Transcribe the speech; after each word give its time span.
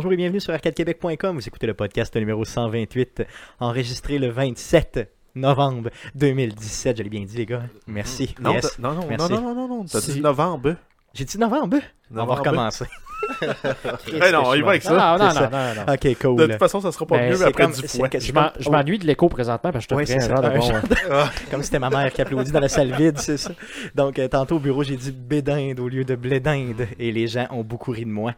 Bonjour 0.00 0.14
et 0.14 0.16
bienvenue 0.16 0.40
sur 0.40 0.54
arcadequebec.com. 0.54 1.34
Vous 1.36 1.46
écoutez 1.46 1.66
le 1.66 1.74
podcast 1.74 2.16
numéro 2.16 2.42
128, 2.42 3.22
enregistré 3.60 4.18
le 4.18 4.30
27 4.30 5.10
novembre 5.34 5.90
2017. 6.14 6.96
Je 6.96 7.02
l'ai 7.02 7.10
bien 7.10 7.20
dit, 7.26 7.36
les 7.36 7.44
gars. 7.44 7.64
Merci. 7.86 8.34
Non, 8.40 8.54
Yes. 8.54 8.76
t'as- 8.78 8.82
non, 8.82 8.94
non, 8.94 9.04
Merci. 9.06 9.30
non, 9.30 9.40
non, 9.42 9.54
non, 9.54 9.68
non, 9.68 9.84
t'as 9.84 10.00
dit 10.00 10.22
novembre. 10.22 10.76
J'ai 11.12 11.26
dit 11.26 11.36
novembre? 11.38 11.76
On 12.10 12.14
va 12.14 12.20
Novembre. 12.22 12.38
recommencer. 12.38 12.86
Eh 13.42 14.32
non, 14.32 14.54
il 14.54 14.62
va 14.62 14.70
avec 14.70 14.82
ça. 14.82 14.90
Non, 15.18 15.22
non, 15.24 15.30
c'est 15.30 15.40
non, 15.42 15.50
ça. 15.50 15.74
non, 15.74 15.84
non. 15.86 15.92
Ok, 15.92 16.02
De 16.02 16.14
cool. 16.14 16.48
toute 16.48 16.58
façon, 16.58 16.80
ça 16.80 16.90
sera 16.90 17.06
pas 17.06 17.18
Ben, 17.18 17.30
mieux 17.30 17.42
après 17.42 17.52
comme- 17.64 17.72
du 17.72 17.82
que- 17.82 18.18
Je 18.20 18.32
m'en- 18.32 18.50
je 18.58 18.70
m'ennuie 18.70 18.98
de 18.98 19.06
l'écho 19.06 19.28
présentement 19.28 19.70
parce 19.72 19.86
que 19.86 19.94
je 19.94 20.06
te 20.06 20.12
Ouais, 20.12 20.16
un 20.16 20.20
ça. 20.20 20.28
genre 20.28 20.40
de 20.42 20.58
bon... 20.58 20.72
euh, 21.10 21.24
Comme 21.50 21.62
c'était 21.62 21.78
ma 21.78 21.90
mère 21.90 22.10
qui 22.12 22.22
applaudit 22.22 22.50
dans 22.50 22.60
la 22.60 22.68
salle 22.68 22.92
vide, 22.94 23.18
c'est 23.18 23.36
ça. 23.36 23.52
Donc, 23.94 24.18
euh, 24.18 24.26
tantôt 24.26 24.56
au 24.56 24.58
bureau, 24.58 24.82
j'ai 24.82 24.96
dit 24.96 25.12
bédinde 25.12 25.78
au 25.80 25.88
lieu 25.88 26.04
de 26.04 26.14
blédinde 26.16 26.88
et 26.98 27.12
les 27.12 27.28
gens 27.28 27.46
ont 27.50 27.62
beaucoup 27.62 27.92
ri 27.92 28.04
de 28.04 28.10
moi. 28.10 28.32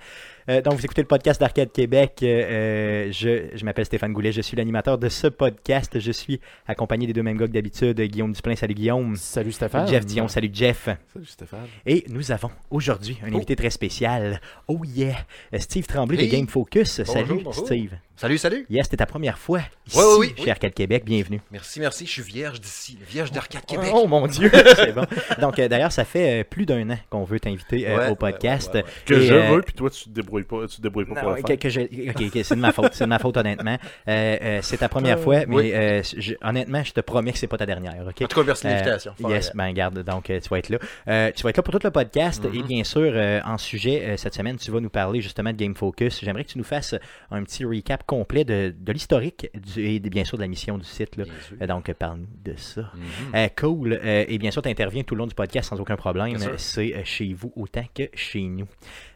Euh, 0.48 0.60
donc, 0.60 0.74
vous 0.74 0.84
écoutez 0.84 1.02
le 1.02 1.06
podcast 1.06 1.40
d'Arcade 1.40 1.70
Québec. 1.72 2.18
Euh, 2.22 2.26
euh, 2.26 3.12
je 3.12 3.56
je 3.56 3.64
m'appelle 3.64 3.84
Stéphane 3.84 4.12
Goulet, 4.12 4.32
je 4.32 4.40
suis 4.40 4.56
l'animateur 4.56 4.98
de 4.98 5.08
ce 5.08 5.28
podcast. 5.28 5.98
Je 6.00 6.10
suis 6.12 6.40
accompagné 6.66 7.06
des 7.06 7.12
deux 7.12 7.22
mêmes 7.22 7.36
gars 7.36 7.46
que 7.46 7.52
d'habitude, 7.52 8.00
Guillaume 8.00 8.32
Duplain, 8.32 8.56
salut 8.56 8.74
Guillaume. 8.74 9.14
Salut 9.16 9.52
Stéphane. 9.52 9.86
Jeff 9.86 10.04
Dion, 10.04 10.26
salut 10.28 10.50
Jeff. 10.52 10.88
Salut 11.12 11.26
Stéphane. 11.26 11.66
Et 11.86 12.04
nous 12.08 12.32
avons 12.32 12.50
aujourd'hui 12.70 13.18
un 13.24 13.32
invité 13.34 13.54
très 13.54 13.70
spécial. 13.70 14.40
Oh 14.66 14.80
yeah! 14.84 15.16
Steve 15.58 15.86
Tremblay 15.86 16.26
de. 16.26 16.32
Game 16.32 16.48
Focus. 16.48 16.98
Bonjour, 17.00 17.14
salut 17.14 17.42
bonjour. 17.44 17.66
Steve. 17.66 17.92
Salut, 18.16 18.38
salut. 18.38 18.66
Yes, 18.70 18.84
c'était 18.84 18.98
ta 18.98 19.06
première 19.06 19.36
fois 19.36 19.60
ici 19.84 19.98
Oui, 19.98 20.04
oui, 20.18 20.34
oui, 20.36 20.44
chez. 20.44 20.50
Arcade 20.52 20.74
Québec. 20.74 21.02
Bienvenue. 21.04 21.40
Merci, 21.50 21.80
merci. 21.80 22.06
Je 22.06 22.10
suis 22.12 22.22
vierge 22.22 22.60
d'ici, 22.60 22.96
vierge 23.08 23.32
d'Arcade 23.32 23.66
Québec. 23.66 23.90
Oh 23.92 24.06
mon 24.06 24.28
Dieu, 24.28 24.48
c'est 24.76 24.92
bon. 24.92 25.04
Donc 25.40 25.58
euh, 25.58 25.66
d'ailleurs, 25.66 25.90
ça 25.90 26.04
fait 26.04 26.42
euh, 26.42 26.44
plus 26.44 26.64
d'un 26.64 26.88
an 26.90 26.98
qu'on 27.10 27.24
veut 27.24 27.40
t'inviter 27.40 27.88
euh, 27.88 27.96
Ouais, 27.98 28.08
au 28.10 28.14
podcast. 28.14 28.74
ouais, 28.74 28.82
ouais, 28.82 28.90
Que 29.06 29.14
Et, 29.14 29.26
je 29.26 29.34
euh, 29.34 29.56
veux, 29.56 29.62
puis 29.62 29.74
toi, 29.74 29.90
tu 29.90 30.04
te 30.04 30.10
débrouilles 30.10 30.31
pas, 30.44 30.66
tu 30.66 30.76
te 30.76 30.82
débrouilles 30.82 31.04
pas 31.04 31.14
Non, 31.14 31.20
pour 31.20 31.30
le 31.30 31.42
que, 31.42 31.46
faire. 31.48 31.58
que 31.58 31.68
je- 31.68 32.10
ok, 32.10 32.44
c'est 32.44 32.54
de 32.56 32.60
ma 32.60 32.72
faute, 32.72 32.94
c'est 32.94 33.04
de 33.04 33.08
ma 33.08 33.18
faute 33.18 33.36
honnêtement. 33.36 33.76
Euh, 34.08 34.36
euh, 34.42 34.58
c'est 34.62 34.78
ta 34.78 34.88
première 34.88 35.18
fois, 35.20 35.44
mais 35.46 35.54
oui. 35.56 35.72
euh, 35.74 36.02
je- 36.16 36.34
honnêtement, 36.42 36.82
je 36.82 36.92
te 36.92 37.00
promets 37.00 37.32
que 37.32 37.38
c'est 37.38 37.46
pas 37.46 37.58
ta 37.58 37.66
dernière, 37.66 37.94
ok? 38.08 38.22
En 38.22 38.26
tout 38.26 38.40
cas, 38.40 38.46
merci 38.46 38.66
Euh, 38.66 38.70
l'invitation. 38.70 39.12
Yes, 39.28 39.52
ben 39.54 39.72
garde, 39.72 40.02
donc 40.02 40.30
euh, 40.30 40.40
tu 40.40 40.48
vas 40.48 40.58
être 40.58 40.68
là. 40.70 40.78
Euh, 41.08 41.30
tu 41.34 41.42
vas 41.42 41.50
être 41.50 41.56
là 41.58 41.62
pour 41.62 41.72
tout 41.72 41.80
le 41.84 41.90
podcast 41.90 42.44
Mhm. 42.44 42.54
et 42.54 42.62
bien 42.62 42.84
sûr, 42.84 43.02
euh, 43.14 43.40
en 43.44 43.58
sujet, 43.58 44.02
euh, 44.04 44.16
cette 44.16 44.34
semaine, 44.34 44.56
tu 44.56 44.70
vas 44.70 44.80
nous 44.80 44.90
parler 44.90 45.20
justement 45.20 45.52
de 45.52 45.56
Game 45.56 45.74
Focus. 45.74 46.20
J'aimerais 46.24 46.44
que 46.44 46.50
tu 46.50 46.58
nous 46.58 46.64
fasses 46.64 46.94
un 47.30 47.42
petit 47.44 47.64
recap 47.64 48.04
complet 48.06 48.44
de, 48.44 48.74
de 48.76 48.92
l'historique 48.92 49.48
et 49.76 50.00
bien 50.00 50.24
sûr 50.24 50.36
de 50.38 50.42
la 50.42 50.48
mission 50.48 50.78
du 50.78 50.84
site. 50.84 51.16
Là. 51.16 51.24
bien 51.24 51.32
sûr. 51.46 51.66
Donc, 51.66 51.92
parle-nous 51.94 52.26
de 52.44 52.54
ça. 52.56 52.80
Mhm. 52.82 53.34
Euh, 53.34 53.48
cool. 53.58 53.92
Euh, 54.04 54.24
et 54.28 54.38
bien 54.38 54.50
sûr, 54.50 54.62
tu 54.62 54.68
interviens 54.68 55.02
tout 55.02 55.14
le 55.14 55.20
long 55.20 55.26
du 55.26 55.34
podcast 55.34 55.68
sans 55.70 55.80
aucun 55.80 55.96
problème. 55.96 56.36
C'est 56.56 57.04
chez 57.04 57.32
vous 57.34 57.52
autant 57.56 57.84
que 57.94 58.04
chez 58.14 58.42
nous. 58.42 58.66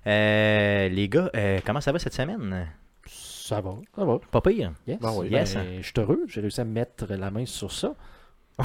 Euh, 0.06 0.88
les 0.88 1.08
gars, 1.08 1.30
euh, 1.34 1.58
comment 1.64 1.80
ça 1.80 1.92
va 1.92 1.98
cette 1.98 2.14
semaine? 2.14 2.66
Ça 3.06 3.60
va, 3.60 3.74
ça 3.94 4.04
va. 4.04 4.18
Pas 4.30 4.40
pire? 4.40 4.72
Yes. 4.86 4.98
Ben 5.00 5.12
oui. 5.16 5.28
Yes. 5.30 5.54
Ben, 5.54 5.64
je 5.80 5.82
suis 5.86 5.92
heureux, 5.98 6.22
j'ai 6.28 6.40
réussi 6.40 6.60
à 6.60 6.64
mettre 6.64 7.06
la 7.14 7.30
main 7.30 7.46
sur 7.46 7.72
ça. 7.72 7.94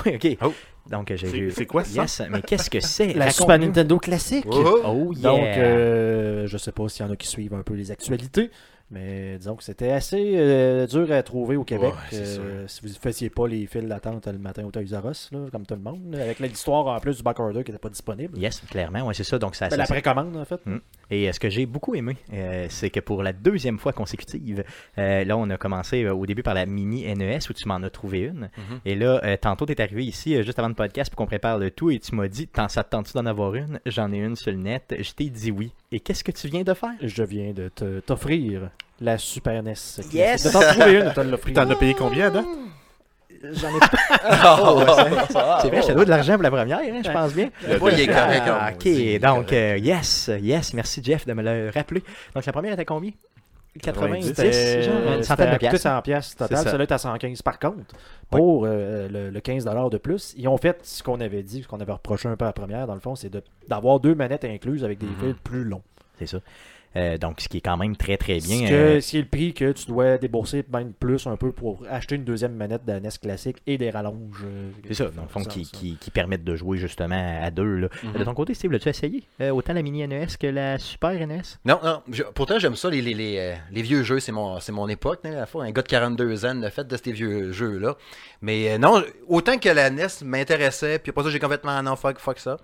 Oui, 0.05 0.15
ok. 0.15 0.37
Oh. 0.41 0.53
Donc, 0.89 1.09
j'ai 1.09 1.17
C'est- 1.17 1.27
vu. 1.37 1.51
c'est 1.51 1.65
quoi 1.65 1.83
ça? 1.83 2.01
Yes, 2.03 2.21
mais 2.29 2.41
qu'est-ce 2.41 2.69
que 2.69 2.79
c'est? 2.79 3.13
La. 3.13 3.29
Super 3.29 3.59
Nintendo 3.59 3.97
classique. 3.99 4.45
Oh, 4.49 4.63
oh. 4.65 4.81
Oh, 4.85 5.13
yeah. 5.13 5.21
Donc, 5.21 5.43
euh, 5.57 6.47
je 6.47 6.57
sais 6.57 6.71
pas 6.71 6.87
s'il 6.87 7.05
y 7.05 7.09
en 7.09 7.11
a 7.11 7.15
qui 7.17 7.27
suivent 7.27 7.53
un 7.53 7.61
peu 7.61 7.73
les 7.73 7.91
actualités, 7.91 8.49
mais 8.91 9.37
disons 9.37 9.55
que 9.55 9.63
c'était 9.63 9.91
assez 9.91 10.33
euh, 10.35 10.85
dur 10.85 11.11
à 11.11 11.23
trouver 11.23 11.55
au 11.55 11.63
Québec. 11.63 11.93
Ouais, 12.11 12.17
euh, 12.19 12.67
si 12.67 12.81
vous 12.81 12.89
ne 12.89 12.93
faisiez 12.93 13.29
pas 13.29 13.47
les 13.47 13.65
files 13.65 13.87
d'attente 13.87 14.27
le 14.27 14.37
matin 14.37 14.63
au 14.65 14.71
Toys 14.71 14.83
comme 15.51 15.65
tout 15.65 15.75
le 15.75 15.81
monde, 15.81 16.13
avec 16.15 16.39
l'histoire 16.39 16.87
en 16.87 16.99
plus 16.99 17.17
du 17.17 17.23
backorder 17.23 17.63
qui 17.63 17.71
n'était 17.71 17.81
pas 17.81 17.89
disponible. 17.89 18.37
Yes, 18.37 18.61
clairement, 18.69 19.01
ouais, 19.07 19.13
c'est 19.13 19.23
ça. 19.23 19.39
Donc, 19.39 19.55
ça, 19.55 19.65
Ben, 19.65 19.71
ça- 19.71 19.77
la 19.77 19.85
précommande, 19.85 20.35
en 20.35 20.45
fait. 20.45 20.59
Et 21.09 21.27
euh, 21.27 21.31
ce 21.31 21.39
que 21.39 21.49
j'ai 21.49 21.65
beaucoup 21.65 21.95
aimé, 21.95 22.17
euh, 22.33 22.67
c'est 22.69 22.89
que 22.89 22.99
pour 22.99 23.23
la 23.23 23.33
deuxième 23.33 23.79
fois 23.79 23.93
consécutive, 23.93 24.63
là, 24.97 25.37
on 25.37 25.49
a 25.49 25.57
commencé 25.57 26.07
au 26.07 26.25
début 26.25 26.43
par 26.43 26.53
la 26.53 26.65
mini 26.65 27.05
NES 27.15 27.39
où 27.49 27.53
tu 27.53 27.67
m'en 27.67 27.81
as 27.83 27.89
trouvé 27.89 28.19
une. 28.21 28.49
Mhm. 28.57 28.79
Et 28.85 28.95
là, 28.95 29.37
tantôt, 29.37 29.65
tu 29.65 29.71
es 29.73 29.81
arrivé 29.81 30.03
ici 30.05 30.41
juste 30.43 30.59
avant 30.59 30.67
le 30.67 30.73
podcast 30.75 31.09
pour 31.09 31.17
qu'on 31.17 31.25
prépare 31.27 31.57
le 31.57 31.71
tout 31.71 31.89
et 31.91 31.99
tu 31.99 32.13
m'as 32.15 32.27
dit 32.27 32.47
T'en 32.47 32.67
ça 32.67 32.83
te 32.83 32.89
tente-tu 32.89 33.13
d'en 33.13 33.25
avoir 33.25 33.55
une? 33.55 33.79
J'en 33.85 34.11
ai 34.11 34.17
une 34.17 34.35
sur 34.35 34.51
le 34.51 34.57
net. 34.57 34.95
Je 34.99 35.11
t'ai 35.13 35.29
dit 35.29 35.51
oui. 35.51 35.71
Et 35.91 35.99
qu'est-ce 35.99 36.23
que 36.23 36.31
tu 36.31 36.47
viens 36.47 36.63
de 36.63 36.73
faire? 36.73 36.91
Je 37.01 37.23
viens 37.23 37.51
de 37.51 37.67
te- 37.69 37.99
t'offrir 37.99 38.69
la 39.01 39.17
Super 39.17 39.61
NES. 39.61 39.73
Yes! 40.13 40.43
De 40.45 40.51
t'en 40.51 40.61
trouver 40.61 40.93
une, 40.99 41.05
de 41.05 41.09
te 41.13 41.19
l'offrir. 41.21 41.53
T'en 41.53 41.69
as 41.69 41.75
payé 41.75 41.93
combien, 41.93 42.29
là? 42.29 42.43
J'en 43.43 43.75
ai 43.75 43.79
pas. 43.79 43.89
C'est 45.61 45.67
vrai, 45.69 45.81
je 45.81 45.87
te 45.87 45.91
dois 45.93 46.05
de 46.05 46.09
l'argent 46.11 46.33
pour 46.35 46.43
la 46.43 46.51
première, 46.51 46.77
hein, 46.77 47.01
je 47.03 47.11
pense 47.11 47.33
bien. 47.33 47.49
Le 47.67 47.77
bois, 47.79 47.91
il 47.91 47.99
est 48.01 48.07
correct. 48.07 48.43
Ah, 48.45 48.67
hein, 48.67 48.73
ok, 48.75 49.19
donc, 49.19 49.51
euh, 49.51 49.77
yes, 49.79 50.29
yes, 50.39 50.73
merci 50.75 51.01
Jeff 51.03 51.25
de 51.25 51.33
me 51.33 51.41
le 51.41 51.71
rappeler. 51.73 52.03
Donc, 52.35 52.45
la 52.45 52.51
première 52.53 52.73
était 52.73 52.85
combien? 52.85 53.11
90, 53.79 54.23
C'était 54.27 54.81
genre, 54.83 54.95
une 54.95 55.11
c'était 55.11 55.23
centaine 55.23 55.45
de 55.45 55.51
à 55.51 55.53
coûter 55.55 55.69
piastres. 55.69 55.81
100 55.89 56.01
piastres 56.01 56.37
total. 56.37 56.57
Celui-là 56.65 56.83
est 56.83 56.91
à 56.91 56.97
115 56.97 57.41
par 57.41 57.59
contre. 57.59 57.95
Pour 58.29 58.65
euh, 58.65 59.07
le, 59.07 59.29
le 59.29 59.39
15 59.39 59.63
de 59.65 59.97
plus, 59.97 60.33
ils 60.37 60.47
ont 60.47 60.57
fait 60.57 60.79
ce 60.83 61.01
qu'on 61.03 61.19
avait 61.21 61.43
dit, 61.43 61.63
ce 61.63 61.67
qu'on 61.67 61.79
avait 61.79 61.91
reproché 61.93 62.27
un 62.27 62.35
peu 62.35 62.45
à 62.45 62.49
la 62.49 62.53
première, 62.53 62.85
dans 62.87 62.93
le 62.95 62.99
fond, 62.99 63.15
c'est 63.15 63.29
de- 63.29 63.43
d'avoir 63.67 63.99
deux 63.99 64.13
manettes 64.15 64.43
incluses 64.45 64.83
avec 64.83 64.97
des 64.99 65.05
Mhm. 65.05 65.15
fils 65.19 65.35
plus 65.43 65.63
longs. 65.63 65.81
C'est 66.19 66.27
ça. 66.27 66.39
Euh, 66.97 67.17
donc, 67.17 67.39
ce 67.39 67.47
qui 67.47 67.57
est 67.57 67.61
quand 67.61 67.77
même 67.77 67.95
très, 67.95 68.17
très 68.17 68.39
bien. 68.39 68.67
Ce, 68.67 68.73
euh, 68.73 68.99
ce 69.01 69.11
qui 69.11 69.17
est 69.17 69.21
le 69.21 69.27
prix 69.27 69.53
que 69.53 69.71
tu 69.71 69.85
dois 69.85 70.17
débourser 70.17 70.65
même 70.73 70.91
plus 70.91 71.25
un 71.25 71.37
peu 71.37 71.51
pour 71.53 71.83
acheter 71.89 72.15
une 72.15 72.25
deuxième 72.25 72.53
manette 72.53 72.83
de 72.85 72.91
la 72.91 72.99
NES 72.99 73.09
classique 73.21 73.57
et 73.65 73.77
des 73.77 73.89
rallonges. 73.89 74.43
euh, 74.45 74.71
c'est 74.87 74.95
ça, 74.95 75.05
dans 75.15 75.21
le 75.21 75.27
fond, 75.29 75.43
qui, 75.43 75.63
ça. 75.63 75.71
qui, 75.71 75.95
qui 75.97 76.11
permettent 76.11 76.43
de 76.43 76.55
jouer 76.55 76.77
justement 76.77 77.39
à 77.41 77.49
deux. 77.49 77.75
Là. 77.77 77.87
Mhm. 78.03 78.13
De 78.13 78.23
ton 78.25 78.33
côté, 78.33 78.53
Steve, 78.53 78.71
l'as-tu 78.73 78.89
essayé 78.89 79.23
Euh, 79.39 79.51
Autant 79.51 79.71
la 79.73 79.81
mini 79.81 80.05
NES 80.05 80.27
que 80.39 80.47
la 80.47 80.77
Super 80.79 81.11
NES 81.25 81.41
Non, 81.65 81.79
non. 81.83 82.01
je- 82.11 82.23
pourtant, 82.23 82.59
j'aime 82.59 82.75
ça, 82.75 82.89
les, 82.89 83.01
les, 83.01 83.13
les, 83.13 83.55
les 83.71 83.81
vieux 83.81 84.03
jeux. 84.03 84.19
C'est 84.19 84.31
mon, 84.33 84.59
c'est 84.59 84.71
mon 84.73 84.87
époque. 84.89 85.21
hein, 85.23 85.31
à 85.31 85.35
la 85.35 85.45
fois, 85.45 85.63
un 85.63 85.71
gars 85.71 85.83
de 85.83 85.87
42 85.87 86.45
ans, 86.45 86.53
le 86.55 86.69
fait 86.69 86.85
de 86.87 86.97
ces 86.97 87.11
vieux 87.13 87.51
jeux-là. 87.53 87.95
Mais 88.41 88.71
euh, 88.73 88.77
non, 88.77 89.01
autant 89.27 89.57
que 89.57 89.69
la 89.69 89.89
NES 89.89 90.07
m'intéressait, 90.25 90.99
puis 90.99 91.11
après 91.11 91.23
ça, 91.23 91.29
j'ai 91.29 91.39
complètement 91.39 91.81
non, 91.83 91.95
fuck, 91.95 92.19
fuck 92.19 92.39
ça. 92.39 92.57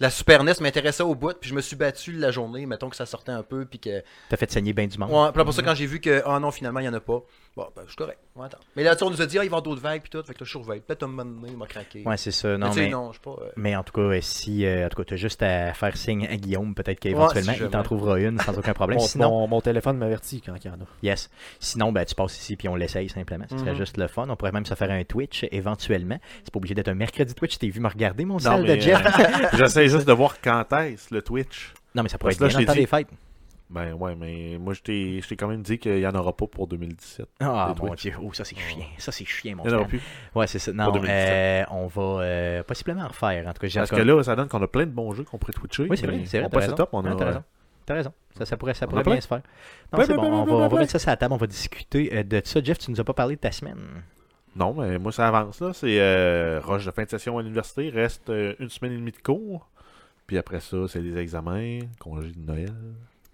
La 0.00 0.08
Super 0.08 0.42
NES 0.42 0.54
m'intéressait 0.60 1.02
au 1.02 1.14
bout, 1.14 1.34
puis 1.38 1.50
je 1.50 1.54
me 1.54 1.60
suis 1.60 1.76
battu 1.76 2.12
la 2.12 2.30
journée, 2.30 2.64
mettons 2.64 2.88
que 2.88 2.96
ça 2.96 3.04
sortait 3.04 3.32
un 3.32 3.42
peu, 3.42 3.66
puis 3.66 3.78
que. 3.78 4.02
T'as 4.30 4.38
fait 4.38 4.50
saigner 4.50 4.72
bien 4.72 4.86
du 4.86 4.96
monde. 4.96 5.10
Ouais, 5.10 5.30
puis 5.30 5.42
après 5.42 5.52
ça, 5.52 5.62
quand 5.62 5.74
j'ai 5.74 5.84
vu 5.84 6.00
que, 6.00 6.22
ah 6.24 6.40
non, 6.40 6.50
finalement, 6.50 6.80
il 6.80 6.84
n'y 6.84 6.88
en 6.88 6.94
a 6.94 7.00
pas, 7.00 7.22
bon, 7.56 7.66
ben, 7.76 7.82
je 7.84 7.88
suis 7.90 7.96
correct. 7.96 8.18
Ouais, 8.36 8.46
attends. 8.46 8.58
Mais 8.76 8.82
là, 8.84 8.94
on 9.02 9.10
nous 9.10 9.20
a 9.20 9.26
dit, 9.26 9.38
ah, 9.38 9.42
il 9.44 9.44
va 9.44 9.44
y 9.44 9.46
avoir 9.48 9.62
d'autres 9.62 9.80
vagues, 9.82 10.00
puis 10.02 10.10
tout, 10.10 10.22
fait 10.22 10.32
que 10.34 10.38
là, 10.40 10.44
je 10.44 10.50
surveille. 10.50 10.80
Peut-être 10.80 11.02
un 11.02 11.08
moment 11.08 11.24
donné, 11.24 11.48
il 11.52 11.56
m'a 11.58 11.66
craqué. 11.66 12.02
Ouais, 12.06 12.16
c'est 12.16 12.30
ça. 12.30 12.48
Mais 12.48 12.58
Non, 12.58 12.68
tu 12.68 12.74
sais, 12.74 12.80
mais, 12.82 12.88
non, 12.90 13.12
je 13.12 13.20
pas. 13.20 13.30
euh, 13.32 13.50
mais 13.56 13.76
en 13.76 13.82
tout 13.82 13.92
cas, 13.92 14.00
euh, 14.02 14.20
si 14.20 14.64
euh, 14.64 14.86
en 14.86 14.88
tout 14.88 14.96
cas, 14.98 15.04
t'as 15.04 15.16
juste 15.16 15.42
à 15.42 15.72
faire 15.74 15.96
signe 15.96 16.26
à 16.26 16.36
Guillaume, 16.36 16.74
peut-être 16.74 16.88
Ouais, 17.04 17.10
qu'éventuellement, 17.10 17.52
si 17.52 17.60
il 17.62 17.68
t'en 17.68 17.82
trouvera 17.82 18.18
une 18.20 18.38
sans 18.38 18.56
aucun 18.58 18.72
problème. 18.72 18.98
Mon, 18.98 19.04
Sinon, 19.06 19.30
mon- 19.30 19.48
mon 19.48 19.60
téléphone 19.60 19.96
m'avertit 19.98 20.40
quand 20.40 20.54
il 20.54 20.66
y 20.66 20.70
en 20.70 20.74
a. 20.74 20.86
yes. 21.02 21.28
Sinon, 21.58 21.92
ben, 21.92 22.04
tu 22.04 22.14
passes 22.14 22.38
ici 22.38 22.56
puis 22.56 22.68
on 22.68 22.76
l'essaye 22.76 23.08
simplement. 23.08 23.44
Ce 23.50 23.58
serait 23.58 23.72
Mhm. 23.72 23.76
juste 23.78 23.96
le 23.96 24.06
fun. 24.08 24.26
On 24.28 24.36
pourrait 24.36 24.52
même 24.52 24.66
se 24.66 24.74
faire 24.74 24.90
un 24.90 25.04
Twitch 25.04 25.44
éventuellement. 25.50 26.18
C'est 26.44 26.52
pas 26.52 26.58
obligé 26.58 26.74
d'être 26.74 26.88
un 26.88 26.94
mercredi 26.94 27.34
Twitch. 27.34 27.58
T'es 27.58 27.68
vu 27.68 27.80
me 27.80 27.88
regarder, 27.88 28.24
mon 28.24 28.38
Non, 28.38 28.62
mais 28.62 28.76
de 28.76 28.80
Jeff? 28.80 29.00
euh, 29.04 29.48
j'essaie 29.58 29.88
juste 29.88 30.06
de 30.06 30.12
voir 30.12 30.40
quand 30.40 30.72
est-ce 30.74 31.12
le 31.14 31.20
Twitch. 31.22 31.74
Non, 31.94 32.02
mais 32.04 32.08
ça 32.08 32.16
pourrait 32.18 32.30
parce 32.36 32.36
être 32.36 32.58
que 32.58 32.58
bien 32.58 32.66
là, 32.66 32.66
dans 32.66 32.72
le 32.80 32.80
je 32.84 32.88
temps 32.88 32.98
des 32.98 33.04
fêtes. 33.04 33.08
Ben 33.70 33.92
ouais, 33.94 34.16
mais 34.16 34.58
moi, 34.58 34.74
je 34.74 34.80
t'ai 34.82 35.20
je 35.22 35.28
t'ai 35.28 35.36
quand 35.36 35.46
même 35.46 35.62
dit 35.62 35.78
qu'il 35.78 35.94
n'y 35.94 36.06
en 36.06 36.14
aura 36.16 36.36
pas 36.36 36.48
pour 36.48 36.66
2017. 36.66 37.26
Ah, 37.38 37.68
mon 37.78 37.86
Twitch. 37.88 38.02
Dieu. 38.02 38.14
Oh, 38.20 38.32
ça, 38.32 38.44
c'est 38.44 38.56
chiant. 38.58 38.84
Ça, 38.98 39.12
c'est 39.12 39.24
chiant, 39.24 39.54
mon 39.56 39.62
Il 39.64 39.68
n'y 39.68 39.74
en 39.74 39.78
aura 39.78 39.86
plus. 39.86 40.00
Ouais, 40.34 40.48
c'est 40.48 40.58
ça. 40.58 40.72
Non, 40.72 40.90
2017. 40.90 41.08
euh, 41.08 41.64
on 41.70 41.86
va 41.86 42.02
euh, 42.24 42.62
possiblement 42.64 43.02
en 43.02 43.08
refaire. 43.08 43.46
En 43.46 43.52
tout 43.52 43.60
cas, 43.60 43.68
j'ai 43.68 43.78
Parce 43.78 43.92
encore- 43.92 44.04
que 44.04 44.10
là, 44.10 44.22
ça 44.24 44.34
donne 44.34 44.48
qu'on 44.48 44.60
a 44.60 44.66
plein 44.66 44.86
de 44.86 44.90
bons 44.90 45.12
jeux 45.12 45.22
qu'on 45.22 45.38
pourrait 45.38 45.52
twitcher. 45.52 45.86
Oui, 45.88 45.96
c'est 45.96 46.06
vrai, 46.06 46.20
c'est 46.26 46.38
vrai. 46.38 46.46
On 46.46 46.50
t'as 46.50 46.56
passe 46.56 46.64
raison. 46.64 46.76
top, 46.76 46.88
on 46.94 47.04
a. 47.04 47.14
t'as 47.14 47.24
raison. 47.26 47.44
T'as 47.86 47.94
raison. 47.94 48.12
Ça, 48.36 48.44
ça 48.44 48.56
pourrait, 48.56 48.74
ça 48.74 48.86
pourrait 48.88 49.04
bien 49.04 49.20
se 49.20 49.28
faire. 49.28 49.40
Non, 49.92 50.04
c'est 50.04 50.14
bon. 50.14 50.22
On 50.24 50.44
va, 50.44 50.52
on 50.52 50.68
va 50.68 50.78
mettre 50.80 50.90
ça 50.90 50.98
sur 50.98 51.10
la 51.10 51.16
table. 51.16 51.34
On 51.34 51.36
va 51.38 51.46
discuter 51.46 52.10
euh, 52.12 52.22
de 52.24 52.42
ça. 52.44 52.60
Jeff, 52.62 52.78
tu 52.78 52.90
nous 52.90 53.00
as 53.00 53.04
pas 53.04 53.14
parlé 53.14 53.36
de 53.36 53.40
ta 53.40 53.52
semaine. 53.52 53.78
Non, 54.56 54.74
mais 54.74 54.98
moi, 54.98 55.12
ça 55.12 55.28
avance, 55.28 55.60
là. 55.60 55.72
C'est 55.72 56.00
euh, 56.00 56.60
rush 56.60 56.84
de 56.84 56.90
fin 56.90 57.04
de 57.04 57.08
session 57.08 57.38
à 57.38 57.42
l'université. 57.42 57.88
Reste 57.88 58.30
euh, 58.30 58.54
une 58.58 58.68
semaine 58.68 58.92
et 58.94 58.96
demie 58.96 59.12
de 59.12 59.18
cours. 59.22 59.68
Puis 60.26 60.38
après 60.38 60.58
ça, 60.60 60.76
c'est 60.88 61.00
des 61.02 61.16
examens, 61.18 61.78
congé 62.00 62.30
de 62.32 62.40
Noël. 62.52 62.72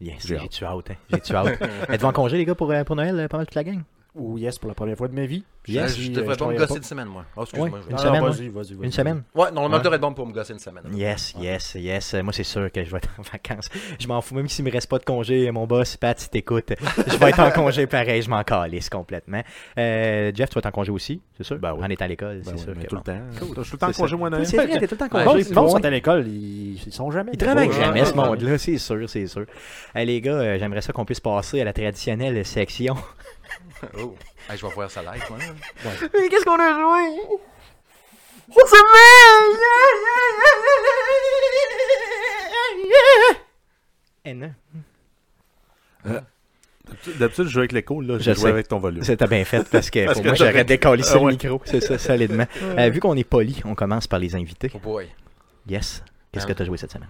Yes, 0.01 0.27
J'ai 0.27 0.39
j'ai-tu 0.39 0.65
hâte. 0.65 0.91
Hein? 0.91 0.95
J'ai-tu 1.11 1.35
hâte. 1.35 1.61
Êtes-vous 1.89 2.07
en 2.07 2.13
congé, 2.13 2.37
les 2.37 2.45
gars, 2.45 2.55
pour, 2.55 2.71
euh, 2.71 2.85
pour 2.85 2.97
Noël, 2.97 3.19
euh, 3.19 3.29
pas 3.29 3.39
mal 3.39 3.47
toute 3.47 3.55
la 3.55 3.65
gang? 3.65 3.83
Ou 4.17 4.39
yes, 4.39 4.59
pour 4.59 4.69
la 4.69 4.75
première 4.75 4.97
fois 4.97 5.09
de 5.09 5.15
ma 5.15 5.27
vie. 5.27 5.45
Yes, 5.69 5.99
je 5.99 6.11
devrais 6.13 6.35
euh, 6.35 6.37
pas 6.37 6.47
me 6.47 6.53
gosser 6.57 6.69
pas. 6.69 6.77
une 6.77 6.83
semaine, 6.85 7.09
moi. 7.09 7.25
Oh, 7.37 7.43
excuse-moi. 7.43 7.81
Une 7.91 7.97
Ah, 7.97 7.99
semaine, 7.99 8.23
vas-y, 8.23 8.49
vas-y, 8.49 8.75
vas-y. 8.75 8.85
Une 8.87 8.93
semaine? 8.93 9.23
Ouais, 9.35 9.51
normalement, 9.51 9.69
Ouais. 9.71 9.79
je 9.79 9.83
devrais 9.83 9.97
être 9.97 10.03
bon 10.03 10.15
pour 10.15 10.25
me 10.27 10.33
gosser 10.33 10.53
une 10.53 10.59
semaine. 10.61 10.85
Yes, 10.95 11.35
yes, 11.41 11.75
yes. 11.75 12.15
Moi, 12.15 12.33
c'est 12.33 12.45
sûr 12.45 12.71
que 12.71 12.85
je 12.85 12.91
vais 12.91 12.99
être 12.99 13.09
en 13.19 13.23
vacances. 13.33 13.69
Je 13.99 14.07
m'en 14.07 14.21
fous, 14.21 14.37
même 14.37 14.49
s'il 14.49 14.65
me 14.65 14.71
reste 14.71 14.89
pas 14.89 14.99
de 15.01 15.05
congé. 15.05 15.51
Mon 15.51 15.67
boss, 15.67 15.97
Pat, 15.97 16.19
si 16.19 16.31
t'écoutes, 16.31 16.73
je 17.09 17.17
vais 17.17 17.31
être 17.31 17.41
en 17.41 17.51
congé 17.51 17.87
pareil. 17.89 18.23
Je 18.23 18.31
m'en 18.31 18.43
calisse 18.45 18.89
complètement. 18.89 19.43
Euh, 19.77 20.31
Jeff, 20.35 20.49
tu 20.51 20.55
vas 20.55 20.61
être 20.61 20.67
en 20.67 20.71
congé 20.71 20.93
aussi, 20.93 21.21
c'est 21.37 21.43
sûr? 21.45 21.59
Ben 21.59 21.75
oui. 21.75 21.85
En 21.85 21.91
étant 21.91 22.05
à 22.05 22.09
l'école, 22.09 22.43
Ben 22.47 22.53
c'est 22.57 22.63
sûr. 22.63 22.73
mais 22.77 22.85
que 22.85 22.89
tout 22.91 22.97
bon. 22.97 23.03
le 23.05 23.13
temps. 23.13 23.21
Cool. 23.47 23.57
Je 23.59 23.63
suis 23.63 23.71
tout 23.73 23.77
le 23.77 23.79
temps 23.81 23.89
en 23.89 23.93
congé, 24.03 24.17
moi, 24.17 24.31
c'est 24.45 24.57
vrai, 24.57 24.79
t'es 24.79 24.87
tout 24.87 24.95
le 24.95 24.99
temps 24.99 25.17
en 25.17 25.19
Le 25.19 25.25
congé. 25.25 25.25
monde- 25.27 25.43
tu 25.43 25.49
le 25.51 25.55
monde 25.57 25.69
vois. 25.71 25.79
sont 25.81 25.85
à 25.85 25.91
l'école, 25.91 26.29
ils, 26.29 26.81
ils 26.87 26.93
sont 26.93 27.11
jamais. 27.11 27.33
Il 27.35 27.39
travaille 27.39 27.69
là-bas. 27.69 27.81
jamais, 27.81 28.05
ce 28.05 28.15
monde-là, 28.15 28.57
c'est 28.59 28.79
sûr, 28.79 29.11
c'est 29.11 29.27
sûr. 29.27 29.47
Les 29.97 30.21
gars, 30.21 30.31
euh, 30.33 30.59
j'aimerais 30.61 30.81
ça 30.81 30.93
qu'on 30.93 31.05
puisse 31.05 31.21
passer 31.21 31.61
à 31.61 31.65
la 31.65 31.73
traditionnelle 31.73 32.45
section. 32.47 32.95
Oh. 33.99 34.15
Hey, 34.49 34.57
je 34.59 34.67
vais 34.67 34.73
voir 34.73 34.91
ça 34.91 35.03
live, 35.03 35.23
moi. 35.29 35.39
Mais 36.15 36.29
qu'est-ce 36.29 36.45
qu'on 36.45 36.59
a 36.59 36.73
joué? 36.73 37.39
Eh 44.25 44.35
non. 44.35 44.53
D'habitude- 46.05 47.19
D'habitude, 47.19 47.45
je 47.45 47.51
joue 47.51 47.59
avec 47.61 47.73
l'écho, 47.73 48.01
là, 48.01 48.19
sais. 48.35 48.35
joue 48.35 48.47
avec 48.47 48.69
ton 48.69 48.79
volume. 48.79 49.03
C'était 49.03 49.27
bien 49.27 49.45
fait 49.45 49.69
parce 49.69 49.91
que 49.91 50.05
Parce 50.07 50.15
pour 50.15 50.23
que 50.23 50.29
moi, 50.29 50.37
j'aurais 50.37 50.65
décollé 50.65 51.03
Ah 51.05 51.11
sur 51.11 51.25
le 51.27 51.33
micro. 51.33 51.61
C'est 51.65 51.81
ça, 51.81 51.99
solidement. 51.99 52.47
Euh, 52.63 52.89
vu 52.91 53.01
qu'on 53.01 53.17
est 53.17 53.25
poli, 53.25 53.61
on 53.65 53.75
commence 53.75 54.07
par 54.07 54.19
les 54.19 54.35
invités. 54.37 54.71
Oh 54.75 54.79
boy. 54.79 55.09
Yes. 55.69 56.03
Qu'est-ce 56.33 56.45
Ah. 56.45 56.49
que 56.49 56.53
tu 56.55 56.63
as 56.63 56.67
joué 56.67 56.77
cette 56.77 56.93
semaine? 56.93 57.09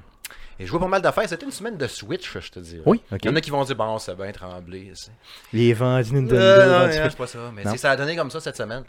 Et 0.59 0.65
je 0.65 0.71
joué 0.71 0.79
pas 0.81 0.87
mal 0.89 1.03
d'affaires. 1.03 1.29
C'était 1.29 1.45
une 1.45 1.53
semaine 1.53 1.77
de 1.77 1.87
Switch, 1.87 2.33
je 2.41 2.51
te 2.51 2.59
dis. 2.61 2.81
Oui, 2.87 3.01
ok. 3.13 3.19
Il 3.25 3.29
y 3.29 3.33
en 3.33 3.37
a 3.37 3.41
qui 3.43 3.51
vont 3.51 3.63
dire, 3.65 3.77
bon, 3.77 3.99
c'est 3.99 4.15
bien 4.17 4.33
tremblé. 4.33 4.91
c'est- 4.95 5.11
Les 5.53 5.75
vents 5.75 6.01
du 6.01 6.13
Nintendo. 6.15 6.35
Euh, 6.37 6.67
non, 6.67 6.87
vendus- 6.87 6.99
non, 6.99 7.07
c'est 7.11 7.17
pas 7.17 7.27
ça. 7.27 7.39
Mais 7.55 7.65
Non. 7.65 7.77
ça 7.77 7.91
a 7.91 7.97
donné 7.97 8.17
comme 8.17 8.31
ça 8.31 8.41
cette 8.41 8.57
semaine. 8.57 8.85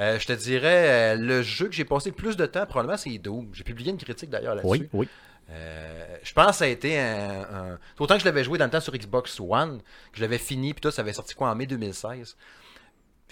Euh, 0.00 0.18
je 0.18 0.26
te 0.26 0.32
dirais, 0.32 1.14
euh, 1.14 1.16
le 1.16 1.42
jeu 1.42 1.66
que 1.68 1.74
j'ai 1.74 1.84
passé 1.84 2.10
le 2.10 2.16
plus 2.16 2.36
de 2.36 2.46
temps, 2.46 2.66
probablement, 2.66 2.96
c'est 2.96 3.16
Doom. 3.18 3.50
J'ai 3.52 3.62
publié 3.64 3.90
une 3.92 3.98
critique 3.98 4.30
d'ailleurs 4.30 4.54
là-dessus. 4.56 4.68
Oui, 4.70 4.88
oui. 4.92 5.08
Euh, 5.50 6.16
je 6.22 6.32
pense 6.32 6.46
que 6.46 6.52
ça 6.56 6.64
a 6.64 6.68
été 6.68 6.98
un, 6.98 7.42
un- 7.42 7.78
Autant 7.98 8.14
que 8.14 8.20
je 8.20 8.24
l'avais 8.24 8.42
joué 8.42 8.58
dans 8.58 8.64
le 8.64 8.70
temps 8.70 8.80
sur 8.80 8.92
Xbox 8.92 9.38
One, 9.38 9.78
que 9.78 10.16
je 10.18 10.22
l'avais 10.22 10.38
fini, 10.38 10.72
puis 10.72 10.80
tout, 10.80 10.90
ça 10.90 11.02
avait 11.02 11.12
sorti 11.12 11.34
quoi 11.34 11.50
en 11.50 11.54
mai 11.54 11.66
2016. 11.66 12.36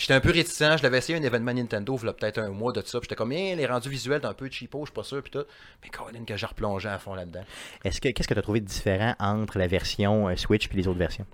J'étais 0.01 0.15
un 0.15 0.21
peu 0.21 0.31
réticent, 0.31 0.79
je 0.79 0.83
l'avais 0.83 0.97
essayé 0.97 1.19
à 1.19 1.21
un 1.21 1.25
événement 1.25 1.53
Nintendo, 1.53 1.99
il 2.01 2.07
y 2.07 2.09
a 2.09 2.15
peut-être 2.15 2.39
un 2.39 2.49
mois 2.49 2.73
de 2.73 2.81
ça, 2.81 3.01
puis 3.01 3.05
j'étais 3.05 3.17
comme, 3.17 3.33
eh, 3.33 3.55
les 3.55 3.67
rendus 3.67 3.91
visuels, 3.91 4.25
un 4.25 4.33
peu 4.33 4.49
cheapo, 4.51 4.81
je 4.81 4.85
suis 4.87 4.95
pas 4.95 5.03
sûr, 5.03 5.23
puis 5.23 5.31
tout. 5.31 5.45
Mais 5.83 5.91
Colin, 5.91 6.25
que 6.25 6.39
j'ai 6.39 6.47
replongé 6.47 6.89
à 6.89 6.99
fond 6.99 7.15
là-dedans. 7.15 7.45
Est-ce 7.85 8.01
que 8.01 8.09
qu'est-ce 8.09 8.27
que 8.27 8.33
tu 8.33 8.39
as 8.39 8.43
trouvé 8.43 8.61
de 8.61 8.65
différent 8.65 9.15
entre 9.19 9.59
la 9.59 9.67
version 9.67 10.29
euh, 10.29 10.37
Switch 10.37 10.71
et 10.73 10.75
les 10.75 10.89
autres 10.89 10.99
versions? 10.99 11.27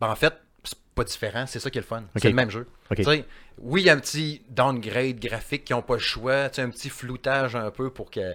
Ben, 0.00 0.08
en 0.08 0.16
fait, 0.16 0.34
c'est 0.64 0.78
pas 0.96 1.04
différent, 1.04 1.46
c'est 1.46 1.60
ça 1.60 1.70
qui 1.70 1.78
est 1.78 1.80
le 1.80 1.86
fun. 1.86 2.02
C'est 2.16 2.28
le 2.28 2.34
même 2.34 2.50
jeu. 2.50 2.66
Oui, 2.90 3.82
il 3.82 3.86
y 3.86 3.90
a 3.90 3.92
un 3.92 4.00
petit 4.00 4.42
downgrade 4.50 5.20
graphique 5.20 5.64
qui 5.64 5.72
n'ont 5.72 5.82
pas 5.82 5.94
le 5.94 6.00
choix, 6.00 6.50
un 6.56 6.70
petit 6.70 6.90
floutage 6.90 7.54
un 7.54 7.70
peu 7.70 7.90
pour 7.90 8.10
que 8.10 8.34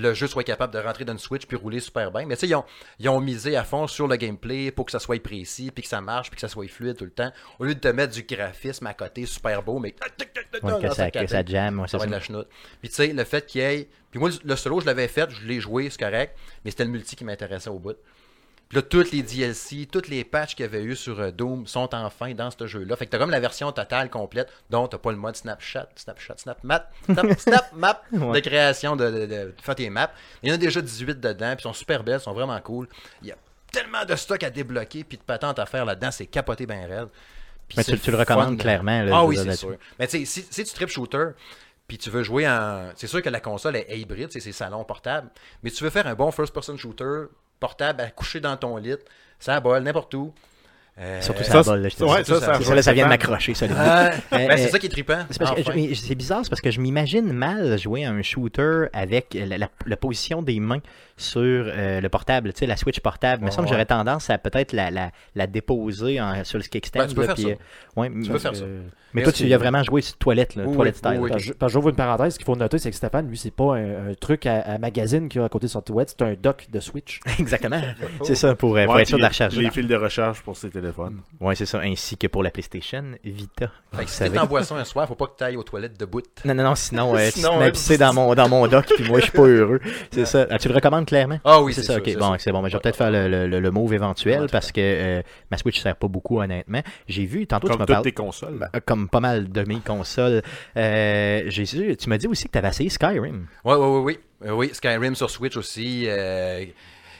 le 0.00 0.14
jeu 0.14 0.26
soit 0.26 0.44
capable 0.44 0.72
de 0.72 0.78
rentrer 0.78 1.04
dans 1.04 1.12
une 1.12 1.18
Switch 1.18 1.46
puis 1.46 1.56
rouler 1.56 1.80
super 1.80 2.10
bien. 2.10 2.26
Mais 2.26 2.36
tu 2.36 2.40
sais, 2.40 2.48
ils 2.48 2.54
ont, 2.54 2.64
ils 2.98 3.08
ont 3.08 3.20
misé 3.20 3.56
à 3.56 3.64
fond 3.64 3.86
sur 3.86 4.08
le 4.08 4.16
gameplay 4.16 4.70
pour 4.70 4.86
que 4.86 4.92
ça 4.92 4.98
soit 4.98 5.22
précis, 5.22 5.70
puis 5.70 5.82
que 5.82 5.88
ça 5.88 6.00
marche, 6.00 6.30
puis 6.30 6.36
que 6.36 6.40
ça 6.40 6.48
soit 6.48 6.68
fluide 6.68 6.96
tout 6.96 7.04
le 7.04 7.10
temps. 7.10 7.30
Au 7.58 7.64
lieu 7.64 7.74
de 7.74 7.80
te 7.80 7.88
mettre 7.88 8.14
du 8.14 8.22
graphisme 8.22 8.86
à 8.86 8.94
côté 8.94 9.26
super 9.26 9.62
beau, 9.62 9.78
mais 9.78 9.94
Ouais, 10.62 10.72
que, 10.80 10.94
ça, 10.94 11.10
que 11.10 11.26
ça 11.26 11.42
ouais, 11.42 11.86
c'est 11.86 11.88
Ça 11.88 11.98
va 11.98 12.04
être 12.04 12.10
la. 12.10 12.44
Puis 12.80 12.88
tu 12.88 12.94
sais, 12.94 13.12
le 13.12 13.24
fait 13.24 13.46
qu'il 13.46 13.60
y 13.60 13.64
ait. 13.64 13.88
Puis 14.10 14.18
moi, 14.18 14.30
le 14.44 14.56
solo, 14.56 14.80
je 14.80 14.86
l'avais 14.86 15.08
fait, 15.08 15.30
je 15.30 15.46
l'ai 15.46 15.60
joué, 15.60 15.88
c'est 15.88 16.00
correct. 16.00 16.36
Mais 16.64 16.70
c'était 16.70 16.84
le 16.84 16.90
multi 16.90 17.16
qui 17.16 17.24
m'intéressait 17.24 17.70
au 17.70 17.78
bout. 17.78 17.96
Puis 18.70 18.76
là, 18.76 18.82
toutes 18.82 19.10
les 19.10 19.22
DLC, 19.24 19.88
toutes 19.90 20.06
les 20.06 20.22
patchs 20.22 20.54
qu'il 20.54 20.62
y 20.64 20.68
avait 20.68 20.84
eu 20.84 20.94
sur 20.94 21.18
euh, 21.18 21.32
Doom 21.32 21.66
sont 21.66 21.92
enfin 21.92 22.34
dans 22.34 22.52
ce 22.52 22.66
jeu-là. 22.68 22.94
Fait 22.94 23.04
que 23.04 23.10
t'as 23.10 23.18
comme 23.18 23.30
la 23.32 23.40
version 23.40 23.72
totale 23.72 24.08
complète, 24.08 24.48
dont 24.70 24.86
t'as 24.86 24.96
pas 24.98 25.10
le 25.10 25.16
mode 25.18 25.34
Snapchat, 25.34 25.88
Snapchat, 25.96 26.36
SnapMap, 26.38 26.88
Snap, 27.04 27.26
Snap 27.40 27.72
Map 27.74 28.02
de 28.12 28.38
création 28.38 28.94
de, 28.94 29.10
de, 29.10 29.26
de 29.26 29.54
faire 29.60 29.74
tes 29.74 29.90
maps. 29.90 30.12
Il 30.44 30.50
y 30.50 30.52
en 30.52 30.54
a 30.54 30.58
déjà 30.58 30.80
18 30.80 31.18
dedans, 31.18 31.48
puis 31.56 31.58
ils 31.58 31.62
sont 31.64 31.72
super 31.72 32.04
belles, 32.04 32.20
sont 32.20 32.32
vraiment 32.32 32.60
cool. 32.60 32.86
Il 33.22 33.28
y 33.28 33.32
a 33.32 33.36
tellement 33.72 34.04
de 34.04 34.14
stock 34.14 34.40
à 34.44 34.50
débloquer, 34.50 35.02
puis 35.02 35.18
de 35.18 35.22
patentes 35.24 35.58
à 35.58 35.66
faire 35.66 35.84
là-dedans, 35.84 36.12
c'est 36.12 36.26
capoté 36.26 36.64
bien 36.64 36.86
raide. 36.86 37.08
Puis 37.68 37.76
Mais 37.78 37.82
tu, 37.82 37.98
tu 37.98 38.10
le 38.12 38.18
recommandes 38.18 38.56
de- 38.56 38.62
clairement. 38.62 39.02
là, 39.02 39.10
ah 39.16 39.24
oui, 39.24 39.36
c'est 39.36 39.56
sûr. 39.56 39.76
Mais 39.98 40.06
tu 40.06 40.18
sais, 40.18 40.24
si, 40.24 40.46
si 40.48 40.64
tu 40.64 40.74
trip 40.74 40.88
shooter, 40.88 41.30
puis 41.88 41.98
tu 41.98 42.08
veux 42.08 42.22
jouer 42.22 42.48
en. 42.48 42.92
C'est 42.94 43.08
sûr 43.08 43.20
que 43.20 43.28
la 43.28 43.40
console 43.40 43.74
est 43.74 43.98
hybride, 43.98 44.30
c'est 44.30 44.52
salon 44.52 44.84
portable. 44.84 45.28
Mais 45.64 45.72
tu 45.72 45.82
veux 45.82 45.90
faire 45.90 46.06
un 46.06 46.14
bon 46.14 46.30
first-person 46.30 46.76
shooter 46.76 47.24
portable 47.60 48.00
à 48.00 48.10
coucher 48.10 48.40
dans 48.40 48.56
ton 48.56 48.76
lit, 48.78 48.96
ça 49.38 49.60
bol, 49.60 49.82
n'importe 49.82 50.14
où. 50.14 50.32
Euh, 50.98 51.20
Surtout 51.22 51.44
Ça, 51.44 51.62
ça, 51.62 51.70
bol, 51.70 51.80
là, 51.80 51.88
je 51.88 51.96
te 51.96 52.04
ouais, 52.04 52.22
dis. 52.22 52.28
ça, 52.30 52.40
ça- 52.40 52.82
ça, 52.82 52.92
vient 52.92 53.04
de 53.04 53.08
m'accrocher, 53.08 53.54
ça. 53.54 53.66
Ah, 53.74 54.10
Euh, 54.10 54.10
ben, 54.48 54.56
c'est 54.58 54.68
ça 54.68 54.78
qui 54.78 54.86
est 54.86 54.90
trippant. 54.90 55.24
C'est 55.30 55.38
parce 55.38 55.54
que 55.54 55.60
enfin. 55.60 55.72
je- 55.72 55.78
mais 55.78 55.94
c'est 55.94 56.14
bizarre, 56.14 56.40
c'est 56.42 56.50
parce 56.50 56.60
que 56.60 56.70
je 56.70 56.80
m'imagine 56.80 57.32
mal 57.32 57.78
jouer 57.78 58.04
à 58.04 58.10
un 58.10 58.20
shooter 58.22 58.86
avec 58.92 59.34
la, 59.34 59.56
la- 59.56 59.70
la 59.86 59.96
position 59.96 60.42
des 60.42 60.58
mains 60.60 60.80
sur 61.20 61.40
euh, 61.42 62.00
le 62.00 62.08
portable, 62.08 62.52
tu 62.52 62.60
sais, 62.60 62.66
la 62.66 62.76
Switch 62.76 63.00
portable. 63.00 63.42
Il 63.42 63.46
me 63.46 63.50
semble 63.50 63.66
que 63.68 63.72
j'aurais 63.72 63.86
tendance 63.86 64.30
à 64.30 64.38
peut-être 64.38 64.72
la, 64.72 64.90
la, 64.90 65.10
la 65.34 65.46
déposer 65.46 66.20
en- 66.20 66.44
sur 66.44 66.58
le 66.58 66.64
kickstand. 66.64 67.02
Ben, 67.02 67.08
tu 67.08 67.14
peux 67.14 67.26
là, 67.26 67.34
faire 67.34 67.38
ça. 67.38 67.48
euh, 67.48 67.54
ouais, 68.00 68.08
Tu 68.08 68.14
mais- 68.16 68.28
peux 68.28 68.38
faire 68.38 68.56
ça. 68.56 68.64
Mais 69.12 69.22
toi, 69.24 69.32
c'est- 69.32 69.42
tu 69.42 69.48
y 69.50 69.54
as 69.54 69.58
vraiment 69.58 69.82
joué 69.82 70.02
sur 70.02 70.16
toilette, 70.18 70.54
là, 70.54 70.62
Oui, 70.66 70.74
toilette 70.74 70.94
oui, 71.04 71.10
style. 71.10 71.20
oui, 71.20 71.54
que 71.58 71.68
j'ouvre 71.68 71.88
une 71.88 71.96
parenthèse, 71.96 72.34
ce 72.34 72.38
qu'il 72.38 72.46
faut 72.46 72.54
noter, 72.54 72.78
c'est 72.78 72.90
que 72.90 72.96
Stéphane, 72.96 73.28
lui, 73.28 73.36
c'est 73.36 73.50
pas 73.50 73.74
un, 73.76 74.10
un 74.10 74.14
truc 74.14 74.46
à, 74.46 74.60
à 74.60 74.78
magazine 74.78 75.28
qu'il 75.28 75.40
y 75.40 75.42
a 75.42 75.46
à 75.46 75.48
côté 75.48 75.66
de 75.66 75.70
son 75.72 75.80
toilette, 75.82 76.14
c'est 76.16 76.24
un 76.24 76.34
dock 76.40 76.66
de 76.70 76.78
Switch. 76.78 77.20
Exactement. 77.40 77.80
C'est 78.22 78.36
ça, 78.36 78.54
pour, 78.54 78.76
euh, 78.76 78.84
pour 78.84 78.98
être 79.00 79.08
sûr 79.08 79.16
de 79.18 79.22
la 79.22 79.28
puis 79.30 79.34
recharger. 79.38 79.60
Les 79.62 79.70
fils 79.70 79.86
de 79.86 79.96
recharge 79.96 80.42
pour 80.42 80.56
ses 80.56 80.70
téléphones. 80.70 81.20
Oui, 81.40 81.56
c'est 81.56 81.66
ça. 81.66 81.80
Ainsi 81.80 82.16
que 82.16 82.26
pour 82.28 82.42
la 82.42 82.50
PlayStation 82.50 83.02
Vita. 83.24 83.70
Fait 83.92 84.04
que 84.04 84.10
si 84.10 84.18
t'es 84.30 84.38
en 84.38 84.46
boisson 84.46 84.76
un 84.76 84.84
soir, 84.84 85.08
faut 85.08 85.14
pas 85.16 85.26
que 85.26 85.36
tu 85.38 85.44
ailles 85.44 85.56
aux 85.56 85.62
toilettes 85.64 85.98
debout. 85.98 86.22
Non, 86.44 86.54
non, 86.54 86.62
non, 86.62 86.74
sinon, 86.76 87.16
euh, 87.16 87.26
tu 87.32 87.40
Sinon, 87.40 87.54
te 87.54 87.58
mets 87.58 87.64
à 87.66 87.70
pisser 87.72 87.98
dans 87.98 88.12
mon, 88.14 88.34
dans 88.34 88.48
mon 88.48 88.66
dock, 88.68 88.86
puis 88.94 89.08
moi, 89.08 89.18
je 89.18 89.24
suis 89.24 89.32
pas 89.32 89.42
heureux. 89.46 89.80
C'est 90.12 90.24
ça. 90.26 90.46
Ah, 90.50 90.58
tu 90.58 90.68
le 90.68 90.74
recommandes 90.74 91.06
clairement? 91.10 91.38
Ah 91.44 91.60
oui, 91.60 91.74
c'est 91.74 91.82
c'est 91.82 91.88
ça, 91.88 91.92
sûr, 91.94 92.02
ok. 92.02 92.18
Bon, 92.18 92.36
c'est 92.38 92.50
bon. 92.52 92.62
mais 92.62 92.70
je 92.70 92.76
vais 92.76 92.80
peut-être 92.80 92.96
faire 92.96 93.10
le, 93.10 93.28
le, 93.28 93.46
le- 93.46 93.60
le 93.60 93.70
move 93.70 93.92
éventuel 93.92 94.40
Ouais, 94.42 94.46
parce 94.50 94.72
que 94.72 94.80
euh, 94.80 95.22
ma 95.50 95.58
Switch 95.58 95.80
sert 95.80 95.96
pas 95.96 96.08
beaucoup, 96.08 96.40
honnêtement. 96.40 96.82
J'ai 97.08 97.26
vu, 97.26 97.46
tantôt, 97.46 97.66
tu 97.68 97.72
Comme 97.72 97.80
m'as 97.80 97.86
toutes 97.86 97.94
parlé. 97.96 98.10
tes 98.10 98.14
consoles. 98.14 98.58
Ben, 98.58 98.68
euh, 98.74 98.80
Comme 98.86 99.08
pas 99.08 99.20
mal 99.20 99.50
de 99.50 99.62
mes 99.64 99.80
consoles. 99.80 100.42
Euh, 100.76 101.50
tu 101.50 102.08
m'as 102.08 102.18
dit 102.18 102.26
aussi 102.26 102.46
que 102.46 102.52
tu 102.52 102.58
avais 102.58 102.68
essayé 102.68 102.88
Skyrim. 102.90 103.46
Oui, 103.64 103.74
oui, 103.76 103.86
oui, 103.86 104.00
oui. 104.02 104.18
Euh, 104.48 104.52
oui, 104.52 104.70
Skyrim 104.72 105.14
sur 105.14 105.28
Switch 105.30 105.56
aussi. 105.56 106.04
euh, 106.08 106.64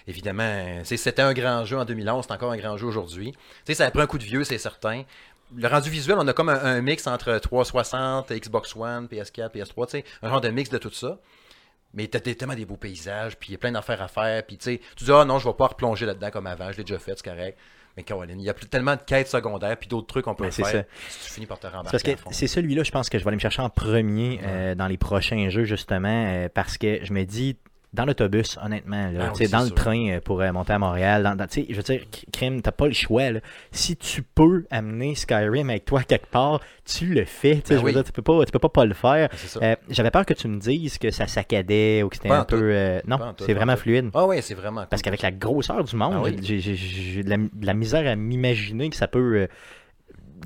évidemment, 0.09 0.81
c'est- 0.85 0.97
c'était 0.97 1.23
un 1.23 1.33
grand 1.35 1.65
jeu 1.65 1.79
en 1.79 1.85
2011, 1.85 2.25
c'est 2.27 2.33
encore 2.33 2.53
un 2.53 2.57
grand 2.57 2.77
jeu 2.77 2.87
aujourd'hui. 2.87 3.33
Tu 3.33 3.39
sais, 3.67 3.75
ça 3.75 3.87
a 3.87 3.91
pris 3.91 4.01
un 4.03 4.07
coup 4.07 4.19
de 4.19 4.25
vieux, 4.25 4.45
c'est 4.45 4.59
certain. 4.59 5.03
Le 5.57 5.67
rendu 5.69 5.91
visuel, 5.91 6.17
on 6.19 6.27
a 6.29 6.33
comme 6.33 6.49
un, 6.49 6.65
un 6.65 6.81
mix 6.81 7.07
entre 7.07 7.37
360, 7.39 8.31
Xbox 8.33 8.75
One, 8.77 9.07
PS4, 9.11 9.51
PS3, 9.53 9.87
tu 9.87 9.91
sais, 9.99 10.05
un 10.23 10.29
genre 10.29 10.41
de 10.41 10.49
mix 10.49 10.71
de 10.71 10.79
tout 10.79 10.91
ça. 10.93 11.19
Mais 11.95 12.07
t'as 12.07 12.21
tellement 12.21 12.55
des 12.55 12.65
beaux 12.65 12.77
paysages, 12.77 13.37
puis 13.37 13.51
il 13.51 13.53
y 13.53 13.55
a 13.57 13.59
plein 13.59 13.73
d'affaires 13.73 14.01
à 14.01 14.09
faire, 14.09 14.45
puis 14.47 14.57
tu 14.57 14.65
sais, 14.65 14.81
tu 14.97 15.05
dis, 15.05 15.13
ah 15.13 15.25
non, 15.25 15.39
je 15.39 15.49
vais 15.49 15.55
pas 15.55 15.67
replonger 15.67 16.07
là-dedans 16.07 16.31
comme 16.31 16.47
avant, 16.47 16.71
je 16.71 16.79
l'ai 16.79 16.85
déjà 16.85 16.99
fait, 16.99 17.15
c'est 17.17 17.25
correct. 17.25 17.59
Mais 17.97 18.05
Caroline, 18.05 18.41
il 18.41 18.45
y 18.45 18.49
a 18.49 18.55
plus, 18.55 18.69
tellement 18.69 18.95
de 18.95 19.01
quêtes 19.05 19.27
secondaires, 19.27 19.77
puis 19.77 19.89
d'autres 19.89 20.07
trucs 20.07 20.25
qu'on 20.25 20.35
peut 20.37 20.45
Ben, 20.45 20.51
c'est 20.53 20.63
faire. 20.63 20.85
ça. 20.85 20.89
Si 21.09 21.27
tu 21.27 21.35
finis 21.35 21.47
par 21.47 21.59
te 21.59 21.67
rembarquer 21.67 21.91
parce 21.91 22.23
que 22.23 22.35
c'est 22.35 22.47
celui-là, 22.47 22.85
je 22.85 22.93
pense 22.93 23.09
que 23.09 23.19
je 23.19 23.25
vais 23.25 23.29
aller 23.29 23.37
me 23.37 23.41
chercher 23.41 23.63
en 23.63 23.71
premier 23.71 24.41
euh, 24.45 24.77
dans 24.77 24.87
les 24.87 24.97
prochains 24.97 25.49
jeux, 25.49 25.65
justement, 25.65 26.27
euh, 26.29 26.49
parce 26.53 26.79
que 26.79 27.05
je 27.05 27.13
me 27.13 27.25
dis, 27.25 27.57
dans 27.93 28.05
l'autobus, 28.05 28.57
honnêtement, 28.63 29.11
là, 29.11 29.27
Ah 29.31 29.33
oui, 29.39 29.49
dans 29.49 29.65
le 29.65 29.71
train 29.71 30.11
euh, 30.11 30.21
pour 30.21 30.41
euh, 30.41 30.53
monter 30.53 30.73
à 30.73 30.79
Montréal, 30.79 31.25
dans, 31.25 31.35
dans- 31.35 31.47
je 31.51 31.75
veux 31.75 31.83
dire, 31.83 32.03
crime, 32.33 32.63
t'as 32.63 32.71
pas 32.71 32.87
le 32.87 32.93
choix. 32.93 33.31
là. 33.31 33.41
Si 33.73 33.97
tu 33.97 34.23
peux 34.23 34.65
amener 34.71 35.17
Skyrim 35.17 35.71
avec 35.71 35.87
toi 35.87 36.03
quelque 36.05 36.29
part, 36.29 36.61
tu 36.85 37.07
le 37.07 37.25
fais. 37.25 37.55
Ben 37.57 37.63
je 37.71 37.75
veux 37.75 37.81
oui. 37.87 37.93
dire, 37.93 38.05
tu 38.05 38.13
peux 38.13 38.23
pas, 38.23 38.45
tu 38.45 38.53
peux 38.53 38.59
pas 38.61 38.69
pas 38.69 38.85
le 38.85 38.95
faire. 38.95 39.29
Ça. 39.35 39.59
Euh, 39.61 39.75
J'avais 39.89 40.13
peur 40.13 40.25
que 40.25 40.35
tu 40.35 40.47
me 40.47 40.61
dises 40.61 40.99
que 40.99 41.11
ça 41.11 41.27
saccadait 41.27 42.03
ou 42.05 42.09
que 42.11 42.17
c'était 42.17 42.31
un 42.31 42.45
peu. 42.45 42.61
euh, 42.63 43.01
non, 43.09 43.19
c'est 43.39 43.55
vraiment 43.55 43.77
fluide. 43.77 44.11
Ah 44.15 44.25
oui, 44.27 44.41
c'est 44.41 44.55
vraiment 44.55 44.87
Parce 44.89 45.03
qu'avec 45.03 45.23
la 45.23 45.33
grosseur 45.33 45.83
du 45.83 45.97
monde, 45.97 46.15
Ah 46.17 46.23
oui. 46.23 46.37
j'ai 46.43 47.23
de, 47.25 47.29
la- 47.31 47.37
de 47.39 47.67
la 47.67 47.75
misère 47.75 48.07
à 48.07 48.15
m'imaginer 48.15 48.89
que 48.91 48.97
ça 48.97 49.09
peut. 49.09 49.49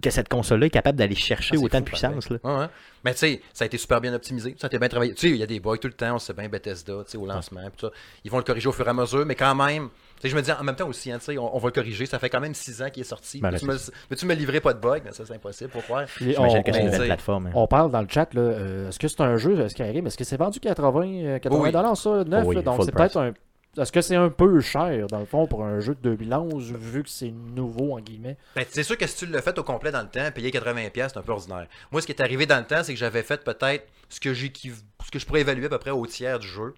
que 0.02 0.10
cette 0.10 0.28
console-là 0.28 0.66
est 0.66 0.70
capable 0.70 0.98
d'aller 0.98 1.14
chercher 1.14 1.56
Ah, 1.58 1.62
autant 1.62 1.78
de 1.80 1.84
puissance. 1.84 2.28
Là. 2.30 2.38
Ouais, 2.42 2.58
ouais. 2.60 2.66
Mais 3.04 3.12
tu 3.12 3.18
sais, 3.18 3.40
ça 3.52 3.64
a 3.64 3.66
été 3.66 3.76
super 3.78 4.00
bien 4.00 4.14
optimisé, 4.14 4.54
ça 4.58 4.66
a 4.66 4.68
été 4.68 4.78
bien 4.78 4.88
travaillé. 4.88 5.12
Tu 5.14 5.20
sais, 5.28 5.30
il 5.30 5.36
y 5.36 5.42
a 5.42 5.46
des 5.46 5.60
bugs 5.60 5.76
tout 5.76 5.88
le 5.88 5.92
temps, 5.94 6.14
on 6.14 6.18
sait 6.18 6.32
bien 6.32 6.48
Bethesda, 6.48 7.04
tu 7.04 7.10
sais, 7.12 7.18
au 7.18 7.26
lancement, 7.26 7.60
puis 7.62 7.72
tout 7.76 7.86
ça. 7.88 7.92
Ils 8.24 8.30
vont 8.30 8.38
le 8.38 8.44
corriger 8.44 8.68
au 8.68 8.72
fur 8.72 8.86
et 8.86 8.90
à 8.90 8.94
mesure, 8.94 9.26
mais 9.26 9.34
quand 9.34 9.54
même, 9.54 9.88
tu 10.16 10.22
sais, 10.22 10.28
je 10.30 10.36
me 10.36 10.40
dis 10.42 10.50
en 10.50 10.62
même 10.64 10.74
temps 10.76 10.88
aussi, 10.88 11.12
hein, 11.12 11.18
tu 11.18 11.26
sais, 11.26 11.38
on, 11.38 11.54
on 11.54 11.58
va 11.58 11.66
le 11.68 11.72
corriger, 11.72 12.06
ça 12.06 12.18
fait 12.18 12.30
quand 12.30 12.40
même 12.40 12.54
6 12.54 12.82
ans 12.82 12.88
qu'il 12.90 13.02
est 13.02 13.04
sorti. 13.04 13.40
Ben 13.40 13.50
là, 13.50 13.58
tu 13.58 13.66
me, 13.66 13.74
veux-tu 13.74 14.24
me 14.26 14.34
livrer 14.34 14.60
pas 14.60 14.72
de 14.72 14.78
bugs? 14.80 15.00
Mais 15.04 15.12
ça, 15.12 15.24
c'est 15.26 15.34
impossible 15.34 15.70
pour 15.70 15.82
J'imagine 16.18 16.62
que 16.62 16.72
c'est 16.72 16.82
une 16.84 17.04
plateforme. 17.04 17.46
hein. 17.48 17.52
on 17.54 17.66
parle 17.66 17.90
dans 17.90 18.00
le 18.00 18.08
chat, 18.08 18.32
là, 18.32 18.40
euh, 18.40 18.88
est-ce 18.88 18.98
que 18.98 19.08
c'est 19.08 19.20
un 19.20 19.36
jeu 19.36 19.58
euh, 19.58 19.68
Skyrim 19.68 20.06
Est-ce 20.06 20.16
que 20.16 20.24
c'est 20.24 20.36
vendu 20.38 20.58
80, 20.60 21.02
euh, 21.06 21.38
80 21.38 21.60
Oui. 21.62 21.72
dollars 21.72 21.96
ça, 21.96 22.24
neuf 22.24 22.46
Oui, 22.46 22.56
là, 22.56 22.62
Donc 22.62 22.82
c'est 22.84 22.92
peut-être 22.92 23.16
un. 23.18 23.32
Est-ce 23.76 23.90
que 23.90 24.00
c'est 24.00 24.14
un 24.14 24.28
peu 24.28 24.60
cher, 24.60 25.08
dans 25.08 25.18
le 25.18 25.24
fond, 25.24 25.46
pour 25.46 25.64
un 25.64 25.80
jeu 25.80 25.94
de 25.94 26.00
2011, 26.10 26.72
vu 26.72 27.02
que 27.02 27.08
c'est 27.08 27.30
nouveau, 27.30 27.94
en 27.94 28.00
guillemets? 28.00 28.36
Ben, 28.54 28.64
c'est 28.68 28.84
sûr 28.84 28.96
que 28.96 29.06
si 29.06 29.16
tu 29.16 29.26
l'as 29.26 29.42
fait 29.42 29.58
au 29.58 29.64
complet 29.64 29.90
dans 29.90 30.02
le 30.02 30.08
temps, 30.08 30.30
payer 30.32 30.50
80$, 30.50 30.90
c'est 30.94 31.16
un 31.16 31.22
peu 31.22 31.32
ordinaire. 31.32 31.66
Moi, 31.90 32.00
ce 32.00 32.06
qui 32.06 32.12
est 32.12 32.20
arrivé 32.20 32.46
dans 32.46 32.58
le 32.58 32.64
temps, 32.64 32.84
c'est 32.84 32.92
que 32.92 32.98
j'avais 32.98 33.22
fait 33.22 33.42
peut-être 33.42 33.88
ce 34.08 34.20
que 34.20 34.32
ce 34.34 35.10
que 35.10 35.18
je 35.18 35.26
pourrais 35.26 35.40
évaluer 35.40 35.66
à 35.66 35.70
peu 35.70 35.78
près 35.78 35.90
au 35.90 36.06
tiers 36.06 36.38
du 36.38 36.46
jeu. 36.46 36.74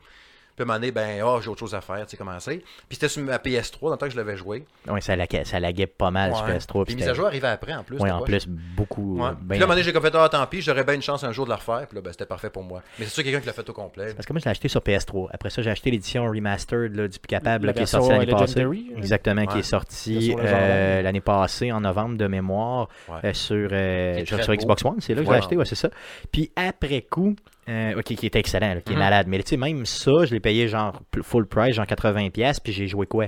Puis 0.57 0.63
à 0.63 0.63
un 0.63 0.67
moment 0.67 0.79
donné, 0.79 0.91
ben, 0.91 1.23
oh, 1.23 1.39
j'ai 1.43 1.51
autre 1.51 1.61
chose 1.61 1.75
à 1.75 1.81
faire, 1.83 2.05
tu 2.07 2.11
sais 2.13 2.17
comment 2.17 2.39
c'est. 2.41 2.57
Puis 2.57 2.65
c'était 2.93 3.09
sur 3.09 3.23
ma 3.23 3.37
PS3 3.37 3.79
dans 3.83 3.91
le 3.91 3.97
temps 3.99 4.07
que 4.07 4.13
je 4.13 4.17
l'avais 4.17 4.37
joué. 4.37 4.65
Oui, 4.89 5.03
ça, 5.03 5.15
laguait, 5.15 5.45
ça 5.45 5.61
laguait 5.61 5.87
pas 5.87 6.11
mal 6.11 6.35
sur 6.35 6.45
Ouais. 6.47 6.57
PS3. 6.57 6.85
Puis 6.87 6.95
mises 6.97 7.09
à 7.09 7.15
jour 7.15 7.27
arrivaient 7.27 7.49
après 7.49 7.75
en 7.75 7.83
plus. 7.85 7.99
Oui, 8.01 8.11
en 8.11 8.23
plus, 8.23 8.47
beaucoup. 8.49 9.19
Ouais. 9.21 9.27
euh, 9.29 9.33
Puis 9.33 9.39
ben- 9.43 9.55
là, 9.59 9.61
à 9.61 9.65
un 9.65 9.67
moment 9.67 9.75
donné, 9.75 9.83
j'ai 9.85 9.93
comme 9.93 10.03
fait, 10.03 10.15
ah, 10.15 10.29
tant 10.31 10.47
pis, 10.47 10.63
j'aurais 10.63 10.85
bien 10.85 10.95
une 10.95 11.03
chance 11.03 11.23
un 11.25 11.33
jour 11.33 11.45
de 11.45 11.51
le 11.51 11.57
refaire. 11.57 11.87
Puis 11.87 11.97
là, 11.97 12.01
ben, 12.03 12.11
c'était 12.11 12.27
parfait 12.27 12.49
pour 12.51 12.63
moi. 12.63 12.83
Mais 12.99 13.05
c'est 13.05 13.11
sûr 13.13 13.23
quelqu'un 13.23 13.41
qui 13.41 13.47
l'a 13.47 13.53
fait 13.53 13.69
au 13.69 13.73
complet. 13.75 14.15
Parce 14.15 14.25
que 14.27 14.33
moi, 14.33 14.41
je 14.41 14.47
l'ai 14.47 14.51
acheté 14.51 14.69
sur 14.69 14.81
PS3. 14.81 15.29
Après 15.33 15.51
ça, 15.51 15.61
j'ai 15.63 15.71
acheté 15.71 15.91
l'édition 15.91 16.25
remastered 16.25 16.95
là, 16.97 17.07
du 17.09 17.19
plus 17.19 17.29
capable 17.29 17.67
La 17.67 17.73
là, 17.73 17.77
qui 17.77 17.83
est 17.83 17.87
sortie 17.87 18.09
l'année 18.09 18.27
euh, 18.33 18.37
passée. 18.37 18.61
Legendary, 18.61 18.91
euh? 18.95 18.99
Exactement, 18.99 19.47
qui 19.47 19.59
est 19.59 19.63
sortie 19.63 20.35
euh, 20.39 21.03
l'année 21.03 21.21
passée 21.21 21.71
en 21.73 21.81
novembre 21.83 22.17
de 22.17 22.27
mémoire 22.27 22.89
Ouais. 23.09 23.17
euh, 23.25 23.33
sur, 23.35 23.69
euh, 23.73 24.25
sur. 24.25 24.55
Xbox 24.57 24.85
One. 24.85 25.01
C'est 25.01 25.15
là 25.15 25.23
que 25.23 25.29
l'ai 25.31 25.37
acheté, 25.37 25.57
ouais, 25.57 25.65
c'est 25.65 25.75
ça. 25.75 25.91
Puis 26.33 26.51
après 26.57 27.03
coup, 27.03 27.35
euh, 27.69 27.95
ok, 27.99 28.05
qui 28.15 28.27
est 28.27 28.37
excellent, 28.37 28.75
là, 28.75 28.81
qui 28.81 28.93
est 28.93 28.97
Mhm. 28.97 29.01
malade. 29.03 29.27
Mais 29.29 29.39
tu 29.43 29.51
sais, 29.51 29.57
même 29.57 29.85
ça, 29.87 30.11
je 30.25 30.35
l'ai 30.35 30.41
payé 30.41 30.69
genre 30.69 31.01
full 31.23 31.47
price, 31.47 31.75
genre 31.75 31.87
80$, 31.87 32.61
puis 32.63 32.73
j'ai 32.73 32.87
joué 32.87 33.07
quoi? 33.07 33.27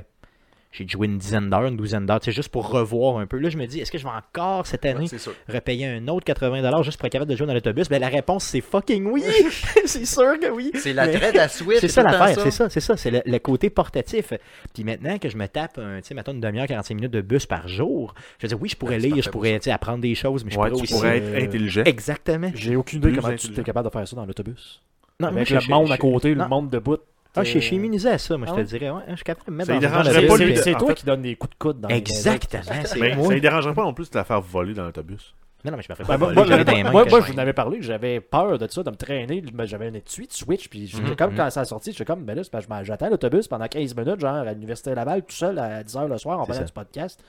J'ai 0.70 0.86
joué 0.86 1.06
une 1.06 1.16
dizaine 1.18 1.48
d'heures, 1.48 1.64
une 1.64 1.76
douzaine 1.76 2.04
d'heures, 2.04 2.20
c'est 2.22 2.30
juste 2.32 2.50
pour 2.50 2.68
revoir 2.70 3.18
un 3.18 3.26
peu. 3.26 3.38
Là, 3.38 3.48
je 3.48 3.56
me 3.56 3.66
dis, 3.66 3.80
est-ce 3.80 3.90
que 3.90 3.96
je 3.98 4.04
vais 4.04 4.10
encore 4.12 4.66
cette 4.66 4.84
année 4.84 5.08
Ouais, 5.10 5.54
repayer 5.54 5.86
un 5.86 6.06
autre 6.08 6.26
80$ 6.30 6.82
juste 6.84 6.98
pour 6.98 7.06
être 7.06 7.12
capable 7.12 7.30
de 7.30 7.36
jouer 7.36 7.46
dans 7.46 7.54
l'autobus? 7.54 7.88
Ben, 7.88 7.98
la 7.98 8.08
réponse, 8.08 8.44
c'est 8.44 8.60
fucking 8.60 9.06
oui! 9.06 9.22
c'est 9.86 10.04
sûr 10.04 10.38
que 10.38 10.50
oui! 10.50 10.70
C'est 10.74 10.90
Mais- 10.90 11.06
l'attrait 11.06 11.32
de 11.32 11.38
la 11.38 11.48
Switch. 11.48 11.78
C'est 11.80 11.88
ça 11.88 12.02
l'affaire, 12.02 12.38
c'est 12.42 12.50
ça, 12.50 12.68
c'est 12.68 12.80
ça, 12.80 12.96
c'est 12.96 13.10
le, 13.10 13.22
le 13.24 13.38
côté 13.38 13.70
portatif. 13.70 14.32
Puis 14.74 14.84
maintenant 14.84 15.18
que 15.18 15.28
je 15.28 15.36
me 15.38 15.46
tape, 15.48 15.78
un, 15.78 16.00
tu 16.02 16.08
sais, 16.08 16.14
mettons 16.14 16.32
une 16.32 16.40
demi-heure, 16.40 16.66
45 16.66 16.94
minutes 16.94 17.12
de 17.12 17.22
bus 17.22 17.46
par 17.46 17.66
jour, 17.66 18.14
je 18.38 18.46
veux 18.46 18.48
dire, 18.48 18.60
oui, 18.60 18.68
je 18.68 18.76
pourrais 18.76 18.96
Ouais, 18.96 19.00
c'est 19.00 19.06
lire, 19.08 19.22
je 19.22 19.30
pour 19.30 19.40
pourrais 19.40 19.58
tu 19.58 19.64
sais, 19.64 19.70
apprendre 19.70 20.00
des 20.00 20.14
choses, 20.14 20.44
mais 20.44 20.50
je 20.50 20.58
Ouais, 20.58 20.68
pourrais 20.68 20.78
tu 20.78 20.84
aussi. 20.84 20.92
pourrais 20.92 21.20
euh, 21.20 21.36
être 21.38 21.44
intelligent. 21.48 21.82
Exactement. 21.86 22.50
J'ai 22.54 22.76
aucune 22.76 22.98
idée 22.98 23.12
comment 23.18 23.34
tu 23.34 23.58
es 23.58 23.62
capable 23.64 23.88
de 23.88 23.92
faire 23.92 24.06
ça 24.06 24.16
dans 24.16 24.26
l'autobus. 24.26 24.82
Non, 25.20 25.28
Avec 25.28 25.48
je- 25.48 25.54
le 25.56 25.60
monde 25.68 25.88
je- 25.88 25.92
à 25.94 25.96
côté, 25.98 26.34
le 26.34 26.46
monde 26.46 26.70
debout. 26.70 26.98
Ah, 27.38 27.44
je 27.44 27.48
suis 27.50 27.58
euh, 27.58 27.62
chez 27.62 27.76
immunisé 27.76 28.08
à 28.10 28.18
ça, 28.18 28.36
moi, 28.36 28.46
je 28.46 28.52
ah 28.52 28.56
te 28.56 28.60
dirais. 28.62 28.90
Ouais, 28.90 29.02
je 29.08 29.14
suis 29.16 29.24
capable 29.24 29.46
de 29.46 29.52
me 29.52 29.56
mettre 29.58 29.68
Ça 29.72 29.78
dans 29.80 29.94
un 29.94 30.02
de 30.04 30.10
C'est 30.10 30.26
pas, 30.26 30.36
lui, 30.36 30.56
c'est- 30.56 30.70
de- 30.70 30.74
en 30.76 30.78
toi 30.78 30.88
fait- 30.88 30.94
qui 30.94 31.04
donne 31.06 31.22
des 31.22 31.36
coups 31.36 31.50
de 31.54 31.58
coude 31.58 31.80
dans 31.80 31.88
les 31.88 31.96
Exactement, 31.96 32.62
c'est 32.84 33.14
moi. 33.16 33.28
ça 33.28 33.34
ne 33.34 33.38
dérangerait 33.40 33.74
pas 33.74 33.82
non 33.82 33.94
plus 33.94 34.10
de 34.10 34.16
la 34.16 34.24
faire 34.24 34.40
voler 34.40 34.74
dans 34.74 34.84
l'autobus. 34.84 35.34
Non, 35.64 35.72
non, 35.72 35.76
mais 35.76 35.82
je 35.82 35.88
me 35.90 35.94
ferais 35.96 36.04
Ben, 36.06 36.12
pas 36.12 36.18
moi, 36.18 36.28
voler, 36.28 36.36
je- 36.52 37.32
vous 37.32 37.34
en 37.34 37.38
avais 37.38 37.52
parlé, 37.52 37.78
j'avais 37.82 38.20
peur 38.20 38.58
de 38.58 38.68
ça, 38.70 38.82
de 38.84 38.90
me 38.90 38.94
traîner. 38.96 39.42
J'avais 39.64 39.88
une 39.88 40.00
Switch, 40.06 40.32
Switch, 40.36 40.68
puis 40.68 40.86
j'étais 40.86 41.02
Mhm, 41.02 41.16
comme 41.16 41.30
mhm. 41.32 41.36
quand 41.36 41.50
ça 41.50 41.62
a 41.62 41.64
sorti, 41.64 41.90
j'étais 41.90 42.04
comme, 42.04 42.22
ben 42.24 42.36
là, 42.36 42.42
m'en- 42.68 42.84
j'attends 42.84 43.08
l'autobus 43.10 43.48
pendant 43.48 43.66
15 43.66 43.96
minutes, 43.96 44.20
genre 44.20 44.36
à 44.36 44.52
l'Université 44.52 44.94
Laval, 44.94 45.22
tout 45.22 45.34
seul 45.34 45.58
à 45.58 45.82
10h 45.82 46.06
le 46.06 46.16
soir 46.18 46.38
en 46.38 46.46
parlant 46.46 46.62
du 46.64 46.72
podcast. 46.72 47.20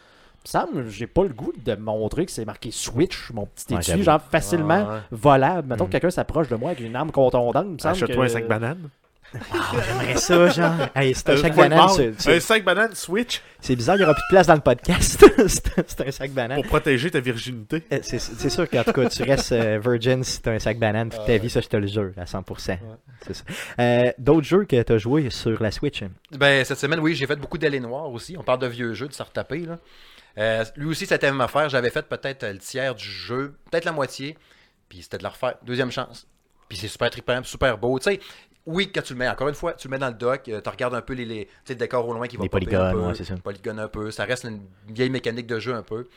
Semble, 0.45 0.87
j'ai 0.89 1.07
pas 1.07 1.23
le 1.23 1.29
goût 1.33 1.51
de 1.65 1.75
montrer 1.75 2.25
que 2.25 2.31
c'est 2.31 2.45
marqué 2.45 2.69
Switch, 2.71 3.31
mon 3.33 3.45
petit 3.47 3.73
étui, 3.73 4.03
genre 4.03 4.21
facilement 4.21 4.87
Ouais. 4.87 4.99
volable. 5.11 5.67
Mettons 5.67 5.83
Mhm. 5.83 5.89
que 5.89 5.91
quelqu'un 5.93 6.11
s'approche 6.11 6.47
de 6.47 6.55
moi 6.55 6.69
avec 6.71 6.79
une 6.81 6.95
arme 6.95 7.11
contondante, 7.11 7.65
il 7.67 7.73
me 7.73 7.77
semble 7.79 7.95
Achète-toi 7.95 8.25
que... 8.25 8.29
un 8.29 8.33
sac 8.33 8.47
banane. 8.47 8.89
Ah, 9.33 9.55
J'aimerais 9.87 10.17
ça, 10.17 10.47
genre. 10.49 10.73
Hey, 10.95 11.13
c'est 11.13 11.29
un 11.29 11.33
Euh, 11.33 11.37
sac 11.37 11.55
banane. 11.55 11.89
c'est- 12.17 12.35
Un 12.35 12.39
sac 12.39 12.63
banane 12.63 12.95
Switch? 12.95 13.41
C'est 13.61 13.75
bizarre, 13.75 13.95
il 13.95 13.99
n'y 13.99 14.03
aura 14.05 14.13
plus 14.13 14.23
de 14.23 14.33
place 14.33 14.47
dans 14.47 14.55
le 14.55 14.61
podcast. 14.61 15.23
c'est 15.47 15.89
c'est 15.89 16.07
un 16.07 16.11
sac 16.11 16.31
banane. 16.31 16.57
pour 16.61 16.65
protéger 16.67 17.11
ta 17.11 17.19
virginité. 17.19 17.83
Euh, 17.91 17.99
C'est 18.01 18.19
c'est 18.19 18.49
sûr 18.49 18.67
qu'en 18.69 18.83
tout 18.83 18.93
cas, 18.93 19.09
tu 19.09 19.23
restes 19.23 19.51
euh, 19.51 19.79
virgin 19.83 20.23
si 20.23 20.41
t'as 20.41 20.51
un 20.53 20.59
sac 20.59 20.79
banane 20.79 21.09
toute 21.09 21.25
ta 21.25 21.37
vie, 21.37 21.49
ça 21.49 21.61
je 21.61 21.67
te 21.67 21.77
le 21.77 21.87
jure, 21.87 22.11
à 22.17 22.25
100%. 22.25 22.79
C'est 23.27 23.33
ça. 23.33 23.43
Euh, 23.79 24.11
D'autres 24.17 24.47
jeux 24.47 24.65
que 24.65 24.81
t'as 24.81 24.97
joué 24.97 25.29
sur 25.29 25.61
la 25.61 25.71
Switch? 25.71 26.03
Ben, 26.31 26.63
cette 26.65 26.79
semaine, 26.79 26.99
oui, 26.99 27.13
j'ai 27.15 27.27
fait 27.27 27.35
beaucoup 27.35 27.57
d'allées 27.57 27.79
noires 27.79 28.09
aussi. 28.11 28.35
On 28.37 28.43
parle 28.43 28.59
de 28.59 28.67
vieux 28.67 28.93
jeux, 28.93 29.07
de 29.07 29.13
se 29.13 29.21
retaper. 29.23 29.59
Là. 29.59 29.77
Euh, 30.37 30.63
lui 30.75 30.87
aussi, 30.87 31.05
c'était 31.05 31.25
la 31.25 31.33
même 31.33 31.41
affaire. 31.41 31.69
J'avais 31.69 31.89
fait 31.89 32.07
peut-être 32.07 32.43
euh, 32.43 32.53
le 32.53 32.59
tiers 32.59 32.95
du 32.95 33.03
jeu, 33.03 33.55
peut-être 33.69 33.85
la 33.85 33.91
moitié. 33.91 34.37
Puis 34.87 35.01
c'était 35.03 35.17
de 35.17 35.23
le 35.23 35.29
refaire. 35.29 35.55
Deuxième 35.63 35.91
chance. 35.91 36.25
Puis 36.69 36.77
c'est 36.77 36.87
super 36.87 37.09
trippant, 37.09 37.41
super 37.43 37.77
beau. 37.77 37.97
Tu 37.99 38.11
sais, 38.11 38.19
oui, 38.65 38.91
quand 38.93 39.01
tu 39.01 39.13
le 39.13 39.19
mets, 39.19 39.29
encore 39.29 39.47
une 39.49 39.55
fois, 39.55 39.73
tu 39.73 39.87
le 39.87 39.91
mets 39.91 39.97
dans 39.99 40.07
le 40.09 40.13
dock, 40.13 40.47
euh, 40.49 40.61
tu 40.61 40.69
regardes 40.69 40.93
un 40.93 41.01
peu 41.01 41.13
les, 41.13 41.25
les, 41.25 41.45
tu 41.45 41.51
sais, 41.65 41.73
le 41.73 41.79
décor 41.79 42.07
au 42.07 42.13
loin 42.13 42.27
qui 42.27 42.37
va 42.37 42.43
Les 42.43 42.49
polygones, 42.49 42.81
un 42.81 42.91
peu, 42.91 42.99
ouais, 42.99 43.15
c'est 43.15 43.23
ça. 43.23 43.35
polygone 43.37 43.79
un 43.79 43.87
peu. 43.87 44.11
Ça 44.11 44.25
reste 44.25 44.43
une 44.43 44.61
vieille 44.87 45.09
mécanique 45.09 45.47
de 45.47 45.59
jeu 45.59 45.73
un 45.73 45.83
peu. 45.83 46.07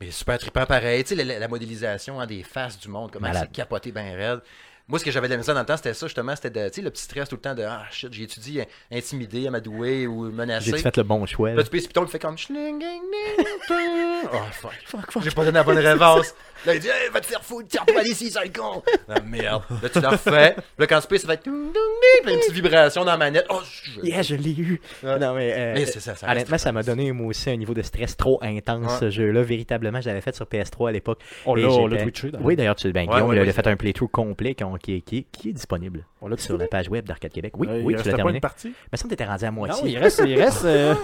Mais 0.00 0.10
super 0.10 0.38
trippant 0.38 0.66
pareil. 0.66 1.04
Tu 1.04 1.16
sais, 1.16 1.24
la, 1.24 1.38
la 1.38 1.48
modélisation 1.48 2.20
hein, 2.20 2.26
des 2.26 2.42
faces 2.42 2.78
du 2.78 2.88
monde, 2.88 3.10
comment 3.10 3.32
c'est 3.32 3.50
capoté 3.52 3.92
bien 3.92 4.14
raide. 4.14 4.40
Moi, 4.88 5.00
ce 5.00 5.04
que 5.04 5.10
j'avais 5.10 5.26
de 5.26 5.32
la 5.32 5.38
misère 5.38 5.52
dans 5.54 5.60
le 5.62 5.66
temps, 5.66 5.76
c'était 5.76 5.94
ça, 5.94 6.06
justement. 6.06 6.36
C'était 6.36 6.50
de, 6.50 6.68
tu 6.68 6.76
sais, 6.76 6.82
le 6.82 6.90
petit 6.90 7.02
stress 7.02 7.28
tout 7.28 7.34
le 7.34 7.40
temps 7.40 7.56
de 7.56 7.64
Ah 7.64 7.82
shit, 7.90 8.12
j'ai 8.12 8.22
étudié 8.22 8.68
intimidé, 8.92 9.48
amadoué 9.48 10.06
ou 10.06 10.30
menacé. 10.30 10.70
J'ai-tu 10.70 10.82
fait 10.82 10.96
le 10.96 11.02
bon 11.02 11.26
choix 11.26 11.52
là? 11.54 11.64
Tu 11.64 11.70
pèses 11.70 11.88
piton, 11.88 12.04
il 12.04 12.08
fait 12.08 12.20
comme 12.20 12.38
schling, 12.38 12.78
ding, 12.78 12.80
ding, 12.80 13.46
ding. 13.68 14.28
Oh, 14.32 14.36
fuck. 14.52 15.22
J'ai 15.24 15.30
pas 15.32 15.44
donné 15.44 15.56
la 15.58 15.64
bonne 15.64 15.78
réponse. 15.78 16.32
Là, 16.64 16.74
il 16.74 16.80
dit, 16.80 16.88
hey, 16.88 17.10
va 17.12 17.20
te 17.20 17.26
faire 17.26 17.42
foutre, 17.44 17.68
tiens, 17.68 17.82
pas 17.92 18.02
ici, 18.04 18.30
sale 18.30 18.52
con. 18.52 18.82
Ah, 19.08 19.20
merde. 19.20 19.62
Là, 19.82 19.88
tu 19.88 20.00
le 20.00 20.08
refais. 20.08 20.56
Là, 20.78 20.86
quand 20.86 21.00
tu 21.00 21.06
pèses, 21.08 21.22
ça 21.22 21.26
va 21.28 21.34
être. 21.34 21.42
ding, 21.44 21.52
ding, 21.52 21.72
ding, 21.72 22.22
puis 22.24 22.32
une 22.34 22.38
petite 22.40 22.52
vibration 22.52 23.04
dans 23.04 23.10
la 23.10 23.16
manette. 23.16 23.46
Oh, 23.50 23.60
je... 23.64 24.00
Yeah, 24.06 24.22
je 24.22 24.36
l'ai 24.36 24.52
eu! 24.56 24.80
Non, 25.02 25.34
mais, 25.34 25.52
euh, 25.52 25.72
Mais 25.74 25.86
c'est 25.86 26.00
ça, 26.00 26.14
ça 26.14 26.30
honnêtement, 26.30 26.58
ça 26.58 26.70
m'a 26.70 26.82
donné 26.84 27.10
moi 27.12 27.26
aussi 27.28 27.50
un 27.50 27.56
niveau 27.56 27.74
de 27.74 27.82
stress 27.82 28.16
trop 28.16 28.38
intense, 28.42 28.92
Ouais. 28.92 28.98
ce 29.00 29.10
jeu-là. 29.10 29.42
Véritablement, 29.42 30.00
je 30.00 30.06
l'avais 30.08 30.20
fait 30.20 30.34
sur 30.34 30.46
PS3 30.46 30.88
à 30.90 30.92
l'époque. 30.92 31.20
On 31.44 31.56
Et 31.56 31.62
l'a 31.62 31.68
on 31.70 31.86
l'a 31.88 32.02
twitché. 32.02 32.30
d'ailleurs. 32.30 32.46
Oui, 32.46 32.54
d'ailleurs, 32.56 32.76
tu 32.76 32.90
ben, 32.92 33.00
Ouais, 33.00 33.06
Guillaume 33.14 33.28
ouais, 33.30 33.36
il 33.36 33.40
a 33.40 33.42
ouais, 33.42 33.52
fait 33.52 33.66
un 33.66 33.76
playthrough 33.76 34.10
complet 34.10 34.54
qui, 34.78 35.02
qui, 35.02 35.24
qui, 35.24 35.24
qui 35.30 35.48
est 35.50 35.52
disponible? 35.52 36.04
On 36.22 36.28
l'a 36.28 36.36
sur 36.38 36.56
la 36.56 36.66
page 36.66 36.88
web 36.88 37.04
d'Arcade 37.06 37.30
Québec. 37.32 37.52
Oui, 37.58 37.68
Euh, 37.70 37.82
oui, 37.84 37.84
il 37.84 37.84
tu 37.86 37.92
l'as 37.92 37.96
restait 37.96 38.10
pas 38.12 38.16
terminé. 38.16 38.36
une 38.38 38.40
partie. 38.40 38.72
Mais 38.90 38.98
ça, 38.98 39.06
t'étais 39.08 39.24
rendu 39.24 39.44
à 39.44 39.48
Non, 39.48 39.52
moitié. 39.54 39.90
il 39.90 39.98
reste, 39.98 40.22
il 40.26 40.40
reste 40.40 40.64
euh, 40.64 40.94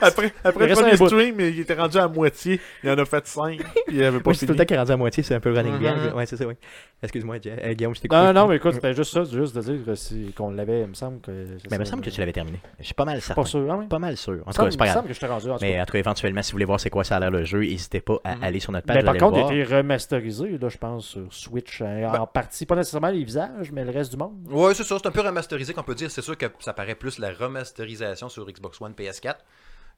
Après, 0.00 0.32
après 0.44 0.64
Il 0.64 0.68
le 0.70 0.74
premier 0.74 0.96
stream, 0.96 1.40
il 1.40 1.60
était 1.60 1.74
rendu 1.74 1.98
à 1.98 2.08
moitié. 2.08 2.60
Il 2.84 2.90
en 2.90 2.98
a 2.98 3.04
fait 3.04 3.26
5. 3.26 3.60
Il 3.90 4.02
avait 4.02 4.18
pas 4.18 4.30
Moi, 4.30 4.34
c'est 4.34 4.46
tout 4.46 4.52
le 4.52 4.58
temps 4.58 4.64
qui 4.64 4.74
est 4.74 4.78
rendu 4.78 4.92
à 4.92 4.96
moitié, 4.96 5.22
c'est 5.22 5.34
un 5.34 5.40
peu 5.40 5.52
running 5.52 5.78
gag. 5.80 5.96
Mhm. 5.96 6.14
Ouais, 6.16 6.26
c'est 6.26 6.36
ça, 6.36 6.46
oui. 6.46 6.54
Excuse-moi, 7.02 7.36
euh, 7.46 7.74
Guillaume, 7.74 7.94
je 7.96 8.00
t'ai 8.00 8.08
Non, 8.08 8.20
coupé. 8.20 8.32
non, 8.32 8.46
mais 8.46 8.56
écoute, 8.56 8.74
c'était 8.74 8.94
juste 8.94 9.12
ça, 9.12 9.24
juste 9.24 9.56
de 9.56 9.60
dire 9.60 10.32
qu'on 10.36 10.50
l'avait, 10.52 10.82
il 10.82 10.86
me 10.86 10.94
semble 10.94 11.20
que. 11.20 11.30
Mais 11.30 11.76
il 11.76 11.78
me 11.80 11.84
semble 11.84 12.02
que 12.02 12.10
tu 12.10 12.20
l'avais 12.20 12.32
terminé. 12.32 12.60
Je 12.78 12.84
suis 12.84 12.94
pas 12.94 13.04
mal 13.04 13.20
certain. 13.20 13.42
Pas 13.42 13.48
sûr, 13.48 13.66
ah 13.70 13.76
oui. 13.78 13.86
Pas 13.86 13.98
mal 13.98 14.16
sûr. 14.16 14.38
En 14.46 14.52
tout 14.52 14.62
cas, 14.62 14.70
c'est 14.70 14.76
pas 14.78 14.84
grave. 14.84 14.96
semble 14.98 15.08
que 15.08 15.14
je 15.14 15.20
t'ai 15.20 15.26
rendu 15.26 15.48
Mais 15.60 15.80
en 15.80 15.84
tout 15.84 15.92
cas, 15.92 15.98
éventuellement, 15.98 16.42
si 16.42 16.52
vous 16.52 16.56
voulez 16.56 16.64
voir 16.64 16.78
c'est 16.80 16.90
quoi 16.90 17.02
ça 17.04 17.16
a 17.16 17.20
l'air 17.20 17.30
le 17.30 17.44
jeu, 17.44 17.60
n'hésitez 17.60 18.00
pas 18.00 18.18
à 18.24 18.36
Mhm. 18.36 18.44
aller 18.44 18.60
sur 18.60 18.72
notre 18.72 18.86
page. 18.86 18.96
Mais 18.96 19.02
par 19.02 19.10
allez 19.10 19.20
contre, 19.20 19.38
il 19.38 19.58
a 19.58 19.62
été 19.62 19.74
remasterisé, 19.76 20.58
là, 20.58 20.68
je 20.68 20.78
pense, 20.78 21.06
sur 21.06 21.26
Switch, 21.34 21.80
hein, 21.92 22.20
en 22.20 22.26
partie, 22.26 22.66
pas 22.66 22.76
nécessairement 22.76 23.08
les 23.08 23.24
visages, 23.24 23.70
mais 23.72 23.84
le 23.84 23.90
reste 23.90 24.10
du 24.10 24.16
monde. 24.16 24.46
Ouais, 24.50 24.74
c'est 24.74 24.84
ça, 24.84 24.96
c'est 24.98 25.06
un 25.06 25.10
peu 25.10 25.20
remasterisé 25.20 25.74
qu'on 25.74 25.82
peut 25.82 25.94
dire. 25.94 26.10
C'est 26.10 26.22
sûr 26.22 26.36
que 26.36 26.46
ça 26.60 26.72
paraît 26.72 26.94
plus 26.94 27.18
la 27.18 27.32
remasterisation 27.32 28.28
sur 28.28 28.46
Xbox 28.46 28.80
One, 28.80 28.92
PS4, 28.92 29.36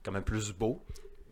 quand 0.05 0.13
même 0.13 0.23
plus 0.25 0.53
beau. 0.53 0.83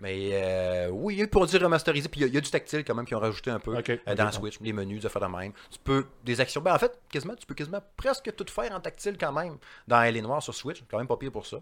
Mais 0.00 0.30
euh, 0.32 0.88
oui, 0.90 1.24
pour 1.28 1.46
dire 1.46 1.62
remasterisé, 1.62 2.08
puis 2.08 2.20
il 2.20 2.22
y 2.22 2.24
a- 2.24 2.28
il 2.28 2.34
y, 2.34 2.38
a 2.38 2.40
du 2.40 2.50
tactile 2.50 2.84
quand 2.84 2.94
même 2.94 3.04
qui 3.04 3.14
ont 3.14 3.20
rajouté 3.20 3.50
un 3.52 3.60
peu 3.60 3.76
euh, 4.08 4.14
dans 4.16 4.32
Switch, 4.32 4.58
les 4.60 4.72
menus, 4.72 5.00
de 5.00 5.08
faire 5.08 5.22
de 5.22 5.26
même. 5.36 5.52
Tu 5.70 5.78
peux 5.78 6.06
des 6.24 6.40
actions. 6.40 6.60
Ben 6.60 6.74
en 6.74 6.78
fait, 6.78 6.98
quasiment, 7.08 7.36
tu 7.36 7.46
peux 7.46 7.54
quasiment 7.54 7.80
presque 7.96 8.34
tout 8.34 8.46
faire 8.50 8.72
en 8.72 8.80
tactile 8.80 9.16
quand 9.16 9.30
même 9.32 9.58
dans 9.86 10.02
Elle 10.02 10.16
est 10.16 10.22
noire 10.22 10.42
sur 10.42 10.54
Switch, 10.54 10.82
quand 10.90 10.98
même 10.98 11.06
pas 11.06 11.16
pire 11.16 11.30
pour 11.30 11.46
ça. 11.46 11.58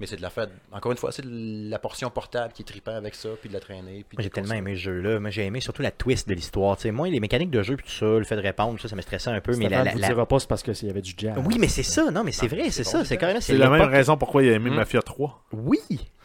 Mais 0.00 0.06
c'est 0.06 0.16
de 0.16 0.22
la 0.22 0.30
faire. 0.30 0.48
Encore 0.72 0.90
une 0.90 0.98
fois, 0.98 1.12
c'est 1.12 1.24
de 1.24 1.70
la 1.70 1.78
portion 1.78 2.10
portable 2.10 2.52
qui 2.52 2.62
est 2.62 2.64
trippant 2.64 2.96
avec 2.96 3.14
ça, 3.14 3.28
puis 3.40 3.48
de 3.48 3.54
la 3.54 3.60
traîner. 3.60 4.04
Puis 4.08 4.18
j'ai 4.20 4.28
tellement 4.28 4.54
aimé 4.54 4.74
ce 4.74 4.80
jeu-là. 4.80 5.20
Moi, 5.20 5.30
j'ai 5.30 5.44
aimé 5.46 5.60
surtout 5.60 5.82
la 5.82 5.92
twist 5.92 6.28
de 6.28 6.34
l'histoire. 6.34 6.76
Tu 6.76 6.82
sais, 6.82 6.90
moi, 6.90 7.08
les 7.08 7.20
mécaniques 7.20 7.50
de 7.52 7.62
jeu, 7.62 7.76
puis 7.76 7.86
tout 7.86 7.92
ça, 7.92 8.06
le 8.06 8.24
fait 8.24 8.34
de 8.36 8.40
répondre, 8.40 8.80
ça, 8.80 8.88
ça 8.88 8.96
me 8.96 9.02
stressait 9.02 9.30
un 9.30 9.40
peu. 9.40 9.54
Mais 9.56 9.68
la, 9.68 9.84
la- 9.84 9.92
vous 9.92 9.98
la- 9.98 10.08
dira 10.08 10.26
pas, 10.26 10.40
c'est 10.40 10.48
parce 10.48 10.64
qu'il 10.64 10.74
y 10.88 10.90
avait 10.90 11.00
du 11.00 11.14
jazz. 11.16 11.34
Oui, 11.46 11.58
mais 11.60 11.68
c'est 11.68 11.84
ça. 11.84 12.10
Non, 12.10 12.24
mais 12.24 12.32
c'est 12.32 12.48
vrai, 12.48 12.70
c'est 12.70 12.82
ça. 12.82 13.00
C'est 13.00 13.04
c'est 13.10 13.16
carrément. 13.18 13.40
C'est 13.40 13.56
la 13.56 13.70
même 13.70 13.82
raison 13.88 14.16
pourquoi 14.16 14.42
il 14.42 14.50
a 14.50 14.54
aimé 14.54 14.70
Hmm? 14.70 14.74
Mafia 14.74 15.00
3. 15.00 15.44
Oui, 15.52 15.78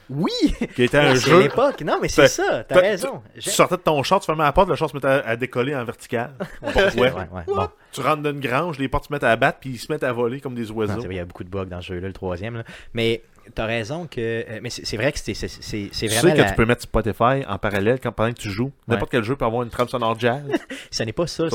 oui. 0.09 0.31
Qui 0.75 0.83
était 0.83 0.97
un 0.97 1.15
jeu. 1.15 1.41
l'époque. 1.41 1.81
Non, 1.81 1.99
mais 2.01 2.07
c'est 2.09 2.27
ça. 2.27 2.63
T'as 2.67 2.79
raison. 2.79 3.21
Tu 3.39 3.49
sortais 3.49 3.77
de 3.77 3.81
ton 3.81 4.01
char, 4.03 4.19
tu 4.19 4.25
fermais 4.25 4.43
la 4.43 4.51
porte, 4.51 4.69
le 4.69 4.75
char 4.75 4.89
se 4.89 4.95
mettait 4.95 5.07
à, 5.07 5.27
à 5.27 5.35
décoller 5.35 5.75
en 5.75 5.83
vertical. 5.85 6.31
Ouais, 6.61 6.71
Ouais. 6.75 6.99
ouais, 6.99 7.11
ouais. 7.31 7.43
Bon. 7.47 7.67
Tu 7.91 8.01
rentres 8.01 8.21
dans 8.21 8.31
une 8.31 8.39
grange, 8.39 8.77
les 8.79 8.87
portes 8.87 9.07
se 9.07 9.13
mettent 9.13 9.23
à 9.23 9.35
battre, 9.35 9.59
puis 9.61 9.71
ils 9.71 9.77
se 9.79 9.91
mettent 9.91 10.03
à 10.03 10.11
voler 10.13 10.39
comme 10.41 10.55
des 10.55 10.69
oiseaux. 10.71 11.01
il 11.09 11.15
y 11.15 11.19
a 11.19 11.25
beaucoup 11.25 11.43
de 11.43 11.49
bugs 11.49 11.65
dans 11.65 11.81
ce 11.81 11.93
jeu-là, 11.93 12.07
le 12.07 12.13
troisième. 12.13 12.57
là. 12.57 12.63
Mais 12.93 13.21
t'as 13.55 13.65
raison 13.65 14.05
que. 14.05 14.19
euh, 14.19 14.59
Mais 14.61 14.69
c'est 14.69 14.97
vrai 14.97 15.11
que 15.11 15.19
c'est 15.19 15.33
Tu 15.33 15.43
sais 15.91 16.09
que 16.09 16.37
la- 16.37 16.43
tu 16.49 16.55
peux 16.55 16.65
mettre 16.65 16.83
Spotify 16.83 17.43
en 17.47 17.57
parallèle 17.57 17.99
quand, 18.01 18.11
pendant 18.11 18.31
que 18.33 18.39
tu 18.39 18.49
joues. 18.51 18.71
N'importe 18.87 19.11
quel 19.11 19.23
jeu 19.23 19.35
peut 19.35 19.45
avoir 19.45 19.63
une 19.63 19.69
trame 19.69 19.87
sonore 19.87 20.19
jazz. 20.19 20.43
Ce 20.91 21.03
n'est 21.03 21.13
pas 21.13 21.27
ça. 21.27 21.45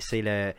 C'est 0.00 0.22
le. 0.22 0.52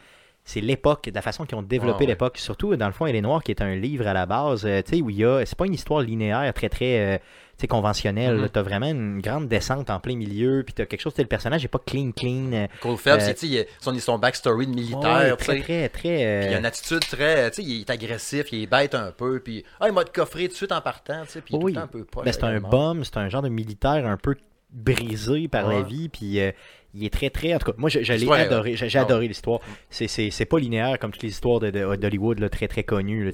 C'est 0.47 0.61
l'époque, 0.61 1.09
la 1.11 1.23
façon 1.23 1.43
qu'ils 1.45 1.57
ont 1.57 1.63
développé 1.63 1.97
Ah 1.97 2.01
ouais. 2.01 2.05
l'époque. 2.05 2.37
Surtout, 2.37 2.75
dans 2.75 2.85
le 2.85 2.93
fond, 2.93 3.07
Elle 3.07 3.15
est 3.15 3.21
noire, 3.21 3.41
qui 3.43 3.49
est 3.51 3.61
un 3.63 3.75
livre 3.75 4.05
à 4.05 4.13
la 4.13 4.27
base, 4.27 4.63
euh, 4.65 4.81
tu 4.83 4.97
sais, 4.97 5.01
où 5.01 5.09
il 5.09 5.17
y 5.17 5.25
a. 5.25 5.43
C'est 5.43 5.57
pas 5.57 5.65
une 5.65 5.73
histoire 5.73 6.01
linéaire 6.01 6.53
très, 6.53 6.69
très. 6.69 7.15
euh, 7.15 7.17
tu 7.57 7.67
conventionnelle. 7.67 8.49
T'as 8.51 8.61
vraiment 8.61 8.85
une 8.87 9.21
grande 9.21 9.47
descente 9.47 9.89
en 9.89 9.99
plein 10.01 10.15
milieu, 10.17 10.61
puis 10.65 10.73
t'as 10.73 10.85
quelque 10.85 10.99
chose, 11.01 11.13
tu 11.13 11.17
sais, 11.17 11.21
le 11.23 11.29
personnage 11.29 11.61
n'est 11.61 11.67
pas 11.69 11.79
clean, 11.79 12.11
clean. 12.11 12.51
euh, 12.51 12.67
Cole 12.81 12.97
Phelps, 12.97 13.27
Euh, 13.29 13.33
tu 13.33 13.57
a 13.57 13.63
son, 13.79 13.97
son 13.97 14.19
backstory 14.19 14.67
de 14.67 14.71
ouais, 14.71 14.75
militaire. 14.81 15.37
tu 15.37 15.45
très, 15.45 15.61
très, 15.61 15.89
très. 15.89 16.25
euh, 16.25 16.41
Puis 16.41 16.49
il 16.51 16.55
a 16.55 16.59
une 16.59 16.65
attitude 16.65 16.99
très. 16.99 17.49
Tu 17.51 17.55
sais, 17.63 17.67
il 17.67 17.79
est 17.81 17.89
agressif, 17.89 18.51
il 18.51 18.63
est 18.63 18.67
bête 18.67 18.93
un 18.93 19.11
peu. 19.11 19.39
Puis, 19.39 19.63
ah, 19.79 19.87
il 19.87 19.93
m'a 19.93 20.03
coffré 20.03 20.43
tout 20.43 20.51
de 20.51 20.57
suite 20.57 20.71
en 20.73 20.81
partant. 20.81 21.23
Tu 21.23 21.31
sais, 21.31 21.41
puis 21.41 21.55
il 21.55 21.61
est 21.61 21.63
Oui. 21.63 21.71
tout 21.73 21.79
le 21.79 21.81
temps 21.81 21.85
un 21.85 21.99
peu 21.99 22.03
poche 22.03 22.25
Ben, 22.25 22.31
c'est 22.33 22.43
un 22.43 22.59
bum, 22.59 23.03
c'est 23.05 23.17
un 23.17 23.29
genre 23.29 23.41
de 23.41 23.49
militaire 23.49 24.05
un 24.05 24.17
peu 24.17 24.35
brisé 24.69 25.47
par 25.47 25.67
la 25.67 25.77
Ouais. 25.77 25.83
vie, 25.83 26.09
puis 26.09 26.39
euh, 26.41 26.51
il 26.95 27.05
est 27.05 27.09
très 27.13 27.29
très. 27.29 27.53
En 27.53 27.59
tout 27.59 27.71
cas, 27.71 27.77
moi 27.77 27.89
je, 27.89 27.99
l'ai 27.99 28.31
adoré, 28.31 28.75
j'ai 28.75 28.89
j'ai 28.89 28.99
Ah 28.99 29.03
adoré 29.03 29.27
l'histoire. 29.27 29.59
C'est- 29.89 30.45
pas 30.45 30.59
linéaire 30.59 30.97
comme 30.99 31.11
toutes 31.11 31.23
les 31.23 31.29
histoires 31.29 31.59
de- 31.59 31.69
de- 31.71 31.95
d'Hollywood 31.95 32.49
très 32.49 32.67
très 32.67 32.83
connues. 32.83 33.25
là. 33.25 33.31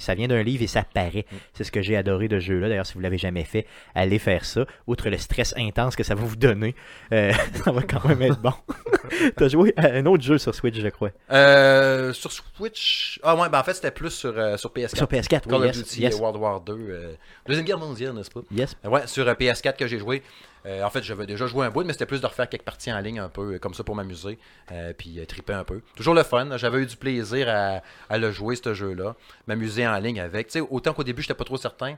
Ça 0.00 0.14
vient 0.14 0.28
d'un 0.28 0.42
livre 0.42 0.62
et 0.62 0.66
ça 0.66 0.82
paraît. 0.82 1.24
Mm. 1.30 1.36
C'est 1.54 1.64
ce 1.64 1.72
que 1.72 1.82
j'ai 1.82 1.96
adoré 1.96 2.28
de 2.28 2.38
ce 2.40 2.46
jeu-là. 2.46 2.68
D'ailleurs, 2.68 2.86
si 2.86 2.94
vous 2.94 3.00
l'avez 3.00 3.18
jamais 3.18 3.44
fait, 3.44 3.66
allez 3.94 4.18
faire 4.18 4.44
ça. 4.44 4.66
Outre 4.86 5.08
le 5.08 5.16
stress 5.18 5.54
intense 5.56 5.96
que 5.96 6.02
ça 6.02 6.14
va 6.14 6.22
vous 6.24 6.36
donner, 6.36 6.74
euh, 7.12 7.32
ça 7.64 7.70
va 7.72 7.82
quand 7.82 8.04
même 8.08 8.22
être 8.22 8.40
bon. 8.40 8.52
T'as 9.36 9.48
joué 9.48 9.72
à 9.76 9.86
un 9.92 10.04
autre 10.06 10.22
jeu 10.22 10.38
sur 10.38 10.54
Switch, 10.54 10.76
je 10.78 10.88
crois. 10.88 11.10
Euh, 11.30 12.12
sur 12.12 12.30
Switch. 12.32 13.18
Ah, 13.22 13.34
ouais, 13.36 13.48
ben 13.48 13.60
en 13.60 13.64
fait, 13.64 13.74
c'était 13.74 13.90
plus 13.90 14.10
sur, 14.10 14.36
euh, 14.36 14.56
sur 14.56 14.70
PS4. 14.70 14.96
Sur 14.96 15.06
PS4, 15.06 15.46
Call 15.48 15.60
oui, 15.60 15.68
of 15.68 15.76
yes, 15.76 15.84
Duty 15.84 16.00
yes, 16.02 16.18
World 16.18 16.36
War 16.36 16.60
2. 16.60 16.72
euh, 16.72 17.12
Deuxième 17.46 17.64
guerre 17.64 17.78
mondiale, 17.78 18.12
n'est-ce 18.14 18.30
pas? 18.30 18.40
yes. 18.54 18.76
Ouais, 18.84 19.06
sur 19.06 19.26
euh, 19.26 19.34
PS4 19.34 19.76
que 19.76 19.86
j'ai 19.86 19.98
joué. 19.98 20.22
Euh, 20.66 20.82
en 20.82 20.90
fait, 20.90 21.02
j'avais 21.02 21.26
déjà 21.26 21.46
joué 21.46 21.66
un 21.66 21.70
bout, 21.70 21.84
mais 21.84 21.92
c'était 21.92 22.06
plus 22.06 22.20
de 22.20 22.26
refaire 22.26 22.48
quelques 22.48 22.64
parties 22.64 22.92
en 22.92 23.00
ligne 23.00 23.20
un 23.20 23.28
peu, 23.28 23.54
euh, 23.54 23.58
comme 23.58 23.74
ça 23.74 23.84
pour 23.84 23.94
m'amuser, 23.94 24.38
euh, 24.72 24.92
puis 24.96 25.18
triper 25.26 25.52
un 25.52 25.64
peu. 25.64 25.80
Toujours 25.96 26.14
le 26.14 26.22
fun. 26.22 26.56
J'avais 26.56 26.82
eu 26.82 26.86
du 26.86 26.96
plaisir 26.96 27.48
à, 27.48 28.18
le 28.18 28.30
jouer, 28.30 28.56
ce 28.56 28.74
jeu-là. 28.74 29.16
M'amuser 29.46 29.86
en 29.86 29.98
ligne 29.98 30.20
avec. 30.20 30.56
Autant 30.70 30.92
qu'au 30.92 31.04
début, 31.04 31.22
j'étais 31.22 31.34
pas 31.34 31.44
trop 31.44 31.56
certain. 31.56 31.96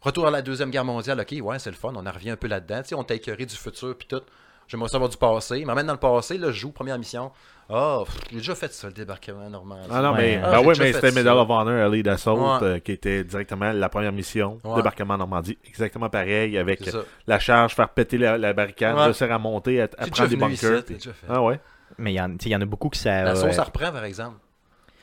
Retour 0.00 0.26
à 0.26 0.30
la 0.32 0.42
Deuxième 0.42 0.70
Guerre 0.70 0.84
mondiale, 0.84 1.20
ok, 1.20 1.34
ouais, 1.40 1.58
c'est 1.58 1.70
le 1.70 1.76
fun. 1.76 1.92
On 1.94 2.04
en 2.04 2.10
revient 2.10 2.30
un 2.30 2.36
peu 2.36 2.48
là-dedans. 2.48 2.82
On 2.96 3.04
t'a 3.04 3.14
écœuré 3.14 3.46
du 3.46 3.54
futur, 3.54 3.96
puis 3.96 4.08
tout. 4.08 4.22
J'aimerais 4.68 4.88
savoir 4.88 5.10
du 5.10 5.16
passé. 5.16 5.58
Il 5.58 5.66
m'emmène 5.66 5.86
dans 5.86 5.92
le 5.92 5.98
passé, 5.98 6.38
là, 6.38 6.50
je 6.50 6.58
joue 6.60 6.72
première 6.72 6.98
mission. 6.98 7.30
Ah, 7.70 8.00
pff, 8.04 8.16
j'ai 8.30 8.36
déjà 8.38 8.54
fait 8.54 8.72
ça, 8.72 8.88
le 8.88 8.92
débarquement 8.92 9.48
normal. 9.48 9.80
Ah 9.90 10.02
non, 10.02 10.12
Ouais. 10.12 10.36
mais, 10.36 10.40
Ah, 10.42 10.50
ben 10.50 10.60
j'ai 10.60 10.66
oui, 10.66 10.74
mais 10.78 10.92
c'était. 10.92 11.12
Medal 11.12 11.38
of 11.38 11.48
Honor, 11.48 11.92
Elite 11.92 12.08
Assault, 12.08 12.36
Ouais. 12.38 12.58
euh, 12.62 12.78
qui 12.80 12.92
était 12.92 13.24
directement 13.24 13.72
la 13.72 13.88
première 13.88 14.12
mission, 14.12 14.58
Ouais. 14.64 14.76
débarquement 14.76 15.14
en 15.14 15.18
Normandie. 15.18 15.58
Exactement 15.66 16.08
pareil, 16.10 16.58
avec 16.58 16.80
la 17.26 17.38
charge, 17.38 17.74
faire 17.74 17.88
péter 17.90 18.18
la, 18.18 18.36
la 18.38 18.52
barricade, 18.52 18.96
Ouais. 18.96 19.04
réussir 19.04 19.30
à 19.32 19.38
monter, 19.38 19.80
à, 19.80 19.88
prendre 19.88 20.10
des 20.28 20.34
ici, 20.34 20.36
bunkers. 20.36 20.82
déjà 20.84 21.12
fait. 21.12 21.26
Ah 21.28 21.42
ouais? 21.42 21.60
Mais 21.98 22.12
il 22.12 22.16
y, 22.16 22.54
en- 22.56 22.60
a 22.60 22.64
beaucoup 22.64 22.88
qui 22.88 22.98
ça. 22.98 23.22
La 23.22 23.30
euh, 23.32 23.34
sauce, 23.36 23.54
ça 23.54 23.64
reprend, 23.64 23.92
par 23.92 24.04
exemple. 24.04 24.36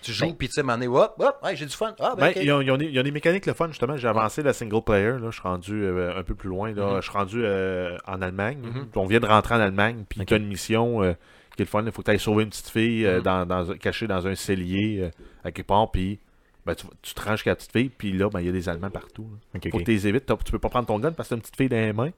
Tu 0.02 0.14
joues, 0.14 0.28
Ben- 0.28 0.36
puis 0.36 0.48
tu 0.48 0.54
sais, 0.54 0.64
donné, 0.64 0.88
hop, 0.88 1.16
hop, 1.20 1.38
ouais, 1.44 1.56
j'ai 1.56 1.66
du 1.66 1.76
fun. 1.76 1.94
Ah, 2.00 2.14
ben, 2.16 2.22
Ben, 2.22 2.30
ok. 2.30 2.38
ils, 2.42 2.52
ont, 2.52 2.62
ils 2.62 2.72
ont 2.72 2.78
des, 2.78 2.86
ils 2.86 3.00
ont 3.00 3.04
des 3.04 3.12
mécaniques 3.12 3.46
le 3.46 3.54
fun, 3.54 3.68
justement. 3.68 3.98
J'ai 3.98 4.08
avancé 4.08 4.42
la 4.42 4.54
single 4.54 4.82
player. 4.82 5.12
Là, 5.20 5.28
je 5.30 5.32
suis 5.32 5.42
rendu 5.42 5.84
euh, 5.84 6.18
un 6.18 6.24
peu 6.24 6.36
plus 6.36 6.48
loin. 6.50 6.72
Là. 6.74 6.86
Mhm. 6.92 6.96
Je 6.98 7.02
suis 7.02 7.12
rendu 7.12 7.42
euh, 7.44 7.98
en 8.08 8.22
Allemagne. 8.22 8.60
Mhm. 8.62 8.88
On 8.96 9.06
vient 9.06 9.20
de 9.20 9.26
rentrer 9.26 9.56
en 9.56 9.60
Allemagne. 9.60 10.06
Puis 10.08 10.22
Ok. 10.22 10.28
tu 10.28 10.34
as 10.34 10.38
une 10.38 10.48
mission 10.48 11.04
euh, 11.04 11.14
qui 11.56 11.62
est 11.64 11.66
le 11.66 11.70
fun. 11.70 11.84
Il 11.86 11.92
faut 11.92 12.02
que 12.02 12.06
tu 12.06 12.12
ailles 12.12 12.20
sauver 12.20 12.44
une 12.44 12.50
petite 12.50 12.70
fille 12.70 13.06
Mhm. 13.06 13.22
dans, 13.22 13.46
dans, 13.46 13.74
cachée 13.78 14.08
dans 14.08 14.26
un 14.26 14.36
cellier 14.36 15.10
à 15.44 15.52
quelque 15.52 15.68
part. 15.68 15.92
Puis 15.92 16.20
ben, 16.66 16.76
tu, 16.76 16.86
tu 17.02 17.14
te 17.14 17.22
ranges 17.22 17.38
jusqu'à 17.40 17.52
la 17.52 17.56
petite 17.58 17.72
fille. 17.74 17.90
Puis 17.90 18.14
là, 18.14 18.30
ben, 18.30 18.40
il 18.40 18.46
y 18.46 18.50
a 18.50 18.54
des 18.54 18.70
Allemands 18.70 18.90
partout. 18.92 19.28
ok, 19.56 19.70
Faut 19.72 19.80
que 19.80 19.84
tu 19.84 19.92
les 19.92 20.08
évites. 20.08 20.26
Tu 20.46 20.52
peux 20.52 20.60
pas 20.60 20.70
prendre 20.70 20.88
ton 20.88 21.00
gun 21.00 21.12
parce 21.12 21.28
que 21.28 21.34
t'as 21.34 21.36
une 21.38 21.42
petite 21.42 21.58
fille 21.58 21.70
dans 21.70 21.76
les 21.78 21.94
mains. 21.94 22.12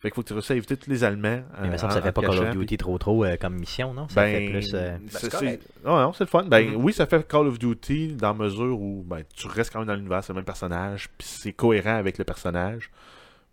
Fait 0.00 0.08
qu'il 0.08 0.14
faut 0.14 0.22
que 0.22 0.28
tu 0.28 0.32
réussisses 0.32 0.50
à 0.52 0.54
éviter 0.56 0.76
tous 0.78 0.88
les 0.88 1.04
Allemands. 1.04 1.42
Mais 1.60 1.64
il 1.64 1.68
me 1.68 1.74
euh, 1.74 1.76
semble 1.76 1.88
que 1.88 1.94
ça 1.94 2.00
en- 2.00 2.02
fait 2.04 2.12
pas 2.12 2.22
Call 2.22 2.38
of 2.38 2.50
Duty 2.56 2.76
trop 2.78 2.96
trop 2.96 3.22
euh, 3.24 3.36
comme 3.36 3.54
mission, 3.56 3.92
non? 3.92 4.08
Ça 4.08 4.22
fait 4.24 4.40
ben, 4.40 4.50
plus. 4.52 4.74
euh, 4.74 4.96
c'est- 5.08 5.18
c'est 5.18 5.18
c'est- 5.26 5.30
correct. 5.30 5.68
non, 5.84 6.00
non, 6.00 6.12
c'est 6.14 6.24
le 6.24 6.28
fun. 6.28 6.44
Ben, 6.44 6.70
Mhm. 6.70 6.76
Oui, 6.76 6.92
ça 6.94 7.04
fait 7.06 7.26
Call 7.28 7.46
of 7.46 7.58
Duty 7.58 8.14
dans 8.14 8.28
la 8.28 8.34
mesure 8.34 8.80
où 8.80 9.04
ben, 9.06 9.22
tu 9.36 9.46
restes 9.46 9.70
quand 9.72 9.80
même 9.80 9.88
dans 9.88 9.94
l'univers, 9.94 10.24
c'est 10.24 10.32
le 10.32 10.36
même 10.36 10.44
personnage, 10.46 11.10
puis 11.18 11.28
c'est 11.28 11.52
cohérent 11.52 11.96
avec 11.96 12.16
le 12.16 12.24
personnage. 12.24 12.90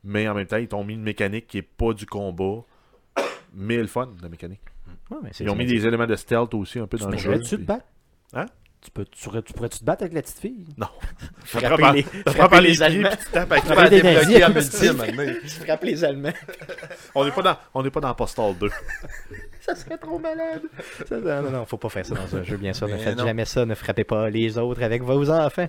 Mais 0.06 0.25
en 0.30 0.34
même 0.36 0.48
temps, 0.48 0.56
ils 0.58 0.70
t'ont 0.70 0.86
mis 0.86 0.94
une 0.94 1.04
mécanique 1.04 1.48
qui 1.48 1.58
est 1.58 1.62
pas 1.62 1.92
du 1.92 2.06
combat, 2.06 2.62
mais 3.54 3.77
le 3.77 3.88
fun, 3.88 4.08
la 4.22 4.30
mécanique. 4.30 4.62
ouais, 5.12 5.18
mais 5.22 5.30
c'est- 5.34 5.44
Ils 5.44 5.50
ont 5.50 5.56
mis 5.56 5.66
des 5.66 5.86
éléments 5.86 6.08
de 6.08 6.16
stealth 6.16 6.54
aussi 6.54 6.80
un 6.80 6.88
peu 6.88 6.98
dans 6.98 7.08
Tu 7.08 7.12
le 7.12 7.18
jeu. 7.18 7.24
pourrais-tu 7.32 7.50
te 7.50 7.56
puis- 7.56 7.66
battre 7.66 7.86
Hein? 8.34 8.46
Tu, 8.80 8.92
peux, 8.92 9.06
tu, 9.06 9.24
pourrais, 9.24 9.42
tu 9.42 9.54
pourrais-tu 9.54 9.80
te 9.80 9.84
battre 9.84 10.04
avec 10.04 10.14
la 10.14 10.22
petite 10.22 10.40
fille? 10.40 10.66
Non. 10.78 10.88
Frapper 11.44 11.92
les- 11.94 12.04
frapper 12.32 12.62
les 12.62 12.70
les 12.70 12.84
Allemands. 12.84 13.10
puis 13.10 13.26
tu 13.26 13.32
tapes 13.32 13.52
avec 13.52 13.66
la- 13.68 13.90
débloquer 13.90 14.46
en 14.46 14.50
les 15.84 16.04
Allemands. 16.06 16.34
On 17.16 17.26
n'est 17.26 17.32
pas 17.32 17.42
dans, 17.42 17.58
on 17.74 17.84
n'est 17.84 17.90
pas 17.90 18.00
dans 18.00 18.14
Postal 18.14 18.56
2. 18.58 18.70
ça 19.62 19.76
serait 19.76 19.98
trop 19.98 20.20
malade. 20.20 20.62
Ça, 21.10 21.18
non, 21.18 21.42
non, 21.42 21.50
non, 21.52 21.66
faut 21.66 21.78
pas 21.78 21.90
faire 21.90 22.06
ça 22.06 22.16
dans 22.16 22.36
un 22.36 22.44
jeu, 22.44 22.58
bien 22.58 22.72
sûr. 22.74 22.88
Ne 22.88 22.98
faites 22.98 23.18
non. 23.18 23.26
jamais 23.26 23.46
ça. 23.46 23.66
Ne 23.66 23.76
frappez 23.76 24.04
pas 24.04 24.30
les 24.30 24.58
autres 24.58 24.84
avec 24.84 25.02
vos 25.02 25.30
enfants. 25.30 25.68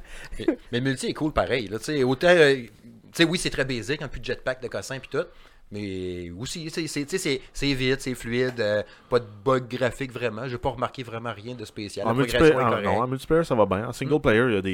Mais, 0.70 0.80
multi 0.80 1.08
est 1.08 1.14
cool 1.14 1.32
pareil. 1.32 1.66
Là, 1.68 1.78
tu 1.78 1.86
sais, 1.86 2.02
autant, 2.04 2.28
euh, 2.28 2.54
tu 2.56 2.70
sais, 3.12 3.24
oui, 3.24 3.38
c'est 3.38 3.50
très 3.50 3.64
basique, 3.64 4.02
un 4.02 4.08
plus 4.08 4.20
de 4.20 4.26
jetpack 4.26 4.62
de 4.62 4.68
cossin 4.68 4.98
puis 4.98 5.08
tout. 5.10 5.24
Mais 5.70 6.30
aussi, 6.30 6.70
c'est- 6.70 6.86
c'est 6.86 7.04
tu 7.04 7.10
sais, 7.10 7.18
c'est- 7.18 7.40
c'est 7.52 7.74
vite, 7.74 8.00
c'est 8.00 8.14
fluide, 8.14 8.58
euh, 8.60 8.82
pas 9.10 9.18
de 9.20 9.26
bug 9.44 9.68
graphique 9.68 10.12
vraiment. 10.12 10.48
J'ai 10.48 10.56
pas 10.58 10.70
remarqué 10.70 11.02
vraiment 11.02 11.32
rien 11.34 11.54
de 11.54 11.64
spécial. 11.64 12.06
En 12.06 12.10
La 12.10 12.14
multiplayer, 12.14 12.52
progression 12.52 12.80
est 12.80 12.86
en, 12.86 12.92
non, 12.94 13.02
en 13.02 13.06
multiplayer, 13.06 13.44
ça 13.44 13.54
va 13.54 13.66
bien. 13.66 13.86
En 13.88 13.92
single 13.92 14.14
Mm. 14.14 14.20
player, 14.20 14.44
il 14.48 14.54
y, 14.54 14.56
a 14.56 14.62
des, 14.62 14.70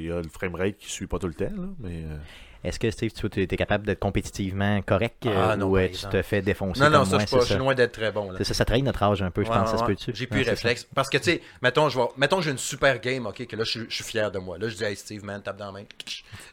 il 0.00 0.06
y 0.06 0.10
a 0.12 0.16
le 0.22 0.28
framerate 0.28 0.76
qui 0.78 0.90
suit 0.90 1.06
pas 1.06 1.18
tout 1.18 1.28
le 1.28 1.34
temps, 1.34 1.44
là, 1.44 1.68
mais... 1.80 2.02
euh, 2.04 2.16
Est-ce 2.64 2.80
que 2.80 2.90
Steve, 2.90 3.12
tu 3.12 3.40
es 3.42 3.46
capable 3.46 3.86
d'être 3.86 4.00
compétitivement 4.00 4.82
correct 4.82 5.26
euh, 5.26 5.50
Ah, 5.52 5.56
non, 5.56 5.70
ou 5.70 5.78
tu 5.78 6.06
te 6.10 6.22
fais 6.22 6.42
défoncer 6.42 6.80
Non, 6.80 6.90
non, 6.90 6.98
comme 6.98 7.04
ça, 7.04 7.16
moi, 7.18 7.24
je 7.24 7.30
pas- 7.30 7.38
je 7.40 7.44
suis 7.44 7.52
ça? 7.52 7.58
loin 7.58 7.74
d'être 7.76 7.92
très 7.92 8.10
bon. 8.10 8.32
là. 8.32 8.42
Ça, 8.42 8.52
ça 8.52 8.64
trahit 8.64 8.84
notre 8.84 9.00
âge 9.04 9.22
un 9.22 9.30
peu, 9.30 9.44
je 9.44 9.48
Ouais, 9.50 9.56
pense, 9.56 9.70
ça 9.70 9.78
se? 9.86 10.10
J'ai 10.12 10.26
plus 10.26 10.42
réflexe. 10.42 10.84
Parce 10.92 11.08
que, 11.08 11.18
tu 11.18 11.24
sais, 11.24 11.40
mettons, 11.62 11.88
je 11.88 11.96
vais- 11.96 12.08
mettons, 12.16 12.40
j'ai 12.40 12.50
une 12.50 12.58
super 12.58 12.98
game, 13.00 13.26
ok, 13.26 13.46
que 13.46 13.54
là, 13.54 13.62
je 13.62 13.70
suis- 13.70 13.86
je 13.88 13.94
suis 13.94 14.04
fier 14.04 14.32
de 14.32 14.40
moi. 14.40 14.58
Là, 14.58 14.68
je 14.68 14.74
dis, 14.74 14.82
hey, 14.82 14.96
Steve, 14.96 15.24
man, 15.24 15.40
tape 15.40 15.56
dans 15.56 15.66
la 15.66 15.72
main. 15.72 15.84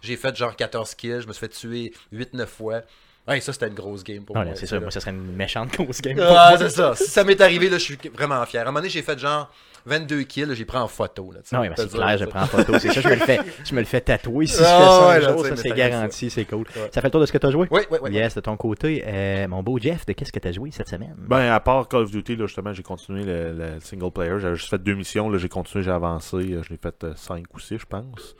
J'ai 0.02 0.16
fait 0.16 0.36
genre 0.36 0.56
14 0.56 0.94
kills, 0.94 1.22
je 1.22 1.28
me 1.28 1.34
suis 1.34 1.40
fait 1.40 1.50
tuer 1.50 1.92
8-9 2.12 2.50
fois. 2.50 2.82
Ouais, 3.28 3.40
ça, 3.40 3.54
c'était 3.54 3.68
une 3.68 3.74
grosse 3.74 4.04
game 4.04 4.24
pour 4.24 4.36
ça. 4.36 4.44
moi. 4.44 4.52
Ouais, 4.52 4.58
c'est 4.60 4.68
ça, 4.68 4.80
moi, 4.80 4.92
ça 4.92 5.00
serait 5.00 5.12
une 5.12 5.36
méchante 5.36 5.72
grosse 5.78 6.02
game. 6.02 6.18
Ah, 6.22 6.50
moi. 6.52 6.58
c'est 6.60 6.70
ça. 6.70 6.94
Si 6.96 7.06
ça 7.10 7.24
m'est 7.24 7.40
arrivé, 7.42 7.70
là, 7.70 7.78
je 7.78 7.84
suis 7.84 7.98
vraiment 8.14 8.46
fier. 8.46 8.60
À 8.60 8.64
un 8.64 8.66
moment 8.68 8.80
donné, 8.80 8.90
j'ai 8.90 9.02
fait 9.02 9.18
genre 9.18 9.50
22 9.88 10.24
kills, 10.24 10.54
j'ai 10.56 10.66
pris 10.66 10.78
en 10.78 10.88
photo. 10.88 11.32
Là, 11.32 11.40
Non, 11.52 11.60
oui, 11.62 11.70
mais 11.70 11.76
je 11.78 11.84
c'est 11.84 11.98
clair, 11.98 12.18
je 12.18 12.26
prends 12.26 12.42
en 12.42 12.48
photo. 12.48 12.74
C'est 12.80 12.92
ça, 12.92 13.02
je 13.02 13.08
me 13.08 13.14
le 13.16 13.20
fais, 13.20 13.40
je 13.64 13.74
me 13.76 13.80
le 13.80 13.86
fais 13.86 14.02
tatouer 14.02 14.48
si 14.48 14.58
je 14.58 14.64
Ah, 14.66 14.78
fais 14.78 14.84
ça 14.86 15.08
ouais, 15.08 15.16
un 15.16 15.34
jour, 15.38 15.58
c'est 15.58 15.70
garanti, 15.72 16.30
c'est 16.32 16.46
cool. 16.46 16.66
Ouais. 16.76 16.90
Ça 16.92 17.02
fait 17.02 17.08
le 17.08 17.12
tour 17.12 17.22
de 17.22 17.26
ce 17.28 17.32
que 17.32 17.38
tu 17.38 17.46
as 17.46 17.52
joué? 17.52 17.68
Oui, 17.72 17.82
oui, 17.92 17.98
oui. 18.02 18.12
Yes, 18.12 18.34
de 18.36 18.42
ton 18.42 18.58
côté. 18.58 19.04
Euh, 19.06 19.48
mon 19.48 19.62
beau 19.64 19.78
Jeff, 19.80 20.06
de 20.08 20.14
qu'est-ce 20.14 20.32
que 20.32 20.40
tu 20.40 20.48
as 20.48 20.52
joué 20.52 20.72
cette 20.72 20.88
semaine? 20.90 21.16
Ben, 21.18 21.52
à 21.52 21.60
part 21.60 21.88
Call 21.88 22.02
of 22.02 22.12
Duty, 22.12 22.36
là, 22.36 22.46
justement, 22.48 22.74
j'ai 22.74 22.84
continué 22.84 23.24
le, 23.24 23.54
le 23.54 23.80
single 23.80 24.12
player. 24.12 24.40
J'avais 24.40 24.56
juste 24.56 24.70
fait 24.70 24.80
deux 24.82 24.96
missions. 24.96 25.30
Là, 25.30 25.38
j'ai 25.38 25.50
continué, 25.50 25.84
j'ai 25.84 25.92
avancé. 25.92 26.38
Euh, 26.38 26.64
Je 26.64 26.70
l'ai 26.70 26.78
fait 26.78 27.06
5 27.16 27.44
ou 27.54 27.60
6, 27.60 27.78
je 27.80 27.86
pense. 27.86 28.36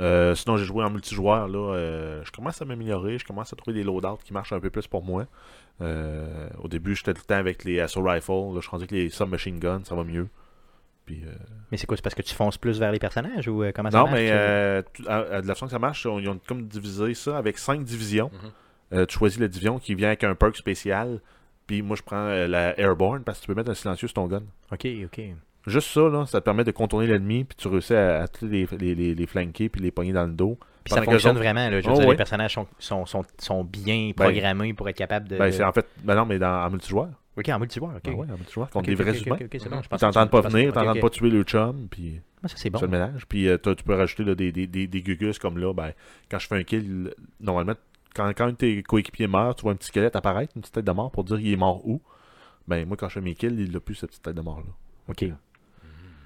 Euh, 0.00 0.34
sinon, 0.34 0.56
j'ai 0.56 0.64
joué 0.64 0.82
en 0.84 0.90
multijoueur. 0.90 1.46
Là, 1.48 1.74
euh, 1.74 2.22
je 2.24 2.30
commence 2.32 2.60
à 2.62 2.64
m'améliorer. 2.64 3.18
Je 3.18 3.24
commence 3.24 3.52
à 3.52 3.56
trouver 3.56 3.74
des 3.74 3.84
loadouts 3.84 4.18
qui 4.24 4.32
marchent 4.32 4.52
un 4.52 4.60
peu 4.60 4.70
plus 4.70 4.86
pour 4.86 5.02
moi. 5.04 5.26
Euh, 5.82 6.48
au 6.62 6.68
début, 6.68 6.94
j'étais 6.96 7.12
tout 7.14 7.22
le 7.22 7.26
temps 7.26 7.36
avec 7.38 7.64
les 7.64 7.80
Assault 7.80 8.02
Rifles. 8.02 8.30
Là, 8.32 8.54
je 8.56 8.60
suis 8.60 8.70
rendu 8.70 8.82
avec 8.84 8.90
les 8.92 9.10
Submachine 9.10 9.58
Guns. 9.58 9.82
Ça 9.84 9.94
va 9.94 10.04
mieux. 10.04 10.28
Puis, 11.06 11.22
euh, 11.26 11.32
Mais 11.70 11.76
c'est 11.76 11.86
quoi? 11.86 11.96
C'est 11.96 12.02
parce 12.02 12.14
que 12.14 12.22
tu 12.22 12.34
fonces 12.34 12.56
plus 12.58 12.78
vers 12.78 12.92
les 12.92 12.98
personnages 12.98 13.48
ou 13.48 13.62
euh, 13.62 13.72
comment 13.74 13.90
ça 13.90 13.98
non, 13.98 14.04
marche? 14.04 14.14
mais 14.18 14.28
euh, 14.30 14.82
tu- 14.92 15.06
à- 15.08 15.18
à 15.36 15.42
de 15.42 15.46
la 15.48 15.54
façon 15.54 15.66
que 15.66 15.72
ça 15.72 15.78
marche, 15.78 16.06
on- 16.06 16.18
ils 16.18 16.28
ont 16.28 16.38
comme 16.46 16.66
divisé 16.66 17.14
ça 17.14 17.36
avec 17.38 17.58
5 17.58 17.82
divisions. 17.84 18.30
Mhm. 18.32 18.50
Euh, 18.98 19.06
tu 19.06 19.18
choisis 19.18 19.38
la 19.40 19.48
division 19.48 19.78
qui 19.78 19.94
vient 19.94 20.08
avec 20.08 20.24
un 20.24 20.34
perk 20.34 20.56
spécial. 20.56 21.20
Puis 21.66 21.82
moi, 21.82 21.96
je 21.96 22.02
prends 22.02 22.16
euh, 22.26 22.46
la 22.48 22.78
Airborne 22.78 23.22
parce 23.22 23.38
que 23.38 23.44
tu 23.44 23.46
peux 23.48 23.54
mettre 23.54 23.70
un 23.70 23.74
silencieux 23.74 24.08
sur 24.08 24.14
ton 24.14 24.26
gun. 24.26 24.42
Ok, 24.72 24.86
ok. 25.04 25.20
Juste 25.66 25.88
ça, 25.88 26.00
là, 26.08 26.24
ça 26.26 26.40
te 26.40 26.44
permet 26.44 26.64
de 26.64 26.70
contourner 26.70 27.06
l'ennemi, 27.06 27.44
puis 27.44 27.56
tu 27.56 27.68
réussis 27.68 27.94
à, 27.94 28.22
à 28.22 28.26
les, 28.42 28.66
les, 28.78 28.94
les, 28.94 29.14
les 29.14 29.26
flanquer, 29.26 29.68
puis 29.68 29.80
les 29.82 29.90
pogner 29.90 30.12
dans 30.12 30.24
le 30.24 30.32
dos. 30.32 30.58
Puis 30.84 30.94
ça 30.94 31.02
fonctionne 31.02 31.32
autres- 31.32 31.40
vraiment. 31.40 31.68
Là, 31.68 31.80
je 31.80 31.86
veux 31.86 31.92
Oh, 31.92 31.96
dire, 31.98 32.06
ouais. 32.06 32.14
les 32.14 32.16
personnages 32.16 32.54
sont, 32.54 32.66
sont, 32.78 33.04
sont, 33.04 33.22
sont 33.38 33.64
bien 33.64 34.12
Ben, 34.16 34.24
programmés 34.30 34.72
pour 34.72 34.88
être 34.88 34.96
capables 34.96 35.28
de. 35.28 35.36
Ben, 35.36 35.52
c'est 35.52 35.62
en 35.62 35.72
fait, 35.72 35.86
ben 36.02 36.14
non, 36.14 36.24
mais 36.24 36.38
dans, 36.38 36.64
en 36.64 36.70
multijoueur. 36.70 37.08
Ok, 37.36 37.48
en 37.50 37.58
multijoueur. 37.58 37.90
Ok. 37.96 38.00
Ben 38.04 38.14
ouais, 38.14 38.26
en 38.30 38.36
multijoueur, 38.36 38.70
contre 38.70 38.88
Ok, 38.90 38.96
des 38.96 39.00
ok, 39.02 39.06
vrais 39.08 39.18
ok, 39.20 39.26
humains. 39.26 39.36
ok, 39.36 39.42
ok, 39.52 39.60
c'est 39.60 39.68
bon, 39.68 39.80
Ils 39.92 39.98
t'entendent 39.98 40.30
pas 40.30 40.40
venir, 40.40 40.72
t'entendent 40.72 41.00
pas 41.00 41.10
tuer 41.10 41.30
le 41.30 41.42
chum, 41.42 41.88
puis 41.90 42.20
Ah, 42.42 42.48
ça, 42.48 42.54
c'est 42.56 42.70
bon. 42.70 42.80
le 42.80 42.88
ménage. 42.88 43.26
Puis 43.28 43.46
euh, 43.48 43.58
tu 43.58 43.84
peux 43.84 43.94
rajouter 43.94 44.24
là, 44.24 44.34
des, 44.34 44.52
des, 44.52 44.66
des, 44.66 44.86
des 44.86 45.02
gugus 45.02 45.38
comme 45.38 45.58
là, 45.58 45.74
ben, 45.74 45.92
quand 46.30 46.38
je 46.38 46.46
fais 46.46 46.56
un 46.56 46.62
kill, 46.62 47.12
normalement, 47.38 47.74
quand, 48.14 48.28
quand 48.34 48.46
un 48.46 48.52
de 48.52 48.56
tes 48.56 48.82
coéquipiers 48.82 49.26
meurt, 49.26 49.58
tu 49.58 49.62
vois 49.64 49.72
un 49.72 49.76
petit 49.76 49.88
squelette 49.88 50.16
apparaître, 50.16 50.54
une 50.56 50.62
petite 50.62 50.74
tête 50.74 50.84
de 50.86 50.92
mort 50.92 51.10
pour 51.12 51.24
dire 51.24 51.38
il 51.38 51.52
est 51.52 51.56
mort 51.56 51.86
où. 51.86 52.00
Ben, 52.66 52.86
moi, 52.88 52.96
quand 52.96 53.08
je 53.08 53.14
fais 53.14 53.20
mes 53.20 53.34
kills, 53.34 53.60
il 53.60 53.76
a 53.76 53.80
plus 53.80 53.94
cette 53.94 54.08
petite 54.10 54.22
tête 54.22 54.34
de 54.34 54.40
mort-là. 54.40 54.70
Ok. 55.08 55.24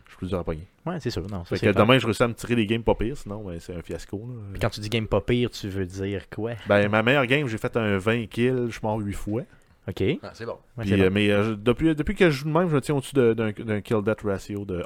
Je 0.07 0.11
suis 0.11 0.19
plus 0.19 0.29
dur 0.29 0.39
à 0.39 0.45
pogner. 0.45 0.67
Ouais, 0.87 1.01
c'est 1.01 1.11
sûr. 1.11 1.23
Non, 1.23 1.45
ça, 1.45 1.45
Fait 1.45 1.57
c'est 1.57 1.67
que 1.67 1.73
bon. 1.73 1.83
demain, 1.85 1.99
je 1.99 2.05
réussis 2.07 2.23
à 2.23 2.29
me 2.29 2.35
tirer 2.35 2.55
des 2.57 2.67
games 2.67 2.83
pas 2.83 2.95
pires, 2.95 3.17
sinon, 3.17 3.43
ben, 3.43 3.59
c'est 3.59 3.75
un 3.75 3.83
fiasco. 3.83 4.19
là. 4.19 4.43
Puis 4.53 4.61
quand 4.61 4.69
tu 4.71 4.81
dis 4.81 4.89
game 4.91 5.07
pas 5.09 5.21
pire, 5.21 5.51
tu 5.51 5.69
veux 5.69 5.87
dire 5.87 6.29
quoi? 6.31 6.53
Ben, 6.69 6.89
ma 6.91 7.03
meilleure 7.03 7.27
game, 7.27 7.47
j'ai 7.49 7.59
fait 7.59 7.77
un 7.77 7.97
20 7.99 8.27
kills, 8.27 8.67
je 8.67 8.73
suis 8.73 8.81
mort 8.83 8.99
8 8.99 9.13
fois. 9.15 9.43
Ok. 9.89 10.03
Ah, 10.23 10.31
c'est 10.35 10.47
bon. 10.47 10.57
Puis, 10.81 10.93
euh, 10.95 11.09
bon. 11.09 11.15
mais 11.15 11.31
euh, 11.31 11.57
depuis, 11.57 11.95
depuis 11.95 12.15
que 12.15 12.31
je 12.31 12.37
joue 12.39 12.45
de 12.47 12.53
même, 12.53 12.69
je 12.69 12.75
me 12.75 12.81
tiens 12.81 12.95
au-dessus 12.95 13.15
de- 13.15 13.35
d'un 13.35 13.51
d'un 13.53 13.81
kill-death 13.81 14.23
ratio 14.23 14.65
de 14.65 14.81
1. 14.81 14.83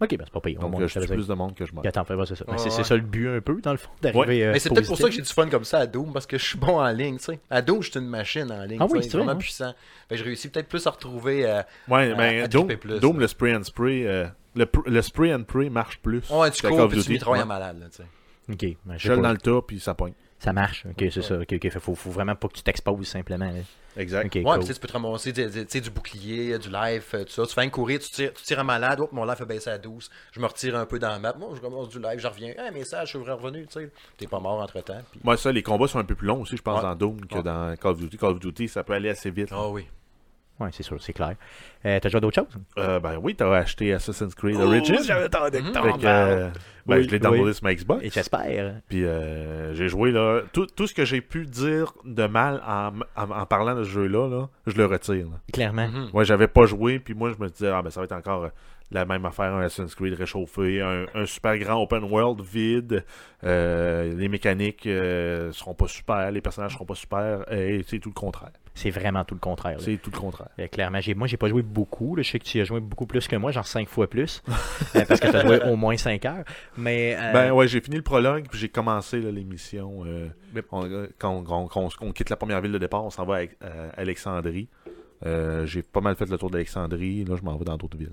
Ok, 0.00 0.16
ben 0.16 0.24
c'est 0.24 0.32
pas 0.32 0.40
pire. 0.40 0.58
Donc, 0.60 0.70
moins, 0.72 0.80
euh, 0.80 0.88
je 0.88 0.94
savais 0.94 1.06
plus 1.06 1.26
de 1.28 1.34
monde 1.34 1.54
que 1.54 1.66
je 1.66 1.74
meurs. 1.74 1.82
que- 1.82 1.88
Attends, 1.88 2.04
fais 2.04 2.16
pas 2.16 2.24
ça. 2.26 2.34
Ben, 2.46 2.56
c'est 2.56 2.70
c'est 2.70 2.78
ouais. 2.78 2.84
ça 2.84 2.94
le 2.96 3.02
but 3.02 3.28
un 3.28 3.40
peu, 3.40 3.60
dans 3.60 3.72
le 3.72 3.76
fond, 3.76 3.90
d'arriver. 4.00 4.44
euh, 4.46 4.52
Mais 4.52 4.58
c'est 4.58 4.70
peut-être 4.70 4.86
pour 4.86 4.96
ça 4.96 5.04
que 5.08 5.14
j'ai 5.14 5.20
du 5.22 5.28
fun 5.32 5.48
comme 5.48 5.64
ça 5.64 5.80
à 5.80 5.86
Doom, 5.86 6.12
parce 6.12 6.26
que 6.26 6.38
je 6.38 6.44
suis 6.44 6.58
bon 6.58 6.80
en 6.80 6.88
ligne, 6.90 7.18
tu 7.18 7.24
sais. 7.24 7.40
À 7.50 7.60
Doom, 7.60 7.82
je 7.82 7.90
suis 7.90 8.00
une 8.00 8.08
machine 8.08 8.50
en 8.50 8.64
ligne. 8.64 8.78
Ah 8.80 8.86
oui, 8.88 9.00
c'est 9.02 9.08
vrai, 9.10 9.18
vraiment 9.18 9.32
hein? 9.32 9.36
puissant. 9.36 9.74
Fait 10.08 10.14
que 10.14 10.20
je 10.20 10.24
réussis 10.24 10.48
peut-être 10.48 10.68
plus 10.68 10.86
à 10.86 10.90
retrouver. 10.90 11.44
euh, 11.46 11.62
Ouais, 11.88 12.12
à- 12.12 12.16
mais 12.16 12.48
Doom, 12.48 13.20
le 13.20 13.26
spray 13.28 13.54
and 13.54 13.64
spray, 13.64 14.06
euh, 14.06 14.26
le, 14.56 14.64
pr- 14.64 14.88
le 14.88 15.02
spray 15.02 15.34
and 15.34 15.42
pray 15.44 15.68
marche 15.68 15.98
plus. 15.98 16.28
Ouais, 16.30 16.50
tu 16.50 16.66
cours 16.66 16.88
puis 16.88 17.02
tu 17.02 17.10
mitrailles 17.12 17.44
malade, 17.46 17.86
tu 17.90 17.98
sais. 17.98 18.04
Ok, 18.50 18.76
ben, 18.84 18.94
je 18.98 19.12
dans 19.12 19.30
le 19.32 19.38
tas, 19.38 19.60
puis 19.66 19.78
ça 19.80 19.94
pogne. 19.94 20.14
Ça 20.40 20.52
marche. 20.52 20.84
Ok, 20.86 21.04
c'est 21.12 21.22
ça. 21.22 21.36
Ok, 21.38 21.78
faut, 21.78 21.94
faut 21.94 22.10
vraiment 22.10 22.34
pas 22.34 22.48
que 22.48 22.54
tu 22.54 22.62
t'exposes 22.62 23.06
simplement. 23.06 23.50
là. 23.50 23.60
Exact. 23.96 24.24
Ok, 24.26 24.34
Ouais, 24.36 24.42
cool. 24.42 24.52
puis 24.54 24.60
tu 24.62 24.66
sais, 24.68 24.74
tu 24.74 24.80
peux 24.80 24.88
te 24.88 24.92
ramasser 24.94 25.32
du, 25.32 25.44
du- 25.44 25.50
tu 25.50 25.66
sais, 25.68 25.80
du 25.80 25.90
bouclier, 25.90 26.58
du 26.58 26.70
life, 26.70 27.12
euh, 27.14 27.24
tout 27.24 27.30
ça. 27.32 27.44
Tu 27.46 27.52
fais 27.54 27.60
un 27.60 27.68
courir, 27.68 27.98
tu 28.00 28.08
tires, 28.10 28.32
tu 28.32 28.42
tires 28.44 28.58
en 28.60 28.64
malade, 28.64 29.00
hop, 29.00 29.12
mon 29.12 29.24
life 29.24 29.40
a 29.40 29.44
baissé 29.44 29.68
à 29.68 29.76
12. 29.78 30.08
Je 30.32 30.40
me 30.40 30.46
retire 30.46 30.76
un 30.76 30.86
peu 30.86 30.98
dans 30.98 31.08
la 31.10 31.18
map. 31.18 31.34
Moi, 31.38 31.50
je 31.56 31.60
commence 31.60 31.88
du 31.90 31.98
live, 32.00 32.18
je 32.18 32.26
reviens. 32.26 32.54
Un 32.58 32.70
message, 32.70 33.12
je 33.12 33.18
suis 33.18 33.30
revenu, 33.30 33.66
tu 33.66 33.72
sais. 33.74 33.92
T'es 34.16 34.26
pas 34.26 34.40
mort 34.40 34.60
entre 34.62 34.80
temps. 34.82 35.02
Moi, 35.22 35.36
ça, 35.36 35.52
les 35.52 35.62
combats 35.62 35.88
sont 35.88 35.98
un 35.98 36.04
peu 36.04 36.14
plus 36.14 36.26
longs 36.28 36.40
aussi, 36.42 36.56
je 36.56 36.62
pense, 36.62 36.76
Ouais. 36.76 36.82
dans 36.88 36.94
Doom 36.94 37.26
que 37.26 37.34
Ouais. 37.34 37.42
dans 37.42 37.76
Call 37.76 37.90
of 37.92 37.98
Duty. 38.00 38.16
Call 38.16 38.30
of 38.30 38.40
Duty, 38.40 38.68
ça 38.68 38.82
peut 38.84 38.94
aller 38.94 39.10
assez 39.10 39.30
vite. 39.30 39.48
Ah 39.50 39.68
oui. 39.68 39.86
Ouais, 40.60 40.68
c'est 40.72 40.82
sûr, 40.82 41.00
c'est 41.00 41.12
clair. 41.14 41.34
Euh, 41.86 41.98
T'as 42.00 42.08
joué 42.10 42.18
à 42.18 42.20
d'autres 42.20 42.34
choses? 42.42 42.60
Euh, 42.78 43.00
ben 43.00 43.18
oui, 43.22 43.34
t'as 43.34 43.50
acheté 43.56 43.92
Assassin's 43.94 44.34
Creed 44.34 44.56
Origins. 44.56 44.96
attendu 45.10 45.58
que 45.58 45.80
Fait 45.80 45.92
que, 45.98 46.04
euh, 46.06 46.48
ben, 46.86 46.96
Oui, 46.98 47.04
je 47.04 47.10
l'ai 47.10 47.18
downloadé 47.18 47.44
oui. 47.48 47.54
sur 47.54 47.64
ma 47.64 47.74
Xbox. 47.74 48.04
Et 48.04 48.10
j'espère. 48.10 48.74
Puis 48.88 49.04
euh, 49.04 49.72
j'ai 49.74 49.88
joué 49.88 50.10
là. 50.12 50.42
Tout, 50.52 50.66
tout 50.66 50.86
ce 50.86 50.92
que 50.94 51.04
j'ai 51.06 51.20
pu 51.22 51.46
dire 51.46 51.94
de 52.04 52.26
mal 52.26 52.62
en, 52.66 52.90
en- 53.16 53.30
en 53.30 53.46
parlant 53.46 53.74
de 53.74 53.84
ce 53.84 53.88
jeu-là, 53.90 54.28
là, 54.28 54.48
je 54.66 54.76
le 54.76 54.84
retire. 54.84 55.26
là. 55.26 55.40
Clairement. 55.52 55.88
Mhm. 55.88 56.10
Moi, 56.12 56.24
j'avais 56.24 56.48
pas 56.48 56.66
joué, 56.66 56.98
puis 56.98 57.14
moi, 57.14 57.32
je 57.36 57.42
me 57.42 57.48
disais, 57.48 57.68
ah 57.68 57.80
ben 57.82 57.90
ça 57.90 58.00
va 58.00 58.04
être 58.04 58.12
encore 58.12 58.44
euh, 58.44 58.48
la 58.92 59.04
même 59.04 59.24
affaire, 59.24 59.54
un 59.54 59.62
Assassin's 59.62 59.94
Creed 59.94 60.14
réchauffé, 60.14 60.80
un, 60.80 61.06
un 61.14 61.26
super 61.26 61.56
grand 61.58 61.80
open 61.82 62.04
world 62.04 62.40
vide, 62.42 63.04
euh, 63.44 64.12
les 64.14 64.28
mécaniques 64.28 64.86
euh, 64.86 65.52
seront 65.52 65.74
pas 65.74 65.86
super, 65.88 66.30
les 66.30 66.40
personnages 66.40 66.72
seront 66.72 66.84
pas 66.86 66.94
super, 66.94 67.50
et 67.52 67.84
c'est 67.86 67.98
tout 67.98 68.08
le 68.10 68.14
contraire. 68.14 68.50
C'est 68.74 68.90
vraiment 68.90 69.24
tout 69.24 69.34
le 69.34 69.40
contraire. 69.40 69.76
C'est 69.80 69.96
tout 69.96 70.10
le 70.12 70.18
contraire. 70.18 70.48
Euh, 70.58 70.66
clairement, 70.68 71.00
j'ai, 71.00 71.14
moi, 71.14 71.26
j'ai 71.26 71.36
pas 71.36 71.48
joué 71.48 71.60
beaucoup. 71.60 72.14
là. 72.16 72.22
Je 72.22 72.30
sais 72.30 72.38
que 72.38 72.44
tu 72.44 72.60
as 72.60 72.64
joué 72.64 72.80
beaucoup 72.80 73.04
plus 73.04 73.26
que 73.26 73.34
moi, 73.36 73.50
genre 73.50 73.66
5 73.66 73.88
fois 73.88 74.08
plus. 74.08 74.42
euh, 74.96 75.04
parce 75.06 75.20
que 75.20 75.28
tu 75.28 75.36
as 75.36 75.44
joué 75.44 75.60
au 75.64 75.76
moins 75.76 75.96
5 75.96 76.24
heures. 76.24 76.44
Mais. 76.78 77.16
euh, 77.18 77.32
Ben 77.32 77.52
ouais, 77.52 77.66
j'ai 77.68 77.80
fini 77.80 77.96
le 77.96 78.02
prologue, 78.02 78.46
puis 78.48 78.58
j'ai 78.58 78.68
commencé 78.68 79.20
là, 79.20 79.30
l'émission. 79.32 80.04
Yep. 80.54 80.66
on- 80.72 81.06
quand 81.18 81.30
on, 81.30 81.42
quand 81.42 81.80
on- 81.82 81.88
qu'on 81.88 82.12
quitte 82.12 82.30
la 82.30 82.36
première 82.36 82.60
ville 82.60 82.72
de 82.72 82.78
départ, 82.78 83.04
on 83.04 83.10
s'en 83.10 83.26
va 83.26 83.38
à, 83.38 83.40
à 83.40 84.00
Alexandrie. 84.00 84.68
Euh, 85.26 85.66
j'ai 85.66 85.82
pas 85.82 86.00
mal 86.00 86.14
fait 86.16 86.30
le 86.30 86.38
tour 86.38 86.48
d'Alexandrie. 86.48 87.24
Là, 87.24 87.36
je 87.36 87.42
m'en 87.42 87.56
vais 87.56 87.64
dans 87.64 87.76
d'autres 87.76 87.98
villes. 87.98 88.12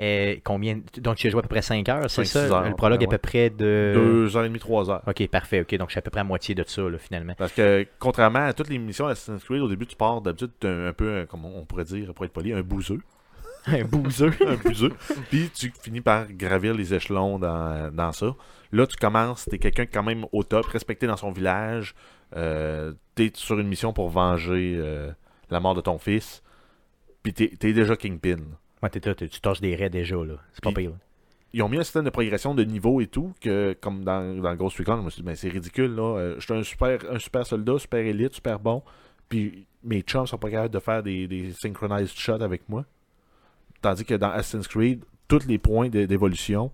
Euh, 0.00 0.36
combien? 0.44 0.80
Donc, 0.98 1.16
tu 1.16 1.26
as 1.26 1.30
joué 1.30 1.40
à 1.40 1.42
peu 1.42 1.48
près 1.48 1.62
5 1.62 1.88
heures, 1.88 2.10
c'est 2.10 2.24
ça? 2.24 2.40
heures, 2.40 2.68
Le 2.68 2.74
prologue 2.74 3.00
ouais, 3.00 3.04
est 3.04 3.08
à 3.08 3.10
peu 3.10 3.18
près 3.18 3.50
de. 3.50 3.92
Deux 3.94 4.36
heures 4.36 4.44
et 4.44 4.48
demie, 4.48 4.60
trois 4.60 4.90
heures. 4.90 5.02
Ok, 5.06 5.26
parfait. 5.28 5.60
Ok, 5.62 5.74
donc 5.76 5.88
je 5.88 5.92
suis 5.92 5.98
à 5.98 6.02
peu 6.02 6.10
près 6.10 6.20
à 6.20 6.24
moitié 6.24 6.54
de 6.54 6.64
ça, 6.66 6.82
là, 6.82 6.98
finalement. 6.98 7.34
Parce 7.36 7.52
que, 7.52 7.86
contrairement 7.98 8.46
à 8.46 8.52
toutes 8.52 8.68
les 8.68 8.78
missions 8.78 9.06
Assassin's 9.06 9.42
Creed, 9.44 9.60
au 9.60 9.68
début, 9.68 9.86
tu 9.86 9.96
pars 9.96 10.20
d'habitude 10.20 10.50
un, 10.64 10.86
un 10.86 10.92
peu, 10.92 11.26
comme 11.28 11.44
on 11.44 11.64
pourrait 11.64 11.84
dire, 11.84 12.14
pour 12.14 12.24
être 12.24 12.32
poli, 12.32 12.52
un 12.52 12.62
bouseux. 12.62 13.00
Un 13.66 13.84
bouseux. 13.84 14.32
un 14.46 14.54
bouseux. 14.54 14.92
Puis 15.30 15.50
tu 15.54 15.70
finis 15.82 16.00
par 16.00 16.32
gravir 16.32 16.72
les 16.74 16.94
échelons 16.94 17.38
dans, 17.38 17.92
dans 17.92 18.12
ça. 18.12 18.34
Là, 18.72 18.86
tu 18.86 18.96
commences, 18.96 19.44
t'es 19.44 19.58
quelqu'un 19.58 19.84
quand 19.84 20.02
même 20.02 20.24
au 20.32 20.42
top, 20.42 20.66
respecté 20.66 21.06
dans 21.06 21.16
son 21.16 21.32
village. 21.32 21.94
Euh, 22.36 22.92
t'es 23.14 23.30
sur 23.34 23.58
une 23.58 23.68
mission 23.68 23.92
pour 23.92 24.08
venger 24.10 24.74
euh, 24.78 25.10
la 25.50 25.60
mort 25.60 25.74
de 25.74 25.80
ton 25.80 25.98
fils. 25.98 26.42
Puis 27.22 27.32
t'es, 27.34 27.48
t'es 27.58 27.72
déjà 27.72 27.96
Kingpin. 27.96 28.38
Ouais, 28.82 28.90
t'es 28.90 29.00
tu 29.14 29.40
torches 29.40 29.60
des 29.60 29.74
raies 29.74 29.90
déjà, 29.90 30.16
là. 30.16 30.34
C'est 30.52 30.62
pas 30.62 30.72
pire. 30.72 30.90
là. 30.90 30.96
Ils 31.52 31.62
ont 31.62 31.68
mis 31.68 31.78
un 31.78 31.82
système 31.82 32.04
de 32.04 32.10
progression 32.10 32.54
de 32.54 32.62
niveau 32.62 33.00
et 33.00 33.06
tout, 33.06 33.32
que 33.40 33.76
comme 33.80 34.04
dans, 34.04 34.40
dans 34.40 34.54
Ghost 34.54 34.76
Recon, 34.78 34.98
je 34.98 35.02
me 35.02 35.10
suis 35.10 35.22
dit, 35.22 35.26
ben, 35.26 35.34
c'est 35.34 35.48
ridicule, 35.48 35.94
là. 35.94 36.16
Euh, 36.18 36.34
je 36.38 36.44
suis 36.44 36.54
un 36.54 36.62
super, 36.62 36.98
un 37.10 37.18
super 37.18 37.46
soldat, 37.46 37.78
super 37.78 38.00
élite, 38.00 38.34
super 38.34 38.58
bon. 38.58 38.82
Puis 39.28 39.66
mes 39.82 40.02
chums 40.02 40.26
sont 40.26 40.38
pas 40.38 40.50
capables 40.50 40.74
de 40.74 40.78
faire 40.78 41.02
des, 41.02 41.26
des 41.26 41.52
synchronized 41.52 42.16
shots 42.16 42.42
avec 42.42 42.68
moi. 42.68 42.84
Tandis 43.80 44.04
que 44.04 44.14
dans 44.14 44.30
Assassin's 44.30 44.68
Creed, 44.68 45.04
tous 45.28 45.46
les 45.46 45.58
points 45.58 45.88
d'évolution, 45.88 46.70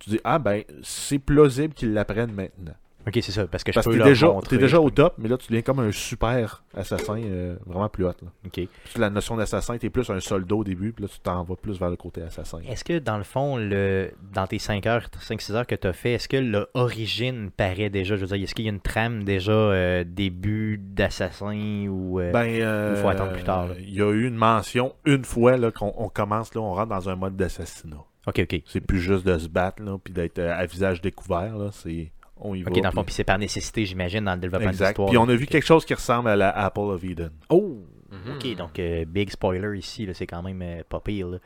tu 0.00 0.10
dis, 0.10 0.20
ah 0.24 0.38
ben, 0.38 0.64
c'est 0.82 1.18
plausible 1.18 1.74
qu'ils 1.74 1.92
l'apprennent 1.92 2.32
maintenant. 2.32 2.74
Ok, 3.06 3.18
c'est 3.22 3.32
ça, 3.32 3.46
parce 3.46 3.64
que 3.64 3.72
je 3.72 3.76
Parce 3.76 3.86
que 3.86 3.92
peux 3.92 3.98
t'es 3.98 4.04
déjà, 4.04 4.26
montrer, 4.26 4.56
t'es 4.56 4.62
déjà 4.62 4.78
au 4.78 4.90
top, 4.90 5.14
mais 5.16 5.28
là, 5.28 5.38
tu 5.38 5.46
deviens 5.48 5.62
comme 5.62 5.80
un 5.80 5.90
super 5.90 6.62
assassin, 6.76 7.18
euh, 7.24 7.56
vraiment 7.66 7.88
plus. 7.88 8.04
Là. 8.04 8.12
Ok. 8.44 8.52
Puis 8.52 8.68
la 8.98 9.08
notion 9.08 9.36
d'assassin, 9.36 9.78
t'es 9.78 9.88
plus 9.88 10.08
un 10.10 10.20
soldat 10.20 10.54
au 10.54 10.64
début, 10.64 10.92
puis 10.92 11.04
là, 11.04 11.08
tu 11.08 11.18
t'en 11.20 11.42
vas 11.42 11.56
plus 11.56 11.78
vers 11.78 11.88
le 11.88 11.96
côté 11.96 12.20
assassin. 12.22 12.58
Est-ce 12.68 12.84
que 12.84 12.98
dans 12.98 13.16
le 13.16 13.24
fond, 13.24 13.56
le 13.56 14.10
dans 14.34 14.46
tes 14.46 14.58
5 14.58 14.86
heures, 14.86 15.06
5-6 15.18 15.52
heures 15.54 15.66
que 15.66 15.74
tu 15.74 15.86
as 15.86 15.92
fait, 15.94 16.12
est-ce 16.12 16.28
que 16.28 16.36
l'origine 16.36 17.50
paraît 17.50 17.90
déjà? 17.90 18.16
Je 18.16 18.20
veux 18.20 18.26
dire, 18.36 18.42
est-ce 18.44 18.54
qu'il 18.54 18.66
y 18.66 18.68
a 18.68 18.72
une 18.72 18.80
trame 18.80 19.24
déjà 19.24 19.52
euh, 19.52 20.04
début 20.06 20.78
d'assassin 20.78 21.86
ou. 21.88 22.20
euh, 22.20 22.32
Ben, 22.32 22.46
euh, 22.60 22.96
faut 22.96 23.08
attendre 23.08 23.32
plus 23.32 23.44
tard, 23.44 23.68
là? 23.68 23.74
Il 23.80 23.94
y 23.94 24.02
a 24.02 24.10
eu 24.10 24.26
une 24.26 24.36
mention 24.36 24.94
une 25.04 25.24
fois 25.24 25.56
là, 25.56 25.70
qu'on 25.70 25.92
on 25.96 26.08
commence, 26.08 26.54
là, 26.54 26.60
on 26.60 26.74
rentre 26.74 26.88
dans 26.90 27.08
un 27.08 27.16
mode 27.16 27.36
d'assassinat. 27.36 27.96
Ok, 28.26 28.40
ok. 28.40 28.60
C'est 28.66 28.80
plus 28.82 29.00
juste 29.00 29.26
de 29.26 29.38
se 29.38 29.48
battre, 29.48 29.82
là, 29.82 29.96
puis 30.02 30.12
d'être 30.12 30.38
à 30.38 30.66
visage 30.66 31.00
découvert. 31.00 31.56
Là, 31.56 31.70
c'est, 31.72 32.12
on 32.40 32.54
y 32.54 32.62
va. 32.62 32.70
Ok, 32.70 32.80
dans 32.80 32.88
le 32.88 32.94
fond, 32.94 33.04
puis- 33.04 33.14
c'est 33.14 33.24
par 33.24 33.38
nécessité, 33.38 33.84
j'imagine, 33.86 34.24
dans 34.24 34.34
le 34.34 34.40
développement 34.40 34.68
de 34.68 34.72
Exact. 34.74 34.88
l'histoire. 34.88 35.08
Puis 35.08 35.18
on 35.18 35.28
a 35.28 35.34
vu 35.34 35.46
quelque 35.46 35.66
chose 35.66 35.84
qui 35.84 35.94
ressemble 35.94 36.28
à 36.30 36.36
la 36.36 36.50
Apple 36.50 36.80
of 36.80 37.02
Eden. 37.04 37.30
Oh 37.48 37.78
Mhm. 38.10 38.34
Ok, 38.36 38.56
donc 38.56 38.78
euh, 38.80 39.04
big 39.06 39.30
spoiler 39.30 39.78
ici, 39.78 40.04
là, 40.04 40.14
c'est 40.14 40.26
quand 40.26 40.42
même 40.42 40.60
euh, 40.62 40.82
pas 40.88 40.98
pire. 40.98 41.28
là. 41.28 41.38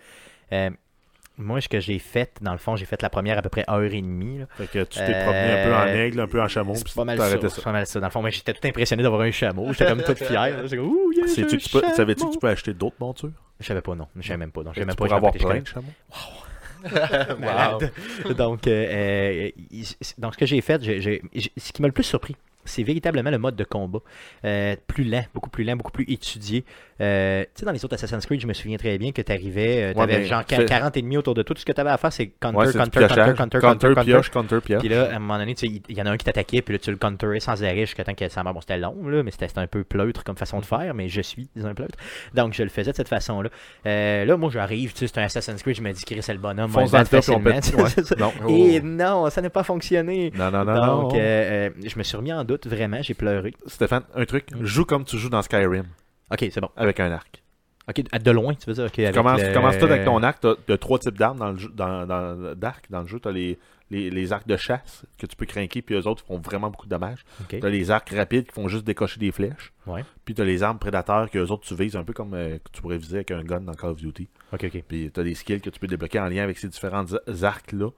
Euh, 0.53 0.71
moi, 1.37 1.61
ce 1.61 1.69
que 1.69 1.79
j'ai 1.81 1.99
fait, 1.99 2.39
dans 2.41 2.53
le 2.53 2.59
fond, 2.59 2.75
j'ai 2.77 2.85
fait 2.87 3.03
la 3.03 3.11
première 3.11 3.37
à 3.37 3.43
peu 3.43 3.49
près 3.51 3.65
heure 3.69 3.83
et 3.83 4.01
demie. 4.01 4.39
là. 4.39 4.47
Fait 4.57 4.67
que 4.69 4.85
tu 4.85 4.99
t'es 4.99 5.05
promené 5.25 5.61
un 5.61 5.65
peu 5.67 5.75
en 5.75 5.81
Euh, 5.81 6.07
aigle, 6.07 6.21
un 6.21 6.27
peu 6.29 6.41
en 6.41 6.49
chameau, 6.49 6.75
C'est 6.77 6.85
puis 6.85 6.95
pas 6.95 7.05
mal 7.05 7.19
ça. 7.19 7.49
C'est 7.51 7.63
pas 7.65 7.73
mal 7.73 7.87
ça. 7.87 8.01
Dans 8.01 8.07
le 8.07 8.11
fond, 8.13 8.27
j'étais 8.31 8.55
tout 8.55 8.67
impressionné 8.67 9.03
d'avoir 9.03 9.21
un 9.23 9.31
chameau. 9.31 9.73
J'étais 9.73 9.87
comme 9.87 10.03
tout 10.03 10.15
fier. 10.15 10.65
comme, 10.71 10.79
ouh, 10.87 11.13
yeah, 11.13 11.27
Savais-tu 11.27 11.59
que 12.27 12.33
tu 12.33 12.39
peux 12.39 12.49
acheter 12.49 12.73
d'autres 12.73 12.97
montures? 13.01 13.33
Je 13.61 13.67
savais 13.67 13.83
pas, 13.83 13.95
non. 13.95 14.07
Je 14.17 14.23
savais 14.27 14.39
même 14.39 14.53
pas. 14.53 14.63
Donc, 14.63 14.75
je 14.75 14.81
même 14.83 14.95
pas. 14.95 15.13
avoir 15.15 15.33
plein 15.33 15.61
de 15.61 15.67
chameaux? 15.67 15.87
Malade. 17.41 17.93
donc, 18.37 18.67
euh, 18.67 19.51
euh, 19.51 19.51
ce 20.33 20.37
que 20.37 20.47
j'ai 20.47 20.61
fait, 20.61 20.83
ce 20.83 21.73
qui 21.73 21.83
m'a 21.83 21.89
le 21.89 21.93
plus 21.93 22.05
surpris, 22.05 22.37
c'est 22.65 22.83
véritablement 22.83 23.31
le 23.31 23.39
mode 23.39 23.57
de 23.57 23.65
combat. 23.65 24.01
Euh, 24.45 24.77
plus 24.87 25.05
lent, 25.05 25.25
beaucoup 25.35 25.51
plus 25.51 25.65
lent, 25.65 25.77
beaucoup 25.77 25.93
plus 25.93 26.05
étudié. 26.09 26.65
Euh, 27.01 27.43
tu 27.43 27.49
sais, 27.61 27.67
dans 27.67 27.73
les 27.73 27.85
autres 27.85 27.95
Assassin's 27.95 28.25
Creed, 28.25 28.41
je 28.41 28.47
me 28.47 28.53
souviens 28.53 28.77
très 28.77 28.97
bien 28.99 29.11
que 29.13 29.21
tu 29.23 29.33
arrivais, 29.33 29.93
tu 29.95 30.01
avais 30.01 30.19
mais 30.21 30.25
genre 30.27 30.43
fais- 30.49 30.65
40 30.65 30.97
ennemis 30.97 31.17
autour 31.17 31.35
de 31.35 31.43
toi. 31.43 31.55
Tout 31.55 31.61
ce 31.61 31.67
que 31.67 31.73
tu 31.73 31.81
avais 31.81 31.91
à 31.91 31.97
faire, 31.97 32.13
c'est 32.13 32.29
counter, 32.29 32.57
Ouais, 32.59 32.73
counter, 32.73 33.01
counter, 33.01 33.15
counter, 33.17 33.35
Counter, 33.37 33.61
counter, 33.61 33.95
counter. 33.95 34.05
pioche, 34.13 34.31
counter, 34.31 34.61
pioche. 34.61 34.81
Puis 34.81 34.89
là, 34.89 35.11
à 35.13 35.17
un 35.17 35.19
moment 35.19 35.39
donné, 35.39 35.55
il 35.63 35.83
y 35.97 36.01
en 36.03 36.07
a 36.07 36.11
un 36.11 36.17
qui 36.17 36.25
t'attaquait, 36.25 36.63
puis 36.63 36.75
là, 36.75 36.79
tu 36.79 36.91
le 36.91 36.97
counterais 36.97 37.41
sans 37.41 37.63
arrêt 37.65 37.81
jusqu'à 37.81 38.05
temps 38.05 38.15
que 38.15 38.29
ça 38.29 38.43
meure. 38.43 38.55
Bon, 38.55 38.61
c'était 38.61 38.79
long, 38.79 38.97
là, 39.09 39.23
mais 39.23 39.31
c'était 39.33 39.49
un 39.57 39.67
peu 39.67 39.83
pleutre 39.85 40.23
comme 40.25 40.37
façon 40.37 40.61
de 40.61 40.65
faire, 40.65 40.95
mais 40.95 41.09
je 41.09 41.21
suis 41.21 41.49
un 41.63 41.75
pleutre. 41.75 41.99
Donc, 42.35 42.55
je 42.55 42.63
le 42.63 42.69
faisais 42.69 42.93
de 42.93 42.97
cette 42.97 43.09
façon-là. 43.09 43.51
Euh, 43.87 44.25
là, 44.25 44.37
moi, 44.37 44.51
j'arrive, 44.53 44.93
tu 44.93 45.01
sais, 45.01 45.07
c'est 45.09 45.19
un 45.19 45.25
Assassin's 45.25 45.63
Creed, 45.63 45.77
je 45.77 45.83
me 45.83 45.93
dis, 45.93 46.05
Chris, 46.05 46.23
c'est 46.23 46.33
le 46.33 46.39
bonhomme, 46.39 46.71
Fonce 46.71 46.91
dans 46.93 46.99
le. 46.99 47.05
Ouais. 47.75 47.89
C'est 47.89 48.05
ça. 48.07 48.15
Non. 48.17 48.33
Et 48.49 48.81
non, 48.81 49.29
ça 49.31 49.41
n'a 49.43 49.51
pas 49.51 49.65
fonctionné. 49.65 50.33
Non, 50.37 50.51
non, 50.51 50.65
non. 50.65 50.87
Donc, 51.03 51.15
euh, 51.15 51.19
euh, 51.19 51.71
je 51.85 51.99
me 51.99 52.03
suis 52.05 52.17
remis 52.17 52.33
en 52.33 52.45
doute, 52.45 52.54
vraiment, 52.67 53.03
j'ai 53.03 53.15
pleuré. 53.15 53.55
Stéphane, 53.67 54.05
un 54.15 54.25
truc, 54.25 54.47
Mm. 54.55 54.65
joue 54.65 54.85
comme 54.85 55.05
tu 55.05 55.19
joues 55.19 55.29
dans 55.31 55.43
Skyrim, 55.43 55.87
Ok, 56.31 56.39
c'est 56.51 56.61
bon. 56.61 56.71
avec 56.77 57.01
un 57.01 57.11
arc. 57.13 57.43
Ok, 57.87 57.97
de 58.23 58.31
loin, 58.31 58.55
tu 58.55 58.65
veux 58.67 58.73
dire, 58.75 58.85
ok. 58.85 58.93
Tu 58.93 59.03
avec 59.05 59.15
commences, 59.15 59.41
le- 59.43 59.49
tu 59.49 59.53
commences 59.53 59.79
tout 59.79 59.85
avec 59.85 60.05
ton 60.07 60.23
arc. 60.23 60.41
Tu 60.67 60.73
as, 60.73 60.79
trois 60.79 60.99
types 60.99 61.19
d'armes 61.19 61.39
dans 61.39 61.51
le 61.53 61.59
jeu, 61.59 61.69
dans, 61.75 62.07
dans, 62.07 62.55
dans 62.89 63.01
le 63.03 63.07
jeu. 63.07 63.21
Tu 63.21 63.29
as 63.29 63.33
les, 63.33 63.59
les, 63.91 64.09
les 64.09 64.33
arcs 64.33 64.49
de 64.49 64.57
chasse 64.57 65.05
que 65.19 65.27
tu 65.27 65.37
peux 65.37 65.45
craquer, 65.45 65.83
puis 65.83 65.95
eux 65.95 66.07
autres 66.07 66.25
font 66.25 66.39
vraiment 66.39 66.71
beaucoup 66.71 66.87
de 66.87 66.91
dommages. 66.91 67.23
Ok. 67.43 67.61
Tu 67.61 67.67
as 67.67 67.69
les 67.69 67.91
arcs 67.91 68.09
rapides 68.09 68.47
qui 68.47 68.53
font 68.55 68.69
juste 68.69 68.85
décocher 68.87 69.21
des 69.21 69.31
flèches. 69.33 69.75
Ouais. 69.87 70.03
Puis 70.25 70.35
tu 70.35 70.41
as 70.41 70.47
les 70.47 70.63
armes 70.63 70.79
prédateurs 70.79 71.31
que 71.31 71.39
eux 71.39 71.51
autres 71.51 71.67
tu 71.67 71.75
vises 71.75 71.95
un 71.95 72.05
peu 72.05 72.15
comme 72.15 72.33
euh, 72.33 72.57
que 72.57 72.71
tu 72.73 72.81
pourrais 72.81 72.97
viser 72.97 73.17
avec 73.17 73.33
un 73.33 73.43
gun 73.45 73.61
dans 73.61 73.75
Call 73.75 73.91
of 73.91 73.99
Duty. 73.99 74.29
Ok, 74.55 74.65
ok. 74.65 74.83
Puis 74.89 75.11
tu 75.13 75.21
as 75.21 75.23
des 75.23 75.35
skills 75.35 75.61
que 75.61 75.69
tu 75.69 75.79
peux 75.79 75.87
débloquer 75.87 76.21
en 76.21 76.29
lien 76.29 76.43
avec 76.43 76.57
ces 76.57 76.69
différents 76.69 77.05
arcs-là 77.43 77.91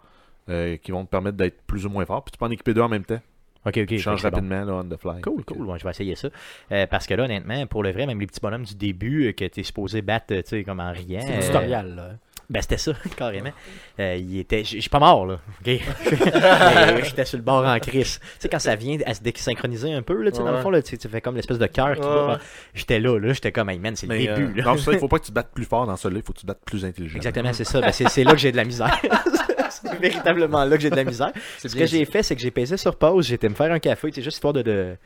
euh, 0.49 0.77
qui 0.79 0.91
vont 0.91 1.05
te 1.05 1.11
permettre 1.11 1.37
d'être 1.37 1.63
plus 1.63 1.87
ou 1.87 1.91
moins 1.91 2.05
fort. 2.05 2.25
Puis 2.25 2.33
tu 2.33 2.39
peux 2.39 2.45
en 2.47 2.51
équiper 2.51 2.75
deux 2.75 2.81
en 2.83 2.89
même 2.89 3.05
temps. 3.05 3.21
Ok, 3.67 3.79
ok. 3.79 3.87
tu 3.89 3.99
changes 3.99 4.23
bon. 4.23 4.31
rapidement 4.31 4.65
là, 4.65 4.73
on 4.75 4.85
the 4.85 4.97
fly. 4.99 5.21
Cool, 5.23 5.45
cool. 5.45 5.67
Ouais, 5.67 5.79
je 5.79 5.85
vais 5.85 5.91
essayer 5.91 6.15
ça. 6.15 6.29
Euh, 6.73 6.87
parce 6.87 7.07
que 7.07 7.15
là, 7.15 7.25
honnêtement, 7.25 7.67
pour 7.67 7.83
le 7.83 7.91
vrai, 7.93 8.07
même 8.07 8.21
les 8.21 8.27
petits 8.27 8.41
bonhommes 8.41 8.65
du 8.65 8.75
début 8.75 9.29
euh, 9.29 9.33
que 9.33 9.45
tu 9.45 9.61
es 9.61 9.63
supposé 9.63 10.03
battre, 10.03 10.27
euh, 10.33 10.43
tu 10.43 10.51
sais, 10.51 10.65
comme 10.65 10.81
en 10.81 10.93
riant. 10.93 11.21
C'est 11.27 11.33
euh, 11.35 11.39
un 11.39 11.41
tutoriel, 11.41 11.95
là. 11.97 12.11
Ben, 12.49 12.63
c'était 12.63 12.79
ça, 12.79 12.93
carrément. 13.17 13.51
Euh, 13.99 14.15
il 14.21 14.39
était. 14.39 14.63
Je 14.63 14.79
suis 14.79 14.89
pas 14.89 15.01
mort, 15.01 15.27
là. 15.27 15.41
J'étais 15.65 17.25
sur 17.25 17.39
le 17.39 17.43
bord 17.43 17.67
en 17.67 17.79
crise. 17.81 18.21
Tu 18.21 18.27
sais, 18.39 18.49
quand 18.49 18.61
ça 18.61 18.77
vient 18.77 18.99
à 19.05 19.15
se 19.15 19.21
désynchroniser 19.21 19.93
un 19.93 20.03
peu, 20.03 20.23
là, 20.23 20.31
tu 20.31 20.37
sais, 20.37 20.45
dans 20.45 20.53
le 20.53 20.61
fond, 20.61 20.71
là, 20.71 20.81
tu 20.81 20.97
fais 20.97 21.21
comme 21.21 21.35
l'espèce 21.35 21.59
de 21.59 21.67
cœur 21.67 21.95
qui 21.97 22.03
Ouais. 22.03 22.07
va. 22.07 22.39
J'étais 22.73 23.01
là, 23.01 23.19
là. 23.19 23.33
J'étais 23.33 23.51
comme, 23.51 23.69
hey 23.71 23.81
man, 23.81 23.97
c'est 23.97 24.07
le 24.07 24.15
Mais, 24.15 24.27
début, 24.29 24.45
euh, 24.61 24.63
là. 24.63 24.65
non, 24.65 24.77
ça, 24.77 24.93
il 24.93 24.99
faut 25.01 25.09
pas 25.09 25.19
que 25.19 25.25
tu 25.25 25.31
te 25.31 25.35
battes 25.35 25.51
plus 25.53 25.65
fort 25.65 25.87
dans 25.87 25.97
celui-là, 25.97 26.21
il 26.21 26.25
faut 26.25 26.33
que 26.33 26.39
tu 26.39 26.43
te 26.43 26.47
battes 26.47 26.65
plus 26.65 26.85
intelligent. 26.85 27.17
Exactement, 27.17 27.53
c'est 27.53 27.65
ça. 27.65 27.81
Ben, 27.81 27.91
c'est 27.91 28.09
c'est 28.09 28.23
là 28.23 28.31
que 28.31 28.39
j'ai 28.39 28.53
de 28.53 28.57
la 28.57 28.65
misère. 28.65 28.97
C'est 29.91 29.99
véritablement 30.01 30.65
là 30.65 30.77
que 30.77 30.83
j'ai 30.83 30.91
de 30.91 30.97
la 30.97 31.05
misère. 31.05 31.33
C'est 31.59 31.69
Ce 31.69 31.77
que 31.77 31.87
j'ai 31.87 32.05
fait, 32.05 32.23
c'est 32.23 32.35
que 32.37 32.41
j'ai 32.43 32.51
pesé 32.51 32.77
sur 32.77 32.97
pause, 32.97 33.27
j'étais 33.27 33.49
me 33.49 33.55
faire 33.55 33.73
un 33.73 33.79
café, 33.79 34.11
c'est 34.13 34.23
juste 34.23 34.37
histoire 34.37 34.53
de, 34.53 34.63
de- 34.63 34.97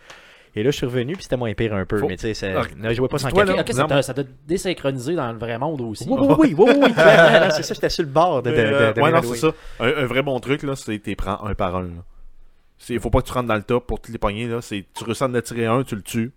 Et 0.57 0.63
là, 0.65 0.71
je 0.73 0.77
suis 0.77 0.87
revenu, 0.87 1.13
puis 1.15 1.23
c'était 1.23 1.37
moins 1.37 1.53
pire 1.55 1.75
un 1.75 1.85
peu. 1.87 1.99
Faut- 1.99 2.09
Mais 2.09 2.17
tu 2.17 2.23
sais, 2.23 2.35
ça- 2.35 2.61
Ok. 2.63 2.71
ne 2.77 2.93
jouais 2.93 3.07
pas 3.09 3.19
sans 3.19 3.31
café. 3.31 3.73
ça 3.73 3.85
t'a- 3.85 4.03
ça 4.03 4.15
t'a 4.15 4.23
désynchronisé 4.49 5.15
dans 5.15 5.31
le 5.31 5.39
vrai 5.39 5.59
monde 5.59 5.81
aussi. 5.83 6.07
Oui, 6.09 6.19
oui, 6.41 6.55
oui, 6.59 6.73
oui, 6.83 6.93
c'est 6.97 7.63
ça, 7.63 7.75
j'étais 7.75 7.89
sur 7.89 8.03
le 8.03 8.11
bord 8.11 8.43
de. 8.43 8.51
de, 8.51 8.57
de, 8.57 8.61
Euh, 8.63 8.93
de 8.93 9.01
ouais, 9.01 9.13
non, 9.13 9.23
c'est 9.23 9.37
ça. 9.37 9.53
Un, 9.79 9.87
un 9.89 10.07
vrai 10.07 10.23
bon 10.23 10.39
truc, 10.41 10.63
là, 10.65 10.75
c'est 10.75 10.99
que 10.99 11.05
tu 11.11 11.15
prends 11.17 11.45
un 11.45 11.55
par 11.55 11.77
un. 11.77 11.89
Il 12.89 12.99
faut 12.99 13.11
pas 13.11 13.21
que 13.21 13.27
tu 13.27 13.33
rentres 13.33 13.47
dans 13.49 13.55
le 13.57 13.63
top 13.63 13.87
pour 13.87 14.01
te 14.01 14.11
les 14.11 14.19
pogner. 14.19 14.49
Là. 14.49 14.61
C'est- 14.61 14.85
Tu 14.97 15.05
ressens 15.05 15.29
d'en 15.29 15.41
tirer 15.41 15.67
un, 15.67 15.83
tu 15.85 15.95
le 15.95 16.03
tues. 16.03 16.33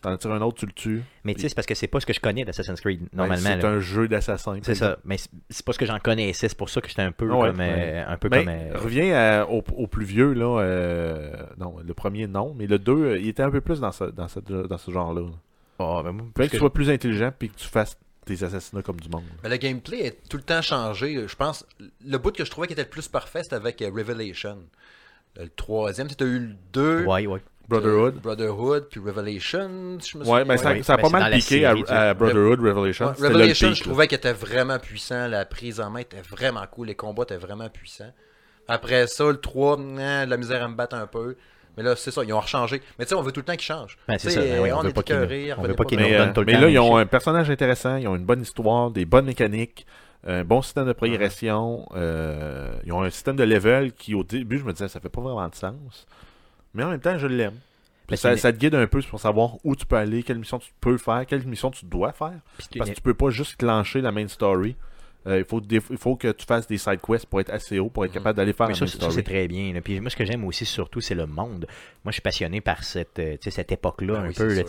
T'en 0.00 0.16
tires 0.16 0.30
un 0.32 0.40
autre, 0.42 0.58
tu 0.58 0.66
le 0.66 0.72
tues? 0.72 1.02
Mais 1.24 1.34
tu 1.34 1.40
sais, 1.40 1.48
c'est 1.48 1.54
parce 1.56 1.66
que 1.66 1.74
c'est 1.74 1.88
pas 1.88 1.98
ce 1.98 2.06
que 2.06 2.12
je 2.12 2.20
connais 2.20 2.44
d'Assassin's 2.44 2.80
Creed, 2.80 3.08
normalement. 3.12 3.42
Ben, 3.42 3.60
c'est 3.60 3.66
là. 3.66 3.72
un 3.74 3.80
jeu 3.80 4.06
d'assassin. 4.06 4.58
C'est 4.62 4.76
ça, 4.76 4.96
mais 5.04 5.18
c'est- 5.18 5.28
c'est 5.50 5.64
pas 5.66 5.72
ce 5.72 5.78
que 5.78 5.86
j'en 5.86 5.98
connaissais, 5.98 6.48
c'est 6.48 6.56
pour 6.56 6.70
ça 6.70 6.80
que 6.80 6.88
j'étais 6.88 7.02
un 7.02 7.10
peu 7.10 7.28
Ouais, 7.28 7.48
comme. 7.50 7.60
euh, 7.60 8.04
un 8.06 8.16
peu 8.16 8.28
Mais 8.30 8.44
comme. 8.44 8.48
euh, 8.54 8.78
reviens 8.78 9.14
à- 9.16 9.44
au, 9.46 9.64
au 9.76 9.86
plus 9.88 10.04
vieux, 10.04 10.34
là. 10.34 10.60
euh, 10.60 11.32
non, 11.58 11.76
le 11.84 11.94
premier, 11.94 12.28
non. 12.28 12.54
Mais 12.56 12.66
le 12.68 12.78
2, 12.78 13.16
il 13.18 13.26
était 13.28 13.42
un 13.42 13.50
peu 13.50 13.60
plus 13.60 13.80
dans 13.80 13.90
ce, 13.90 14.04
dans 14.04 14.28
cette- 14.28 14.52
dans 14.52 14.78
ce 14.78 14.90
genre-là. 14.90 15.22
Oh, 15.80 16.00
ben, 16.04 16.16
parce 16.32 16.46
que 16.46 16.50
tu 16.50 16.50
que- 16.50 16.58
sois 16.58 16.72
plus 16.72 16.90
intelligent 16.90 17.32
puis 17.36 17.48
que 17.50 17.56
tu 17.56 17.66
fasses 17.66 17.96
des 18.26 18.44
assassinats 18.44 18.82
comme 18.82 19.00
du 19.00 19.08
monde. 19.08 19.24
Mais 19.42 19.48
le 19.48 19.56
gameplay 19.56 20.00
est 20.06 20.28
tout 20.28 20.36
le 20.36 20.42
temps 20.44 20.62
changé. 20.62 21.26
Je 21.26 21.34
pense, 21.34 21.66
le 22.06 22.18
bout 22.18 22.30
que 22.36 22.44
je 22.44 22.50
trouvais 22.50 22.66
qui 22.68 22.74
était 22.74 22.82
le 22.82 22.88
plus 22.88 23.08
parfait, 23.08 23.42
c'était 23.42 23.56
avec 23.56 23.80
Revelation. 23.80 24.58
Le 25.36 25.48
troisième, 25.48 26.08
c'était 26.08 26.24
eu 26.24 26.38
le 26.40 26.54
2. 26.72 27.04
Ouais, 27.04 27.26
ouais. 27.26 27.40
Brotherhood. 27.68 28.14
Brotherhood, 28.22 28.86
puis 28.90 29.00
Revelation. 29.00 29.98
si 30.00 30.10
Je 30.12 30.18
me 30.18 30.22
Ouais, 30.24 30.40
souviens. 30.40 30.44
mais 30.46 30.56
ça, 30.56 30.82
ça 30.82 30.94
a 30.94 30.98
pas 30.98 31.08
mal 31.10 31.32
piqué 31.32 31.66
à, 31.66 32.14
Brotherhood, 32.14 32.60
Revelation. 32.60 33.06
Ouais, 33.18 33.28
Revelation, 33.28 33.72
je 33.74 33.82
trouvais 33.84 34.08
qu'il 34.08 34.16
était 34.16 34.32
vraiment 34.32 34.78
puissant. 34.78 35.28
La 35.28 35.44
prise 35.44 35.80
en 35.80 35.90
main 35.90 36.00
était 36.00 36.22
vraiment 36.22 36.64
cool. 36.70 36.86
Les 36.88 36.94
combats 36.94 37.24
étaient 37.24 37.36
vraiment 37.36 37.68
puissants. 37.68 38.12
Après 38.68 39.06
ça, 39.06 39.24
le 39.30 39.36
3, 39.38 39.76
nan, 39.78 40.28
la 40.28 40.36
misère 40.36 40.62
à 40.62 40.68
me 40.68 40.74
battre 40.74 40.96
un 40.96 41.06
peu. 41.06 41.36
Mais 41.76 41.82
là, 41.84 41.94
c'est 41.94 42.10
ça, 42.10 42.22
ils 42.24 42.32
ont 42.32 42.40
rechangé. 42.40 42.82
Mais 42.98 43.04
tu 43.04 43.10
sais, 43.10 43.14
on 43.14 43.22
veut 43.22 43.30
tout 43.32 43.40
le 43.40 43.44
temps 43.44 43.52
qu'ils 43.52 43.62
changent. 43.62 43.96
Ben, 44.08 44.18
c'est 44.18 44.30
ça, 44.30 44.40
ben 44.40 44.60
oui, 44.62 44.72
on 44.72 44.78
on 44.78 44.82
veut 44.82 44.92
pas 44.92 45.02
qu'ils 45.02 45.14
nous- 45.16 45.22
écœurés, 45.22 45.52
on 45.52 45.56
veut 45.56 45.60
revenez 45.62 45.74
pas 45.76 45.84
qu'ils 45.84 45.98
nous 46.00 46.04
euh, 46.06 46.32
tout 46.34 46.40
le 46.40 46.46
mais 46.46 46.52
temps 46.54 46.60
là, 46.62 46.68
ils 46.70 46.78
ont 46.80 46.96
un 46.96 47.06
personnage 47.06 47.50
intéressant, 47.50 47.96
ils 47.96 48.08
ont 48.08 48.16
une 48.16 48.24
bonne 48.24 48.42
histoire, 48.42 48.90
des 48.90 49.04
bonnes 49.04 49.26
mécaniques, 49.26 49.86
un 50.26 50.42
bon 50.42 50.60
système 50.60 50.86
de 50.86 50.92
progression. 50.92 51.86
euh, 51.94 52.72
ils 52.84 52.92
ont 52.92 53.02
un 53.02 53.10
système 53.10 53.36
de 53.36 53.44
level 53.44 53.92
qui, 53.92 54.14
au 54.16 54.24
début, 54.24 54.58
je 54.58 54.64
me 54.64 54.72
disais, 54.72 54.88
ça 54.88 54.98
fait 54.98 55.08
pas 55.08 55.20
vraiment 55.20 55.48
de 55.48 55.54
sens. 55.54 56.06
Mais 56.74 56.84
en 56.84 56.90
même 56.90 57.00
temps, 57.00 57.18
je 57.18 57.26
l'aime. 57.26 57.54
Ça, 58.10 58.16
c'est 58.16 58.30
une- 58.32 58.36
ça 58.38 58.52
te 58.52 58.58
guide 58.58 58.74
un 58.74 58.86
peu 58.86 59.02
pour 59.02 59.20
savoir 59.20 59.56
où 59.64 59.76
tu 59.76 59.84
peux 59.84 59.96
aller, 59.96 60.22
quelle 60.22 60.38
mission 60.38 60.58
tu 60.58 60.70
peux 60.80 60.96
faire, 60.96 61.26
quelle 61.26 61.46
mission 61.46 61.70
tu 61.70 61.84
dois 61.84 62.12
faire. 62.12 62.32
Parce 62.56 62.68
que 62.90 62.94
tu 62.94 63.02
peux 63.02 63.14
pas 63.14 63.30
juste 63.30 63.56
clencher 63.56 64.00
la 64.00 64.12
main 64.12 64.26
story. 64.28 64.76
Euh, 65.26 65.40
il, 65.40 65.44
faut 65.44 65.60
des- 65.60 65.82
il 65.90 65.98
faut 65.98 66.16
que 66.16 66.28
tu 66.32 66.46
fasses 66.46 66.66
des 66.66 66.78
side 66.78 67.00
quests 67.06 67.26
pour 67.26 67.40
être 67.40 67.50
assez 67.50 67.78
haut, 67.78 67.90
pour 67.90 68.04
être 68.06 68.12
Mhm. 68.12 68.14
capable 68.14 68.36
d'aller 68.38 68.52
faire 68.54 68.68
Mais 68.68 68.72
un 68.72 68.76
ça, 68.76 68.84
main 68.86 68.90
ça, 68.90 69.10
c'est 69.10 69.22
très 69.24 69.46
bien. 69.46 69.74
là. 69.74 69.82
Puis 69.82 70.00
moi, 70.00 70.08
ce 70.08 70.16
que 70.16 70.24
j'aime 70.24 70.44
aussi, 70.44 70.64
surtout, 70.64 71.00
c'est 71.02 71.16
le 71.16 71.26
monde. 71.26 71.66
Moi, 72.04 72.06
je 72.06 72.12
suis 72.12 72.22
passionné 72.22 72.62
par 72.62 72.82
cette, 72.82 73.18
euh, 73.18 73.36
cette 73.42 73.72
époque-là, 73.72 74.14
Ben 74.14 74.20
un 74.24 74.28
oui, 74.28 74.34
peu. 74.34 74.54
là, 74.54 74.62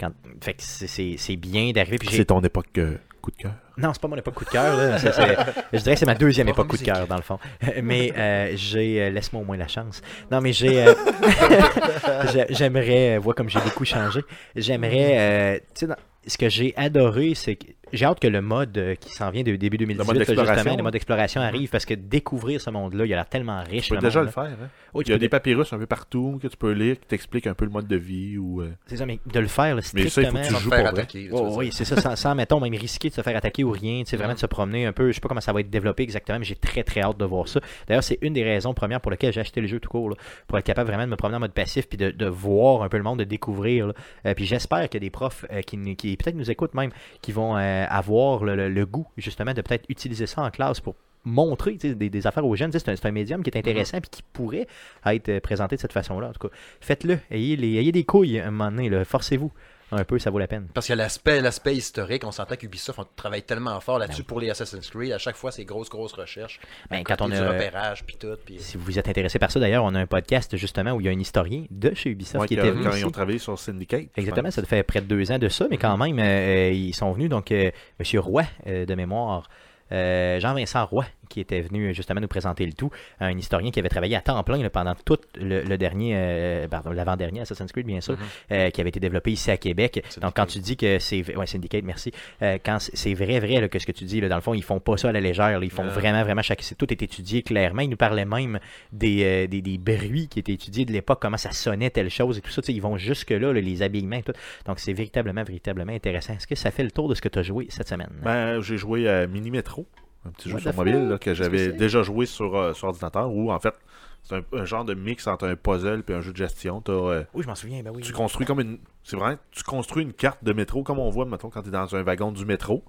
quand... 0.00 0.10
Fait 0.40 0.54
que 0.54 0.62
c'est- 0.62 1.36
bien 1.36 1.70
d'arriver. 1.70 1.98
C'est 2.10 2.24
ton 2.24 2.40
époque 2.40 2.66
euh, 2.78 2.96
coup 3.26 3.30
de 3.32 3.36
cœur. 3.42 3.52
Non, 3.76 3.92
c'est 3.92 4.00
pas 4.00 4.08
mon 4.08 4.16
époque 4.16 4.34
coup 4.34 4.44
de 4.44 4.50
cœur. 4.50 4.76
là. 4.76 4.96
Je 4.98 5.78
dirais 5.78 5.94
que 5.94 5.98
c'est 6.00 6.06
ma 6.06 6.14
deuxième 6.14 6.46
Pas 6.46 6.52
époque 6.52 6.68
coup 6.68 6.76
de 6.76 6.82
cœur, 6.82 7.06
dans 7.06 7.16
le 7.16 7.22
fond. 7.22 7.38
Mais 7.82 8.12
euh, 8.16 8.52
j'ai. 8.54 9.02
euh, 9.02 9.10
Laisse-moi 9.10 9.42
au 9.42 9.44
moins 9.44 9.56
la 9.56 9.68
chance. 9.68 10.00
Non, 10.30 10.40
mais 10.40 10.52
j'ai. 10.52 10.86
euh, 10.86 10.94
j'ai- 12.32 12.46
J'aimerais. 12.50 13.18
Vois 13.18 13.34
comme 13.34 13.48
j'ai 13.48 13.60
beaucoup 13.60 13.84
changé. 13.84 14.20
J'aimerais. 14.54 15.16
euh, 15.18 15.58
tu 15.74 15.86
sais, 15.86 15.92
ce 16.26 16.38
que 16.38 16.48
j'ai 16.48 16.72
adoré, 16.76 17.34
c'est 17.34 17.56
que 17.56 17.66
j'ai 17.92 18.04
hâte 18.04 18.20
que 18.20 18.26
le 18.28 18.40
mode 18.42 18.76
euh, 18.78 18.94
qui 18.94 19.10
s'en 19.10 19.30
vient 19.30 19.42
de 19.42 19.54
début 19.56 19.78
2018, 19.78 20.06
mode 20.06 20.16
là, 20.16 20.54
justement, 20.54 20.76
le 20.76 20.82
mode 20.82 20.92
d'exploration 20.92 21.40
arrive 21.40 21.70
parce 21.70 21.84
que 21.84 21.94
découvrir 21.94 22.60
ce 22.60 22.70
monde-là, 22.70 23.06
il 23.06 23.12
a 23.12 23.16
l'air 23.16 23.28
tellement 23.28 23.62
riche. 23.62 23.84
Tu 23.84 23.88
peux 23.90 23.94
le 23.96 24.00
déjà 24.02 24.20
monde, 24.20 24.30
le 24.36 24.42
là. 24.42 24.48
faire. 24.48 24.64
Hein? 24.64 24.68
Oui, 24.94 25.04
Il 25.06 25.10
y 25.12 25.14
a 25.14 25.18
des 25.18 25.28
papyrus 25.28 25.72
un 25.72 25.78
peu 25.78 25.86
partout 25.86 26.38
que 26.42 26.48
tu 26.48 26.56
peux 26.56 26.72
lire 26.72 26.98
qui 26.98 27.06
t'expliquent 27.06 27.46
un 27.46 27.54
peu 27.54 27.64
le 27.64 27.70
mode 27.70 27.86
de 27.86 27.96
vie. 27.96 28.38
ou 28.38 28.62
euh, 28.62 28.70
C'est 28.86 28.96
ça, 28.96 29.06
mais 29.06 29.20
de 29.26 29.40
le 29.40 29.46
faire 29.46 29.76
là, 29.76 29.82
Mais 29.94 30.08
ça, 30.08 30.22
il 30.22 30.28
faut 30.30 30.36
strictement. 30.36 30.40
que 30.42 30.46
tu 30.48 30.62
joues 30.62 30.70
pour 30.70 30.78
attaquer. 30.86 31.28
Oh, 31.32 31.42
veux 31.44 31.48
dire. 31.48 31.58
oui, 31.58 31.70
c'est 31.72 31.84
ça, 31.84 32.00
sans, 32.00 32.16
sans, 32.16 32.34
mettons, 32.34 32.60
même 32.60 32.74
risquer 32.74 33.08
de 33.08 33.14
se 33.14 33.22
faire 33.22 33.36
attaquer 33.36 33.62
ou 33.64 33.70
rien, 33.70 34.00
tu 34.04 34.10
sais, 34.10 34.16
vraiment 34.16 34.34
de 34.34 34.38
se 34.38 34.46
promener 34.46 34.86
un 34.86 34.92
peu. 34.92 35.08
Je 35.08 35.12
sais 35.14 35.20
pas 35.20 35.28
comment 35.28 35.40
ça 35.40 35.52
va 35.52 35.60
être 35.60 35.70
développé 35.70 36.02
exactement, 36.02 36.38
mais 36.38 36.44
j'ai 36.44 36.56
très 36.56 36.82
très 36.82 37.02
hâte 37.02 37.18
de 37.18 37.24
voir 37.24 37.46
ça. 37.48 37.60
D'ailleurs, 37.86 38.02
c'est 38.04 38.18
une 38.22 38.32
des 38.32 38.44
raisons 38.44 38.74
premières 38.74 39.00
pour 39.00 39.10
lesquelles 39.10 39.32
j'ai 39.32 39.40
acheté 39.40 39.60
le 39.60 39.66
jeu 39.66 39.80
tout 39.80 39.90
court, 39.90 40.10
là, 40.10 40.16
pour 40.48 40.58
être 40.58 40.64
capable 40.66 40.88
vraiment 40.88 41.04
de 41.04 41.10
me 41.10 41.16
promener 41.16 41.36
en 41.36 41.40
mode 41.40 41.52
passif 41.52 41.88
puis 41.88 41.98
de, 41.98 42.10
de 42.10 42.26
voir 42.26 42.82
un 42.82 42.88
peu 42.88 42.96
le 42.96 43.02
monde, 43.02 43.18
de 43.18 43.24
découvrir. 43.24 43.88
là. 43.88 43.92
Euh, 44.26 44.34
puis 44.34 44.44
j'espère 44.46 44.88
qu'il 44.88 45.00
y 45.00 45.04
a 45.04 45.06
des 45.06 45.10
profs 45.10 45.44
euh, 45.52 45.60
qui, 45.62 45.76
qui 45.96 46.16
peut-être 46.16 46.36
nous 46.36 46.50
écoutent 46.50 46.74
même, 46.74 46.90
qui 47.22 47.32
vont 47.32 47.56
euh, 47.56 47.75
avoir 47.84 48.44
le, 48.44 48.54
le- 48.56 48.68
le 48.68 48.86
goût 48.86 49.06
justement 49.16 49.52
de 49.54 49.60
peut-être 49.62 49.84
utiliser 49.88 50.26
ça 50.26 50.42
en 50.42 50.50
classe 50.50 50.80
pour 50.80 50.94
montrer 51.24 51.74
des, 51.74 51.94
des 52.08 52.26
affaires 52.26 52.46
aux 52.46 52.54
jeunes. 52.54 52.70
C'est 52.72 53.04
un, 53.06 53.10
médium 53.10 53.42
qui 53.42 53.50
est 53.50 53.58
intéressant 53.58 54.00
puis 54.00 54.10
qui 54.10 54.22
pourrait 54.32 54.66
être 55.06 55.28
euh, 55.28 55.40
présenté 55.40 55.74
de 55.76 55.80
cette 55.80 55.92
façon-là. 55.92 56.28
En 56.28 56.32
tout 56.32 56.48
cas, 56.48 56.54
faites-le. 56.80 57.18
Ayez, 57.30 57.54
ayez 57.78 57.90
des 57.92 58.04
couilles 58.04 58.38
à 58.38 58.46
un 58.46 58.50
moment 58.52 58.70
donné. 58.70 59.04
Forcez-vous 59.04 59.50
un 59.92 60.04
peu, 60.04 60.18
ça 60.18 60.30
vaut 60.30 60.38
la 60.38 60.48
peine. 60.48 60.68
Parce 60.74 60.86
qu'il 60.86 60.96
y 60.96 60.98
a 60.98 61.02
l'aspect, 61.02 61.40
l'aspect 61.40 61.74
historique, 61.76 62.24
on 62.24 62.32
s'entend 62.32 62.56
qu'Ubisoft 62.56 62.98
on 62.98 63.06
travaille 63.16 63.42
tellement 63.42 63.78
fort 63.80 63.98
là-dessus 63.98 64.24
pour 64.24 64.40
les 64.40 64.50
Assassin's 64.50 64.90
Creed. 64.90 65.12
À 65.12 65.18
chaque 65.18 65.36
fois, 65.36 65.52
c'est 65.52 65.64
grosse, 65.64 65.88
grosse 65.88 66.12
recherche. 66.12 66.60
Ben, 66.90 67.04
quand 67.04 67.20
on 67.22 67.28
du 67.28 67.36
a- 67.36 67.48
repérage, 67.52 68.04
puis 68.04 68.16
tout. 68.16 68.36
Si 68.58 68.76
vous 68.76 68.98
êtes 68.98 69.08
intéressé 69.08 69.38
par 69.38 69.50
ça, 69.50 69.60
d'ailleurs, 69.60 69.84
on 69.84 69.94
a 69.94 70.00
un 70.00 70.06
podcast 70.06 70.56
justement 70.56 70.92
où 70.92 71.00
il 71.00 71.04
y 71.06 71.08
a 71.08 71.12
un 71.12 71.18
historien 71.20 71.64
de 71.70 71.94
chez 71.94 72.10
Ubisoft 72.10 72.40
ouais, 72.42 72.48
qui 72.48 72.54
était 72.54 72.70
venu. 72.70 72.82
quand 72.84 72.90
ici. 72.90 73.00
ils 73.00 73.06
ont 73.06 73.10
travaillé 73.10 73.38
sur 73.38 73.58
Syndicate. 73.58 74.06
Exactement, 74.16 74.50
ça 74.50 74.62
fait 74.64 74.82
près 74.82 75.00
de 75.00 75.06
deux 75.06 75.30
ans 75.30 75.38
de 75.38 75.48
ça, 75.48 75.66
mais 75.70 75.76
quand 75.78 75.96
même, 75.96 76.18
euh, 76.18 76.22
euh, 76.22 76.70
ils 76.72 76.94
sont 76.94 77.12
venus. 77.12 77.28
Donc, 77.30 77.52
euh, 77.52 77.70
Monsieur 77.98 78.20
Roy, 78.20 78.42
euh, 78.66 78.86
de 78.86 78.94
mémoire, 78.94 79.48
euh, 79.92 80.40
Jean-Vincent 80.40 80.84
Roy, 80.86 81.04
qui 81.28 81.40
était 81.40 81.60
venu 81.60 81.88
euh, 81.88 81.92
justement 81.92 82.20
nous 82.20 82.28
présenter 82.28 82.66
le 82.66 82.72
tout, 82.72 82.90
un 83.20 83.36
historien 83.36 83.70
qui 83.70 83.78
avait 83.78 83.88
travaillé 83.88 84.16
à 84.16 84.20
temps 84.20 84.42
plein 84.42 84.58
là, 84.62 84.70
pendant 84.70 84.94
tout 85.04 85.18
le, 85.38 85.62
le 85.62 85.78
dernier, 85.78 86.12
euh, 86.14 86.68
pardon, 86.68 86.90
l'avant-dernier 86.90 87.40
Assassin's 87.40 87.72
Creed, 87.72 87.86
bien 87.86 88.00
sûr, 88.00 88.14
Mhm. 88.14 88.18
euh, 88.52 88.70
qui 88.70 88.80
avait 88.80 88.90
été 88.90 89.00
développé 89.00 89.32
ici 89.32 89.50
à 89.50 89.56
Québec. 89.56 89.94
Syndicate. 90.04 90.22
Donc, 90.22 90.34
quand 90.36 90.46
tu 90.46 90.58
dis 90.58 90.76
que 90.76 90.98
c'est. 90.98 91.36
Ouais, 91.36 91.46
Syndicate, 91.46 91.84
merci. 91.84 92.12
Euh, 92.42 92.58
quand 92.64 92.78
c'est 92.80 93.14
vrai, 93.14 93.40
vrai, 93.40 93.60
là, 93.60 93.68
que 93.68 93.78
ce 93.78 93.86
que 93.86 93.92
tu 93.92 94.04
dis, 94.04 94.20
là, 94.20 94.28
dans 94.28 94.36
le 94.36 94.40
fond, 94.42 94.54
ils 94.54 94.62
font 94.62 94.80
pas 94.80 94.96
ça 94.96 95.08
à 95.08 95.12
la 95.12 95.20
légère. 95.20 95.58
là, 95.58 95.64
ils 95.64 95.70
font 95.70 95.86
vraiment, 95.86 96.22
vraiment 96.22 96.42
chaque. 96.42 96.62
Tout 96.78 96.92
est 96.92 97.02
étudié 97.02 97.42
clairement. 97.42 97.82
Ils 97.82 97.90
nous 97.90 97.96
parlaient 97.96 98.24
même 98.24 98.58
des, 98.92 99.22
euh, 99.24 99.46
des, 99.46 99.62
des 99.62 99.78
bruits 99.78 100.28
qui 100.28 100.38
étaient 100.38 100.52
étudiés 100.52 100.84
de 100.84 100.92
l'époque, 100.92 101.18
comment 101.20 101.36
ça 101.36 101.52
sonnait, 101.52 101.90
telle 101.90 102.10
chose 102.10 102.38
et 102.38 102.40
tout 102.40 102.50
ça. 102.50 102.62
Ils 102.68 102.80
vont 102.82 102.96
jusque-là, 102.96 103.52
là, 103.52 103.60
les 103.60 103.82
habillements 103.82 104.16
et 104.16 104.22
tout. 104.22 104.32
Donc, 104.66 104.78
c'est 104.80 104.92
véritablement, 104.92 105.42
véritablement 105.44 105.92
intéressant. 105.92 106.34
Est-ce 106.34 106.46
que 106.46 106.54
ça 106.54 106.70
fait 106.70 106.84
le 106.84 106.90
tour 106.90 107.08
de 107.08 107.14
ce 107.14 107.20
que 107.22 107.28
tu 107.28 107.38
as 107.38 107.42
joué 107.42 107.66
cette 107.70 107.88
semaine? 107.88 108.10
Ben, 108.22 108.60
j'ai 108.60 108.76
joué 108.76 109.08
à 109.08 109.26
Mini 109.26 109.50
Metro, 109.50 109.86
un 110.26 110.30
petit 110.30 110.48
jeu 110.48 110.54
What 110.56 110.60
sur 110.62 110.74
mobile 110.74 111.08
là, 111.08 111.18
que 111.18 111.34
j'avais 111.34 111.72
déjà 111.72 112.02
joué 112.02 112.26
sur, 112.26 112.54
euh, 112.56 112.72
sur 112.74 112.88
ordinateur, 112.88 113.32
où 113.32 113.50
en 113.52 113.58
fait, 113.58 113.74
c'est 114.22 114.36
un, 114.36 114.42
un 114.52 114.64
genre 114.64 114.84
de 114.84 114.94
mix 114.94 115.26
entre 115.26 115.46
un 115.46 115.56
puzzle 115.56 116.02
et 116.08 116.12
un 116.12 116.20
jeu 116.20 116.32
de 116.32 116.36
gestion. 116.36 116.82
Euh, 116.88 117.24
Oui, 117.34 117.42
je 117.42 117.48
m'en 117.48 117.54
souviens. 117.54 117.82
Ben 117.82 117.92
oui. 117.94 118.02
tu 118.02 118.12
construis 118.12 118.46
comme 118.46 118.60
une. 118.60 118.78
C'est 119.04 119.16
vrai, 119.16 119.38
tu 119.52 119.62
construis 119.62 120.02
une 120.02 120.12
carte 120.12 120.42
de 120.42 120.52
métro 120.52 120.82
comme 120.82 120.98
on 120.98 121.10
voit, 121.10 121.24
mettons, 121.26 121.48
quand 121.50 121.62
tu 121.62 121.68
es 121.68 121.72
dans 121.72 121.94
un 121.94 122.02
wagon 122.02 122.32
du 122.32 122.44
métro. 122.44 122.82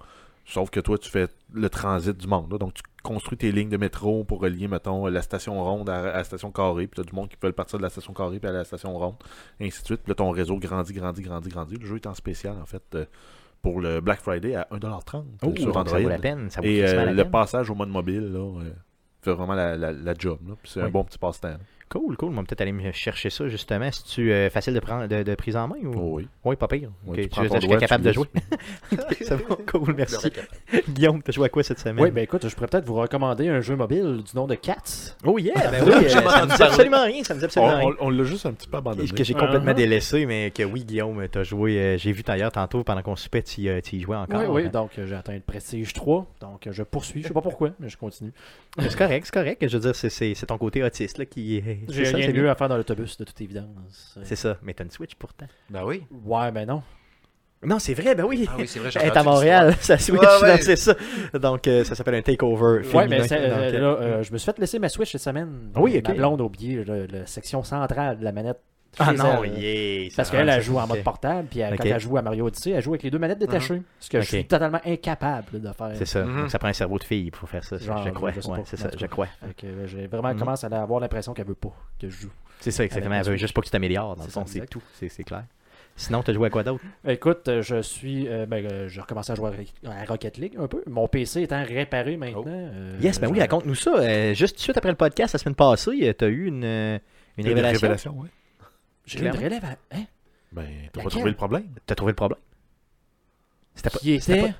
Sauf 0.50 0.70
que 0.70 0.80
toi, 0.80 0.96
tu 0.96 1.10
fais 1.10 1.28
le 1.52 1.68
transit 1.68 2.16
du 2.16 2.26
monde. 2.26 2.50
là. 2.50 2.56
Donc, 2.56 2.72
tu 2.72 2.82
construis 3.02 3.36
tes 3.36 3.52
lignes 3.52 3.68
de 3.68 3.76
métro 3.76 4.24
pour 4.24 4.40
relier, 4.40 4.66
mettons, 4.66 5.06
la 5.06 5.20
station 5.20 5.62
ronde 5.62 5.90
à, 5.90 5.98
à 5.98 6.16
la 6.16 6.24
station 6.24 6.50
carrée. 6.50 6.86
Puis, 6.86 6.94
tu 6.94 7.00
as 7.02 7.04
du 7.04 7.14
monde 7.14 7.28
qui 7.28 7.36
veut 7.42 7.52
partir 7.52 7.76
de 7.78 7.82
la 7.82 7.90
station 7.90 8.14
carrée 8.14 8.38
puis 8.40 8.48
à 8.48 8.52
la 8.52 8.64
station 8.64 8.96
ronde. 8.96 9.16
Et 9.60 9.66
ainsi 9.66 9.82
de 9.82 9.86
suite. 9.86 10.00
Puis 10.04 10.10
là, 10.10 10.14
ton 10.14 10.30
réseau 10.30 10.56
grandit, 10.56 10.94
grandit, 10.94 11.20
grandit, 11.20 11.50
grandit. 11.50 11.76
Le 11.76 11.84
jeu 11.86 11.96
est 11.96 12.06
en 12.06 12.14
spécial, 12.14 12.56
en 12.62 12.64
fait, 12.64 12.82
euh, 12.94 13.04
pour 13.62 13.80
le 13.80 14.00
Black 14.00 14.20
Friday 14.20 14.54
à 14.54 14.66
1,30$ 14.72 15.24
Oh, 15.42 15.52
sur 15.56 15.74
ça 15.88 15.98
vaut 15.98 16.08
la 16.08 16.18
peine. 16.18 16.50
Ça 16.50 16.60
vaut 16.60 16.66
Et 16.66 16.82
euh, 16.86 17.04
la 17.06 17.12
le 17.12 17.22
peine. 17.22 17.30
passage 17.30 17.70
au 17.70 17.74
mode 17.74 17.88
mobile, 17.90 18.32
là, 18.32 18.60
fait 19.22 19.32
vraiment 19.32 19.54
la, 19.54 19.76
la, 19.76 19.92
la 19.92 20.14
job. 20.16 20.38
C'est 20.64 20.80
un 20.80 20.88
bon 20.90 21.04
petit 21.04 21.18
passe-temps. 21.18 21.56
Cool, 21.90 22.16
cool. 22.16 22.28
On 22.30 22.32
va 22.36 22.42
peut-être 22.42 22.60
aller 22.60 22.72
me 22.72 22.92
chercher 22.92 23.30
ça, 23.30 23.48
justement. 23.48 23.90
Si 23.90 24.04
tu 24.04 24.32
facile 24.50 24.74
de, 24.74 24.80
prendre, 24.80 25.06
de, 25.06 25.22
de 25.22 25.34
prise 25.34 25.56
en 25.56 25.68
main 25.68 25.76
ou... 25.82 25.92
Oh 25.96 26.16
oui. 26.16 26.28
Oui, 26.44 26.56
pas 26.56 26.68
pire. 26.68 26.90
Oui, 27.06 27.16
tu 27.16 27.22
tu 27.24 27.28
prends 27.30 27.42
veux 27.42 27.48
ton 27.48 27.54
dire, 27.58 27.62
je 27.62 27.66
doigt, 27.66 27.78
suis 27.78 27.86
capable 27.86 28.02
tu 28.04 28.08
de 28.08 28.12
jouer? 28.12 28.26
Cool, 29.66 29.94
merci. 29.96 30.30
Guillaume, 30.88 31.22
tu 31.22 31.30
as 31.30 31.32
joué 31.32 31.46
à 31.46 31.48
quoi 31.48 31.62
cette 31.62 31.78
semaine? 31.78 32.04
Oui, 32.04 32.10
ben 32.10 32.22
écoute, 32.22 32.48
je 32.48 32.54
pourrais 32.54 32.68
peut-être 32.68 32.86
vous 32.86 32.94
recommander 32.94 33.48
un 33.48 33.60
jeu 33.60 33.76
mobile 33.76 34.22
du 34.24 34.36
nom 34.36 34.46
de 34.46 34.54
Cats. 34.54 35.14
Oh 35.24 35.38
yeah, 35.38 35.54
ben 35.70 35.84
oui, 35.84 35.92
euh, 36.04 36.08
ça 36.08 36.46
me 36.46 36.56
dit 36.56 36.62
absolument 36.62 37.04
rien, 37.04 37.24
ça 37.24 37.34
me 37.34 37.38
dit 37.40 37.44
On, 37.44 37.46
absolument 37.46 37.76
rien. 37.78 37.96
on- 38.00 38.06
on 38.06 38.10
l'a 38.10 38.24
juste 38.24 38.46
un 38.46 38.52
petit 38.52 38.68
peu 38.68 38.76
abandonné. 38.78 39.08
Que 39.08 39.24
j'ai 39.24 39.34
complètement 39.34 39.72
Uh-huh. 39.72 39.74
délaissé, 39.74 40.26
mais 40.26 40.50
que 40.50 40.62
oui, 40.62 40.84
Guillaume, 40.84 41.26
t'as 41.28 41.42
joué. 41.42 41.78
euh, 41.78 41.98
j'ai 41.98 42.12
vu 42.12 42.22
d'ailleurs 42.22 42.52
tantôt 42.52 42.82
pendant 42.84 43.02
qu'on 43.02 43.16
soupait, 43.16 43.42
tu 43.42 43.62
y, 43.62 43.68
euh, 43.68 43.80
tu 43.82 43.96
y 43.96 44.00
jouais 44.00 44.16
encore. 44.16 44.40
Oui, 44.50 44.64
oui, 44.64 44.70
donc 44.70 44.90
euh, 44.98 45.06
j'ai 45.06 45.14
atteint 45.14 45.34
le 45.34 45.40
Prestige 45.40 45.92
3, 45.92 46.26
donc 46.40 46.66
euh, 46.66 46.72
je 46.72 46.82
poursuis. 46.82 47.22
Je 47.22 47.28
sais 47.28 47.34
pas 47.34 47.40
pourquoi, 47.42 47.70
mais 47.80 47.88
je 47.88 47.96
continue. 47.98 48.32
C'est 48.78 48.96
correct, 48.96 49.26
c'est 49.26 49.34
correct. 49.34 49.66
Je 49.68 49.76
veux 49.76 49.82
dire, 49.92 49.94
c'est- 49.94 50.46
ton 50.46 50.56
côté 50.58 50.82
autiste 50.82 51.18
là, 51.18 51.24
qui. 51.26 51.62
c'est 51.66 51.77
J'ai 51.88 52.04
ça, 52.06 52.16
rien 52.16 52.26
c'est 52.26 52.32
de 52.32 52.36
mieux 52.38 52.42
bien. 52.44 52.52
à 52.52 52.54
faire 52.54 52.68
dans 52.68 52.76
l'autobus, 52.76 53.16
de 53.16 53.24
toute 53.24 53.40
évidence. 53.40 54.18
C'est 54.22 54.36
ça, 54.36 54.56
mais 54.62 54.74
t'as 54.74 54.84
une 54.84 54.90
Switch 54.90 55.14
pourtant. 55.14 55.46
Ben 55.70 55.84
oui. 55.84 56.04
Ouais, 56.24 56.50
ben 56.52 56.66
non. 56.66 56.82
Non, 57.60 57.80
c'est 57.80 57.94
vrai, 57.94 58.14
ben 58.14 58.24
oui. 58.24 58.46
Ah 58.48 58.54
oui, 58.56 58.68
c'est 58.68 58.78
vrai, 58.78 58.90
j'ai 58.92 59.00
Elle 59.00 59.08
est 59.08 59.16
à 59.16 59.22
Montréal, 59.24 59.74
sa 59.80 59.98
Switch, 59.98 60.20
Ouais, 60.20 60.26
ouais. 60.42 60.50
non, 60.52 60.58
c'est 60.60 60.76
ça. 60.76 60.94
Donc, 61.34 61.66
euh, 61.66 61.82
ça 61.82 61.94
s'appelle 61.96 62.14
un 62.14 62.22
takeover. 62.22 62.86
Ouais, 62.94 63.08
mais 63.08 63.18
Donc, 63.18 63.32
euh, 63.32 63.36
euh, 63.36 63.72
là, 63.80 63.86
euh, 64.00 64.22
je 64.22 64.32
me 64.32 64.38
suis 64.38 64.46
fait 64.46 64.58
laisser 64.60 64.78
ma 64.78 64.88
Switch 64.88 65.10
cette 65.10 65.20
semaine. 65.20 65.72
Oui, 65.74 65.98
ok. 65.98 66.08
Ma 66.08 66.14
blonde 66.14 66.40
a 66.40 66.44
oublié 66.44 66.84
le- 66.84 67.06
la 67.06 67.26
section 67.26 67.64
centrale 67.64 68.18
de 68.20 68.24
la 68.24 68.30
manette. 68.32 68.60
Ah 68.98 69.12
non, 69.12 69.44
elle. 69.44 69.58
yeah, 69.58 70.08
Parce 70.16 70.30
qu'elle, 70.30 70.48
elle 70.48 70.62
joue 70.62 70.78
en 70.78 70.86
mode 70.86 71.02
portable, 71.04 71.46
puis 71.48 71.60
elle- 71.60 71.74
Ok. 71.74 71.80
quand 71.80 71.88
elle 71.88 72.00
joue 72.00 72.16
à 72.16 72.22
Mario 72.22 72.46
Odyssey, 72.46 72.70
elle 72.70 72.82
joue 72.82 72.90
avec 72.92 73.02
les 73.02 73.10
deux 73.10 73.18
manettes 73.18 73.38
détachées. 73.38 73.82
Ce 74.00 74.08
que 74.10 74.20
je 74.20 74.26
suis 74.26 74.44
totalement 74.46 74.80
incapable 74.84 75.60
de 75.60 75.72
faire. 75.72 75.90
C'est 75.94 76.04
ça. 76.06 76.24
Mhm. 76.24 76.40
Donc, 76.42 76.50
ça 76.50 76.58
prend 76.58 76.68
un 76.68 76.72
cerveau 76.72 76.98
de 76.98 77.04
fille 77.04 77.30
pour 77.30 77.48
faire 77.48 77.62
ça. 77.64 77.78
Genre, 77.78 78.04
je 78.04 78.10
crois. 78.10 78.32
je 78.32 78.40
Ouais, 78.48 78.62
c'est 78.64 78.76
ça, 78.76 78.90
je 78.98 79.06
crois. 79.06 79.28
Euh, 79.64 79.86
j'ai 79.86 80.06
vraiment 80.06 80.32
Mhm. 80.32 80.38
commencé 80.38 80.66
à 80.66 80.82
avoir 80.82 81.00
l'impression 81.00 81.32
qu'elle 81.34 81.46
veut 81.46 81.54
pas 81.54 81.72
que 82.00 82.08
je 82.08 82.16
joue. 82.22 82.32
C'est 82.60 82.70
ça, 82.70 82.84
exactement. 82.84 83.14
Elle 83.14 83.24
veut 83.24 83.36
juste 83.36 83.54
pas 83.54 83.60
que 83.60 83.66
tu 83.66 83.70
t'améliores. 83.72 84.16
Dans 84.16 84.24
le 84.24 84.28
C'est 84.30 84.34
fond, 84.34 84.46
ça, 84.46 84.52
c'est 84.54 84.66
tout. 84.66 84.82
C'est 84.94 85.08
c'est 85.08 85.22
clair. 85.24 85.44
Sinon, 85.94 86.22
t'as 86.22 86.32
joué 86.32 86.46
à 86.46 86.50
quoi 86.50 86.62
d'autre? 86.62 86.84
Écoute, 87.06 87.48
euh, 87.48 87.60
je 87.60 87.82
suis. 87.82 88.28
euh, 88.28 88.46
ben, 88.46 88.64
euh, 88.64 88.88
j'ai 88.88 89.00
recommencé 89.00 89.32
à 89.32 89.34
jouer 89.34 89.50
à 89.84 90.04
Rocket 90.06 90.36
League 90.38 90.54
un 90.58 90.68
peu. 90.68 90.82
Mon 90.86 91.08
PC 91.08 91.42
étant 91.42 91.62
réparé 91.64 92.16
maintenant. 92.16 92.44
euh, 92.46 92.96
Yes, 93.00 93.20
ben 93.20 93.28
oui, 93.30 93.40
raconte-nous 93.40 93.74
ça. 93.74 94.32
Juste 94.32 94.54
tout 94.54 94.58
de 94.58 94.62
suite 94.62 94.76
après 94.76 94.90
le 94.90 94.96
podcast, 94.96 95.32
la 95.34 95.38
semaine 95.40 95.56
passée, 95.56 96.14
tu 96.18 96.24
as 96.24 96.28
eu 96.28 96.46
une, 96.46 96.62
euh, 96.64 96.98
une 97.36 97.44
Une 97.46 97.48
révélation? 97.48 97.80
révélation, 97.80 98.12
ouais. 98.20 98.28
J'ai 99.08 99.20
eu 99.20 99.26
une 99.26 99.30
relève 99.36 99.64
à- 99.64 99.96
hein? 99.96 100.04
Ben, 100.52 100.66
t'as 100.92 101.02
pas 101.02 101.10
trouvé 101.10 101.30
le 101.30 101.36
problème. 101.36 101.68
T'as 101.86 101.94
trouvé 101.94 102.12
le 102.12 102.16
problème 102.16 102.38
C'était 103.74 103.90
pas. 103.90 103.98
Qui 103.98 104.20
c'était 104.20 104.38
était. 104.40 104.54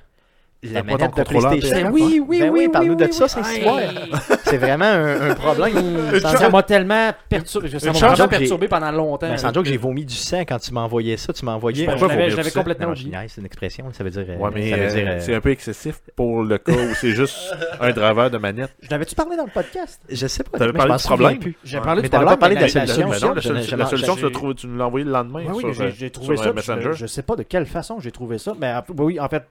La 0.61 0.83
manette 0.83 1.15
de 1.15 1.23
PlayStation. 1.23 1.87
PS4? 1.87 1.91
Oui, 1.91 2.21
oui, 2.27 2.39
Ben 2.41 2.49
oui, 2.51 2.67
parle-nous 2.67 2.95
oui, 2.95 3.07
de 3.07 3.13
ça, 3.13 3.25
oui, 3.25 3.43
c'est 3.45 3.63
oui. 3.65 4.11
C'est 4.43 4.57
vraiment 4.57 4.83
un, 4.85 5.29
un 5.29 5.35
problème. 5.35 6.19
Ça 6.19 6.49
m'a 6.49 6.63
tellement 6.63 7.11
perturbé. 7.29 7.79
Ça 7.79 7.93
m'a 7.93 8.27
perturbé 8.27 8.67
pendant 8.67 8.91
longtemps. 8.91 9.27
Ben, 9.29 9.37
sans 9.37 9.51
doute 9.53 9.63
que 9.63 9.69
j'ai 9.69 9.77
vomi 9.77 10.03
du 10.03 10.15
sang 10.15 10.41
quand 10.41 10.59
tu 10.59 10.73
envoyé 10.75 11.15
ça. 11.15 11.31
Tu 11.31 11.45
envoyé. 11.47 11.85
Je 11.85 12.35
l'avais- 12.35 12.51
complètement 12.51 12.89
oublié. 12.89 13.15
c'est 13.27 13.39
une 13.39 13.45
expression. 13.45 13.85
Ça 13.93 14.03
veut 14.03 14.09
dire. 14.09 14.25
euh, 14.27 14.35
Ouais, 14.37 14.49
mais 14.53 14.69
ça 14.69 14.75
veut 14.75 14.83
euh, 14.83 14.89
dire, 14.89 15.07
euh, 15.07 15.17
c'est 15.21 15.35
un 15.35 15.41
peu 15.41 15.51
excessif 15.51 16.01
pour 16.15 16.43
le 16.43 16.57
cas 16.57 16.73
où 16.73 16.93
c'est 16.95 17.11
juste 17.11 17.37
un 17.79 17.91
driver 17.91 18.29
de 18.29 18.37
manette. 18.37 18.75
Je 18.81 18.89
l'avais-tu 18.89 19.15
parlé 19.15 19.37
dans 19.37 19.45
le 19.45 19.51
podcast? 19.51 20.01
Je 20.09 20.27
sais 20.27 20.43
pas. 20.43 20.57
T'avais 20.57 20.73
mais 20.73 20.79
je 20.81 20.87
parlé 20.87 20.97
du 20.97 21.03
problème? 21.03 21.39
Ouais. 21.39 21.81
parlé 21.81 22.01
Mais 22.01 22.09
du 22.09 22.09
problème, 22.09 22.29
pas 22.33 22.37
parlé 22.37 22.55
de 22.55 22.61
la 22.61 22.67
solution. 22.67 23.07
Non, 23.07 23.33
la, 23.33 23.85
solution, 23.85 24.15
tu 24.15 24.55
tu 24.55 24.67
nous 24.67 24.77
l'as 24.77 24.85
envoyé 24.87 25.05
le 25.05 25.11
lendemain 25.11 25.43
Oui, 25.47 25.63
oui, 25.63 25.73
j'ai- 25.73 25.83
euh, 25.83 25.91
j'ai 25.97 26.09
trouvé 26.09 26.35
ça. 26.35 26.51
je, 26.91 27.05
sais 27.05 27.21
pas 27.21 27.35
de 27.37 27.43
quelle 27.43 27.65
façon 27.65 27.99
j'ai 27.99 28.11
trouvé 28.11 28.37
ça. 28.37 28.53
Mais 28.59 28.73
oui, 28.97 29.19
en 29.19 29.29
fait, 29.29 29.43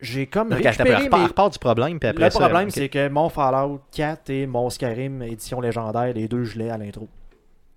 j'ai 0.00 0.26
comme 0.26 0.50
Donc, 0.50 0.60
récupéré 0.62 1.04
repart, 1.04 1.22
mes- 1.22 1.26
repart 1.28 1.52
du 1.52 1.58
problème. 1.58 1.98
Puis 1.98 2.08
après 2.08 2.24
Le 2.26 2.30
ça, 2.30 2.38
problème, 2.40 2.70
c'est 2.70 2.88
que 2.88 3.08
mon 3.08 3.28
Fallout 3.28 3.80
4 3.92 4.30
et 4.30 4.46
mon 4.46 4.70
Skyrim 4.70 5.22
édition 5.22 5.60
légendaire, 5.60 6.12
les 6.14 6.28
deux, 6.28 6.44
je 6.44 6.58
l'ai 6.58 6.70
à 6.70 6.78
l'intro. 6.78 7.08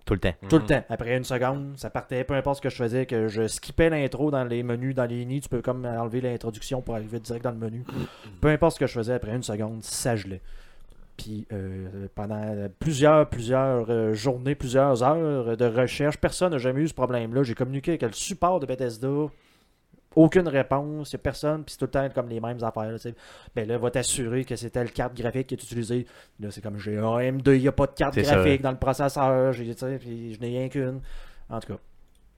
Tout 0.06 0.16
le 0.16 0.20
temps. 0.20 0.34
Tout 0.50 0.58
le 0.58 0.66
temps. 0.66 0.84
Après 0.90 1.16
une 1.16 1.24
seconde, 1.24 1.74
ça 1.78 1.90
partait, 1.90 2.24
peu 2.24 2.34
importe 2.34 2.58
ce 2.58 2.62
que 2.62 2.70
je 2.70 2.76
faisais, 2.76 3.06
que 3.06 3.28
je 3.28 3.48
skippais 3.48 3.90
l'intro 3.90 4.30
dans 4.32 4.44
les 4.44 4.62
menus, 4.64 4.94
dans 4.96 5.06
les 5.06 5.24
nids, 5.26 5.42
tu 5.42 5.50
peux 5.50 5.62
comme 5.62 5.86
enlever 5.86 6.22
l'introduction 6.22 6.82
pour 6.82 6.96
arriver 6.96 7.20
direct 7.20 7.44
dans 7.44 7.52
le 7.52 7.58
menu. 7.58 7.84
Peu 8.42 8.50
importe 8.50 8.76
ce 8.76 8.80
que 8.80 8.88
je 8.88 8.94
faisais, 8.94 9.14
après 9.14 9.32
une 9.36 9.44
seconde, 9.44 9.84
ça 9.84 10.16
gelait. 10.16 10.42
Puis 11.18 11.46
euh, 11.54 12.08
pendant 12.16 12.42
plusieurs, 12.80 13.30
plusieurs 13.30 13.86
euh, 13.90 14.14
journées, 14.14 14.56
plusieurs 14.56 15.04
heures 15.04 15.56
de 15.56 15.66
recherche, 15.66 16.18
personne 16.18 16.52
n'a 16.52 16.58
jamais 16.58 16.82
eu 16.82 16.88
ce 16.88 16.94
problème-là. 16.96 17.44
J'ai 17.44 17.54
communiqué 17.54 17.92
avec 17.92 18.02
le 18.02 18.12
support 18.14 18.60
de 18.60 18.66
Bethesda 18.66 19.08
aucune 20.15 20.47
réponse, 20.47 21.12
il 21.12 21.15
n'y 21.15 21.19
a 21.19 21.24
personne, 21.24 21.63
puis 21.63 21.74
c'est 21.74 21.78
tout 21.78 21.86
le 21.86 21.91
temps 21.91 22.10
comme 22.13 22.30
les 22.30 22.39
mêmes 22.39 22.63
affaires. 22.63 22.91
là, 22.91 23.00
tu 23.00 23.10
sais. 23.10 23.15
ben 23.56 23.67
là, 23.67 23.78
va 23.78 23.91
t'assurer 23.91 24.43
que 24.45 24.56
c'est 24.56 24.69
telle 24.69 24.91
carte 24.91 25.15
graphique 25.15 25.47
qui 25.47 25.56
est 25.56 25.63
utilisée. 25.63 26.06
Là, 26.39 26.52
c'est 26.52 26.62
comme 26.62 26.78
j'ai 26.78 26.97
un 26.97 27.17
M2, 27.17 27.56
il 27.56 27.62
n'y 27.62 27.67
a 27.67 27.71
pas 27.71 27.88
de 27.88 27.93
carte 27.93 28.21
ça. 28.21 28.36
graphique 28.36 28.62
dans 28.62 28.71
le 28.71 28.78
processeur, 28.78 29.54
puis 29.54 30.34
je 30.34 30.39
n'ai 30.39 30.47
rien 30.47 30.69
qu'une. 30.69 31.02
En 31.50 31.60
tout 31.60 31.74
cas. 31.74 31.80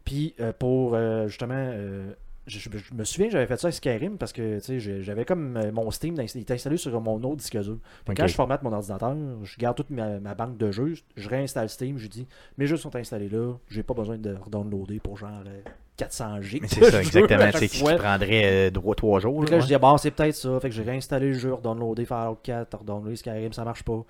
Puis 0.05 0.35
euh, 0.39 0.51
pour 0.57 0.95
euh, 0.95 1.27
justement. 1.27 1.55
euh, 1.57 2.13
je, 2.47 2.59
je- 2.59 2.69
je 2.77 2.93
me 2.93 3.03
souviens, 3.03 3.29
j'avais 3.29 3.45
fait 3.47 3.57
ça 3.57 3.67
avec 3.67 3.75
Skyrim 3.75 4.17
parce 4.17 4.33
que 4.33 4.59
j'avais 4.77 5.25
comme 5.25 5.57
euh, 5.57 5.71
mon 5.71 5.89
Steam, 5.91 6.15
il 6.19 6.41
était 6.41 6.53
installé 6.53 6.77
sur 6.77 6.99
mon 7.01 7.15
autre 7.23 7.37
disque 7.37 7.57
dur. 7.59 7.77
Que. 8.05 8.13
Quand 8.13 8.27
je 8.27 8.33
formate 8.35 8.63
mon 8.63 8.73
ordinateur, 8.73 9.15
je 9.43 9.57
garde 9.57 9.77
toute 9.77 9.89
ma, 9.89 10.19
ma 10.19 10.35
banque 10.35 10.57
de 10.57 10.71
jeux, 10.71 10.93
je 11.15 11.29
réinstalle 11.29 11.69
Steam, 11.69 11.97
je 11.97 12.07
dis 12.07 12.27
mes 12.57 12.65
jeux 12.67 12.77
sont 12.77 12.95
installés 12.95 13.29
là, 13.29 13.53
j'ai 13.69 13.83
pas 13.83 13.93
besoin 13.93 14.17
de 14.17 14.35
redownloader 14.35 14.99
pour 14.99 15.17
genre 15.17 15.43
euh, 15.47 15.61
400 15.97 16.41
G. 16.41 16.59
Mais 16.61 16.67
c'est 16.67 16.83
ça, 16.89 17.01
exactement. 17.01 17.49
C'est 17.53 17.67
ce 17.67 17.73
qui 17.77 17.83
prendrait 17.83 18.67
euh, 18.67 18.69
droit 18.71 18.95
trois 18.95 19.19
jours. 19.19 19.39
Fait 19.41 19.45
que 19.45 19.51
là, 19.51 19.57
là, 19.57 19.63
je 19.63 19.67
dis, 19.73 19.79
bon, 19.79 19.97
c'est 19.97 20.11
peut-être 20.11 20.35
ça. 20.35 20.59
Fait 20.59 20.69
que 20.69 20.75
j'ai 20.75 20.81
réinstallé 20.83 21.27
le 21.27 21.33
jeu, 21.33 21.53
redownloadé 21.53 22.05
Fallout 22.05 22.39
4, 22.43 22.79
redownloadé 22.79 23.15
Skyrim, 23.15 23.53
ça 23.53 23.63
marche 23.63 23.83
pas. 23.83 24.03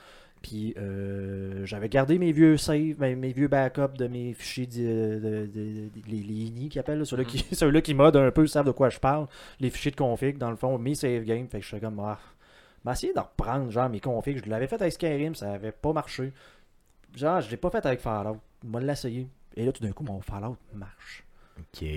Puis 0.44 0.76
euh, 0.78 1.66
j'avais 1.66 1.88
gardé 1.90 2.20
mes 2.20 2.32
vieux 2.34 2.58
saves, 2.58 3.00
mes, 3.00 3.16
mes 3.16 3.32
vieux 3.32 3.48
backups 3.48 3.98
de 3.98 4.08
mes 4.08 4.34
fichiers, 4.34 4.68
de, 4.68 5.48
de- 5.52 5.90
les, 6.06 6.18
les 6.22 6.34
INI 6.48 6.70
qu'ils 6.70 6.80
appellent, 6.82 7.00
là, 7.00 7.06
ceux-là 7.06 7.24
qui, 7.24 7.40
ceux-là 7.56 7.82
qui 7.82 7.94
modent 7.94 8.18
un 8.18 8.30
peu, 8.30 8.46
savent 8.46 8.66
de 8.68 8.72
quoi 8.72 8.90
je 8.90 9.00
parle. 9.00 9.28
Les 9.62 9.70
fichiers 9.72 9.92
de 9.92 9.96
config, 9.96 10.38
dans 10.38 10.52
le 10.52 10.58
fond, 10.58 10.78
mes 10.78 10.94
save 10.96 11.24
games. 11.24 11.48
Fait 11.48 11.58
que 11.60 11.64
je 11.64 11.70
suis 11.70 11.80
comme, 11.80 12.00
ah, 12.02 12.20
m'a 12.84 12.92
essayé 12.92 13.14
de 13.14 13.20
reprendre 13.20 13.72
genre 13.72 13.90
mes 13.90 14.02
configs. 14.02 14.44
Je 14.44 14.50
l'avais 14.50 14.68
fait 14.68 14.80
avec 14.82 14.94
Skyrim, 14.94 15.34
ça 15.34 15.54
avait 15.54 15.72
pas 15.72 15.94
marché. 15.94 16.34
Genre, 17.16 17.40
je 17.42 17.50
l'ai 17.50 17.58
pas 17.58 17.70
fait 17.70 17.86
avec 17.86 18.02
Fallout. 18.02 18.38
Moi, 18.64 18.82
l'essayer. 18.82 19.28
Et 19.56 19.66
là, 19.66 19.72
tout 19.72 19.82
d'un 19.84 19.92
coup, 19.94 20.04
mon 20.04 20.20
Fallout 20.20 20.58
marche. 20.74 21.24
Ok. 21.60 21.88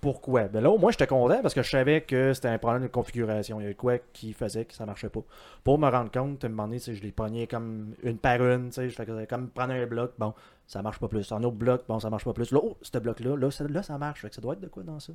Pourquoi? 0.00 0.44
Ben 0.44 0.60
là, 0.60 0.70
au 0.70 0.78
moins, 0.78 0.90
j'étais 0.90 1.06
content 1.06 1.40
parce 1.40 1.54
que 1.54 1.62
je 1.62 1.70
savais 1.70 2.02
que 2.02 2.34
c'était 2.34 2.48
un 2.48 2.58
problème 2.58 2.82
de 2.82 2.88
configuration. 2.88 3.58
Il 3.60 3.62
y 3.62 3.66
avait 3.66 3.74
quoi 3.74 3.98
qui 4.12 4.32
faisait 4.32 4.64
que 4.64 4.74
ça 4.74 4.84
marchait 4.84 5.08
pas. 5.08 5.22
Pour 5.64 5.78
me 5.78 5.88
rendre 5.88 6.10
compte, 6.10 6.44
à 6.44 6.46
un 6.46 6.50
moment 6.50 6.64
donné, 6.64 6.78
je 6.78 7.02
les 7.02 7.12
pognais 7.12 7.46
comme 7.46 7.94
une 8.02 8.18
par 8.18 8.42
une. 8.42 8.68
tu 8.68 8.74
sais, 8.74 8.88
Je 8.90 8.94
faisais 8.94 9.26
comme 9.26 9.48
prendre 9.48 9.72
un 9.72 9.86
bloc, 9.86 10.12
bon, 10.18 10.34
ça 10.66 10.82
marche 10.82 10.98
pas 10.98 11.08
plus. 11.08 11.30
Un 11.32 11.42
autre 11.42 11.56
bloc, 11.56 11.84
bon, 11.88 12.00
ça 12.00 12.10
marche 12.10 12.24
pas 12.24 12.34
plus. 12.34 12.50
Là, 12.52 12.60
oh, 12.62 12.76
ce 12.82 12.98
bloc-là, 12.98 13.36
là, 13.36 13.50
ça, 13.50 13.64
là, 13.66 13.82
ça 13.82 13.96
marche. 13.96 14.20
Fait 14.20 14.28
que 14.28 14.34
ça 14.34 14.42
doit 14.42 14.54
être 14.54 14.60
de 14.60 14.68
quoi 14.68 14.82
dans 14.82 15.00
ça? 15.00 15.12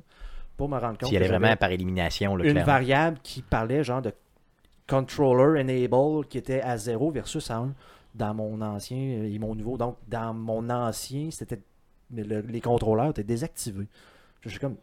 Pour 0.56 0.68
me 0.68 0.78
rendre 0.78 0.98
compte. 0.98 1.08
S'il 1.08 1.18
y 1.18 1.22
que 1.22 1.28
vraiment 1.28 1.54
par 1.56 1.70
élimination, 1.70 2.34
là, 2.34 2.44
une 2.44 2.52
clairement. 2.52 2.72
variable 2.72 3.18
qui 3.22 3.42
parlait 3.42 3.84
genre 3.84 4.02
de 4.02 4.12
controller 4.88 5.60
enable 5.60 6.26
qui 6.26 6.38
était 6.38 6.62
à 6.62 6.76
0 6.76 7.10
versus 7.12 7.50
à 7.50 7.58
1 7.58 7.74
dans 8.14 8.34
mon 8.34 8.60
ancien 8.60 8.96
euh, 8.96 9.32
et 9.32 9.38
mon 9.38 9.54
nouveau. 9.54 9.76
Donc, 9.76 9.96
dans 10.08 10.34
mon 10.34 10.68
ancien, 10.70 11.30
c'était 11.30 11.60
mais 12.10 12.22
le- 12.24 12.44
les 12.48 12.60
contrôleurs 12.60 13.10
étaient 13.10 13.22
désactivés. 13.24 13.86
Je 14.42 14.48
suis 14.50 14.58
comme, 14.58 14.76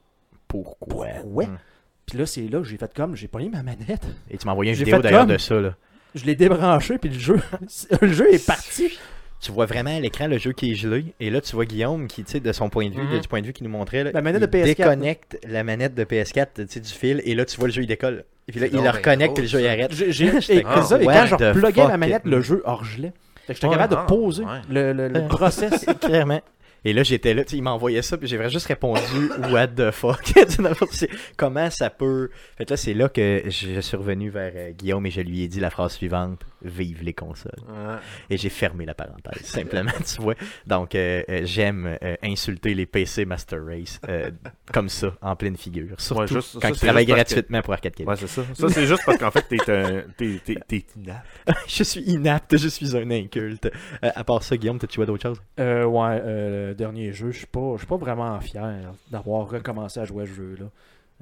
Pourquoi? 0.47 1.07
Pourquoi? 1.21 1.45
Hmm. 1.45 1.57
puis 2.05 2.17
là, 2.19 2.25
c'est 2.25 2.41
là 2.47 2.59
que 2.59 2.65
j'ai 2.65 2.77
fait 2.77 2.93
comme, 2.93 3.15
j'ai 3.15 3.27
pogné 3.27 3.49
ma 3.49 3.63
manette. 3.63 4.05
Et 4.29 4.37
tu 4.37 4.45
m'as 4.45 4.51
envoyé 4.53 4.71
une 4.71 4.77
J'ai 4.77 4.85
vidéo 4.85 4.97
fait 4.97 5.03
d'ailleurs 5.03 5.25
de 5.25 5.37
ça. 5.37 5.55
Là. 5.59 5.75
Je 6.13 6.23
l'ai 6.25 6.35
débranché, 6.35 6.97
puis 6.97 7.09
le 7.09 7.19
jeu, 7.19 7.39
le 8.01 8.07
jeu 8.07 8.33
est 8.33 8.45
parti. 8.45 8.97
Tu 9.41 9.51
vois 9.51 9.65
vraiment 9.65 9.95
à 9.95 9.99
l'écran 9.99 10.27
le 10.27 10.37
jeu 10.37 10.53
qui 10.53 10.71
est 10.71 10.75
gelé. 10.75 11.13
Et 11.19 11.29
là, 11.29 11.41
tu 11.41 11.53
vois 11.55 11.65
Guillaume 11.65 12.07
qui, 12.07 12.23
tu 12.23 12.31
sais, 12.31 12.39
de 12.39 12.51
son 12.53 12.69
point 12.69 12.89
de 12.89 12.95
vue, 12.95 13.01
Mhm. 13.03 13.19
du 13.19 13.27
point 13.27 13.41
de 13.41 13.45
vue 13.47 13.53
qu'il 13.53 13.65
nous 13.67 13.71
montrait, 13.71 14.03
là, 14.03 14.11
La 14.13 14.21
manette 14.21 14.41
il 14.41 14.47
de 14.47 14.51
PS4, 14.51 14.65
déconnecte 14.77 15.37
la 15.47 15.63
manette 15.63 15.93
de 15.93 16.03
PS4 16.05 16.53
tu 16.55 16.65
sais, 16.69 16.79
du 16.79 16.89
fil. 16.89 17.21
Et 17.25 17.35
là, 17.35 17.43
tu 17.45 17.57
vois 17.57 17.67
le 17.67 17.73
jeu, 17.73 17.81
il 17.83 17.87
décolle. 17.87 18.23
Et 18.47 18.51
puis 18.53 18.61
là, 18.61 18.67
C'est 18.71 18.77
il 18.77 18.83
le 18.83 18.89
reconnecte, 18.89 19.33
puis 19.33 19.43
le 19.43 19.49
jeu, 19.49 19.59
il 19.61 19.67
arrête. 19.67 19.91
J'ai- 19.91 20.27
et, 20.27 20.31
comme, 20.63 20.83
ça, 20.83 21.01
et 21.01 21.05
quand 21.05 21.25
je 21.25 21.35
repluguais 21.35 21.87
ma 21.87 21.97
manette, 21.97 22.23
le 22.25 22.39
jeu 22.41 22.61
orgelait. 22.65 23.11
Fait 23.45 23.53
que 23.53 23.59
j'étais 23.59 23.67
Ouais. 23.67 23.75
capable 23.75 24.01
de 24.01 24.07
poser 24.07 24.43
ouais. 24.43 24.61
le, 24.69 24.93
le, 24.93 25.07
le 25.09 25.27
process. 25.27 25.85
Clairement. 26.01 26.41
Et 26.87 26.93
là, 26.93 27.01
j'étais 27.01 27.33
là, 27.33 27.43
tu 27.43 27.51
sais, 27.51 27.57
il 27.57 27.63
m'a 27.63 27.71
envoyé 27.71 28.03
ça, 28.03 28.15
puis 28.15 28.27
j'ai 28.27 28.49
juste 28.49 28.67
répondu 28.67 29.01
What 29.51 29.69
the 29.69 29.89
fuck? 29.89 30.21
Comment 31.37 31.69
ça 31.71 31.89
peut? 31.89 32.29
Fait 32.57 32.65
que 32.65 32.73
là, 32.73 32.77
c'est 32.77 32.93
là 32.93 33.09
que 33.09 33.43
je 33.47 33.79
suis 33.81 33.97
revenu 33.97 34.29
vers 34.29 34.53
euh, 34.55 34.71
Guillaume 34.71 35.05
et 35.07 35.11
je 35.11 35.21
lui 35.21 35.41
ai 35.41 35.47
dit 35.47 35.59
la 35.59 35.71
phrase 35.71 35.93
suivante 35.93 36.41
Vive 36.65 37.03
les 37.03 37.13
consoles. 37.13 37.51
Ouais. 37.67 37.95
Et 38.29 38.37
j'ai 38.37 38.49
fermé 38.49 38.85
la 38.85 38.93
parenthèse, 38.95 39.41
simplement, 39.45 39.91
tu 40.05 40.21
vois. 40.21 40.33
Donc, 40.65 40.95
euh, 40.95 41.23
euh, 41.29 41.41
j'aime 41.45 41.97
euh, 42.03 42.15
insulter 42.23 42.73
les 42.73 42.85
PC 42.85 43.25
Master 43.25 43.63
Race 43.65 43.99
euh, 44.09 44.31
comme 44.73 44.89
ça, 44.89 45.15
en 45.21 45.35
pleine 45.35 45.55
figure. 45.57 45.99
Surtout 45.99 46.21
Ouais, 46.21 46.27
juste- 46.27 46.53
quand 46.55 46.61
ça, 46.61 46.69
ils 46.69 46.75
travaillent 46.79 47.05
que- 47.05 47.11
gratuitement 47.13 47.61
pour 47.61 47.73
Arcade 47.73 47.93
Québec. 47.93 48.09
Ouais, 48.09 48.15
c'est 48.19 48.27
ça. 48.27 48.43
Ça, 48.53 48.69
c'est 48.69 48.87
juste 48.87 49.03
parce 49.05 49.17
qu'en 49.17 49.31
fait, 49.31 49.43
t'es 49.47 49.71
un. 49.71 50.03
T'es, 50.17 50.39
t'es, 50.43 50.55
t'es 50.67 50.85
inapte. 50.97 51.27
je 51.67 51.83
suis 51.83 52.01
inapte, 52.01 52.57
je 52.57 52.67
suis 52.67 52.97
un 52.97 53.09
inculte. 53.11 53.65
Euh, 54.03 54.11
à 54.15 54.23
part 54.23 54.41
ça, 54.43 54.57
Guillaume, 54.57 54.79
t'as-tu 54.79 54.95
joué 54.95 55.03
à 55.03 55.05
d'autres 55.05 55.23
choses? 55.23 55.41
Euh, 55.59 55.85
ouais, 55.85 56.19
euh, 56.23 56.69
le 56.69 56.75
dernier 56.75 57.13
jeu, 57.13 57.31
je 57.31 57.37
suis 57.37 57.47
pas, 57.47 57.73
je 57.73 57.79
suis 57.79 57.87
pas 57.87 57.97
vraiment 57.97 58.39
fier 58.41 58.91
d'avoir 59.11 59.47
recommencé 59.49 59.99
à 59.99 60.05
jouer 60.05 60.23
à 60.23 60.25
ce 60.25 60.31
jeu-là. 60.33 60.65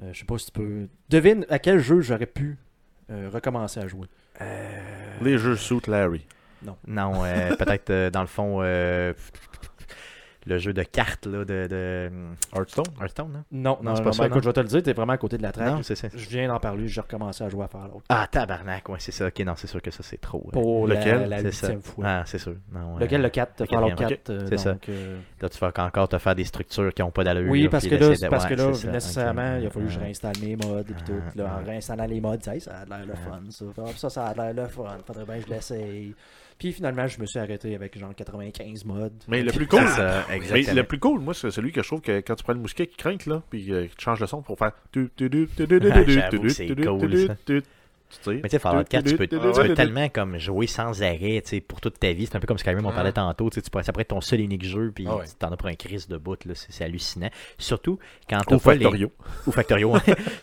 Euh, 0.02 0.10
je 0.12 0.18
sais 0.20 0.24
pas 0.24 0.38
si 0.38 0.46
tu 0.46 0.52
peux. 0.52 0.88
Devine 1.10 1.46
à 1.50 1.58
quel 1.58 1.78
jeu 1.78 2.00
j'aurais 2.00 2.26
pu 2.26 2.56
euh, 3.10 3.28
recommencer 3.32 3.78
à 3.80 3.86
jouer. 3.86 4.06
Les 5.24 5.38
jeux 5.38 5.56
Suit 5.56 5.80
Larry. 5.86 6.26
Non, 6.86 7.24
euh, 7.24 7.56
peut-être 7.56 7.90
euh, 7.90 8.10
dans 8.10 8.20
le 8.20 8.26
fond, 8.26 8.58
euh, 8.60 9.12
le 10.46 10.58
jeu 10.58 10.72
de 10.72 10.82
cartes 10.82 11.26
là, 11.26 11.44
de, 11.44 11.66
de 11.66 12.10
Hearthstone? 12.54 12.84
Hearthstone, 13.00 13.32
non? 13.32 13.44
Non, 13.50 13.78
Non, 13.82 13.90
non, 13.90 13.94
c'est 13.96 14.00
non, 14.02 14.04
pas 14.10 14.12
ça, 14.12 14.26
écoute, 14.26 14.42
je 14.42 14.48
vais 14.48 14.52
te 14.52 14.60
le 14.60 14.66
dire, 14.66 14.82
t'es 14.82 14.92
vraiment 14.92 15.12
à 15.14 15.18
côté 15.18 15.38
de 15.38 15.42
la 15.42 15.52
traque. 15.52 15.68
Non, 15.68 15.82
c'est 15.82 15.94
ça. 15.94 16.08
Je 16.14 16.28
viens 16.28 16.48
d'en 16.48 16.60
parler, 16.60 16.86
j'ai 16.88 17.00
recommencé 17.00 17.44
à 17.44 17.48
jouer 17.48 17.64
à 17.64 17.68
Fallout. 17.68 18.02
Ah, 18.08 18.26
tabarnak, 18.30 18.88
ouais, 18.88 18.96
c'est 18.98 19.12
ça. 19.12 19.26
Ok, 19.28 19.38
non, 19.40 19.54
c'est 19.56 19.66
sûr 19.66 19.80
que 19.80 19.90
ça, 19.90 20.02
c'est 20.02 20.20
trop. 20.20 20.44
euh, 20.48 20.50
Pour 20.52 20.86
la, 20.88 20.96
Lequel? 21.00 21.28
la 21.28 21.38
c'est 21.40 21.52
ça. 21.52 21.66
huitième 21.68 21.82
fois. 21.82 22.04
Ah, 22.06 22.22
c'est 22.26 22.38
sûr. 22.38 22.54
Non, 22.72 22.96
Lequel, 22.98 23.20
euh, 23.20 23.24
le 23.24 23.28
4, 23.30 23.60
le 23.60 23.66
Fallout 23.66 23.86
quatrième, 23.88 24.08
4. 24.10 24.30
euh, 24.30 24.46
c'est 24.48 24.58
ça. 24.58 24.76
euh, 24.88 25.18
Là, 25.40 25.48
tu 25.48 25.58
vas 25.58 25.72
encore 25.78 26.08
te 26.08 26.18
faire 26.18 26.34
des 26.34 26.44
structures 26.44 26.92
qui 26.94 27.02
n'ont 27.02 27.10
pas 27.10 27.24
d'allure. 27.24 27.50
Oui, 27.50 27.68
parce 27.68 27.86
que 27.86 27.94
là, 27.94 28.08
de- 28.10 28.28
parce 28.28 28.44
ouais, 28.44 28.50
que 28.50 28.54
là 28.62 28.74
c'est 28.74 28.90
nécessairement, 28.90 29.56
il 29.60 29.66
a 29.66 29.70
fallu 29.70 29.86
que 29.86 29.92
je 29.92 29.98
Ah. 29.98 30.02
réinstalle 30.02 30.34
mes 30.42 30.56
mods 30.56 30.78
et 30.80 30.84
puis 30.84 30.94
Ah, 30.98 31.04
tout. 31.06 31.38
Là, 31.38 31.44
en 31.44 31.48
ah. 31.60 31.62
réinstallant 31.66 32.06
les 32.06 32.20
mods, 32.20 32.36
ça, 32.40 32.58
ça 32.60 32.72
a 32.80 32.84
l'air 32.84 33.06
le 33.06 33.14
fun. 33.14 33.40
Ça. 33.50 33.64
Ah, 33.78 33.82
ça, 33.96 34.10
ça 34.10 34.26
a 34.26 34.34
l'air 34.34 34.54
le 34.64 34.68
fun. 34.68 34.84
Faudrait 35.06 35.24
bien 35.24 35.36
que 35.38 35.46
je 35.48 35.54
l'essaye. 35.54 36.14
Puis 36.58 36.72
finalement, 36.72 37.06
je 37.06 37.20
me 37.20 37.26
suis 37.26 37.38
arrêté 37.38 37.74
avec 37.74 37.98
genre 37.98 38.14
95 38.14 38.84
mods. 38.84 39.10
Mais 39.28 39.42
le 39.42 39.52
plus 39.52 39.66
cool. 39.66 39.86
Ça, 39.88 40.24
Mais 40.30 40.62
le 40.62 40.82
plus 40.84 40.98
cool, 40.98 41.20
moi, 41.20 41.34
c'est 41.34 41.50
celui 41.50 41.72
que 41.72 41.82
je 41.82 41.88
trouve 41.88 42.00
que 42.00 42.20
quand 42.20 42.34
tu 42.36 42.44
prends 42.44 42.52
le 42.52 42.60
mousquet 42.60 42.86
qui 42.86 42.96
crainte, 42.96 43.26
là, 43.26 43.42
puis 43.50 43.72
euh, 43.72 43.86
tu 43.96 44.04
changes 44.04 44.20
le 44.20 44.26
son 44.26 44.40
pour 44.42 44.56
faire. 44.58 44.72
tu- 44.92 45.10
tu- 45.16 45.28
tu- 45.28 45.48
tu- 45.48 45.66
tu- 45.66 45.66
tu- 45.66 45.80
tu- 45.80 45.90
Ah, 45.92 46.04
tu- 46.04 46.10
j'avoue 46.12 46.30
tu- 46.30 46.40
que 46.40 46.48
c'est 46.50 46.66
tu- 46.66 46.76
tu- 46.76 46.84
cool, 46.86 47.10
tu- 47.10 47.26
ça. 47.26 47.36
tu- 47.44 47.62
Tu 48.10 48.18
sais. 48.22 48.34
Mais 48.34 48.42
tu 48.42 48.50
sais, 48.50 48.58
Fallout 48.60 48.84
4, 48.84 49.04
tu 49.04 49.16
peux, 49.16 49.26
tu 49.26 49.36
Ah 49.42 49.50
peux 49.52 49.74
tellement 49.74 50.08
comme 50.08 50.38
jouer 50.38 50.68
sans 50.68 51.02
arrêt 51.02 51.40
tu 51.42 51.48
sais, 51.50 51.60
pour 51.60 51.80
toute 51.80 51.98
ta 51.98 52.12
vie. 52.12 52.26
C'est 52.26 52.36
un 52.36 52.38
peu 52.38 52.46
comme 52.46 52.58
Skyrim, 52.58 52.84
on 52.86 52.90
Ah. 52.90 52.92
parlait 52.92 53.12
tantôt. 53.12 53.50
tu 53.50 53.60
pourrais- 53.62 53.82
Ça 53.82 53.92
pourrait 53.92 54.02
être 54.02 54.08
ton 54.08 54.20
seul 54.20 54.40
et 54.40 54.44
unique 54.44 54.64
jeu, 54.64 54.92
puis 54.94 55.06
Ah 55.08 55.16
ouais. 55.16 55.24
tu 55.26 55.34
t'en 55.34 55.50
as 55.50 55.56
pour 55.56 55.66
un 55.68 55.74
crise 55.74 56.06
de 56.06 56.16
bout. 56.16 56.44
là, 56.44 56.52
C'est 56.54 56.84
hallucinant. 56.84 57.30
Surtout 57.58 57.98
quand 58.30 58.38
t'as 58.46 58.58
pas 58.58 58.74
les... 58.74 58.80
Factorio. 58.84 59.10
Ou 59.46 59.50
Factorio. 59.50 59.94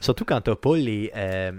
Surtout 0.02 0.26
quand 0.26 0.42
t'as 0.42 0.56
pas 0.56 0.76
les. 0.76 1.12
euh, 1.16 1.52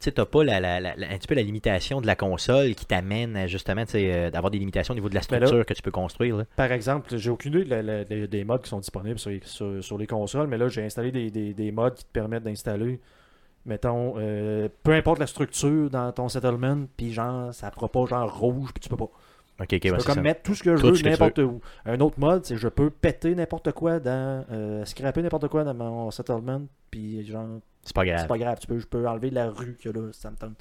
Tu 0.00 0.04
sais, 0.04 0.12
t'as 0.12 0.26
pas 0.26 0.44
la, 0.44 0.60
la- 0.60 0.78
la- 0.80 0.94
la- 0.96 1.10
un 1.10 1.18
petit 1.18 1.26
peu 1.26 1.34
la 1.34 1.42
limitation 1.42 2.00
de 2.00 2.06
la 2.06 2.14
console 2.14 2.74
qui 2.76 2.86
t'amène 2.86 3.48
justement 3.48 3.82
euh, 3.94 4.30
d'avoir 4.30 4.50
des 4.52 4.58
limitations 4.58 4.92
au 4.92 4.94
niveau 4.94 5.08
de 5.08 5.14
la 5.14 5.20
là- 5.20 5.22
structure 5.24 5.66
que 5.66 5.74
tu 5.74 5.82
peux 5.82 5.90
construire. 5.90 6.36
là. 6.36 6.44
Par 6.56 6.70
exemple, 6.70 7.16
j'ai 7.16 7.30
aucune 7.30 7.54
idée 7.54 7.64
de 7.64 8.04
des- 8.04 8.28
des 8.28 8.44
mods 8.44 8.58
qui 8.58 8.68
sont 8.68 8.78
disponibles 8.78 9.18
sur 9.18 9.30
les, 9.30 9.40
sur- 9.44 9.82
sur 9.82 9.98
les 9.98 10.06
consoles, 10.06 10.46
mais 10.46 10.56
là, 10.56 10.68
j'ai 10.68 10.84
installé 10.84 11.10
des, 11.10 11.30
des- 11.32 11.52
des 11.52 11.72
mods 11.72 11.90
qui 11.90 12.04
te 12.04 12.12
permettent 12.12 12.44
d'installer, 12.44 13.00
mettons, 13.66 14.14
euh, 14.18 14.68
peu 14.84 14.92
importe 14.92 15.18
la 15.18 15.26
structure 15.26 15.90
dans 15.90 16.12
ton 16.12 16.28
settlement, 16.28 16.78
puis 16.96 17.12
genre, 17.12 17.52
ça 17.52 17.70
fera 17.72 17.88
pas 17.88 18.06
genre 18.06 18.38
rouge, 18.38 18.70
puis 18.72 18.80
tu 18.80 18.88
peux 18.88 18.96
pas. 18.96 19.10
Ok, 19.60 19.66
ok, 19.72 19.80
Je 19.82 19.90
peux 19.90 19.96
comme 20.04 20.14
ça. 20.14 20.20
mettre 20.22 20.42
tout 20.42 20.54
ce 20.54 20.62
que 20.62 20.76
je 20.76 20.80
Tout 20.80 20.94
veux 20.94 21.02
n'importe 21.10 21.38
où. 21.38 21.60
Un 21.84 21.98
autre 21.98 22.20
mode, 22.20 22.44
c'est 22.44 22.56
je 22.56 22.68
peux 22.68 22.90
péter 22.90 23.34
n'importe 23.34 23.72
quoi 23.72 23.98
dans. 23.98 24.44
Euh, 24.52 24.84
scraper 24.84 25.20
n'importe 25.22 25.48
quoi 25.48 25.64
dans 25.64 25.74
mon 25.74 26.12
settlement, 26.12 26.62
puis 26.92 27.26
genre, 27.26 27.58
C'est 27.88 27.94
pas 27.94 28.02
c'est 28.02 28.08
grave. 28.10 28.26
pas 28.26 28.38
grave, 28.38 28.58
tu 28.60 28.66
peux, 28.66 28.78
je 28.78 28.86
peux 28.86 29.08
enlever 29.08 29.30
la 29.30 29.48
rue 29.48 29.78
a 29.82 29.88
là, 29.88 30.08
ça 30.12 30.30
me 30.30 30.36
tente. 30.36 30.56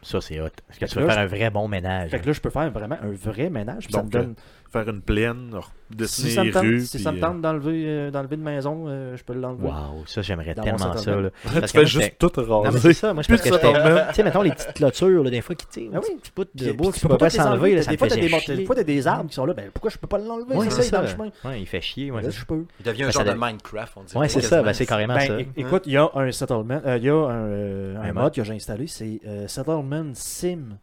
Ça, 0.00 0.20
c'est 0.20 0.40
hot. 0.40 0.44
Parce 0.44 0.78
que 0.78 0.86
Fait 0.86 0.86
tu 0.86 0.94
que 0.94 1.00
veux 1.00 1.06
là, 1.08 1.12
faire 1.14 1.22
un 1.22 1.26
vrai 1.26 1.50
bon 1.50 1.66
ménage. 1.66 2.10
Fait 2.12 2.20
que 2.20 2.26
là, 2.26 2.32
je 2.32 2.40
peux 2.40 2.50
faire 2.50 2.70
vraiment 2.70 2.96
un 3.02 3.10
vrai 3.10 3.50
ménage, 3.50 3.84
puis 3.86 3.92
ça 3.92 4.04
me 4.04 4.08
donne. 4.08 4.36
Faire 4.70 4.86
une 4.90 5.00
plaine, 5.00 5.50
Si 5.90 5.96
dessiner 5.96 6.30
ça 6.30 6.40
me 6.42 6.46
les 6.46 6.52
tente, 6.52 6.62
rues. 6.62 6.80
si 6.82 6.96
puis, 6.96 7.02
ça 7.04 7.10
me 7.12 7.16
euh, 7.16 7.20
tente 7.22 7.40
d'enlever 7.40 7.84
euh, 7.86 8.10
d'enlever 8.10 8.36
une 8.36 8.42
maison, 8.42 8.84
euh, 8.86 9.16
je 9.16 9.24
peux 9.24 9.32
l'enlever. 9.32 9.66
Waouh, 9.66 10.04
ça, 10.06 10.20
j'aimerais 10.20 10.54
tellement 10.54 10.94
ça. 10.94 11.16
Là. 11.16 11.30
Tu 11.42 11.48
Parce 11.60 11.60
que 11.60 11.66
fais 11.68 11.78
moi, 11.78 11.84
juste 11.86 12.18
tout 12.18 12.30
raser. 12.36 12.78
c'est 12.78 12.92
ça, 12.92 13.14
moi, 13.14 13.22
je 13.22 13.28
pense 13.28 13.40
que 13.40 13.48
de. 13.48 14.08
Tu 14.08 14.14
sais, 14.14 14.22
mettons 14.22 14.42
les 14.42 14.50
petites 14.50 14.74
clôtures, 14.74 15.24
là, 15.24 15.30
des 15.30 15.40
fois, 15.40 15.54
qui, 15.54 15.66
tu 15.68 15.80
sais, 15.80 15.90
Ah 15.94 16.00
oui. 16.02 16.10
un 16.14 16.18
petit 16.18 16.32
bout 16.36 16.48
de 16.54 16.72
bois 16.72 16.92
qui 16.92 17.00
tu 17.00 17.08
peut 17.08 17.16
pas 17.16 17.30
s'enlever, 17.30 17.70
des 17.70 17.76
me 17.76 17.82
fois, 17.82 18.08
t'as 18.08 18.14
faisait 18.16 18.20
des, 18.20 18.28
chier. 18.40 18.56
des 18.56 18.66
fois, 18.66 18.76
t'as 18.76 18.82
des 18.84 19.06
arbres 19.06 19.30
qui 19.30 19.34
sont 19.34 19.46
là. 19.46 19.54
Ben, 19.54 19.70
pourquoi 19.72 19.90
je 19.90 19.96
peux 19.96 20.06
pas 20.06 20.18
l'enlever? 20.18 20.54
Ouais, 20.54 20.68
c'est 20.68 20.82
ça, 20.82 20.96
dans 20.98 21.02
le 21.02 21.08
chemin. 21.08 21.30
Ouais, 21.44 21.60
il 21.60 21.66
fait 21.66 21.80
chier. 21.80 22.12
Je 22.28 22.44
peux. 22.44 22.64
Il 22.80 22.84
devient 22.84 23.04
un 23.04 23.10
genre 23.10 23.24
de 23.24 23.32
Minecraft, 23.32 23.92
on 23.96 24.02
dirait. 24.02 24.20
Ouais, 24.20 24.28
c'est 24.28 24.42
ça, 24.42 24.62
ben, 24.62 24.74
c'est 24.74 24.84
carrément 24.86 25.14
Ben, 25.14 25.26
ça. 25.26 25.38
écoute, 25.56 25.84
il 25.86 25.92
y 25.92 25.96
a 25.96 26.10
un 26.14 26.30
settlement, 26.30 26.80
euh, 26.84 26.98
il 26.98 27.04
y 27.04 27.08
a 27.08 27.14
un, 27.14 27.30
euh, 27.30 28.12
mode 28.12 28.34
que 28.34 28.44
j'ai 28.44 28.52
installé, 28.52 28.86
c'est 28.86 29.20
euh, 29.26 29.48
Settlement 29.48 30.10
Sim. 30.12 30.76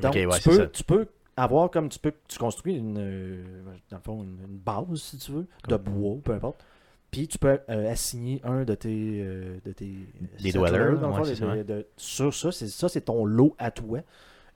Donc, 0.00 0.14
tu, 0.14 0.50
tu 0.72 0.84
peux 0.84 1.06
avoir 1.42 1.70
comme 1.70 1.88
tu 1.88 1.98
peux, 1.98 2.12
tu 2.28 2.38
construis 2.38 2.74
une, 2.76 2.98
euh, 2.98 3.44
dans 3.90 3.96
le 3.98 4.02
fond, 4.02 4.22
une, 4.22 4.38
une 4.48 4.58
base, 4.58 5.00
si 5.00 5.18
tu 5.18 5.32
veux, 5.32 5.46
de 5.68 5.76
bois, 5.76 6.16
peu 6.24 6.32
importe. 6.34 6.64
Puis 7.10 7.28
tu 7.28 7.38
peux 7.38 7.58
euh, 7.68 7.90
assigner 7.92 8.40
un 8.44 8.64
de 8.64 8.74
tes, 8.74 9.20
euh, 9.22 9.58
de 9.64 9.72
tes 9.72 9.94
Des 10.40 10.52
settlers, 10.52 10.70
dwellers, 10.70 10.98
dans 10.98 11.08
le 11.08 11.22
ouais, 11.22 11.34
fond, 11.34 11.56
de- 11.56 11.62
de- 11.62 11.86
sur 11.96 12.32
ça, 12.32 12.50
c'est 12.52 12.68
ça, 12.68 12.88
c'est 12.88 13.02
ton 13.02 13.24
lot 13.26 13.54
à 13.58 13.70
toi. 13.70 14.00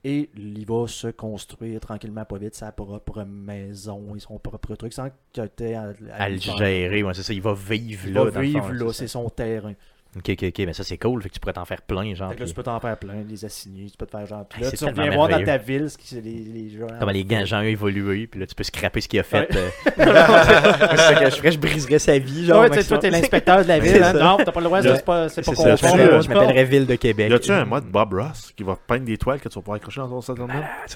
Et 0.03 0.29
il 0.35 0.65
va 0.65 0.87
se 0.87 1.07
construire 1.07 1.79
tranquillement, 1.81 2.23
pas 2.25 2.37
vite, 2.37 2.55
sa 2.55 2.71
propre 2.71 3.23
maison 3.23 4.15
et 4.15 4.19
son 4.19 4.37
propre 4.39 4.75
truc 4.75 4.93
sans 4.93 5.09
que 5.33 5.41
tu 5.55 5.63
aies 5.63 5.75
à, 5.75 5.93
à 6.13 6.23
À 6.23 6.29
le 6.29 6.35
le 6.35 6.39
faire. 6.39 6.57
gérer, 6.57 7.03
ouais, 7.03 7.13
c'est 7.13 7.23
ça. 7.23 7.33
Il 7.33 7.41
va 7.41 7.53
vivre 7.53 8.07
Il 8.07 8.13
là. 8.13 8.23
va 8.25 8.31
dans 8.31 8.39
le 8.41 8.45
vivre 8.45 8.67
fond, 8.67 8.71
là, 8.73 8.93
c'est 8.93 9.07
son 9.07 9.29
terrain. 9.29 9.73
Ok, 10.17 10.29
ok, 10.29 10.43
ok. 10.49 10.59
Mais 10.65 10.73
ça, 10.73 10.83
c'est 10.83 10.97
cool. 10.97 11.21
Fait 11.21 11.29
que 11.29 11.33
tu 11.35 11.39
pourrais 11.39 11.53
t'en 11.53 11.65
faire 11.65 11.81
plein, 11.81 12.13
genre. 12.15 12.29
Fait 12.29 12.35
que 12.35 12.39
là, 12.41 12.45
puis- 12.45 12.47
tu 12.47 12.55
peux 12.55 12.63
t'en 12.63 12.79
faire 12.79 12.97
plein, 12.97 13.15
les 13.29 13.45
assigner, 13.45 13.89
tu 13.89 13.97
peux 13.97 14.05
te 14.05 14.11
faire 14.11 14.25
genre. 14.25 14.45
Puis 14.47 14.61
là, 14.63 14.71
tu 14.71 14.83
reviens 14.85 15.11
voir 15.11 15.29
dans 15.29 15.43
ta 15.43 15.57
ville 15.57 15.89
ce 15.89 15.97
qui 15.97 16.07
c'est 16.07 16.21
les, 16.21 16.31
les 16.43 16.69
gens. 16.69 16.87
Comment 16.99 17.11
les 17.11 17.45
gens 17.45 17.59
ont 17.59 17.63
évolué, 17.63 18.27
puis 18.27 18.39
là, 18.39 18.47
tu 18.47 18.55
peux 18.55 18.63
scraper 18.63 19.01
ce 19.01 19.07
qu'il 19.07 19.19
a 19.19 19.23
fait. 19.23 19.47
euh. 19.55 19.69
que 19.95 21.29
je 21.29 21.35
ferais, 21.35 21.51
je 21.51 21.59
briserais 21.59 21.99
sa 21.99 22.17
vie, 22.17 22.45
genre. 22.45 22.61
Ouais, 22.61 22.69
tu 22.69 22.81
sais, 22.81 22.87
toi, 22.87 22.97
t'es 22.97 23.09
l'inspecteur 23.09 23.63
de 23.63 23.67
la 23.67 23.79
ville. 23.79 24.01
Hein. 24.03 24.13
Non, 24.13 24.37
t'as 24.37 24.51
pas 24.51 24.59
le 24.59 24.65
droit, 24.65 24.81
c'est 24.81 25.05
pas, 25.05 25.29
c'est 25.29 25.45
pas 25.45 25.51
je 25.53 25.97
euh, 25.97 26.17
m'appellerais 26.27 26.65
Ville 26.65 26.85
de 26.85 26.95
Québec. 26.95 27.29
Y 27.29 27.33
a-tu 27.33 27.51
un 27.51 27.65
mode 27.65 27.85
Bob 27.85 28.13
Ross 28.13 28.51
qui 28.55 28.63
va 28.63 28.75
peindre 28.75 29.05
des 29.05 29.17
toiles 29.17 29.39
que 29.39 29.49
tu 29.49 29.55
vas 29.55 29.61
pouvoir 29.61 29.77
accrocher 29.77 30.01
dans 30.01 30.09
ton 30.09 30.21
settlement? 30.21 30.53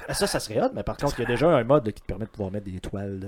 Ah, 0.07 0.13
Ça, 0.13 0.27
ça 0.27 0.39
serait 0.39 0.61
hot, 0.61 0.69
mais 0.75 0.83
par 0.83 0.97
contre, 0.97 1.15
il 1.19 1.23
y 1.23 1.25
a 1.25 1.29
déjà 1.29 1.47
un 1.49 1.63
mode 1.63 1.91
qui 1.91 2.01
te 2.01 2.05
permet 2.05 2.25
de 2.25 2.29
pouvoir 2.29 2.51
mettre 2.51 2.65
des 2.65 2.79
toiles 2.79 3.19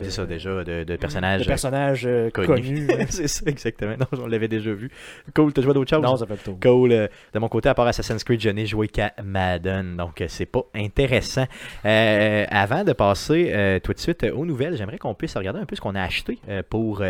C'est 0.00 0.10
ça, 0.10 0.26
déjà, 0.26 0.50
de, 0.64 0.84
de 0.84 0.84
de 0.84 0.96
personnages. 0.96 1.46
personnages 1.46 2.06
euh, 2.06 2.30
connus. 2.30 2.86
connus. 2.86 2.88
c'est 3.10 3.28
ça, 3.28 3.42
exactement. 3.46 3.94
Non, 3.98 4.06
on 4.22 4.26
l'avait 4.26 4.48
déjà 4.48 4.72
vu. 4.72 4.90
Cool, 5.34 5.52
t'as 5.52 5.62
joué 5.62 5.74
d'autres 5.74 5.90
choses? 5.90 6.02
non, 6.02 6.16
ça 6.16 6.26
fait 6.26 6.34
le 6.34 6.38
tour. 6.40 6.58
Cool. 6.60 6.92
Euh, 6.92 7.08
De 7.32 7.38
mon 7.38 7.48
côté, 7.48 7.68
à 7.68 7.74
part 7.74 7.86
Assassin's 7.86 8.24
Creed, 8.24 8.40
je 8.40 8.50
n'ai 8.50 8.66
joué 8.66 8.88
qu'à 8.88 9.12
Madden, 9.22 9.96
donc 9.96 10.20
euh, 10.20 10.26
c'est 10.28 10.46
pas 10.46 10.64
intéressant. 10.74 11.46
Euh, 11.84 12.44
avant 12.50 12.84
de 12.84 12.92
passer 12.92 13.80
tout 13.82 13.92
de 13.92 13.98
suite 13.98 14.24
aux 14.24 14.44
nouvelles, 14.44 14.76
j'aimerais 14.76 14.98
qu'on 14.98 15.14
puisse 15.14 15.36
regarder 15.36 15.60
un 15.60 15.66
peu 15.66 15.76
ce 15.76 15.80
qu'on 15.80 15.94
a 15.94 16.02
acheté 16.02 16.38
pour 16.68 17.02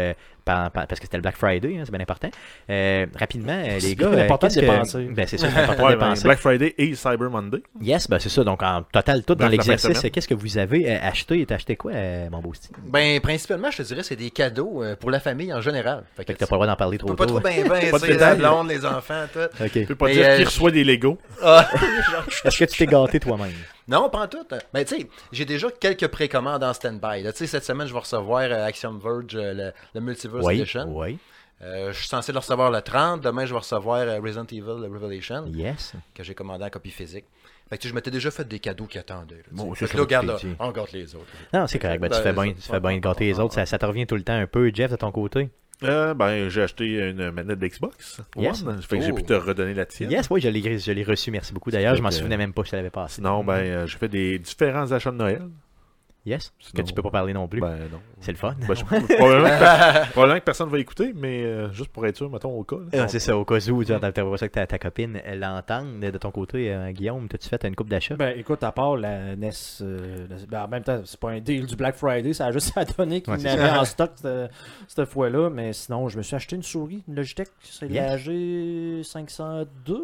par- 0.45 0.71
par- 0.71 0.87
parce 0.87 1.01
que 1.01 1.07
c'était 1.07 1.17
le 1.17 1.23
Black 1.23 1.37
Friday, 1.37 1.77
hein, 1.79 1.83
c'est 1.85 1.91
bien 1.93 2.01
important. 2.01 2.31
Euh, 2.71 3.07
rapidement, 3.19 3.53
euh, 3.53 3.75
les 3.75 3.81
C'est 3.81 3.95
gars, 3.95 4.09
bien 4.09 4.19
euh, 4.19 4.25
important 4.25 4.49
de 4.49 4.55
dépenser. 4.55 5.05
Ben, 5.11 5.27
c'est 5.27 5.39
ça, 5.39 5.49
c'est 5.51 5.61
important 5.61 5.83
de 5.83 5.87
Ouais, 5.89 5.97
ben, 5.97 6.05
dépenser. 6.09 6.25
Black 6.25 6.39
Friday 6.39 6.75
et 6.79 6.95
Cyber 6.95 7.31
Monday. 7.31 7.63
Yes, 7.81 8.09
ben 8.09 8.19
c'est 8.19 8.29
ça. 8.29 8.45
Donc 8.45 8.63
en 8.63 8.83
total, 8.83 9.23
tout 9.25 9.35
dans 9.35 9.49
l'exercice, 9.49 10.01
qu'est-ce 10.13 10.29
que 10.29 10.35
vous 10.35 10.59
avez 10.59 10.91
euh, 10.91 10.99
acheté 11.03 11.45
T'as 11.47 11.57
acheté 11.57 11.77
quoi, 11.77 11.93
mon 12.31 12.41
beau 12.41 12.55
Steve? 12.55 12.77
Ben, 12.87 13.21
principalement, 13.21 13.71
je 13.71 13.79
te 13.79 13.83
dirais, 13.83 14.03
c'est 14.03 14.17
des 14.17 14.31
cadeaux 14.31 14.83
pour 15.01 15.11
la 15.11 15.21
famille 15.21 15.53
en 15.53 15.61
général. 15.61 16.05
Fait 16.17 16.25
Fait 16.25 16.35
que 16.35 16.39
t'as 16.39 16.47
pas 16.47 16.55
le 16.55 16.59
droit 16.59 16.67
d'en 16.67 16.77
parler 16.77 16.99
trop 16.99 17.09
peux 17.09 17.17
pas 17.17 17.27
tôt. 17.27 17.35
trop 17.35 17.41
ben 17.41 17.69
ben, 17.69 17.99
sais, 17.99 18.15
la 18.17 18.35
blonde, 18.35 18.69
les 18.69 18.85
enfants, 18.85 19.25
tout. 19.33 19.41
Tu 19.73 19.87
peux 19.87 19.95
pas 19.95 20.07
Mais, 20.07 20.13
dire 20.15 20.27
euh, 20.27 20.37
qui 20.39 20.45
reçoit 20.45 20.71
des 20.71 20.85
Legos. 20.85 21.19
Ah, 21.45 21.69
Est-ce 22.45 22.59
que 22.59 22.65
tu 22.71 22.79
t'es 22.79 22.87
gâté 22.87 23.19
toi-même? 23.21 23.51
Non, 23.89 24.09
pas 24.11 24.21
en 24.23 24.29
tout. 24.29 24.47
Ben, 24.73 24.85
tu 24.85 24.97
sais, 24.97 25.09
j'ai 25.33 25.45
déjà 25.45 25.71
quelques 25.71 26.09
précommandes 26.09 26.63
en 26.65 26.73
stand-by. 26.73 27.23
Tu 27.25 27.31
sais, 27.35 27.47
cette 27.47 27.65
semaine, 27.65 27.87
je 27.87 27.93
vais 27.93 27.99
recevoir 28.01 28.43
euh, 28.43 28.65
Axiom 28.67 28.99
Verge, 28.99 29.35
euh, 29.35 29.53
le, 29.55 29.73
le 29.95 30.01
Multiverse 30.01 30.45
Oui, 30.45 30.61
Edition. 30.61 30.87
oui. 30.97 31.19
Euh, 31.63 31.93
je 31.93 31.99
suis 31.99 32.09
censé 32.09 32.33
le 32.33 32.39
recevoir 32.39 32.71
le 32.73 32.81
30. 32.83 33.21
Demain, 33.21 33.47
je 33.47 33.53
vais 33.53 33.59
recevoir 33.61 33.99
euh, 33.99 34.19
Resident 34.21 34.45
Evil 34.51 34.89
Revelation, 34.93 35.47
Yes. 35.47 35.93
que 36.15 36.25
j'ai 36.25 36.35
commandé 36.35 36.65
en 36.65 36.71
copie 36.71 36.91
physique. 36.91 37.25
Fait 37.71 37.77
que 37.77 37.83
tu 37.83 37.87
sais, 37.87 37.91
je 37.91 37.95
m'étais 37.95 38.11
déjà 38.11 38.31
fait 38.33 38.47
des 38.47 38.59
cadeaux 38.59 38.87
qui 38.87 38.99
attendaient. 38.99 39.37
là. 39.37 39.43
Bon, 39.53 39.73
Fait 39.75 39.87
c'est 39.87 39.93
que 39.93 39.97
là, 39.97 40.03
regarde, 40.03 40.27
là, 40.27 40.37
on 40.59 40.73
gâte 40.73 40.93
les 40.93 41.15
autres. 41.15 41.27
Non, 41.55 41.67
c'est 41.69 41.79
correct. 41.79 42.01
Ben, 42.01 42.09
tu 42.09 42.17
Ben, 42.17 42.23
fais 42.23 42.33
bien, 42.33 42.53
tu 42.53 42.61
fais 42.63 42.81
bien 42.81 42.95
de 42.97 43.01
gâter 43.01 43.25
les 43.27 43.39
autres. 43.39 43.55
Ça, 43.55 43.65
ça 43.65 43.79
te 43.79 43.87
revient 43.87 44.07
tout 44.07 44.17
le 44.17 44.25
temps 44.25 44.35
un 44.35 44.47
peu. 44.49 44.71
Jeff, 44.75 44.91
de 44.91 44.97
ton 44.97 45.13
côté? 45.13 45.51
Euh, 45.85 46.15
ben, 46.15 46.49
j'ai 46.49 46.63
acheté 46.63 46.85
une 47.11 47.31
manette 47.31 47.59
d'Xbox. 47.59 48.21
Yes. 48.37 48.63
One. 48.65 48.81
Fait 48.83 48.99
que 48.99 49.05
j'ai 49.05 49.13
Oh. 49.13 49.15
pu 49.17 49.25
te 49.25 49.33
redonner 49.33 49.75
la 49.75 49.87
tienne. 49.87 50.11
Yes, 50.11 50.29
oui, 50.31 50.41
je 50.41 50.49
l'ai, 50.49 50.79
je 50.79 50.93
l'ai 50.93 51.05
reçu. 51.05 51.31
Merci 51.31 51.53
beaucoup. 51.53 51.71
D'ailleurs, 51.71 51.95
je 51.97 52.03
m'en 52.03 52.11
souvenais 52.11 52.37
même 52.37 52.53
pas 52.53 52.63
que 52.63 52.69
je 52.69 52.77
l'avais 52.77 52.91
passé. 52.91 53.17
Sinon, 53.17 53.45
ben, 53.45 53.55
euh, 53.55 53.87
j'ai 53.87 53.99
fait 53.99 54.09
des 54.09 54.39
différents 54.39 54.91
achats 54.93 55.11
de 55.11 55.17
Noël. 55.17 55.43
Yes. 56.25 56.53
Sinon- 56.61 56.83
Que 56.83 56.89
tu 56.89 56.95
peux 56.95 57.03
pas 57.03 57.11
parler 57.11 57.33
non 57.33 57.49
plus. 57.49 57.61
Ben, 57.61 57.77
non. 57.91 57.99
c'est 58.21 58.31
le 58.31 58.39
fun. 58.39 58.55
Ben, 58.69 58.75
je- 58.75 58.85
probablement, 58.85 59.49
que, 59.49 60.11
probablement 60.13 60.39
que 60.39 60.45
personne 60.45 60.69
va 60.69 60.79
écouter, 60.79 61.13
mais 61.17 61.43
euh, 61.43 61.73
juste 61.73 61.91
pour 61.91 62.07
être 62.07 62.17
sûr, 62.17 62.31
mettons, 62.31 62.57
au 62.57 62.63
cas. 62.63 62.77
Ah, 62.93 63.09
c'est 63.09 63.19
ça, 63.19 63.37
au 63.37 63.45
cas 63.45 63.57
où, 63.57 63.83
tu 63.85 63.93
vois, 63.93 64.39
ça 64.39 64.49
que 64.49 64.55
ta, 64.55 64.67
ta 64.67 64.79
copine 64.79 65.21
l'entende. 65.35 65.99
De 66.01 66.19
ton 66.19 66.31
côté, 66.31 66.73
euh, 66.73 66.93
Guillaume, 66.93 67.27
t'as-tu 67.29 67.49
fait 67.49 67.65
une 67.65 67.75
coupe 67.75 67.89
d'achat? 67.89 68.15
Ben 68.15 68.39
écoute, 68.39 68.63
à 68.63 68.71
part 68.71 68.97
la 68.97 69.35
NES, 69.35 69.51
euh, 69.81 70.27
la- 70.31 70.37
ben, 70.49 70.65
en 70.65 70.69
même 70.69 70.85
temps, 70.85 71.01
c'est 71.05 71.19
pas 71.19 71.31
un 71.31 71.41
deal 71.41 71.67
du 71.67 71.75
Black 71.75 71.97
Friday, 71.97 72.33
ça 72.35 72.47
a 72.47 72.53
juste 72.53 72.73
à 72.79 72.85
donner 72.85 73.21
qu'il 73.21 73.33
Ouais, 73.33 73.39
c'est 73.41 73.57
n'avait 73.57 73.77
en 73.79 73.85
stock 73.85 74.13
cette, 74.15 74.51
cette 74.87 75.09
fois-là, 75.09 75.51
mais 75.51 75.73
sinon, 75.73 76.09
je 76.09 76.19
me 76.19 76.23
suis 76.23 76.37
acheté 76.37 76.55
une 76.55 76.63
souris, 76.63 77.03
une 77.09 77.17
Logitech, 77.17 77.49
c'est 77.63 77.89
Yes. 77.89 77.97
la 78.01 78.17
G502. 78.17 79.97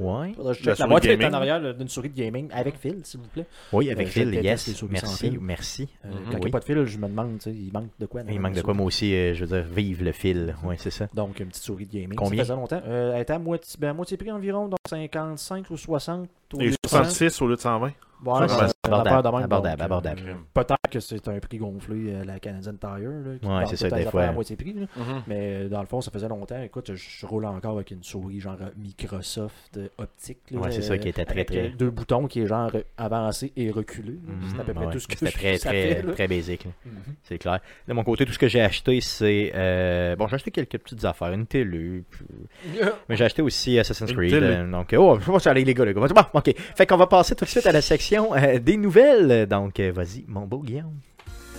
Ouais. 0.00 0.32
La 0.78 0.86
boîte 0.88 1.04
est 1.04 1.24
en 1.24 1.32
arrière 1.34 1.74
d'une 1.74 1.88
souris 1.88 2.08
de 2.10 2.16
gaming 2.16 2.48
avec 2.52 2.76
fil, 2.78 3.00
s'il 3.04 3.20
vous 3.20 3.28
plaît. 3.28 3.46
Oui, 3.72 3.90
avec 3.90 4.08
Euh, 4.08 4.10
Phil, 4.10 4.30
déteste 4.30 4.44
yes. 4.44 4.66
les 4.68 4.74
souris 4.74 4.96
sans 4.96 5.06
Merci, 5.06 5.33
fil. 5.34 5.44
merci. 5.46 5.88
Euh, 6.04 6.08
Mhm. 6.08 6.14
Quand 6.30 6.38
il 6.38 6.40
n'y 6.40 6.46
a 6.46 6.50
pas 6.50 6.60
de 6.60 6.64
fil, 6.64 6.84
je 6.84 6.98
me 6.98 7.08
demande, 7.08 7.38
tu 7.38 7.50
sais, 7.50 7.52
il 7.52 7.70
manque 7.72 7.90
de 7.98 8.06
quoi. 8.06 8.22
Il 8.28 8.40
manque 8.40 8.54
de 8.54 8.62
quoi, 8.62 8.74
moi 8.74 8.86
aussi, 8.86 9.14
euh, 9.14 9.34
je 9.34 9.44
veux 9.44 9.56
dire, 9.56 9.66
vive 9.70 10.02
le 10.04 10.12
fil. 10.12 10.54
Oui, 10.64 10.76
c'est 10.78 10.90
ça. 10.90 11.08
Donc, 11.14 11.40
une 11.40 11.46
petite 11.48 11.62
souris 11.62 11.86
de 11.86 11.92
gaming. 11.92 12.14
Combien? 12.16 12.38
Ça 12.38 12.54
faisait 12.54 12.54
longtemps. 12.60 12.82
Euh, 12.86 13.12
elle 13.14 13.22
était 13.22 13.32
à 13.32 13.38
moitié, 13.38 13.76
ben, 13.78 13.90
à 13.90 13.94
moitié 13.94 14.16
prix 14.16 14.30
environ, 14.32 14.68
donc 14.68 14.78
55 14.88 15.70
ou 15.70 15.76
60. 15.76 16.28
Et 16.60 16.64
lieu 16.66 16.70
de 16.70 16.76
66 16.88 17.42
au 17.42 17.48
lieu 17.48 17.56
de 17.56 17.60
120. 17.60 17.92
Ouais, 18.24 18.48
Ça, 18.48 18.68
abordable, 18.84 19.36
même, 19.36 19.44
abordable, 19.44 19.50
donc, 19.50 19.80
euh, 19.80 19.84
abordable. 19.84 20.22
Peut-être 20.54 20.90
que 20.90 20.98
c'est 21.00 21.28
un 21.28 21.38
prix 21.40 21.58
gonflé 21.58 22.14
à 22.14 22.24
la 22.24 22.38
Canadian 22.38 22.72
Tire. 22.72 22.90
Là, 23.10 23.38
qui 23.38 23.46
Ouais, 23.46 23.66
c'est 23.66 23.76
ça, 23.76 23.90
des 23.90 24.04
fois. 24.04 24.20
affaires 24.22 24.30
à 24.30 24.32
moitié 24.32 24.56
prix. 24.56 24.72
là. 24.72 24.86
Mhm. 24.96 25.22
Mais 25.26 25.36
euh, 25.64 25.68
dans 25.68 25.80
le 25.82 25.86
fond, 25.86 26.00
ça 26.00 26.10
faisait 26.10 26.28
longtemps. 26.28 26.62
Écoute, 26.62 26.92
je, 26.94 27.04
je 27.20 27.26
roule 27.26 27.44
encore 27.44 27.74
avec 27.74 27.90
une 27.90 28.02
souris 28.02 28.40
genre 28.40 28.56
euh, 28.62 28.70
Microsoft 28.78 29.76
euh, 29.76 29.88
optique. 29.98 30.38
là, 30.52 30.60
Ouais, 30.60 30.70
c'est 30.70 30.80
ça, 30.80 30.96
qui 30.96 31.08
était 31.08 31.24
très, 31.26 31.34
avec, 31.34 31.48
très- 31.48 31.66
euh, 31.66 31.76
Deux 31.76 31.90
boutons 31.90 32.26
qui 32.26 32.40
est 32.40 32.46
genre 32.46 32.70
euh, 32.74 32.82
avancé 32.96 33.52
et 33.58 33.70
reculé. 33.70 34.12
là. 34.12 34.32
C'est 34.54 34.60
à 34.60 34.64
peu 34.64 34.72
près 34.72 34.86
Ouais, 34.86 34.92
tout 34.92 35.00
ce 35.00 35.08
que 35.08 35.18
C'était 35.18 35.30
je- 35.30 35.36
très, 35.36 35.58
très, 35.58 35.94
fait, 36.02 36.12
très 36.12 36.28
basic. 36.28 36.64
là. 36.64 36.70
Mhm. 36.86 36.92
C'est 37.24 37.38
clair. 37.38 37.60
De 37.86 37.92
mon 37.92 38.04
côté, 38.04 38.24
tout 38.24 38.32
ce 38.32 38.38
que 38.38 38.48
j'ai 38.48 38.62
acheté, 38.62 39.02
c'est. 39.02 39.52
euh, 39.54 40.16
Bon, 40.16 40.28
j'ai 40.28 40.36
acheté 40.36 40.50
quelques 40.50 40.78
petites 40.78 41.04
affaires, 41.04 41.32
une 41.32 41.46
télé. 41.46 42.02
puis- 42.08 42.24
Mais 43.10 43.16
j'ai 43.16 43.24
acheté 43.24 43.42
aussi 43.42 43.78
Assassin's 43.78 44.10
Une 44.10 44.16
Creed. 44.16 44.30
télé. 44.30 44.46
euh, 44.46 44.70
donc, 44.70 44.94
oh, 44.96 45.18
je 45.20 45.30
vais 45.30 45.48
aller, 45.50 45.64
les 45.64 45.74
gars, 45.74 45.84
les 45.84 45.92
gars. 45.92 46.00
Bon, 46.32 46.40
ok. 46.46 46.54
Fait 46.76 46.86
qu'on 46.86 46.96
va 46.96 47.06
passer 47.06 47.34
tout 47.34 47.44
de 47.44 47.50
suite 47.50 47.66
à 47.66 47.72
la 47.72 47.82
section 47.82 48.34
euh, 48.34 48.58
des 48.58 48.76
nouvelles. 48.76 49.46
Donc, 49.46 49.80
euh, 49.80 49.92
vas-y, 49.92 50.24
mon 50.28 50.42
beau 50.42 50.58
Guillaume. 50.58 50.94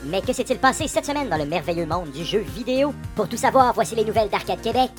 Mais 0.06 0.22
que 0.22 0.34
s'est-il 0.34 0.60
passé 0.60 0.88
cette 0.88 1.06
semaine 1.06 1.30
dans 1.30 1.38
le 1.38 1.46
merveilleux 1.46 1.86
monde 1.86 2.12
du 2.12 2.24
jeu 2.24 2.40
vidéo? 2.40 2.94
Pour 3.16 3.28
tout 3.28 3.38
savoir, 3.38 3.74
voici 3.74 3.96
les 3.96 4.06
nouvelles 4.06 4.30
d'Arcade 4.30 4.62
Québec. 4.62 4.92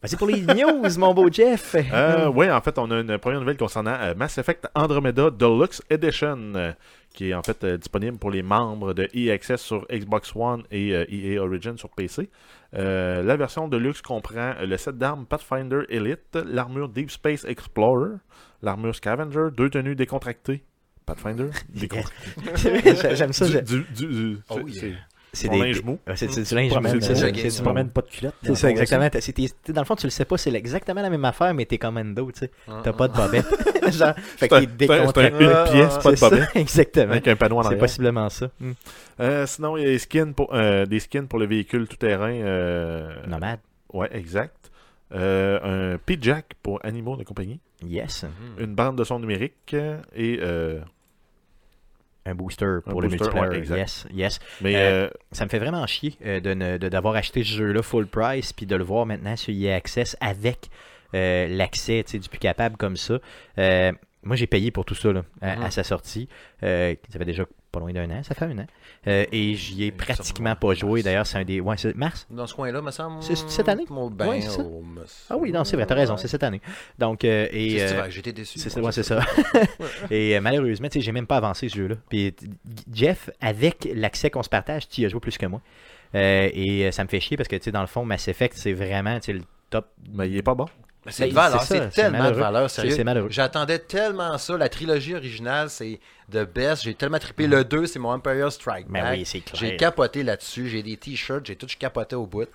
Vas-y 0.00 0.16
pour 0.16 0.28
les 0.28 0.42
news, 0.42 0.98
mon 0.98 1.12
beau 1.12 1.28
Jeff. 1.30 1.74
Euh, 1.92 2.28
oui, 2.28 2.48
en 2.48 2.60
fait, 2.60 2.78
on 2.78 2.88
a 2.92 3.00
une 3.00 3.18
première 3.18 3.40
nouvelle 3.40 3.56
concernant 3.56 3.96
euh, 4.00 4.14
Mass 4.14 4.38
Effect 4.38 4.68
Andromeda 4.76 5.28
Deluxe 5.30 5.82
Edition, 5.90 6.38
euh, 6.54 6.72
qui 7.12 7.30
est 7.30 7.34
en 7.34 7.42
fait 7.42 7.64
euh, 7.64 7.76
disponible 7.76 8.16
pour 8.16 8.30
les 8.30 8.42
membres 8.42 8.92
de 8.92 9.08
EA 9.12 9.32
Access 9.32 9.60
sur 9.60 9.84
Xbox 9.90 10.32
One 10.36 10.62
et 10.70 10.94
euh, 10.94 11.04
EA 11.10 11.40
Origin 11.40 11.76
sur 11.76 11.88
PC. 11.88 12.28
Euh, 12.74 13.22
la 13.22 13.36
version 13.36 13.66
Deluxe 13.66 14.02
comprend 14.02 14.54
le 14.60 14.76
set 14.76 14.98
d'armes 14.98 15.24
Pathfinder 15.26 15.82
Elite, 15.88 16.36
l'armure 16.44 16.88
Deep 16.90 17.10
Space 17.10 17.44
Explorer, 17.44 18.16
l'armure 18.62 18.94
Scavenger, 18.94 19.48
deux 19.56 19.70
tenues 19.70 19.94
décontractées. 19.96 20.64
Pathfinder? 21.06 21.48
Décontractées. 21.70 23.14
J'aime 23.16 23.32
ça. 23.32 23.46
Du- 23.48 23.62
du- 23.62 23.84
du- 23.94 24.06
du- 24.34 24.38
Oh, 24.50 24.60
yeah. 24.68 24.96
C'est 25.32 25.46
C'est 25.46 25.48
des. 25.48 25.58
linge 25.58 25.82
mou. 25.82 25.98
C'est 26.14 26.30
c'est 26.30 26.42
du 26.42 26.54
linge 26.54 26.74
mou, 26.74 26.88
c'est 27.00 27.14
C'est 27.14 27.56
du- 27.56 27.62
promènes 27.62 27.90
pas 27.90 28.02
de 28.02 28.06
culotte. 28.08 28.34
C'est 28.42 28.54
ça, 28.54 28.70
exactement. 28.70 29.08
T'as- 29.10 29.20
c'est- 29.20 29.32
t'es- 29.32 29.48
t'es- 29.62 29.72
dans 29.72 29.82
le 29.82 29.86
fond, 29.86 29.94
tu 29.96 30.06
le 30.06 30.10
sais 30.10 30.24
pas, 30.24 30.36
c'est 30.38 30.52
exactement 30.54 31.02
la 31.02 31.10
même 31.10 31.24
affaire, 31.24 31.52
mais 31.54 31.64
t'es 31.66 31.78
commando, 31.78 32.30
tu 32.32 32.40
sais. 32.40 32.50
T'as 32.82 32.92
pas 32.92 33.08
de 33.08 33.14
bobette. 33.14 33.46
Genre, 33.92 34.14
fait 34.16 34.48
C'est 34.48 34.52
un- 34.52 34.60
qu'il 34.60 34.68
c'est 34.78 34.84
un- 34.84 34.86
c'est 34.86 34.92
un- 34.92 34.98
décontracté. 34.98 35.44
une 35.44 35.64
pièce, 35.72 35.98
pas 35.98 36.10
de 36.10 36.16
C'est 36.16 36.30
bobette, 36.30 36.48
Exactement. 36.56 37.12
avec 37.12 37.28
un 37.28 37.36
panneau 37.36 37.56
en 37.58 37.62
C'est 37.62 37.66
arrière. 37.68 37.80
possiblement 37.80 38.28
ça. 38.28 38.50
Hmm. 38.60 38.72
Euh, 39.20 39.46
sinon, 39.46 39.76
il 39.76 39.82
y 39.82 39.86
a 39.86 39.88
des 39.90 39.98
skins 39.98 40.34
pour, 40.34 40.54
euh, 40.54 40.84
des 40.86 41.00
skins 41.00 41.26
pour 41.26 41.38
le 41.38 41.46
véhicule 41.46 41.86
tout-terrain. 41.88 42.30
euh, 42.32 43.26
Nomade. 43.26 43.60
Ouais, 43.92 44.08
exact. 44.12 44.70
Euh, 45.14 45.94
un 45.94 45.98
P-Jack 45.98 46.52
pour 46.62 46.84
animaux 46.84 47.16
de 47.16 47.24
compagnie. 47.24 47.60
Yes. 47.86 48.24
Mhm. 48.24 48.64
Une 48.64 48.74
bande 48.74 48.98
de 48.98 49.04
son 49.04 49.18
numérique. 49.20 49.74
Et, 50.14 50.38
euh, 50.42 50.80
Un 52.30 52.34
booster 52.34 52.78
pour 52.84 53.00
Un 53.00 53.02
le 53.02 53.08
booster, 53.08 53.24
multiplayer. 53.34 53.70
ouais, 53.70 53.78
yes, 53.78 54.06
yes. 54.12 54.38
mais 54.60 54.76
Euh, 54.76 54.78
euh, 55.06 55.10
Ça 55.32 55.44
me 55.44 55.50
fait 55.50 55.58
vraiment 55.58 55.86
chier 55.86 56.14
euh, 56.24 56.40
de 56.40 56.88
d'avoir 56.88 57.14
acheté 57.16 57.42
ce 57.42 57.48
jeu-là 57.54 57.82
full 57.82 58.06
price 58.06 58.52
puis 58.52 58.66
de 58.66 58.76
le 58.76 58.84
voir 58.84 59.06
maintenant 59.06 59.36
sur 59.36 59.54
EA 59.54 59.74
Access 59.76 60.16
avec 60.20 60.68
l'accès 61.12 62.04
du 62.12 62.28
plus 62.28 62.38
capable 62.38 62.76
comme 62.76 62.96
ça. 62.96 63.18
Moi, 64.24 64.34
j'ai 64.36 64.46
payé 64.48 64.70
pour 64.70 64.84
tout 64.84 64.94
ça 64.96 65.12
là, 65.12 65.22
à, 65.40 65.56
Mhm. 65.56 65.62
à 65.62 65.70
sa 65.70 65.84
sortie. 65.84 66.28
Ça 66.60 66.68
fait 67.18 67.24
déjà 67.24 67.44
pas 67.70 67.80
loin 67.80 67.92
d'un 67.92 68.10
an. 68.10 68.22
Ça 68.22 68.34
fait 68.34 68.44
un 68.46 68.58
an. 68.58 68.66
Euh, 69.06 69.24
et 69.30 69.54
j'y 69.54 69.84
ai 69.84 69.90
Ça 69.90 70.04
pratiquement 70.14 70.54
pas 70.56 70.74
joué. 70.74 71.02
D'ailleurs, 71.02 71.26
c'est 71.26 71.38
un 71.38 71.44
des. 71.44 71.60
Ouais, 71.60 71.76
c'est 71.76 71.94
mars? 71.94 72.26
Dans 72.30 72.46
ce 72.46 72.54
coin-là, 72.54 72.80
me 72.80 72.90
semble. 72.90 73.22
C'est 73.22 73.36
cette 73.36 73.68
année? 73.68 73.84
Bain, 73.88 74.28
Ouais, 74.28 74.40
ça. 74.40 74.62
me- 74.62 75.04
Ah 75.30 75.36
oui, 75.36 75.52
non, 75.52 75.64
c'est 75.64 75.76
vrai, 75.76 75.86
t'as 75.86 75.94
raison, 75.94 76.16
c'est 76.16 76.28
cette 76.28 76.42
année. 76.42 76.60
Donc, 76.98 77.24
euh, 77.24 77.46
et. 77.50 77.82
Euh, 77.82 78.08
J'étais 78.10 78.32
déçu. 78.32 78.58
C'est 78.58 78.70
ça, 78.70 78.80
ouais, 78.80 78.92
c'est 78.92 79.02
ça. 79.02 79.20
Et 80.10 80.36
euh, 80.36 80.40
malheureusement, 80.40 80.88
tu 80.88 80.94
sais, 80.98 81.00
j'ai 81.04 81.12
même 81.12 81.26
pas 81.26 81.36
avancé 81.36 81.68
ce 81.68 81.76
jeu-là. 81.76 81.96
Puis 82.08 82.34
Jeff, 82.92 83.30
avec 83.40 83.88
l'accès 83.94 84.30
qu'on 84.30 84.42
se 84.42 84.48
partage, 84.48 84.88
tu 84.88 85.02
y 85.02 85.06
as 85.06 85.08
joué 85.08 85.20
plus 85.20 85.36
que 85.38 85.46
moi. 85.46 85.60
Et 86.14 86.88
ça 86.92 87.04
me 87.04 87.08
fait 87.08 87.20
chier 87.20 87.36
parce 87.36 87.48
que, 87.48 87.56
tu 87.56 87.64
sais, 87.64 87.72
dans 87.72 87.80
le 87.82 87.86
fond, 87.86 88.04
Mass 88.04 88.28
Effect, 88.28 88.56
c'est 88.56 88.72
vraiment, 88.72 89.18
tu 89.20 89.26
sais, 89.26 89.32
le 89.34 89.42
top. 89.70 89.86
mais 90.12 90.28
il 90.30 90.36
est 90.36 90.42
pas 90.42 90.54
bon. 90.54 90.66
Mais 91.08 91.12
C'est 91.12 91.28
de 91.28 91.34
Ben, 91.34 91.40
valeur, 91.42 91.62
c'est 91.62 91.66
ça, 91.78 91.84
c'est 91.84 91.94
c'est 91.94 92.02
tellement 92.02 92.30
de 92.30 92.36
valeur, 92.36 92.70
C'est 92.70 92.80
sérieux. 92.82 92.94
c'est 92.96 93.04
malheureux. 93.04 93.28
J'attendais 93.30 93.78
tellement 93.78 94.36
ça. 94.38 94.56
La 94.56 94.68
trilogie 94.68 95.14
originale, 95.14 95.70
c'est 95.70 95.98
The 96.30 96.44
Best. 96.44 96.82
J'ai 96.84 96.94
tellement 96.94 97.18
trippé. 97.18 97.46
Le 97.46 97.64
2, 97.64 97.86
c'est 97.86 97.98
mon 97.98 98.10
Empire 98.10 98.52
Strike 98.52 98.86
Mais 98.90 99.00
Back. 99.00 99.18
oui, 99.18 99.24
c'est 99.24 99.40
clair. 99.40 99.58
J'ai 99.60 99.76
capoté 99.76 100.22
là-dessus. 100.22 100.68
J'ai 100.68 100.82
des 100.82 100.96
t-shirts. 100.96 101.46
J'ai 101.46 101.56
tout 101.56 101.66
capoté 101.78 102.14
au 102.14 102.26
bout. 102.26 102.46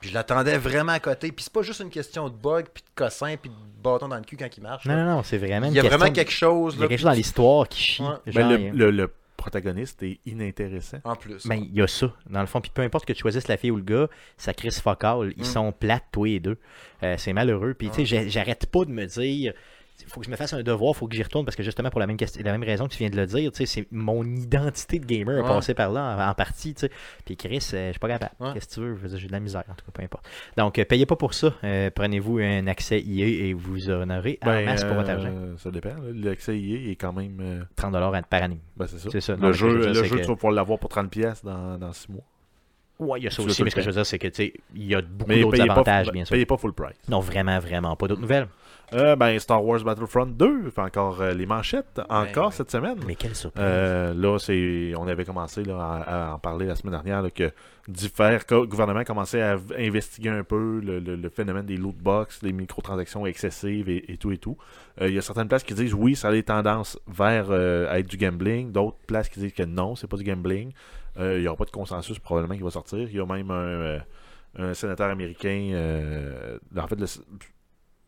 Puis 0.00 0.08
je 0.08 0.14
l'attendais 0.14 0.56
vraiment 0.56 0.92
à 0.92 0.98
côté. 1.00 1.30
Puis 1.30 1.44
c'est 1.44 1.52
pas 1.52 1.60
juste 1.62 1.80
une 1.80 1.90
question 1.90 2.28
de 2.30 2.34
bug, 2.34 2.66
puis 2.72 2.82
de 2.82 2.88
cossin, 3.04 3.36
puis 3.36 3.50
de 3.50 3.54
bâton 3.82 4.08
dans 4.08 4.16
le 4.16 4.22
cul 4.22 4.38
quand 4.38 4.48
il 4.56 4.62
marche. 4.62 4.86
Non, 4.86 4.94
là. 4.96 5.04
non, 5.04 5.16
non, 5.16 5.22
c'est 5.22 5.36
vraiment 5.36 5.66
il 5.66 5.74
y 5.74 5.78
a 5.78 5.82
question 5.82 5.98
vraiment 5.98 6.10
de- 6.10 6.14
quelque 6.16 6.32
chose. 6.32 6.72
Il 6.74 6.78
y 6.78 6.80
Là, 6.80 6.86
a 6.86 6.88
quelque 6.88 6.98
chose 7.00 7.04
dans 7.04 7.12
l'histoire 7.12 7.68
qui 7.68 7.82
chie. 7.82 8.02
Ouais. 8.02 8.08
Ben, 8.26 8.32
Genre, 8.32 8.50
le, 8.50 8.58
il 8.58 8.64
y 8.64 8.68
a- 8.68 8.72
le- 8.72 8.90
le 8.92 9.12
protagoniste 9.40 10.02
est 10.02 10.20
inintéressant. 10.26 10.98
En 11.04 11.16
plus. 11.16 11.46
Ben, 11.46 11.56
il 11.56 11.74
y 11.74 11.82
a 11.82 11.86
ça, 11.86 12.12
dans 12.28 12.40
le 12.40 12.46
fond. 12.46 12.60
Puis 12.60 12.70
peu 12.72 12.82
importe 12.82 13.04
que 13.06 13.12
tu 13.12 13.20
choisisses 13.20 13.48
la 13.48 13.56
fille 13.56 13.70
ou 13.70 13.76
le 13.76 13.82
gars, 13.82 14.08
ça 14.36 14.54
crise 14.54 14.80
focal. 14.80 15.32
Ils 15.36 15.42
Mm. 15.42 15.44
sont 15.44 15.72
plates, 15.72 16.04
tous 16.12 16.24
les 16.24 16.40
deux. 16.40 16.58
Euh, 17.02 17.16
c'est 17.18 17.32
malheureux. 17.32 17.74
Puis, 17.74 17.88
tu 17.88 17.94
sais, 17.96 18.04
j'ai- 18.04 18.28
j'arrête 18.30 18.66
pas 18.66 18.84
de 18.84 18.90
me 18.90 19.06
dire. 19.06 19.52
Faut 20.08 20.20
que 20.20 20.26
je 20.26 20.30
me 20.30 20.36
fasse 20.36 20.52
un 20.52 20.62
devoir, 20.62 20.94
faut 20.94 21.06
que 21.08 21.14
j'y 21.14 21.22
retourne 21.22 21.44
parce 21.44 21.56
que 21.56 21.62
justement 21.62 21.90
pour 21.90 22.00
la 22.00 22.06
même 22.06 22.16
question, 22.16 22.42
la 22.44 22.52
même 22.52 22.62
raison 22.62 22.86
que 22.86 22.92
tu 22.92 22.98
viens 22.98 23.10
de 23.10 23.16
le 23.16 23.26
dire, 23.26 23.50
tu 23.52 23.58
sais, 23.58 23.66
c'est 23.66 23.86
mon 23.90 24.24
identité 24.24 24.98
de 24.98 25.06
gamer 25.06 25.38
a 25.38 25.42
Ouais. 25.42 25.48
passé 25.48 25.74
par 25.74 25.90
là 25.92 26.16
en, 26.16 26.30
en 26.30 26.34
partie, 26.34 26.74
tu 26.74 26.80
sais. 26.80 26.90
Puis 27.24 27.36
Chris, 27.36 27.70
euh, 27.74 27.86
je 27.88 27.90
suis 27.92 27.98
pas 27.98 28.08
capable. 28.08 28.32
Ouais. 28.40 28.50
Qu'est-ce 28.54 28.68
que 28.68 28.74
tu 28.74 28.80
veux? 28.80 29.16
J'ai 29.16 29.26
de 29.26 29.32
la 29.32 29.40
misère, 29.40 29.64
en 29.68 29.74
tout 29.74 29.84
cas, 29.84 29.92
peu 29.92 30.02
importe. 30.02 30.28
Donc, 30.56 30.78
euh, 30.78 30.84
payez 30.84 31.06
pas 31.06 31.16
pour 31.16 31.34
ça. 31.34 31.52
Euh, 31.64 31.90
Prenez-vous 31.94 32.38
un 32.38 32.66
accès 32.66 33.00
IA 33.00 33.26
et 33.48 33.52
vous 33.52 33.90
en 33.90 34.08
aurez 34.10 34.38
en 34.42 34.46
Ben, 34.46 34.64
masse 34.64 34.84
pour 34.84 34.96
votre 34.96 35.10
euh, 35.10 35.14
argent. 35.14 35.32
Ça 35.58 35.70
dépend. 35.70 35.90
L'accès 36.14 36.58
IA 36.58 36.90
est 36.92 36.96
quand 36.96 37.12
même. 37.12 37.38
euh, 37.40 37.62
30$ 37.76 38.22
par 38.28 38.42
année. 38.42 38.60
ben, 38.76 38.86
c'est 38.86 38.98
ça. 38.98 39.08
C'est 39.10 39.20
ça. 39.20 39.34
Le 39.34 39.38
Non, 39.40 39.52
je 39.52 39.58
jeu, 39.58 39.80
dire, 39.80 39.88
le 40.02 40.08
jeu 40.08 40.16
que- 40.16 40.22
tu 40.22 40.28
vas 40.28 40.34
pouvoir 40.36 40.52
l'avoir 40.52 40.78
pour 40.78 40.90
30$ 40.90 41.08
pièces 41.08 41.44
dans, 41.44 41.78
dans 41.78 41.92
6 41.92 42.08
mois. 42.10 42.22
Ouais, 42.98 43.18
il 43.18 43.24
y 43.24 43.26
a 43.28 43.30
ça 43.30 43.40
aussi, 43.42 43.64
mais 43.64 43.70
ce 43.70 43.76
que 43.76 43.80
je 43.80 43.86
veux 43.86 43.94
dire, 43.94 44.04
c'est 44.04 44.18
que 44.18 44.28
tu 44.28 44.34
sais, 44.34 44.52
il 44.74 44.84
y 44.86 44.94
a 44.94 45.00
beaucoup 45.00 45.32
d'autres 45.32 45.60
avantages, 45.62 46.12
bien 46.12 46.26
sûr. 46.26 46.34
payez 46.34 46.44
pas 46.44 46.58
full 46.58 46.74
price. 46.74 46.96
Non, 47.08 47.20
vraiment, 47.20 47.58
vraiment 47.58 47.96
pas. 47.96 48.06
D'autres 48.08 48.20
nouvelles? 48.20 48.46
Euh, 48.92 49.14
ben, 49.14 49.38
Star 49.38 49.64
Wars 49.64 49.80
Battlefront 49.84 50.26
2, 50.26 50.70
fait 50.70 50.80
encore 50.80 51.20
euh, 51.20 51.32
les 51.32 51.46
manchettes, 51.46 52.00
encore 52.08 52.46
ouais. 52.46 52.52
cette 52.52 52.70
semaine. 52.72 52.98
Mais 53.06 53.14
quelle 53.14 53.36
surprise. 53.36 53.62
Euh, 53.64 54.12
là, 54.14 54.38
c'est, 54.38 54.92
on 54.96 55.06
avait 55.06 55.24
commencé 55.24 55.62
là, 55.62 55.78
à, 55.78 56.30
à 56.30 56.34
en 56.34 56.38
parler 56.40 56.66
la 56.66 56.74
semaine 56.74 56.92
dernière 56.94 57.22
là, 57.22 57.30
que 57.30 57.52
divers 57.86 58.44
gouvernements 58.48 59.04
commençaient 59.04 59.42
à 59.42 59.56
investiguer 59.78 60.30
un 60.30 60.42
peu 60.42 60.80
le, 60.84 60.98
le- 60.98 61.14
le 61.16 61.28
phénomène 61.28 61.66
des 61.66 61.76
loot 61.76 61.96
box, 61.96 62.42
les 62.42 62.52
microtransactions 62.52 63.26
excessives 63.26 63.88
et, 63.88 64.10
et 64.12 64.16
tout 64.16 64.32
et 64.32 64.38
tout. 64.38 64.56
Il 65.00 65.12
y 65.12 65.18
a 65.18 65.22
certaines 65.22 65.48
places 65.48 65.62
qui 65.64 65.74
disent 65.74 65.94
oui, 65.94 66.16
ça 66.16 66.28
a 66.28 66.32
des 66.32 66.42
tendances 66.42 66.98
vers 67.06 67.50
à 67.52 67.98
être 67.98 68.08
du 68.08 68.16
gambling, 68.16 68.72
d'autres 68.72 68.98
places 69.06 69.28
qui 69.28 69.38
disent 69.40 69.52
que 69.52 69.62
non, 69.62 69.94
c'est 69.96 70.06
pas 70.08 70.16
du 70.16 70.24
gambling. 70.24 70.72
Il 71.18 71.38
n'y 71.40 71.46
aura 71.46 71.56
pas 71.56 71.64
de 71.64 71.70
consensus 71.70 72.18
probablement 72.18 72.56
qui 72.56 72.62
va 72.62 72.70
sortir. 72.70 72.98
Il 73.08 73.14
y 73.16 73.20
a 73.20 73.26
même 73.26 73.50
un, 73.50 73.98
un 74.58 74.74
sénateur 74.74 75.10
américain, 75.10 75.72
en 76.76 76.86
fait, 76.86 76.98
le- 77.00 77.06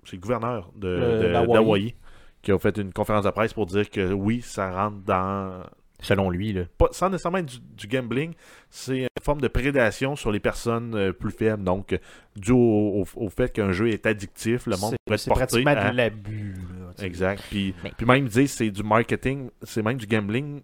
c'est 0.05 0.16
le 0.16 0.20
gouverneur 0.22 0.70
de, 0.76 0.88
de- 1.22 1.32
d'Hawaï. 1.32 1.53
d'Hawaï 1.53 1.94
qui 2.42 2.50
a 2.53 2.59
fait 2.59 2.76
une 2.78 2.92
conférence 2.92 3.24
de 3.24 3.30
presse 3.30 3.53
pour 3.53 3.66
dire 3.66 3.88
que 3.88 4.12
oui, 4.12 4.40
ça 4.42 4.70
rentre 4.72 4.98
dans 5.07 5.62
Selon 6.00 6.28
lui, 6.30 6.53
là. 6.53 6.62
pas, 6.78 6.88
sans 6.90 7.09
nécessairement 7.11 7.38
être 7.38 7.46
du, 7.46 7.61
du 7.61 7.86
gambling, 7.86 8.32
c'est 8.70 9.03
une 9.03 9.09
forme 9.22 9.40
de 9.40 9.46
prédation 9.46 10.16
sur 10.16 10.32
les 10.32 10.40
personnes 10.40 10.96
euh, 10.96 11.12
plus 11.12 11.30
faibles. 11.30 11.62
Donc, 11.62 11.96
dû 12.34 12.50
au, 12.50 12.57
au- 13.05 13.07
au 13.14 13.28
fait 13.28 13.53
qu'un 13.53 13.70
jeu 13.70 13.88
est 13.90 14.05
addictif, 14.05 14.66
le 14.66 14.76
monde 14.78 14.96
pourrait 15.05 15.14
être 15.14 15.20
C'est 15.20 15.30
pratiquement 15.30 15.70
à... 15.70 15.92
de 15.92 15.96
l'abus. 15.96 16.57
Exact. 17.00 17.44
Puis, 17.48 17.72
Mais- 17.84 17.92
puis 17.96 18.05
même, 18.05 18.24
ils 18.24 18.28
disent 18.30 18.50
c'est 18.53 18.72
du 18.72 18.82
marketing, 18.82 19.50
c'est 19.62 19.82
même 19.82 19.96
du 19.96 20.09
gambling 20.09 20.62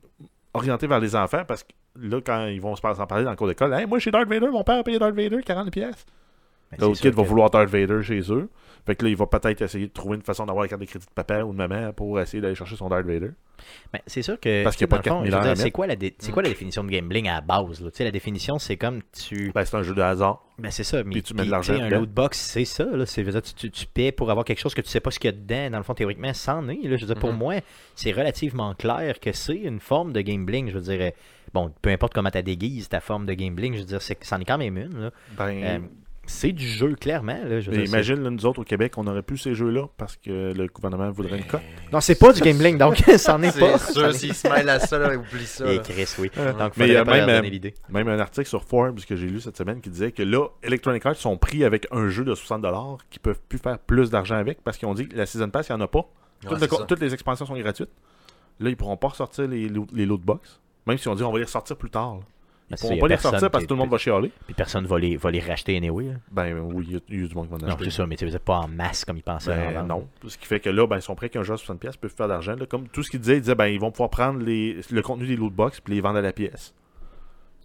orienté 0.55 0.89
vers 0.89 0.99
les 0.99 1.15
enfants 1.15 1.45
parce 1.47 1.63
que 1.63 1.69
là, 2.01 2.21
quand 2.21 2.47
ils 2.47 2.61
vont 2.61 2.75
s'en 2.75 3.07
parler 3.07 3.23
dans 3.23 3.31
le 3.31 3.37
cours 3.37 3.47
d'école, 3.47 3.73
hey, 3.75 3.87
moi, 3.87 4.01
chez 4.01 4.11
Darth 4.11 4.29
Vader, 4.29 4.49
mon 4.49 4.65
père 4.65 4.79
a 4.79 4.83
payé 4.83 4.99
Darth 4.99 5.15
Vader 5.15 5.39
40 5.45 5.71
pièces. 5.71 6.05
L'autre 6.81 6.97
c'est 6.97 7.03
kid 7.11 7.15
va 7.15 7.23
que- 7.23 7.29
vouloir 7.29 7.49
Darth 7.51 7.69
Vader 7.71 8.03
chez 8.03 8.21
eux. 8.33 8.49
Fait 8.89 8.97
que 8.97 9.05
là, 9.05 9.11
il 9.11 9.17
va 9.17 9.27
peut-être 9.27 9.61
essayer 9.61 9.87
de 9.87 9.93
trouver 9.93 10.17
une 10.17 10.23
façon 10.23 10.47
d'avoir 10.47 10.63
la 10.65 10.69
carte 10.69 10.81
de 10.81 10.87
crédit 10.87 11.05
de 11.05 11.13
papa 11.13 11.43
ou 11.43 11.53
de 11.53 11.57
maman 11.59 11.93
pour 11.93 12.19
essayer 12.19 12.41
d'aller 12.41 12.55
chercher 12.55 12.75
son 12.75 12.89
Darth 12.89 13.05
Vader. 13.05 13.33
Ben, 13.93 14.01
c'est 14.07 14.23
sûr 14.23 14.41
que. 14.41 14.65
Parce 14.65 14.77
qu'il 14.77 14.87
y 14.87 14.89
a 14.89 14.89
pas 14.89 14.97
dans 14.97 15.03
le 15.03 15.09
fond, 15.11 15.15
4000 15.25 15.27
je 15.27 15.31
veux 15.31 15.37
heures 15.37 15.43
dire, 15.43 15.53
à 15.53 15.57
C'est 15.57 15.71
quoi, 15.71 15.87
la 15.87 15.97
dé- 15.97 16.15
c'est 16.19 16.33
quoi 16.33 16.43
la 16.43 16.49
définition 16.49 16.83
de 16.85 16.91
gambling 16.91 17.29
à 17.29 17.35
la 17.35 17.41
base? 17.43 17.81
Là? 17.83 17.91
Tu 17.91 17.99
sais, 17.99 18.05
La 18.05 18.11
définition, 18.11 18.59
c'est 18.59 18.77
comme 18.79 19.03
tu. 19.13 19.53
Ben, 19.55 19.65
c'est 19.67 19.77
un 19.77 19.83
jeu 19.83 19.95
de 19.95 20.01
hasard. 20.01 20.43
Ben, 20.59 20.71
c'est 20.71 20.85
ça. 20.85 21.05
Mais, 21.05 21.11
Puis 21.11 21.23
tu 21.23 21.35
mets 21.35 21.45
de 21.45 21.51
l'argent 21.51 21.75
Un 21.75 21.89
loot 21.91 22.09
box, 22.11 22.39
c'est 22.39 22.65
ça. 22.65 22.85
Là. 22.85 23.05
C'est, 23.05 23.23
dire, 23.25 23.43
tu, 23.43 23.53
tu, 23.55 23.71
tu 23.71 23.87
paies 23.87 24.11
pour 24.11 24.31
avoir 24.31 24.47
quelque 24.47 24.61
chose 24.61 24.75
que 24.75 24.81
tu 24.81 24.89
sais 24.89 25.01
pas 25.01 25.11
ce 25.11 25.19
qu'il 25.19 25.31
y 25.31 25.35
a 25.35 25.37
dedans. 25.37 25.71
Dans 25.71 25.79
le 25.79 25.85
fond, 25.85 25.93
théoriquement, 25.95 26.33
c'en 26.33 26.67
est. 26.69 26.77
Là. 26.83 26.97
Je 26.97 27.05
veux 27.05 27.13
dire, 27.13 27.21
pour 27.21 27.33
Mhm. 27.33 27.39
moi, 27.39 27.55
c'est 27.95 28.13
relativement 28.13 28.75
clair 28.75 29.21
que 29.21 29.33
c'est 29.33 29.57
une 29.57 29.81
forme 29.81 30.13
de 30.15 30.21
gambling. 30.23 30.71
Je 30.71 30.75
veux 30.79 30.81
dire, 30.97 31.01
euh, 31.03 31.11
bon, 31.53 31.71
peu 31.83 31.91
importe 31.91 32.15
comment 32.15 32.31
tu 32.31 32.43
déguises 32.43 32.89
ta 32.89 33.01
forme 33.01 33.27
de 33.27 33.35
gambling, 33.35 33.75
je 33.75 33.81
veux 33.81 33.85
dire, 33.85 34.01
c'est, 34.03 34.17
c'en 34.25 34.41
est 34.41 34.45
quand 34.47 34.59
même 34.59 34.79
une. 34.79 34.99
là. 35.01 35.11
Ben, 35.37 35.63
Euh, 35.65 35.79
c'est 36.29 36.53
du 36.53 36.67
jeu, 36.67 36.95
clairement. 36.95 37.39
Là, 37.45 37.61
je 37.61 37.71
Mais 37.71 37.85
imagine, 37.85 38.23
là, 38.23 38.31
nous 38.31 38.47
autres 38.47 38.61
au 38.61 38.65
Québec, 38.65 38.93
on 38.97 39.07
aurait 39.07 39.23
plus 39.23 39.39
ces 39.39 39.55
jeux-là 39.55 39.87
parce 39.97 40.17
que 40.17 40.53
le 40.53 40.67
gouvernement 40.69 41.11
voudrait 41.11 41.39
une 41.39 41.45
cote. 41.45 41.61
Non, 41.93 42.01
c'est 42.01 42.15
pas 42.19 42.33
du 42.33 42.41
gambling, 42.41 42.79
donc 42.79 42.97
c'en 43.19 43.43
est 43.43 43.59
pas. 43.59 43.79
C'est 43.79 43.93
sûr, 43.93 44.15
s'il 44.15 44.35
se 44.35 44.47
mêle 44.49 44.69
à 44.69 44.79
ça, 44.79 44.99
là, 44.99 45.17
oublie 45.17 45.47
ça. 45.47 45.67
Et 45.71 45.77
là. 45.77 45.83
Chris, 45.83 46.09
oui. 46.19 46.31
Donc, 46.59 46.77
Mais 46.77 46.87
il 46.89 46.93
y 46.93 46.97
a 46.97 47.05
même, 47.05 47.27
donner 47.27 47.39
euh, 47.49 47.51
l'idée. 47.51 47.75
Même 47.89 48.09
un 48.09 48.19
article 48.21 48.47
sur 48.47 48.63
Forbes 48.65 49.01
que 49.01 49.17
j'ai 49.17 49.27
lu 49.27 49.41
cette 49.41 49.57
semaine 49.57 49.81
qui 49.81 49.91
disait 49.91 50.13
que 50.13 50.23
là, 50.23 50.47
Electronic 50.63 51.05
Arts 51.07 51.17
sont 51.17 51.37
pris 51.37 51.65
avec 51.65 51.87
un 51.91 52.09
jeu 52.09 52.25
de 52.25 52.35
60$ 52.35 52.99
qui 53.11 53.19
peuvent 53.19 53.41
plus 53.49 53.59
faire 53.59 53.79
plus 53.79 54.11
d'argent 54.11 54.37
avec 54.37 54.63
parce 54.63 54.77
qu'ils 54.79 54.89
ont 54.89 54.95
dit 54.95 55.09
que 55.09 55.17
la 55.17 55.27
Season 55.27 55.49
Pass, 55.51 55.69
il 55.69 55.73
n'y 55.75 55.81
en 55.81 55.85
a 55.85 55.89
pas. 55.89 55.99
Ouais, 56.45 56.51
Toutes, 56.51 56.61
les, 56.61 56.69
ça. 56.69 56.85
toutes 56.87 57.01
les 57.01 57.15
expansions 57.15 57.47
sont 57.47 57.59
gratuites. 57.59 57.91
Là, 58.61 58.71
ils 58.71 58.77
pourront 58.77 58.97
pas 58.97 59.09
ressortir 59.09 59.49
les, 59.49 59.69
loot- 59.69 59.91
les 59.93 60.05
loot 60.07 60.21
box. 60.21 60.61
Même 60.87 60.99
si 60.99 61.09
on 61.09 61.15
dit 61.15 61.23
on 61.23 61.33
va 61.33 61.39
les 61.39 61.45
ressortir 61.45 61.77
plus 61.77 61.91
tard. 61.91 62.15
là. 62.17 62.21
Ils 62.71 62.73
Parce 62.73 62.83
pourront 62.83 62.99
pas 62.99 63.09
les 63.09 63.15
ressortir 63.15 63.51
parce 63.51 63.65
que 63.65 63.69
tout 63.69 63.75
le 63.75 63.79
monde 63.81 63.91
va 63.91 63.97
chialer. 63.97 64.31
Puis 64.45 64.53
personne 64.53 64.85
va 64.85 64.99
les, 64.99 65.17
va 65.17 65.31
les 65.31 65.41
racheter 65.41 65.75
anyway. 65.77 66.05
là. 66.05 66.13
Ben 66.31 66.59
oui, 66.61 66.85
il 66.89 66.93
y, 66.93 66.97
a- 66.97 67.01
il 67.09 67.21
y 67.23 67.25
a 67.25 67.27
du 67.27 67.35
monde 67.35 67.47
qui 67.47 67.51
va 67.53 67.57
en 67.57 67.61
Non, 67.61 67.69
acheter. 67.69 67.85
c'est 67.85 67.91
ça, 67.97 68.07
mais 68.07 68.17
tu 68.17 68.31
sais, 68.31 68.39
pas 68.39 68.59
en 68.59 68.69
masse 68.69 69.07
comme 69.07 69.17
ils 69.17 69.23
pensaient. 69.23 69.73
Ben, 69.73 69.83
non. 69.85 70.07
Ce 70.27 70.37
qui 70.37 70.45
fait 70.47 70.61
que 70.61 70.69
là, 70.69 70.87
ben, 70.87 70.97
ils 70.97 71.03
sont 71.03 71.15
prêts 71.15 71.31
qu'un 71.31 71.43
jeu 71.43 71.55
à 71.55 71.57
60$ 71.57 71.79
pièces 71.79 71.97
peut 71.97 72.09
faire 72.09 72.29
d'argent. 72.29 72.57
là. 72.57 72.67
Comme 72.67 72.87
tout 72.89 73.03
ce 73.03 73.11
qu'ils 73.11 73.21
disaient, 73.21 73.37
ils 73.37 73.41
disaient 73.41 73.55
ben, 73.55 73.69
ils 73.69 73.81
vont 73.81 73.91
pouvoir 73.91 74.11
prendre 74.11 74.41
les, 74.41 74.81
le 74.91 75.01
contenu 75.03 75.27
des 75.27 75.37
loot 75.37 75.53
box 75.55 75.81
puis 75.81 75.95
les 75.95 76.01
vendre 76.03 76.19
à 76.19 76.23
la 76.23 76.33
pièce. 76.35 76.75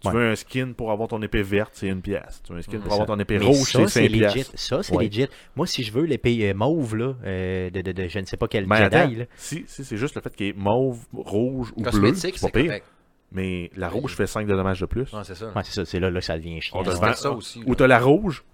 Tu 0.00 0.08
Ouais. 0.08 0.14
veux 0.16 0.30
un 0.32 0.34
skin 0.34 0.72
pour 0.76 0.90
avoir 0.92 1.08
ton 1.08 1.22
épée 1.22 1.40
verte, 1.42 1.70
c'est 1.74 1.88
une 1.88 2.02
pièce. 2.02 2.42
Tu 2.46 2.52
veux 2.52 2.58
un 2.58 2.62
skin 2.62 2.78
pour 2.80 2.92
avoir 2.92 3.06
ton 3.06 3.18
épée 3.18 3.38
Mais 3.38 3.46
rouge, 3.46 3.70
c'est 3.72 3.86
c'est 3.88 4.02
5 4.06 4.10
legit. 4.10 4.18
pièces. 4.34 4.52
Ça, 4.54 4.82
c'est 4.82 4.94
Ouais. 4.94 5.06
legit. 5.06 5.28
Moi, 5.56 5.66
si 5.66 5.82
je 5.82 5.90
veux 5.92 6.04
l'épée 6.04 6.38
euh, 6.50 6.52
mauve, 6.52 6.94
là, 6.96 7.14
euh, 7.24 7.70
de, 7.70 7.80
de, 7.80 7.92
de 7.92 8.08
je 8.08 8.18
ne 8.18 8.24
sais 8.26 8.36
pas 8.36 8.46
quel 8.46 8.66
Mais 8.66 8.76
Jedi, 8.76 8.96
attends, 8.96 9.10
là. 9.16 9.24
si, 9.36 9.64
si 9.66 9.82
c'est 9.82 9.96
juste 9.96 10.14
le 10.14 10.20
fait 10.20 10.34
qu'il 10.36 10.46
est 10.48 10.52
mauve, 10.58 10.98
rouge 11.14 11.72
ou 11.76 11.82
bleu, 11.82 12.12
c'est 12.14 12.36
c'est 12.36 12.52
pas 12.52 12.58
pire. 12.58 12.66
correct. 12.66 12.86
Mais 13.34 13.70
la 13.76 13.88
rouge 13.88 14.14
fait 14.14 14.26
5 14.26 14.46
de 14.46 14.54
dommages 14.54 14.80
de 14.80 14.86
plus. 14.86 15.12
Ouais, 15.12 15.20
c'est 15.24 15.34
ça. 15.34 15.46
Ouais, 15.46 15.62
c'est 15.64 15.72
ça, 15.74 15.84
c'est 15.84 16.00
là, 16.00 16.10
là 16.10 16.20
que 16.20 16.24
ça 16.26 16.36
devient 16.38 16.60
chiant. 16.60 16.78
On 16.78 16.82
te 16.84 16.90
vend- 16.90 17.12
ça 17.14 17.30
aussi. 17.32 17.62
Ou 17.66 17.74
t'as 17.74 17.86
la 17.88 17.98
rouge 17.98 18.44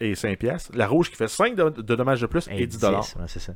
et 0.00 0.14
5 0.14 0.38
pièces. 0.38 0.70
La 0.74 0.86
rouge 0.86 1.10
qui 1.10 1.16
fait 1.16 1.28
5 1.28 1.54
de, 1.54 1.70
de 1.70 1.94
dommages 1.94 2.20
de 2.20 2.26
plus 2.26 2.46
et, 2.50 2.62
Et 2.62 2.66
10 2.66 2.78
10, 2.78 2.84
ouais, 2.86 3.02
c'est 3.26 3.38
ça. 3.40 3.54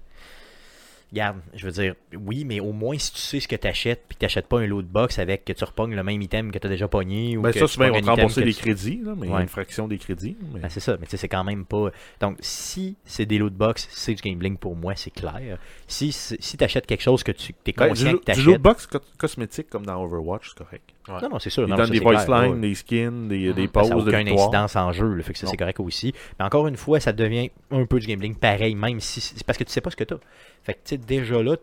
Regarde, 1.10 1.38
je 1.54 1.64
veux 1.64 1.72
dire, 1.72 1.94
oui, 2.14 2.44
mais 2.44 2.60
au 2.60 2.72
moins 2.72 2.98
si 2.98 3.12
tu 3.14 3.18
sais 3.18 3.40
ce 3.40 3.48
que 3.48 3.56
tu 3.56 3.66
achètes, 3.66 4.02
puis 4.06 4.14
que 4.14 4.20
tu 4.20 4.24
n'achètes 4.26 4.46
pas 4.46 4.60
un 4.60 4.66
loot 4.66 4.84
box 4.86 5.18
avec 5.18 5.42
que 5.46 5.54
tu 5.54 5.64
repognes 5.64 5.94
le 5.94 6.02
même 6.02 6.20
item 6.20 6.52
que 6.52 6.58
tu 6.58 6.66
as 6.66 6.70
déjà 6.70 6.86
pogné. 6.86 7.36
Ou 7.38 7.40
Ben 7.42 7.50
que 7.50 7.58
ça, 7.60 7.66
souvent, 7.66 7.86
ils 7.86 7.92
vont 7.92 8.00
te 8.02 8.06
rembourser 8.10 8.44
les 8.44 8.52
tu- 8.52 8.60
crédits, 8.60 9.00
là, 9.02 9.14
mais 9.16 9.26
Ouais. 9.26 9.40
une 9.40 9.48
fraction 9.48 9.88
des 9.88 9.96
crédits. 9.96 10.36
mais- 10.52 10.60
Ben, 10.60 10.68
c'est 10.68 10.80
ça, 10.80 10.98
mais 11.00 11.06
tu 11.06 11.12
sais, 11.12 11.16
c'est 11.16 11.28
quand 11.28 11.44
même 11.44 11.64
pas. 11.64 11.90
Donc, 12.20 12.36
si 12.40 12.96
c'est 13.06 13.24
des 13.24 13.38
loot 13.38 13.54
box, 13.54 13.88
c'est 13.90 14.12
du 14.14 14.22
gambling 14.22 14.58
pour 14.58 14.76
moi, 14.76 14.94
c'est 14.96 15.10
clair. 15.10 15.58
Si, 15.86 16.12
si 16.12 16.36
tu 16.58 16.62
achètes 16.64 16.84
quelque 16.86 17.02
chose 17.02 17.22
que 17.22 17.32
tu 17.32 17.54
es 17.66 17.72
Ben, 17.72 17.88
conscient 17.88 18.12
du, 18.12 18.18
que 18.20 18.24
tu 18.32 18.40
du 18.40 18.42
loot 18.44 18.48
achètes. 18.54 18.62
box 18.62 18.86
co- 18.86 18.98
cosmétique 19.16 19.70
comme 19.70 19.86
dans 19.86 20.02
Overwatch, 20.04 20.50
c'est 20.50 20.58
correct. 20.58 20.90
Ouais. 21.08 21.20
Non, 21.22 21.28
non, 21.30 21.38
c'est 21.38 21.50
sûr. 21.50 21.64
Ils 21.64 21.70
non, 21.70 21.76
donnent 21.76 21.86
ça, 21.86 21.92
des 21.92 22.00
voice 22.00 22.26
lines, 22.26 22.54
ouais. 22.54 22.60
des 22.60 22.74
skins, 22.74 23.28
des, 23.28 23.48
Mhm. 23.48 23.52
des 23.54 23.68
poses 23.68 23.88
ça 23.88 23.94
n'a 23.94 24.00
aucune 24.02 24.28
incidence 24.28 24.76
en 24.76 24.92
jeu, 24.92 25.14
là, 25.14 25.22
fait 25.22 25.32
que 25.32 25.38
ça 25.38 25.46
c'est 25.46 25.56
correct 25.56 25.80
aussi. 25.80 26.12
Mais 26.38 26.44
encore 26.44 26.66
une 26.68 26.76
fois, 26.76 27.00
ça 27.00 27.12
devient 27.12 27.50
un 27.70 27.86
peu 27.86 27.98
du 27.98 28.06
gambling 28.06 28.34
pareil, 28.34 28.74
même 28.74 29.00
si 29.00 29.20
c'est 29.20 29.42
parce 29.44 29.58
que 29.58 29.64
tu 29.64 29.70
sais 29.72 29.80
pas 29.80 29.90
ce 29.90 29.96
que 29.96 30.04
tu 30.04 30.14
as. 30.14 30.18
Fait 30.62 30.74
que 30.74 30.78
tu 30.84 30.90
sais, 30.90 30.98
déjà 30.98 31.42
là, 31.42 31.56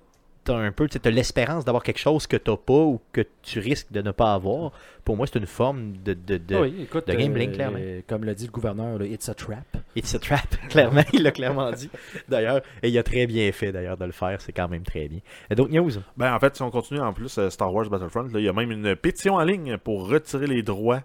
tu 0.45 0.51
as 0.51 0.55
un 0.55 0.71
peu, 0.71 0.87
tu 0.87 0.99
as 1.03 1.11
l'espérance 1.11 1.65
d'avoir 1.65 1.83
quelque 1.83 1.97
chose 1.99 2.27
que 2.27 2.37
tu 2.37 2.51
pas 2.55 2.73
ou 2.73 3.01
que 3.11 3.21
tu 3.41 3.59
risques 3.59 3.91
de 3.91 4.01
ne 4.01 4.11
pas 4.11 4.33
avoir. 4.33 4.71
Pour 5.03 5.17
moi, 5.17 5.27
c'est 5.27 5.39
une 5.39 5.45
forme 5.45 5.93
de. 6.03 6.13
de, 6.13 6.37
de- 6.37 6.55
oui, 6.55 6.75
écoute, 6.83 7.07
de 7.07 7.13
gambling, 7.13 7.49
euh, 7.51 7.53
clairement. 7.53 7.79
Comme 8.07 8.23
l'a 8.23 8.33
dit 8.33 8.45
le 8.45 8.51
gouverneur, 8.51 8.97
là, 8.99 9.05
it's 9.05 9.27
a 9.29 9.33
trap. 9.33 9.77
It's 9.95 10.13
a 10.15 10.19
trap, 10.19 10.47
clairement. 10.69 11.03
Il 11.13 11.23
l'a 11.23 11.31
clairement 11.31 11.71
dit. 11.71 11.89
D'ailleurs, 12.29 12.61
et 12.81 12.89
il 12.89 12.97
a 12.97 13.03
très 13.03 13.27
bien 13.27 13.51
fait 13.51 13.71
d'ailleurs 13.71 13.97
de 13.97 14.05
le 14.05 14.11
faire. 14.11 14.39
C'est 14.41 14.53
quand 14.53 14.67
même 14.67 14.83
très 14.83 15.07
bien. 15.07 15.19
D'autres 15.51 15.71
news? 15.73 15.91
Ben, 16.17 16.33
en 16.33 16.39
fait, 16.39 16.55
si 16.55 16.61
on 16.61 16.71
continue 16.71 16.99
en 17.01 17.13
plus 17.13 17.37
euh, 17.37 17.49
Star 17.49 17.73
Wars 17.73 17.89
Battlefront, 17.89 18.23
là, 18.23 18.39
il 18.39 18.45
y 18.45 18.49
a 18.49 18.53
même 18.53 18.71
une 18.71 18.95
pétition 18.95 19.35
en 19.35 19.43
ligne 19.43 19.77
pour 19.77 20.07
retirer 20.09 20.47
les 20.47 20.63
droits 20.63 21.01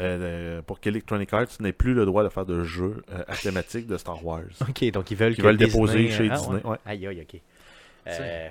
euh, 0.00 0.60
pour 0.62 0.80
qu'Electronic 0.80 1.32
Arts 1.32 1.46
n'ait 1.60 1.72
plus 1.72 1.94
le 1.94 2.04
droit 2.04 2.24
de 2.24 2.28
faire 2.28 2.46
de 2.46 2.64
jeux 2.64 3.02
euh, 3.12 3.22
à 3.28 3.36
thématique 3.36 3.86
de 3.86 3.96
Star 3.96 4.24
Wars. 4.24 4.42
Ok, 4.68 4.90
donc 4.90 5.10
ils 5.10 5.16
veulent 5.16 5.32
Ils 5.32 5.36
que 5.36 5.42
veulent 5.42 5.56
déposer 5.56 5.98
Disney- 5.98 6.10
chez 6.10 6.28
ah, 6.32 6.36
Disney. 6.36 6.60
ouais. 6.64 6.70
ouais. 6.70 6.76
Aïe, 6.84 7.06
aïe, 7.06 7.20
ok. 7.22 7.40
Euh. 8.06 8.48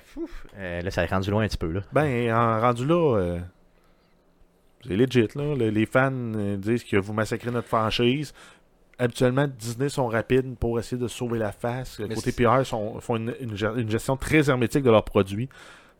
Euh, 0.58 0.82
là, 0.82 0.90
ça 0.90 1.02
a 1.02 1.06
rendu 1.06 1.30
loin 1.30 1.44
un 1.44 1.48
petit 1.48 1.56
peu. 1.56 1.70
là. 1.70 1.80
Ben, 1.92 2.32
en 2.34 2.60
rendu 2.60 2.84
là, 2.86 3.16
euh, 3.18 3.38
c'est 4.86 4.96
legit. 4.96 5.28
Là. 5.34 5.54
Le- 5.54 5.70
Les 5.70 5.86
fans 5.86 6.10
euh, 6.12 6.56
disent 6.56 6.84
que 6.84 6.96
vous 6.96 7.12
massacrez 7.12 7.50
notre 7.50 7.68
franchise. 7.68 8.32
Habituellement, 8.98 9.46
Disney 9.48 9.88
sont 9.88 10.06
rapides 10.06 10.56
pour 10.56 10.78
essayer 10.78 11.00
de 11.00 11.08
sauver 11.08 11.38
la 11.38 11.52
face. 11.52 11.98
Le 11.98 12.06
Mais 12.08 12.14
côté 12.14 12.30
c'est- 12.30 12.44
PR 12.44 12.64
sont, 12.64 13.00
font 13.00 13.16
une, 13.16 13.34
une 13.40 13.90
gestion 13.90 14.16
très 14.16 14.48
hermétique 14.50 14.82
de 14.84 14.90
leurs 14.90 15.04
produits. 15.04 15.48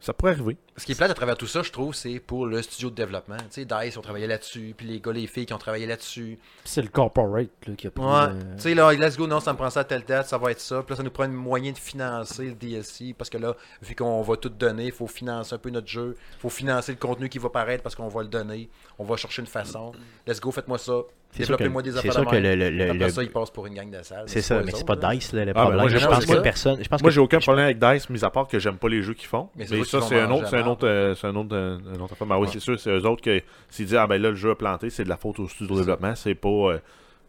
Ça 0.01 0.13
pourrait 0.13 0.33
arriver. 0.33 0.59
Ce 0.77 0.85
qui 0.85 0.93
est 0.93 0.95
plate 0.95 1.11
à 1.11 1.15
travers 1.15 1.37
tout 1.37 1.47
ça, 1.47 1.63
je 1.63 1.73
trouve, 1.73 1.95
c'est 1.95 2.19
pour 2.21 2.45
le 2.47 2.61
studio 2.61 2.91
de 2.91 2.95
développement. 2.95 3.39
Tu 3.51 3.63
sais, 3.63 3.65
DICE 3.65 3.97
ont 3.97 4.03
travaillé 4.03 4.27
là-dessus, 4.27 4.75
puis 4.77 4.87
les 4.87 5.01
gars, 5.01 5.13
les 5.13 5.27
filles 5.27 5.47
qui 5.47 5.55
ont 5.55 5.59
travaillé 5.59 5.87
là-dessus. 5.87 6.39
C'est 6.65 6.83
le 6.83 6.89
corporate 6.89 7.49
là, 7.67 7.75
qui 7.75 7.87
a 7.87 7.91
pris. 7.91 8.05
Ouais. 8.05 8.11
euh, 8.11 8.57
Tu 8.57 8.63
sais, 8.63 8.75
là, 8.75 8.93
let's 8.93 9.17
go, 9.17 9.27
non, 9.27 9.41
ça 9.41 9.53
me 9.55 9.57
prend 9.57 9.71
ça 9.71 9.81
à 9.81 9.85
telle 9.85 10.05
date, 10.05 10.27
ça 10.29 10.37
va 10.37 10.51
être 10.51 10.61
ça. 10.61 10.83
Puis 10.83 10.91
là, 10.91 10.97
ça 10.97 11.03
nous 11.03 11.11
prend 11.11 11.25
un 11.25 11.29
moyen 11.29 11.73
de 11.73 11.79
financer 11.79 12.45
le 12.49 12.55
DLC, 12.55 13.15
parce 13.17 13.31
que 13.31 13.39
là, 13.39 13.57
vu 13.81 13.95
qu'on 13.95 14.21
va 14.21 14.37
tout 14.37 14.51
donner, 14.51 14.87
il 14.87 14.93
faut 14.93 15.07
financer 15.07 15.55
un 15.55 15.59
peu 15.59 15.71
notre 15.71 15.89
jeu, 15.89 16.17
il 16.35 16.41
faut 16.41 16.51
financer 16.51 16.93
le 16.93 16.99
contenu 16.99 17.31
qui 17.31 17.39
va 17.39 17.49
paraître 17.49 17.83
parce 17.83 17.95
qu'on 17.95 18.09
va 18.09 18.23
le 18.23 18.29
donner. 18.29 18.69
On 18.99 19.05
va 19.05 19.17
chercher 19.17 19.41
une 19.41 19.49
façon. 19.49 19.93
Let's 20.27 20.39
go, 20.41 20.51
faites-moi 20.51 20.77
ça. 20.77 21.01
C'est 21.37 21.45
sûr 21.47 21.57
que, 21.57 21.65
Développez-moi 21.65 21.83
des 21.83 21.91
c'est 21.93 21.99
affaires 21.99 22.13
sûr 22.13 22.25
de 22.25 22.31
que 22.31 22.37
le, 22.37 22.55
le, 22.55 22.71
le- 22.71 22.85
Après 22.91 22.99
le- 23.07 23.09
ça, 23.11 23.23
ils 23.25 23.31
passent 23.31 23.51
pour 23.51 23.67
une 23.67 23.75
gang 23.75 23.91
de 23.91 24.03
salles. 24.03 24.23
c'est 24.27 24.41
ça, 24.41 24.63
mais 24.65 24.71
c'est 24.73 24.87
pas. 24.87 24.95
Dice 24.95 25.33
là, 25.33 25.45
le 25.45 25.51
Ah, 25.51 25.61
problème. 25.63 25.81
moi, 25.81 25.89
j'ai 25.91 25.99
je 25.99 26.07
pense 26.07 26.27
que 26.27 26.37
personne. 26.37 26.79
Je 26.83 26.89
pense 26.89 27.01
Moi, 27.03 27.11
que 27.11 27.15
j'ai 27.15 27.21
aucun 27.21 27.41
problème 27.41 27.65
avec 27.65 27.79
Dice, 27.79 28.09
mis 28.09 28.25
à 28.25 28.31
part 28.31 28.47
que 28.47 28.59
j'aime 28.61 28.77
pas 28.77 28.89
les 28.89 29.03
jeux 29.03 29.15
qu'ils 29.15 29.27
font. 29.27 29.49
Mais 29.57 29.67
Mais, 29.69 29.79
c'est 29.79 29.85
ça, 29.85 30.01
c'est 30.03 30.21
un 30.21 30.29
manger 30.29 30.41
autre, 30.43 30.49
c'est 30.51 30.57
un 30.59 30.67
autre, 30.67 30.87
euh, 30.87 31.15
c'est 31.17 31.27
un 31.27 31.35
autre, 31.35 31.55
euh, 31.57 31.79
un 31.97 32.01
autre 32.01 32.13
affaire. 32.13 32.27
Ben 32.29 32.39
oui, 32.39 32.49
c'est 32.53 32.61
sûr, 32.61 32.79
c'est 32.79 32.91
eux 32.91 33.05
autres 33.05 33.23
que 33.23 33.41
s'ils 33.69 33.87
disent, 33.87 33.97
ah 33.97 34.07
ben 34.07 34.23
là, 34.23 34.31
le 34.31 34.37
jeu 34.37 34.51
a 34.51 34.55
planté, 34.55 34.91
c'est 34.91 35.03
de 35.05 35.09
la 35.09 35.17
faute 35.17 35.41
au 35.41 35.49
studio 35.49 35.75
de 35.75 35.81
développement, 35.81 36.15
c'est 36.15 36.35
pas 36.37 36.49
euh, 36.49 36.79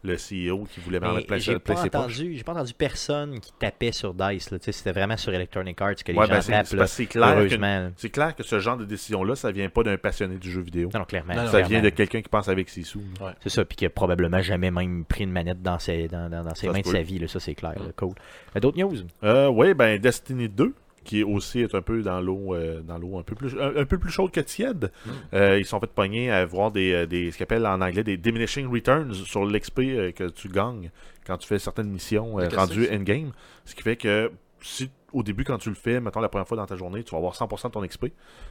le 0.06 0.14
CEO 0.16 0.64
qui 0.72 0.80
voulait 0.80 1.00
mettre 1.00 1.26
plein, 1.26 1.38
j'ai 1.38 1.58
pas 1.58 1.82
entendu, 1.84 2.34
j'ai 2.36 2.42
pas 2.44 2.52
entendu 2.52 2.72
personne 2.74 3.40
qui 3.40 3.52
tapait 3.58 3.92
sur 3.92 4.14
Dice. 4.14 4.48
C'était 4.60 4.92
vraiment 4.92 5.16
sur 5.16 5.32
Electronic 5.34 5.80
Arts 5.80 5.94
que 5.96 6.12
les 6.12 6.18
Ouais, 6.18 6.26
gens 6.26 6.32
ben, 6.34 6.40
c'est 6.42 6.52
tapent. 6.52 6.66
clair, 7.10 7.48
que, 7.48 8.06
clair 8.08 8.36
que 8.36 8.42
ce 8.42 8.60
genre 8.60 8.76
de 8.76 8.84
décision-là, 8.84 9.34
ça 9.36 9.50
vient 9.50 9.68
pas 9.68 9.82
d'un 9.82 9.96
passionné 9.98 10.36
du 10.36 10.50
jeu 10.50 10.60
vidéo. 10.60 10.90
Non, 10.94 11.00
non, 11.00 11.04
clairement. 11.06 11.34
Non, 11.34 11.40
non, 11.40 11.46
ça 11.46 11.50
clairement. 11.58 11.68
vient 11.68 11.82
de 11.82 11.88
quelqu'un 11.90 12.22
qui 12.22 12.28
pense 12.28 12.48
avec 12.48 12.68
ses 12.68 12.82
sous. 12.82 13.02
C'est 13.42 13.48
ça, 13.50 13.64
puis 13.64 13.76
qui 13.76 13.86
a 13.86 13.90
probablement 13.90 14.40
jamais 14.40 14.70
même 14.70 15.04
pris 15.04 15.24
une 15.24 15.32
manette 15.32 15.62
dans 15.62 15.78
ses, 15.78 16.08
dans, 16.08 16.28
dans- 16.30 16.44
dans 16.44 16.54
ses 16.54 16.66
Ça 16.68 16.72
mains 16.72 16.80
de 16.80 16.86
sa 16.86 17.02
vie. 17.02 17.18
Là. 17.18 17.28
Ça, 17.28 17.40
c'est 17.40 17.54
clair. 17.54 17.74
là. 17.76 17.86
Cool. 17.96 18.12
Euh, 18.56 18.60
D'autres 18.60 18.78
news? 18.78 18.94
Euh, 19.24 19.48
oui, 19.48 19.74
ben 19.74 19.98
Destiny 19.98 20.48
2, 20.48 20.72
qui 21.06 21.20
est 21.20 21.22
aussi 21.22 21.60
est 21.60 21.74
un 21.74 21.80
peu 21.80 22.02
dans 22.02 22.20
l'eau, 22.20 22.54
euh, 22.54 22.82
dans 22.82 22.98
l'eau 22.98 23.16
un 23.16 23.22
peu 23.22 23.34
plus, 23.34 23.58
un, 23.58 23.76
un 23.76 23.84
peu 23.86 23.96
plus 23.96 24.10
chaude 24.10 24.30
que 24.32 24.40
tiède. 24.40 24.90
Euh, 25.32 25.58
ils 25.58 25.64
sont 25.64 25.80
fait 25.80 25.86
pogner 25.86 26.30
à 26.30 26.44
voir 26.44 26.72
des, 26.72 26.92
euh, 26.92 27.06
des 27.06 27.30
ce 27.30 27.36
qu'ils 27.36 27.44
appellent 27.44 27.66
en 27.66 27.80
anglais 27.80 28.02
des 28.04 28.16
diminishing 28.16 28.66
returns 28.70 29.14
sur 29.14 29.46
l'XP 29.46 29.76
que 30.14 30.28
tu 30.28 30.48
gagnes 30.48 30.90
quand 31.26 31.38
tu 31.38 31.46
fais 31.46 31.58
certaines 31.58 31.88
missions 31.88 32.34
rendues 32.54 32.88
endgame. 32.92 33.30
Ce 33.64 33.74
qui 33.74 33.82
fait 33.82 33.96
que 33.96 34.30
si 34.60 34.90
au 35.12 35.22
début 35.22 35.44
quand 35.44 35.58
tu 35.58 35.68
le 35.68 35.76
fais, 35.76 36.00
mettons 36.00 36.20
la 36.20 36.28
première 36.28 36.48
fois 36.48 36.56
dans 36.56 36.66
ta 36.66 36.76
journée, 36.76 37.02
tu 37.04 37.12
vas 37.12 37.18
avoir 37.18 37.34
100% 37.34 37.68
de 37.68 37.72
ton 37.72 37.86
XP, 37.86 38.06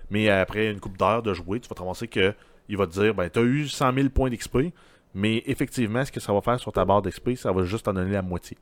mais 0.10 0.30
après 0.30 0.72
une 0.72 0.80
coupe 0.80 0.98
d'heures 0.98 1.22
de 1.22 1.34
jouer, 1.34 1.60
tu 1.60 1.68
vas 1.68 1.76
te 1.76 1.82
ramasser 1.82 2.08
que 2.08 2.34
il 2.70 2.78
va 2.78 2.88
te 2.88 2.94
dire 2.94 3.14
ben 3.14 3.30
tu 3.30 3.40
as 3.40 3.44
eu 3.44 3.68
100 3.68 3.94
000 3.94 4.10
points 4.10 4.30
d'XP, 4.30 4.58
mais 5.14 5.44
effectivement 5.46 6.06
ce 6.06 6.12
que 6.12 6.22
ça 6.22 6.34
va 6.34 6.42
faire 6.42 6.60
sur 6.60 6.72
ta 6.72 6.86
barre 6.86 7.02
d'XP, 7.02 7.36
ça 7.36 7.52
va 7.52 7.64
juste 7.64 7.86
t'en 7.86 7.94
donner 7.94 8.14
la 8.14 8.22
moitié. 8.22 8.58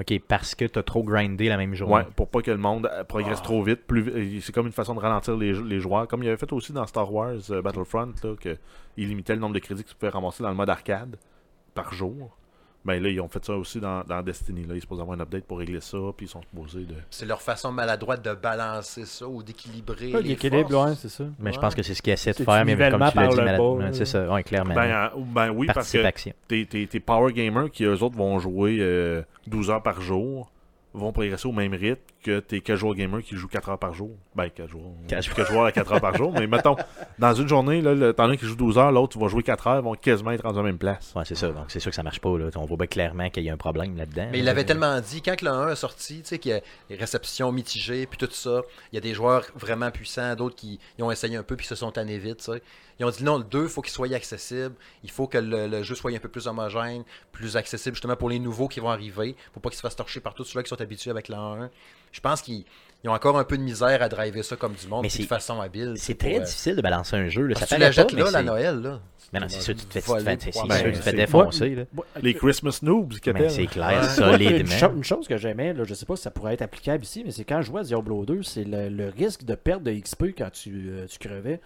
Ok, 0.00 0.18
parce 0.26 0.54
que 0.54 0.64
t'as 0.64 0.82
trop 0.82 1.02
grindé 1.02 1.48
la 1.48 1.58
même 1.58 1.74
journée. 1.74 1.94
Ouais, 1.94 2.06
pour 2.16 2.28
pas 2.28 2.40
que 2.40 2.50
le 2.50 2.56
monde 2.56 2.88
euh, 2.90 3.04
progresse 3.04 3.42
trop 3.42 3.62
vite. 3.62 3.86
Plus, 3.86 4.08
euh, 4.08 4.40
c'est 4.40 4.52
comme 4.52 4.66
une 4.66 4.72
façon 4.72 4.94
de 4.94 5.00
ralentir 5.00 5.36
les, 5.36 5.52
les 5.52 5.78
joueurs. 5.78 6.08
Comme 6.08 6.22
il 6.22 6.28
avait 6.28 6.38
fait 6.38 6.50
aussi 6.54 6.72
dans 6.72 6.86
Star 6.86 7.12
Wars 7.12 7.34
euh, 7.50 7.60
Battlefront, 7.60 8.14
là, 8.22 8.34
que 8.40 8.56
il 8.96 9.08
limitait 9.08 9.34
le 9.34 9.40
nombre 9.40 9.54
de 9.54 9.58
crédits 9.58 9.84
que 9.84 9.90
tu 9.90 9.94
pouvais 9.94 10.10
ramasser 10.10 10.42
dans 10.42 10.48
le 10.48 10.54
mode 10.54 10.70
arcade 10.70 11.16
par 11.74 11.92
jour. 11.92 12.36
Ben 12.84 13.02
là, 13.02 13.10
ils 13.10 13.20
ont 13.20 13.28
fait 13.28 13.44
ça 13.44 13.54
aussi 13.54 13.78
dans, 13.78 14.02
dans 14.04 14.22
Destiny. 14.22 14.62
Là. 14.62 14.74
Ils 14.74 14.78
sont 14.78 14.82
supposés 14.82 15.02
avoir 15.02 15.18
un 15.18 15.20
update 15.20 15.44
pour 15.44 15.58
régler 15.58 15.80
ça, 15.80 15.98
puis 16.16 16.26
ils 16.26 16.28
sont 16.28 16.40
supposés 16.40 16.84
de. 16.84 16.94
C'est 17.10 17.26
leur 17.26 17.42
façon 17.42 17.70
maladroite 17.72 18.24
de 18.24 18.32
balancer 18.32 19.04
ça 19.04 19.26
ou 19.26 19.42
d'équilibrer. 19.42 20.14
Ouais, 20.14 20.22
L'équilibre, 20.22 20.86
ouais, 20.86 20.94
c'est 20.96 21.10
ça. 21.10 21.24
Mais 21.38 21.52
je 21.52 21.60
pense 21.60 21.74
que 21.74 21.82
c'est 21.82 21.94
ce 21.94 22.00
qu'ils 22.00 22.14
essaient 22.14 22.32
de 22.32 22.42
faire, 22.42 22.64
mais 22.64 22.76
comme 22.90 23.04
tu 23.10 23.16
l'as 23.18 23.90
dit, 23.90 23.98
c'est 23.98 24.06
ça, 24.06 24.32
ouais, 24.32 24.42
clairement. 24.42 24.74
Ben, 24.74 24.90
euh, 24.90 25.08
ben 25.16 25.50
oui, 25.50 25.66
parce 25.66 25.92
que 25.92 25.98
tes, 26.48 26.66
tes, 26.66 26.86
tes 26.86 27.00
power 27.00 27.32
gamers 27.32 27.70
qui 27.70 27.84
eux 27.84 28.02
autres 28.02 28.16
vont 28.16 28.38
jouer 28.38 28.78
euh, 28.80 29.22
12 29.46 29.70
heures 29.70 29.82
par 29.82 30.00
jour 30.00 30.50
vont 30.92 31.12
progresser 31.12 31.46
au 31.46 31.52
même 31.52 31.72
rythme 31.74 32.00
que 32.22 32.40
tes 32.40 32.60
casual 32.60 32.94
gamers 32.94 33.22
qui 33.22 33.36
jouent 33.36 33.48
4 33.48 33.70
heures 33.70 33.78
par 33.78 33.94
jour. 33.94 34.10
Ben, 34.34 34.48
casual. 34.50 34.82
Casual. 35.08 35.36
Casual 35.36 35.66
à 35.66 35.72
4 35.72 35.92
heures 35.92 36.00
par 36.00 36.16
jour. 36.16 36.32
Mais 36.32 36.46
mettons, 36.46 36.76
dans 37.18 37.34
une 37.34 37.48
journée, 37.48 37.82
t'en 37.82 38.24
as 38.24 38.32
un 38.32 38.36
qui 38.36 38.46
joue 38.46 38.56
12 38.56 38.78
heures, 38.78 38.92
l'autre 38.92 39.18
va 39.18 39.28
jouer 39.28 39.42
4 39.42 39.66
heures, 39.66 39.78
ils 39.78 39.84
vont 39.84 39.94
quasiment 39.94 40.32
être 40.32 40.42
rendus 40.42 40.58
à 40.58 40.62
la 40.62 40.68
même 40.68 40.78
place. 40.78 41.12
Ouais, 41.16 41.24
c'est 41.24 41.34
ça. 41.34 41.48
Donc, 41.48 41.66
c'est 41.68 41.80
sûr 41.80 41.90
que 41.90 41.96
ça 41.96 42.02
marche 42.02 42.20
pas. 42.20 42.36
Là. 42.36 42.50
On 42.56 42.64
voit 42.66 42.76
bien 42.76 42.86
clairement 42.86 43.30
qu'il 43.30 43.44
y 43.44 43.50
a 43.50 43.52
un 43.52 43.58
problème 43.58 43.96
là-dedans. 43.96 44.28
Mais 44.32 44.40
il 44.40 44.44
l'avait 44.44 44.64
tellement 44.64 45.00
dit, 45.00 45.22
quand 45.22 45.40
le 45.40 45.50
1 45.50 45.68
a 45.68 45.76
sorti, 45.76 46.22
tu 46.22 46.28
sais, 46.28 46.38
qu'il 46.38 46.52
y 46.52 46.54
a 46.54 46.60
les 46.90 46.96
réceptions 46.96 47.52
mitigées, 47.52 48.06
puis 48.06 48.18
tout 48.18 48.32
ça, 48.32 48.62
il 48.92 48.96
y 48.96 48.98
a 48.98 49.00
des 49.00 49.14
joueurs 49.14 49.46
vraiment 49.54 49.90
puissants, 49.90 50.34
d'autres 50.34 50.56
qui 50.56 50.78
ils 50.98 51.04
ont 51.04 51.10
essayé 51.10 51.36
un 51.36 51.42
peu, 51.42 51.56
puis 51.56 51.66
se 51.66 51.74
sont 51.74 51.90
tannés 51.90 52.18
vite, 52.18 52.38
tu 52.38 52.52
sais. 52.52 52.62
Ils 52.98 53.06
ont 53.06 53.10
dit 53.10 53.24
non, 53.24 53.38
le 53.38 53.44
2, 53.44 53.62
il 53.62 53.68
faut 53.70 53.80
qu'il 53.80 53.92
soit 53.92 54.12
accessible, 54.14 54.74
il 55.02 55.10
faut 55.10 55.26
que 55.26 55.38
le, 55.38 55.66
le 55.66 55.82
jeu 55.82 55.94
soit 55.94 56.12
un 56.12 56.18
peu 56.18 56.28
plus 56.28 56.46
homogène, 56.46 57.02
plus 57.32 57.56
accessible 57.56 57.96
justement 57.96 58.14
pour 58.14 58.28
les 58.28 58.38
nouveaux 58.38 58.68
qui 58.68 58.78
vont 58.78 58.90
arriver, 58.90 59.36
pour 59.54 59.62
pas 59.62 59.70
qu'ils 59.70 59.78
se 59.78 59.80
fassent 59.80 59.96
torcher 59.96 60.20
par 60.20 60.34
tous 60.34 60.44
ceux-là 60.44 60.62
qui 60.62 60.68
sont 60.68 60.80
habitués 60.80 61.10
avec 61.10 61.28
le 61.28 61.36
1. 61.36 61.70
Je 62.12 62.20
pense 62.20 62.42
qu'ils 62.42 62.64
ils 63.02 63.08
ont 63.08 63.14
encore 63.14 63.38
un 63.38 63.44
peu 63.44 63.56
de 63.56 63.62
misère 63.62 64.02
à 64.02 64.08
driver 64.10 64.42
ça 64.44 64.56
comme 64.56 64.74
du 64.74 64.86
monde, 64.86 65.02
Mais 65.04 65.08
de 65.22 65.26
façon 65.26 65.58
habile. 65.60 65.94
C'est 65.96 66.18
très 66.18 66.36
euh, 66.36 66.40
difficile 66.44 66.76
de 66.76 66.82
balancer 66.82 67.16
un 67.16 67.28
jeu. 67.30 67.46
Là. 67.46 67.54
Ça 67.54 67.64
que 67.64 67.74
tu 67.74 67.80
la 67.80 67.90
jettes 67.90 68.12
là, 68.12 68.24
mais 68.26 68.30
la 68.30 68.42
Noël, 68.42 68.76
là. 68.82 69.00
Mais 69.32 69.40
non, 69.40 69.46
c'est 69.48 69.60
sûr, 69.60 69.74
tu 69.76 69.86
te 69.86 69.92
fais, 69.92 70.00
tu 70.00 70.06
te 70.06 70.44
fais- 70.44 70.50
pour 70.50 70.52
c'est 70.52 70.60
avoir- 70.60 70.78
sûr, 70.78 70.86
tu 70.86 70.92
te 70.92 70.96
Ben, 70.98 71.02
fais 71.02 71.10
c'est- 71.12 71.16
défoncer. 71.16 71.86
Les 72.20 72.34
Christmas 72.34 72.78
noobs, 72.82 73.14
appellent. 73.26 73.50
c'est 73.50 73.66
clair, 73.66 73.88
Ouais. 73.88 73.96
Une, 74.04 74.66
solidement. 74.66 74.96
une 74.96 75.04
chose 75.04 75.28
que 75.28 75.36
j'aimais, 75.38 75.74
je 75.84 75.94
sais 75.94 76.04
pas 76.04 76.16
si 76.16 76.22
ça 76.22 76.30
pourrait 76.32 76.54
être 76.54 76.62
applicable 76.62 77.04
ici, 77.04 77.22
mais 77.24 77.30
c'est 77.30 77.44
quand 77.44 77.62
je 77.62 77.68
jouais 77.68 77.80
à 77.80 77.84
Diablo 77.84 78.24
2, 78.26 78.42
c'est 78.42 78.64
le, 78.64 78.88
le 78.90 79.08
risque 79.08 79.44
de 79.44 79.54
perte 79.54 79.82
de 79.84 79.92
XP 79.92 80.34
quand 80.36 80.50
tu, 80.50 80.88
euh, 80.90 81.06
tu 81.06 81.18
crevais. 81.20 81.60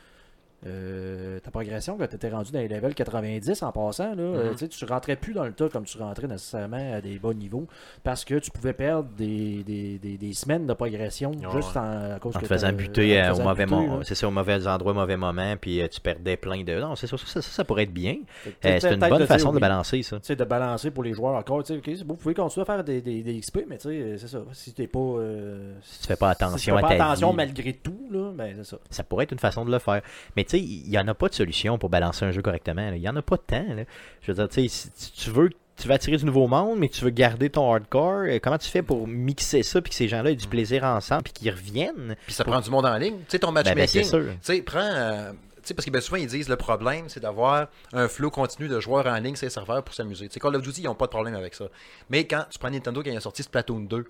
Euh, 0.67 1.39
ta 1.41 1.51
progression, 1.51 1.97
quand 1.99 2.07
tu 2.07 2.17
étais 2.17 2.31
rendu 2.31 2.51
dans 2.51 2.59
les 2.59 2.69
levels 2.69 2.95
90 2.95 3.63
en 3.63 3.73
passant, 3.73 4.15
là, 4.15 4.23
euh, 4.23 4.55
tu 4.55 4.69
tu 4.69 4.85
rentrais 4.87 5.17
plus 5.17 5.35
dans 5.35 5.45
le 5.45 5.53
tas 5.53 5.69
comme 5.69 5.85
tu 5.85 5.99
rentrais 5.99 6.27
nécessairement 6.27 6.95
à 6.95 7.01
des 7.01 7.19
bas 7.19 7.35
niveaux 7.35 7.67
parce 8.03 8.25
que 8.25 8.37
tu 8.39 8.51
pouvais 8.51 8.73
perdre 8.73 9.09
des, 9.17 9.63
des, 9.63 9.99
des, 9.99 10.17
des 10.17 10.33
semaines 10.33 10.67
de 10.67 10.73
progression 10.73 11.33
juste 11.53 11.77
en, 11.77 12.15
à 12.15 12.19
cause 12.19 12.35
En 12.37 12.39
que 12.41 12.45
te 12.45 12.49
faisant 12.49 12.73
buter 12.73 13.21
en 13.21 13.25
te 13.25 13.27
euh, 13.27 13.31
au 13.31 13.35
faisant 13.37 13.45
mauvais 13.49 13.67
moment. 13.67 14.01
C'est 14.05 14.15
ça, 14.15 14.27
au 14.27 14.31
mauvais 14.31 14.67
endroit, 14.67 14.93
au 14.93 14.95
mauvais 14.95 15.17
moment, 15.17 15.55
puis 15.61 15.81
euh, 15.83 15.89
tu 15.89 16.01
perdais 16.01 16.37
plein 16.37 16.63
de. 16.65 16.81
Non, 16.81 16.97
c'est 16.97 17.07
ça, 17.07 17.17
ça, 17.19 17.43
ça, 17.43 17.65
pourrait 17.65 17.83
être 17.83 17.93
bien. 17.93 18.17
Euh, 18.65 18.79
c'est 18.81 18.93
une 18.95 19.01
bonne 19.01 19.19
de 19.21 19.27
façon 19.27 19.53
de 19.53 19.59
balancer 19.59 20.03
ça. 20.03 20.17
Tu 20.17 20.27
sais, 20.27 20.37
de 20.37 20.45
balancer 20.45 20.91
pour 20.91 21.03
les 21.05 21.13
joueurs 21.13 21.35
encore. 21.35 21.63
Tu 21.63 21.75
sais, 21.75 21.79
ok, 21.79 21.85
c'est 21.97 22.05
beau, 22.05 22.15
vous 22.15 22.21
pouvez 22.21 22.35
continuer 22.35 22.63
à 22.63 22.67
faire 22.67 22.85
des, 22.85 23.01
des, 23.03 23.23
des 23.23 23.39
XP, 23.39 23.61
mais 23.69 23.77
tu 23.79 23.89
sais, 23.89 24.17
c'est 24.19 24.29
ça. 24.29 24.39
Si 24.53 24.73
t'es 24.73 24.87
pas. 24.87 24.99
euh, 24.99 25.75
Si 25.83 26.01
tu 26.01 26.07
fais 26.07 26.17
pas 26.17 26.33
si 26.33 26.39
tu 26.39 26.45
attention 26.45 26.75
fais 26.75 26.79
à 26.79 26.89
pas 26.89 26.97
ta 26.97 27.05
attention 27.05 27.31
vie. 27.31 27.37
malgré 27.37 27.73
tout, 27.75 28.09
là, 28.11 28.33
ben 28.35 28.55
c'est 28.57 28.65
ça. 28.65 28.79
Ça 28.91 29.05
pourrait 29.05 29.25
être 29.25 29.33
une 29.33 29.39
façon 29.39 29.65
de 29.67 29.71
le 29.71 29.79
faire. 29.79 30.01
Mais 30.37 30.45
tu 30.45 30.54
sais, 30.59 30.63
il 30.63 30.89
n'y 30.91 30.99
en 30.99 31.07
a 31.09 31.15
pas 31.15 31.29
de 31.29 31.35
solution 31.35 31.79
pour 31.79 31.89
balancer 31.91 32.25
un 32.25 32.33
jeu 32.33 32.43
correctement. 32.43 32.91
Il 32.95 33.01
n'y 33.01 33.09
en 33.09 33.17
a 33.17 33.23
pas 33.23 33.37
de 33.37 33.43
temps. 33.43 33.75
là. 33.75 33.85
Je 34.23 34.33
veux 34.33 34.35
dire, 34.35 34.49
tu 34.49 34.69
sais, 34.69 34.89
si 34.95 35.13
tu 35.13 35.31
veux. 35.31 35.51
Tu 35.77 35.89
veux 35.89 35.95
attirer 35.95 36.17
du 36.17 36.25
nouveau 36.25 36.47
monde, 36.47 36.79
mais 36.79 36.89
tu 36.89 37.03
veux 37.05 37.11
garder 37.11 37.51
ton 37.51 37.73
hardcore. 37.73 38.27
euh, 38.29 38.39
Comment 38.41 38.59
tu 38.59 38.69
fais 38.71 38.83
pour 38.83 39.09
mixer 39.09 39.65
ça, 39.65 39.83
puis 39.83 39.91
que 39.91 39.97
ces 39.97 40.07
gens-là 40.07 40.31
aient 40.31 40.37
du 40.37 40.47
plaisir 40.47 40.85
ensemble, 40.85 41.25
puis 41.25 41.33
qu'ils 41.33 41.51
reviennent 41.51 42.15
Puis 42.27 42.33
ça 42.33 42.45
prend 42.45 42.61
du 42.61 42.71
monde 42.71 42.87
en 42.87 42.97
ligne. 42.97 43.17
Tu 43.19 43.25
sais, 43.31 43.39
ton 43.41 43.51
Ben, 43.51 43.65
ben, 43.65 43.77
matchmaking. 43.77 44.09
Tu 44.11 44.37
sais, 44.41 44.63
prends. 44.63 44.79
euh, 44.79 45.33
tu 45.33 45.39
sais, 45.65 45.75
parce 45.75 45.85
que 45.85 45.91
ben, 45.91 46.01
souvent, 46.01 46.19
ils 46.19 46.29
disent 46.29 46.49
le 46.49 46.55
problème, 46.55 47.09
c'est 47.09 47.19
d'avoir 47.19 47.67
un 47.93 48.07
flow 48.07 48.31
continu 48.31 48.69
de 48.69 48.79
joueurs 48.79 49.05
en 49.09 49.17
ligne 49.17 49.35
sur 49.35 49.47
les 49.47 49.51
serveurs 49.51 49.83
pour 49.83 49.97
s'amuser. 49.97 50.29
Tu 50.29 50.35
sais, 50.35 50.39
Call 50.39 50.55
of 50.55 50.63
Duty, 50.63 50.83
ils 50.83 50.85
n'ont 50.85 50.95
pas 50.95 51.07
de 51.07 51.11
problème 51.11 51.35
avec 51.35 51.57
ça. 51.57 51.65
Mais 52.09 52.25
quand 52.25 52.45
tu 52.49 52.57
prends 52.61 52.71
Nintendo, 52.71 53.03
quand 53.03 53.11
ils 53.11 53.17
ont 53.17 53.21
sorti 53.21 53.43
Splatoon 53.43 53.81
2, 53.81 54.05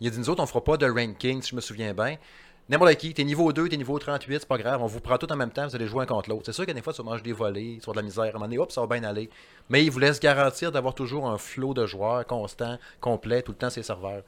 il 0.00 0.08
a 0.08 0.10
dit 0.10 0.18
nous 0.18 0.30
autres, 0.30 0.42
on 0.42 0.46
fera 0.46 0.64
pas 0.64 0.76
de 0.76 0.86
ranking, 0.90 1.40
si 1.42 1.50
je 1.50 1.54
me 1.54 1.60
souviens 1.60 1.94
bien. 1.94 2.16
N'importe 2.70 2.94
qui, 2.94 3.12
t'es 3.12 3.24
niveau 3.24 3.52
2, 3.52 3.68
t'es 3.68 3.76
niveau 3.76 3.98
38, 3.98 4.38
c'est 4.40 4.48
pas 4.48 4.56
grave, 4.56 4.82
on 4.82 4.86
vous 4.86 5.00
prend 5.00 5.18
tout 5.18 5.30
en 5.30 5.36
même 5.36 5.50
temps, 5.50 5.66
vous 5.66 5.76
allez 5.76 5.86
jouer 5.86 6.04
un 6.04 6.06
contre 6.06 6.30
l'autre. 6.30 6.44
C'est 6.46 6.52
sûr 6.52 6.64
que 6.64 6.72
des 6.72 6.80
fois, 6.80 6.94
tu 6.94 7.02
vas 7.02 7.10
manger 7.10 7.22
des 7.22 7.34
volets, 7.34 7.78
tu 7.78 7.90
avoir 7.90 7.96
de 7.96 8.00
la 8.00 8.02
misère, 8.04 8.24
à 8.24 8.28
un 8.28 8.32
moment 8.32 8.46
donné, 8.46 8.58
hop, 8.58 8.72
ça 8.72 8.80
va 8.80 8.86
bien 8.86 9.06
aller. 9.06 9.28
Mais 9.68 9.84
ils 9.84 9.90
vous 9.90 9.98
laissent 9.98 10.18
garantir 10.18 10.72
d'avoir 10.72 10.94
toujours 10.94 11.28
un 11.28 11.36
flow 11.36 11.74
de 11.74 11.84
joueurs 11.84 12.26
constant, 12.26 12.78
complet, 13.02 13.42
tout 13.42 13.52
le 13.52 13.58
temps, 13.58 13.68
ces 13.68 13.82
serveurs. 13.82 14.22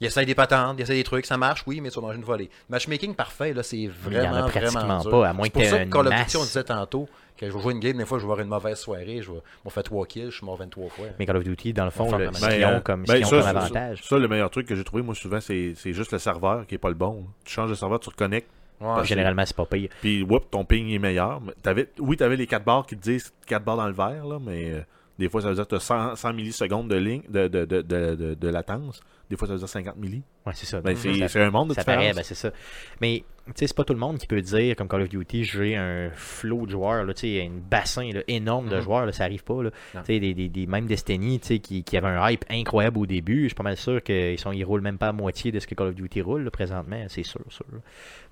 Ils 0.00 0.06
essayent 0.06 0.24
des 0.26 0.34
patentes, 0.34 0.76
ils 0.78 0.82
essayent 0.82 0.96
des 0.98 1.04
trucs, 1.04 1.26
ça 1.26 1.36
marche, 1.36 1.62
oui, 1.66 1.80
mais 1.82 1.90
tu 1.90 1.96
vas 1.96 2.06
manger 2.06 2.18
une 2.18 2.24
volée. 2.24 2.48
Matchmaking 2.70 3.14
parfait, 3.14 3.52
là, 3.52 3.62
c'est 3.62 3.76
Il 3.76 3.82
y 3.84 3.88
en 3.88 3.92
vraiment, 3.92 4.34
a 4.36 4.42
pratiquement 4.48 4.70
vraiment 4.80 5.00
dur. 5.00 5.10
pas, 5.10 5.28
à 5.28 5.32
moins 5.34 5.44
C'est 5.44 5.60
que 5.60 5.64
ça 5.66 5.78
que 5.78 5.82
une 5.84 5.90
Call 5.90 6.06
of 6.06 6.12
masse. 6.14 6.24
Duty, 6.26 6.36
on 6.38 6.42
disait 6.44 6.64
tantôt, 6.64 7.08
que 7.36 7.46
je 7.46 7.52
vais 7.52 7.60
jouer 7.60 7.72
une 7.74 7.80
game, 7.80 7.96
des 7.98 8.06
fois, 8.06 8.18
je 8.18 8.22
vais 8.24 8.30
avoir 8.32 8.40
une 8.40 8.48
mauvaise 8.48 8.78
soirée, 8.78 9.20
je 9.22 9.30
vais 9.30 9.38
m'en 9.64 9.70
faire 9.70 9.82
3 9.82 10.06
kills, 10.06 10.30
je 10.30 10.36
suis 10.36 10.46
mort 10.46 10.56
23 10.56 10.88
fois. 10.88 11.06
Mais 11.18 11.26
Call 11.26 11.36
of 11.36 11.44
Duty, 11.44 11.72
dans 11.74 11.84
le 11.84 11.90
fond, 11.90 12.10
le- 12.16 12.30
faire 12.30 12.34
ce 12.34 12.48
qu'ils 12.48 12.60
Ben, 12.60 12.68
ont 12.68 12.76
euh, 12.76 12.80
comme, 12.80 13.04
ben, 13.04 13.14
qu'ils 13.16 13.26
ont 13.26 13.28
ça, 13.28 13.36
comme 13.36 13.44
ça, 13.44 13.50
avantage. 13.50 14.02
Ça, 14.02 14.18
le 14.18 14.28
meilleur 14.28 14.50
truc 14.50 14.66
que 14.66 14.74
j'ai 14.74 14.84
trouvé, 14.84 15.02
moi, 15.02 15.14
souvent, 15.14 15.40
c'est 15.40 15.74
c'est 15.76 15.92
juste 15.92 16.12
le 16.12 16.18
serveur 16.18 16.66
qui 16.66 16.76
est 16.76 16.78
pas 16.78 16.88
le 16.88 16.94
bon. 16.94 17.26
Tu 17.44 17.52
changes 17.52 17.68
de 17.70 17.74
serveur, 17.74 18.00
tu 18.00 18.08
reconnectes, 18.08 18.48
Ouais, 18.80 19.04
Généralement, 19.04 19.44
c'est 19.44 19.54
pas 19.54 19.66
pire. 19.66 19.90
puis 20.00 20.22
whoop, 20.22 20.50
ton 20.50 20.64
ping 20.64 20.88
est 20.88 20.98
meilleur. 20.98 21.42
Oui, 21.98 22.16
tu 22.16 22.22
avais 22.24 22.36
les 22.36 22.46
4 22.46 22.64
barres 22.64 22.86
qui 22.86 22.96
te 22.96 23.02
disent 23.02 23.30
4 23.46 23.62
barres 23.62 23.76
dans 23.76 23.86
le 23.86 23.92
vert, 23.92 24.24
là, 24.24 24.38
mais 24.40 24.70
euh, 24.72 24.80
des 25.18 25.28
fois, 25.28 25.42
ça 25.42 25.48
veut 25.50 25.54
dire 25.54 25.64
que 25.64 25.68
tu 25.68 25.74
as 25.74 25.80
100, 25.80 26.16
100 26.16 26.32
millisecondes 26.32 26.88
de, 26.88 26.96
ligne, 26.96 27.20
de, 27.28 27.46
de, 27.48 27.66
de, 27.66 27.82
de, 27.82 28.14
de- 28.14 28.34
de 28.34 28.48
latence. 28.48 29.02
Des 29.30 29.36
fois, 29.36 29.46
ça 29.46 29.54
veut 29.54 29.60
dire 29.60 29.68
50 29.68 29.96
milli. 29.96 30.22
Ouais, 30.46 30.52
c'est 30.54 30.66
ça. 30.66 30.80
Ben, 30.80 30.96
c'est 30.96 31.28
c'est 31.28 31.40
un 31.42 31.50
monde 31.50 31.68
de 31.70 31.74
ça 31.74 31.84
paraît, 31.84 32.12
ben 32.14 32.22
c'est 32.22 32.34
ça. 32.34 32.50
Mais 33.00 33.24
c'est 33.56 33.74
pas 33.74 33.84
tout 33.84 33.92
le 33.92 33.98
monde 33.98 34.16
qui 34.18 34.26
peut 34.26 34.40
dire, 34.40 34.76
comme 34.76 34.88
Call 34.88 35.02
of 35.02 35.08
Duty, 35.08 35.44
j'ai 35.44 35.76
un 35.76 36.10
flot 36.14 36.66
de 36.66 36.70
joueurs, 36.70 37.04
là, 37.04 37.12
un 37.22 37.50
bassin 37.70 38.10
là, 38.12 38.20
énorme 38.28 38.68
de 38.68 38.76
Mhm. 38.76 38.82
joueurs, 38.82 39.06
là, 39.06 39.12
ça 39.12 39.24
arrive 39.24 39.42
pas. 39.44 39.62
Là. 39.62 39.70
Des, 40.06 40.20
des, 40.20 40.48
des, 40.48 40.66
même 40.66 40.86
Destiny, 40.86 41.40
qui, 41.40 41.82
qui 41.82 41.96
avait 41.96 42.06
un 42.06 42.30
hype 42.30 42.44
incroyable 42.48 42.98
au 42.98 43.06
début, 43.06 43.42
je 43.44 43.48
suis 43.48 43.54
pas 43.54 43.62
mal 43.64 43.76
sûr 43.76 44.02
qu'ils 44.02 44.38
sont, 44.38 44.52
ils 44.52 44.64
roulent 44.64 44.80
même 44.82 44.98
pas 44.98 45.08
à 45.08 45.12
moitié 45.12 45.50
de 45.52 45.58
ce 45.58 45.66
que 45.66 45.74
Call 45.74 45.88
of 45.88 45.94
Duty 45.94 46.22
roule 46.22 46.44
là, 46.44 46.50
présentement, 46.50 47.04
c'est 47.08 47.22
sûr, 47.24 47.40
sûr. 47.48 47.66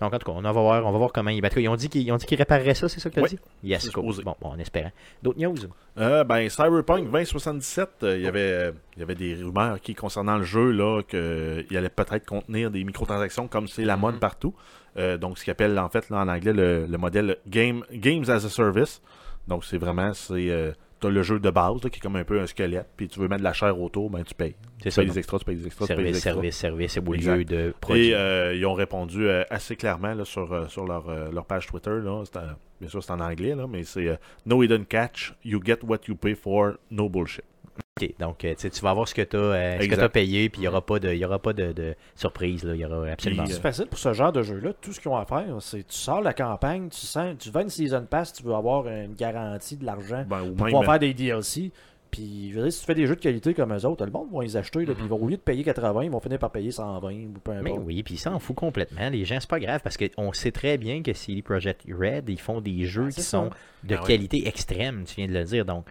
Donc 0.00 0.14
en 0.14 0.18
tout 0.18 0.30
cas, 0.30 0.38
on 0.38 0.40
va 0.42 0.52
voir, 0.52 0.86
on 0.86 0.92
va 0.92 0.98
voir 0.98 1.12
comment 1.12 1.30
ils 1.30 1.40
battent. 1.42 1.56
Ils 1.56 1.68
ont 1.68 1.76
dit 1.76 1.88
qu'ils 1.88 2.02
ils 2.02 2.12
ont 2.12 2.16
dit 2.16 2.24
qu'ils 2.26 2.38
répareraient 2.38 2.74
ça, 2.74 2.88
c'est 2.88 3.00
ça 3.00 3.10
que 3.10 3.14
tu 3.14 3.20
as 3.20 3.24
Oui. 3.24 3.30
dit? 3.30 3.38
Yes, 3.64 3.90
cool. 3.90 4.14
Bon, 4.24 4.34
bon, 4.40 4.50
en 4.50 4.58
espérant. 4.58 4.92
D'autres 5.22 5.40
news? 5.40 5.56
Euh, 5.98 6.22
ben, 6.22 6.48
Cyberpunk 6.48 7.10
2077, 7.10 7.88
euh, 8.04 8.16
il 8.16 8.22
y 8.22 8.28
avait, 8.28 8.38
euh, 8.40 8.72
il 8.96 9.00
y 9.00 9.02
avait 9.02 9.16
des 9.16 9.34
rumeurs 9.34 9.80
qui 9.80 9.96
concernant 9.96 10.36
le 10.38 10.44
jeu 10.44 10.70
là 10.70 11.02
qu'il 11.02 11.76
allait 11.76 11.88
peut-être 12.04 12.26
contenir 12.26 12.70
des 12.70 12.84
microtransactions 12.84 13.48
comme 13.48 13.68
c'est 13.68 13.84
la 13.84 13.96
mode 13.96 14.14
Mhm. 14.14 14.20
partout. 14.20 14.54
Euh, 14.96 15.16
donc, 15.16 15.38
ce 15.38 15.44
qu'ils 15.44 15.50
appellent 15.52 15.78
en 15.78 15.88
fait 15.88 16.08
là, 16.10 16.18
en 16.18 16.28
anglais 16.28 16.52
le, 16.52 16.86
le 16.86 16.98
modèle 16.98 17.36
Game, 17.46 17.84
Games 17.92 18.24
as 18.28 18.44
a 18.44 18.48
Service. 18.48 19.00
Donc, 19.46 19.64
c'est 19.64 19.78
vraiment, 19.78 20.12
c'est, 20.12 20.50
euh, 20.50 20.72
as 21.04 21.08
le 21.08 21.22
jeu 21.22 21.38
de 21.38 21.50
base 21.50 21.82
là, 21.84 21.90
qui 21.90 21.98
est 21.98 22.00
comme 22.00 22.16
un 22.16 22.24
peu 22.24 22.40
un 22.40 22.46
squelette, 22.46 22.88
puis 22.96 23.06
tu 23.08 23.20
veux 23.20 23.28
mettre 23.28 23.38
de 23.40 23.44
la 23.44 23.52
chair 23.52 23.80
autour, 23.80 24.10
ben 24.10 24.24
tu 24.24 24.34
payes. 24.34 24.56
Tu 24.82 24.90
ça. 24.90 25.00
payes 25.00 25.10
des 25.10 25.18
extras, 25.18 25.38
tu 25.38 25.44
payes 25.44 25.56
des 25.56 25.66
extras, 25.66 25.86
tu 25.86 25.94
payes 25.94 26.04
des 26.12 26.14
Service, 26.14 26.56
extras. 26.56 26.68
service, 26.68 26.92
service, 26.92 27.08
au 27.08 27.14
Exact. 27.14 27.36
lieu 27.36 27.44
de 27.44 27.74
produit. 27.80 28.08
Et 28.08 28.14
euh, 28.14 28.54
ils 28.54 28.66
ont 28.66 28.74
répondu 28.74 29.26
euh, 29.28 29.44
assez 29.48 29.76
clairement 29.76 30.12
là, 30.14 30.24
sur, 30.24 30.52
euh, 30.52 30.66
sur 30.68 30.84
leur, 30.86 31.04
leur 31.32 31.44
page 31.46 31.66
Twitter. 31.68 31.90
Là. 32.02 32.22
Bien 32.80 32.88
sûr, 32.88 33.02
c'est 33.02 33.12
en 33.12 33.20
anglais, 33.20 33.54
là, 33.54 33.66
mais 33.68 33.84
c'est 33.84 34.18
No 34.44 34.62
hidden 34.62 34.84
catch, 34.86 35.34
you 35.44 35.60
get 35.64 35.78
what 35.84 35.98
you 36.08 36.14
pay 36.16 36.34
for, 36.34 36.72
no 36.90 37.08
bullshit. 37.08 37.44
Ok, 38.00 38.14
donc 38.20 38.44
euh, 38.44 38.54
tu 38.56 38.68
vas 38.80 38.90
avoir 38.90 39.08
ce 39.08 39.14
que 39.14 39.22
tu 39.22 39.36
as, 39.36 39.82
Exact. 39.82 40.08
payé, 40.12 40.48
puis 40.48 40.60
il 40.60 40.62
n'y 40.62 40.68
aura 40.68 40.84
pas 40.86 41.00
de, 41.00 41.12
y 41.12 41.24
aura 41.24 41.40
pas 41.40 41.52
de, 41.52 41.72
de 41.72 41.94
surprise. 42.14 42.62
Là. 42.62 42.74
Il 42.76 42.80
y 42.80 42.84
aura 42.84 43.08
absolument 43.08 43.42
Puis, 43.44 43.54
C'est 43.54 43.60
facile 43.60 43.86
pour 43.86 43.98
ce 43.98 44.12
genre 44.12 44.32
de 44.32 44.42
jeu-là. 44.42 44.72
Tout 44.80 44.92
ce 44.92 45.00
qu'ils 45.00 45.10
ont 45.10 45.16
à 45.16 45.24
faire, 45.26 45.44
c'est 45.60 45.78
tu 45.86 45.96
sors 45.96 46.20
la 46.20 46.32
campagne, 46.32 46.88
tu 46.90 46.98
sens, 47.06 47.36
tu 47.38 47.50
vends 47.50 47.62
une 47.62 47.70
season 47.70 48.06
pass, 48.08 48.32
tu 48.32 48.44
veux 48.44 48.54
avoir 48.54 48.86
une 48.86 49.14
garantie 49.14 49.76
de 49.76 49.84
l'argent 49.84 50.24
Ben, 50.28 50.42
ou 50.42 50.54
pour 50.54 50.66
même, 50.66 50.72
pouvoir 50.74 50.84
faire 50.84 50.98
des 51.00 51.12
DLC. 51.12 51.72
Puis, 52.10 52.50
je 52.52 52.56
veux 52.56 52.62
dire, 52.62 52.72
si 52.72 52.80
tu 52.80 52.86
fais 52.86 52.94
des 52.94 53.06
jeux 53.06 53.16
de 53.16 53.20
qualité 53.20 53.52
comme 53.52 53.74
eux 53.74 53.84
autres, 53.84 54.04
le 54.06 54.10
monde 54.12 54.28
va 54.32 54.42
les 54.42 54.56
acheter. 54.56 54.86
Là, 54.86 54.94
puis 54.94 55.02
ils 55.04 55.08
vont, 55.10 55.20
au 55.20 55.26
lieu 55.28 55.36
de 55.36 55.42
payer 55.42 55.62
80, 55.64 56.04
ils 56.04 56.10
vont 56.10 56.20
finir 56.20 56.38
par 56.38 56.50
payer 56.52 56.70
120 56.70 57.10
ou 57.12 57.32
peu 57.44 57.52
Mais 57.62 57.70
importe. 57.72 57.82
oui, 57.84 58.02
puis 58.02 58.14
ils 58.14 58.18
s'en 58.18 58.38
foutent 58.38 58.56
complètement. 58.56 59.10
Les 59.10 59.24
gens, 59.26 59.36
c'est 59.40 59.50
pas 59.50 59.60
grave 59.60 59.80
parce 59.82 59.98
qu'on 59.98 60.32
sait 60.32 60.52
très 60.52 60.78
bien 60.78 61.02
que 61.02 61.12
CD 61.12 61.42
Projekt 61.42 61.82
Red, 61.90 62.28
ils 62.30 62.40
font 62.40 62.60
des 62.62 62.84
jeux 62.86 63.06
Ah, 63.08 63.10
qui 63.10 63.14
c'est 63.16 63.22
ça. 63.22 63.38
sont 63.38 63.50
de 63.84 63.94
Ah 63.96 64.00
oui. 64.00 64.06
qualité 64.06 64.46
extrême, 64.48 65.02
tu 65.04 65.16
viens 65.16 65.26
de 65.26 65.32
le 65.34 65.44
dire. 65.44 65.66
Donc, 65.66 65.84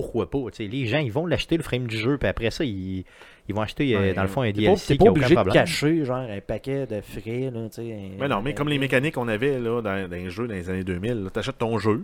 pourquoi 0.00 0.30
pas? 0.30 0.38
tu 0.52 0.64
sais, 0.64 0.66
les 0.66 0.86
gens, 0.86 0.98
ils 0.98 1.12
vont 1.12 1.26
l'acheter 1.26 1.56
le 1.56 1.62
frame 1.62 1.86
du 1.86 1.96
jeu, 1.96 2.18
puis 2.18 2.28
après 2.28 2.50
ça, 2.50 2.64
ils, 2.64 3.04
ils 3.48 3.54
vont 3.54 3.62
acheter, 3.62 3.94
euh, 3.94 4.00
Ouais. 4.00 4.14
dans 4.14 4.22
le 4.22 4.28
fond, 4.28 4.42
un 4.42 4.46
pas, 4.46 4.52
DLC 4.52 4.86
t'es 4.88 4.92
qui 4.94 4.98
pas 5.04 5.10
aucun 5.10 5.20
obligé 5.22 5.34
de 5.36 5.50
cacher 5.50 6.04
genre 6.04 6.16
un 6.18 6.40
paquet 6.40 6.86
de 6.86 7.00
frais. 7.00 7.50
Là, 7.52 7.68
tu 7.68 7.80
Mais 8.18 8.28
non, 8.28 8.42
mais 8.42 8.54
comme 8.54 8.68
les 8.68 8.78
mécaniques 8.78 9.14
qu'on 9.14 9.28
avait 9.28 9.58
là, 9.58 9.80
dans, 9.82 10.08
dans 10.08 10.16
les 10.16 10.30
jeux 10.30 10.46
dans 10.48 10.54
les 10.54 10.68
années 10.70 10.84
2000, 10.84 11.28
tu 11.32 11.38
achètes 11.38 11.58
ton 11.58 11.78
jeu, 11.78 12.02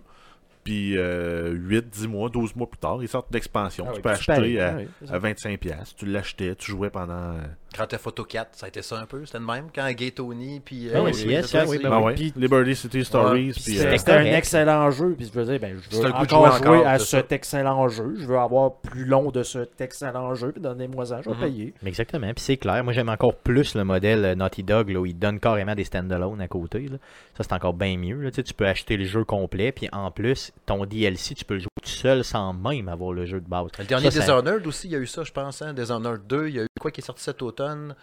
puis 0.64 0.97
euh, 0.97 1.51
8, 1.53 1.88
10 1.90 2.07
mois, 2.09 2.28
12 2.28 2.55
mois 2.57 2.68
plus 2.68 2.78
tard, 2.78 2.99
ils 3.03 3.09
sortent 3.09 3.32
d'expansion. 3.32 3.84
Ah 3.88 3.90
tu 3.93 3.97
oui, 3.97 4.03
peux 4.03 4.11
acheter 4.11 4.61
à, 4.61 4.68
Ah 4.68 4.74
oui, 4.78 5.09
à 5.11 5.18
25$. 5.18 5.57
piastres. 5.59 5.97
Tu 5.97 6.07
l'achetais, 6.07 6.55
tu 6.55 6.70
jouais 6.70 6.90
pendant. 6.90 7.34
Euh, 7.74 7.76
Grand 7.78 7.86
Theft 7.86 8.06
Auto 8.06 8.24
4, 8.24 8.48
ça 8.52 8.66
a 8.66 8.68
été 8.68 8.82
ça 8.82 8.98
un 8.98 9.06
peu, 9.06 9.24
c'était 9.24 9.38
le 9.38 9.46
même. 9.46 9.66
Quand 9.74 9.90
Gay 9.92 10.10
Tony, 10.10 10.60
puis. 10.64 10.88
Oui, 10.94 11.10
yes, 11.26 11.46
ça 11.50 11.60
ah 11.60 11.64
oui, 11.66 11.76
aussi. 11.76 11.82
ben 11.84 11.90
Ah 11.92 12.00
oui. 12.00 12.14
Puis- 12.14 12.32
Liberty 12.36 12.74
City 12.76 13.04
Stories. 13.04 13.52
Puis 13.52 13.62
puis, 13.62 13.74
C'était 13.76 13.86
euh, 13.94 13.96
c'était 13.98 14.12
un 14.12 14.24
excellent 14.24 14.90
jeu. 14.90 15.14
Puis 15.16 15.30
je 15.32 15.38
veux 15.38 15.44
dire, 15.44 15.60
ben, 15.60 15.76
je 15.90 15.96
veux 15.98 16.12
encore 16.12 16.52
jouer 16.62 16.84
à 16.84 16.98
ça. 16.98 17.04
cet 17.04 17.32
excellent 17.32 17.88
jeu. 17.88 18.14
Je 18.18 18.26
veux 18.26 18.38
avoir 18.38 18.72
plus 18.76 19.04
long 19.04 19.30
de 19.30 19.42
cet 19.42 19.80
excellent 19.80 20.34
jeu. 20.34 20.52
Puis 20.52 20.60
donnez-moi 20.60 21.06
ça, 21.06 21.20
je 21.22 21.30
vais 21.30 21.34
Mhm. 21.36 21.40
payer. 21.42 21.74
Mais 21.82 21.88
Exactement, 21.88 22.32
puis 22.34 22.42
c'est 22.44 22.56
clair. 22.56 22.82
Moi, 22.84 22.92
j'aime 22.92 23.08
encore 23.08 23.34
plus 23.34 23.74
le 23.74 23.84
modèle 23.84 24.24
euh, 24.24 24.34
Naughty 24.34 24.62
Dog, 24.62 24.88
là, 24.90 25.00
où 25.00 25.06
ils 25.06 25.18
donnent 25.18 25.40
carrément 25.40 25.74
des 25.74 25.84
stand-alone 25.84 26.40
à 26.40 26.48
côté. 26.48 26.88
là. 26.88 26.96
Ça, 27.36 27.44
c'est 27.44 27.52
encore 27.52 27.74
bien 27.74 27.96
mieux. 27.96 28.20
là. 28.20 28.30
Tu, 28.30 28.36
sais, 28.36 28.42
tu 28.42 28.54
peux 28.54 28.66
acheter 28.66 28.96
le 28.96 29.04
jeu 29.04 29.24
complet, 29.24 29.72
puis 29.72 29.88
en 29.92 30.10
plus, 30.10 30.52
ton 30.66 30.84
DLC, 30.84 31.34
tu 31.34 31.44
peux 31.44 31.54
le 31.54 31.60
jouer 31.60 31.68
tout 31.82 31.88
seul 31.88 32.24
sans 32.24 32.52
même 32.52 32.88
avoir 32.88 33.12
le 33.12 33.24
jeu 33.26 33.40
de 33.40 33.48
base. 33.48 33.68
Le 33.78 33.84
dernier 33.84 34.10
Ça, 34.10 34.20
ça- 34.20 34.20
Dishonored 34.20 34.66
aussi, 34.66 34.88
il 34.88 34.92
y 34.92 34.96
a 34.96 34.98
eu 34.98 35.06
ça, 35.06 35.22
je 35.24 35.32
pense. 35.32 35.62
Hein? 35.62 35.72
Dishonored 35.72 36.26
2, 36.26 36.48
il 36.48 36.54
y 36.56 36.60
a 36.60 36.64
eu 36.64 36.66
quoi 36.80 36.90
qui 36.90 37.00
est 37.00 37.04
sorti 37.04 37.22
cet 37.22 37.40
automne? 37.42 37.61
done 37.62 37.94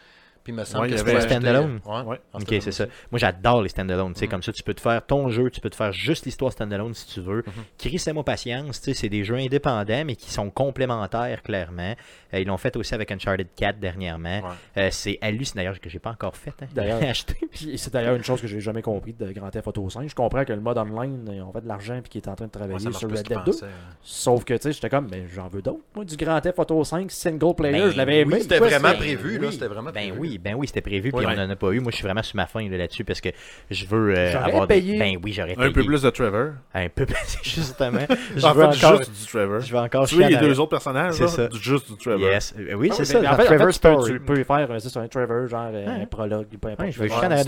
Puis 0.44 0.54
il 0.54 0.56
me 0.56 0.64
semble 0.64 0.86
Ouais, 0.86 0.92
que 0.92 0.98
c'était 0.98 1.20
Standalone? 1.22 1.80
Ouais. 1.86 2.02
Ouais. 2.02 2.20
Ok, 2.34 2.48
c'est 2.62 2.72
ça. 2.72 2.86
Moi, 3.12 3.20
j'adore 3.20 3.62
les 3.62 3.70
stand-alone. 3.70 4.14
tu 4.14 4.20
sais, 4.20 4.26
Mm. 4.28 4.30
Comme 4.30 4.44
ça, 4.44 4.52
tu 4.52 4.64
peux 4.64 4.74
te 4.74 4.82
faire 4.82 5.06
ton 5.06 5.30
jeu, 5.30 5.50
tu 5.50 5.60
peux 5.62 5.70
te 5.70 5.76
faire 5.76 5.92
juste 5.92 6.26
l'histoire 6.26 6.52
stand-alone 6.52 6.94
si 6.94 7.08
tu 7.08 7.20
veux. 7.22 7.38
Mhm. 7.46 7.64
Crissez-moi 7.78 8.24
patience. 8.24 8.80
tu 8.82 8.86
sais, 8.86 8.94
C'est 8.94 9.10
des 9.10 9.24
jeux 9.24 9.36
indépendants, 9.36 10.04
mais 10.06 10.16
qui 10.16 10.32
sont 10.32 10.50
complémentaires, 10.50 11.42
clairement. 11.44 11.96
Euh, 12.34 12.40
ils 12.40 12.48
l'ont 12.48 12.58
fait 12.58 12.76
aussi 12.78 12.94
avec 12.94 13.12
Uncharted 13.12 13.48
4 13.56 13.80
dernièrement. 13.80 14.40
Ouais. 14.40 14.50
Euh, 14.78 14.88
c'est 14.92 15.18
hallucinant. 15.22 15.56
D'ailleurs, 15.62 15.80
que 15.80 15.90
j'ai 15.90 16.00
pas 16.00 16.12
encore 16.12 16.36
fait. 16.36 16.54
hein. 16.62 16.68
D'ailleurs. 16.74 17.02
acheté. 17.10 17.36
C'est 17.78 17.92
d'ailleurs 17.94 18.16
une 18.16 18.24
chose 18.24 18.40
que 18.42 18.48
j'ai 18.48 18.60
jamais 18.60 18.82
compris 18.82 19.14
de 19.14 19.32
Grand 19.32 19.50
Theft 19.50 19.68
Auto 19.68 19.90
5. 19.90 20.10
Je 20.10 20.16
comprends 20.16 20.46
que 20.46 20.54
le 20.54 20.62
mode 20.62 20.78
online, 20.78 21.28
ils 21.32 21.42
ont 21.42 21.52
fait 21.52 21.62
de 21.62 21.68
l'argent 21.68 22.00
puis 22.02 22.10
qu'ils 22.10 22.22
est 22.22 22.30
en 22.30 22.36
train 22.36 22.46
de 22.46 22.52
travailler 22.52 22.80
sur 22.92 23.10
Red 23.10 23.24
Dead 23.24 23.28
2. 23.30 23.36
pensait, 23.52 23.66
hein. 23.66 23.70
Sauf 24.02 24.44
que, 24.44 24.54
tu 24.54 24.62
sais, 24.64 24.72
j'étais 24.74 24.90
comme, 24.90 25.08
ben, 25.08 25.26
j'en 25.34 25.48
veux 25.48 25.62
d'autres. 25.62 25.80
Moi, 25.96 26.06
du 26.06 26.16
Grand 26.16 26.40
Theft 26.42 26.60
Auto 26.60 26.84
5 26.84 27.10
single 27.12 27.56
player, 27.56 27.80
Ben 27.80 27.92
je 27.92 27.98
l'avais 27.98 28.20
aimé. 28.20 28.36
oui, 28.36 28.42
C'était 28.42 28.60
vraiment 28.60 28.94
prévu, 28.94 29.38
là. 29.40 29.52
C'était 29.52 29.68
vraiment 29.68 29.92
Ben 29.92 30.10
prévu. 30.10 30.18
oui, 30.20 30.38
ben 30.40 30.56
oui, 30.56 30.68
c'était 30.68 30.82
prévu, 30.82 31.12
puis 31.12 31.26
Ouais. 31.26 31.34
on 31.34 31.36
n'en 31.36 31.50
a 31.50 31.56
pas 31.56 31.72
eu. 31.72 31.80
Moi, 31.80 31.92
je 31.92 31.98
suis 31.98 32.04
vraiment 32.06 32.24
sur 32.24 32.36
ma 32.36 32.46
faim 32.48 32.68
là, 32.70 32.78
là-dessus 32.78 33.04
parce 33.04 33.22
que 33.22 33.30
je 33.70 33.86
veux 33.86 34.16
euh, 34.18 34.32
J'aurais 34.32 34.46
avoir 34.46 34.68
payé. 34.68 34.94
des... 34.94 35.00
Ben 35.00 35.18
oui, 35.24 35.34
j'aurais 35.34 35.56
payé. 35.56 35.68
un 35.68 35.72
peu 35.72 35.84
plus 35.84 36.02
de 36.02 36.10
Trevor. 36.10 36.52
Un 36.74 36.90
peu 36.90 37.06
plus, 37.06 37.16
justement. 37.44 38.00
Je 38.36 38.46
en 38.46 38.54
veux 38.54 38.72
fait, 38.72 38.86
encore... 38.86 38.98
juste 39.00 39.12
du 39.22 39.28
Trevor. 39.28 39.60
Je 39.62 39.72
vais 39.72 39.80
encore 39.80 40.08
Tu 40.08 40.16
vois, 40.16 40.28
les 40.30 40.38
deux 40.38 40.60
autres 40.60 40.70
personnages, 40.72 41.14
C'est 41.16 41.28
ça. 41.28 41.48
du- 41.48 41.58
juste 41.60 41.92
du 41.92 41.98
Trevor. 41.98 42.20
Yes. 42.30 42.54
Euh, 42.58 42.74
Oui, 42.76 42.90
Ah 42.92 42.96
c'est 42.98 43.06
ça. 43.06 43.20
en 43.20 43.22
fait, 43.22 43.28
en 43.28 43.36
Trevor 43.36 43.50
fait, 43.50 43.58
tu, 43.58 43.64
peux, 43.64 43.72
Story. 43.72 44.12
tu 44.14 44.20
peux 44.22 44.44
faire 44.44 44.68
euh, 44.72 45.02
un 45.04 45.08
Trevor, 45.08 45.48
genre 45.48 45.70
euh, 45.74 46.02
un 46.02 46.06
prologue, 46.06 46.48
peu 46.60 46.68
importe. 46.68 46.80
Ouais, 46.82 46.92
je 46.92 47.00
veux 47.00 47.10
Ouais, 47.10 47.16
chier 47.16 47.26
en 47.26 47.30
de 47.30 47.36
Je 47.36 47.40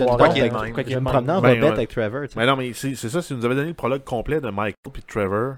me 0.98 1.00
de 1.00 1.04
promener 1.04 1.32
en 1.32 1.40
bobette 1.40 1.64
avec 1.64 1.88
Trevor. 1.90 2.22
Mais 2.36 2.46
non, 2.46 2.56
mais 2.56 2.72
c'est 2.72 2.94
ça, 2.94 3.22
si 3.22 3.34
nous 3.34 3.44
avait 3.44 3.54
donné 3.54 3.68
le 3.68 3.74
prologue 3.74 4.04
complet 4.04 4.40
de 4.40 4.48
Michael 4.50 4.74
et 4.96 5.02
Trevor 5.06 5.54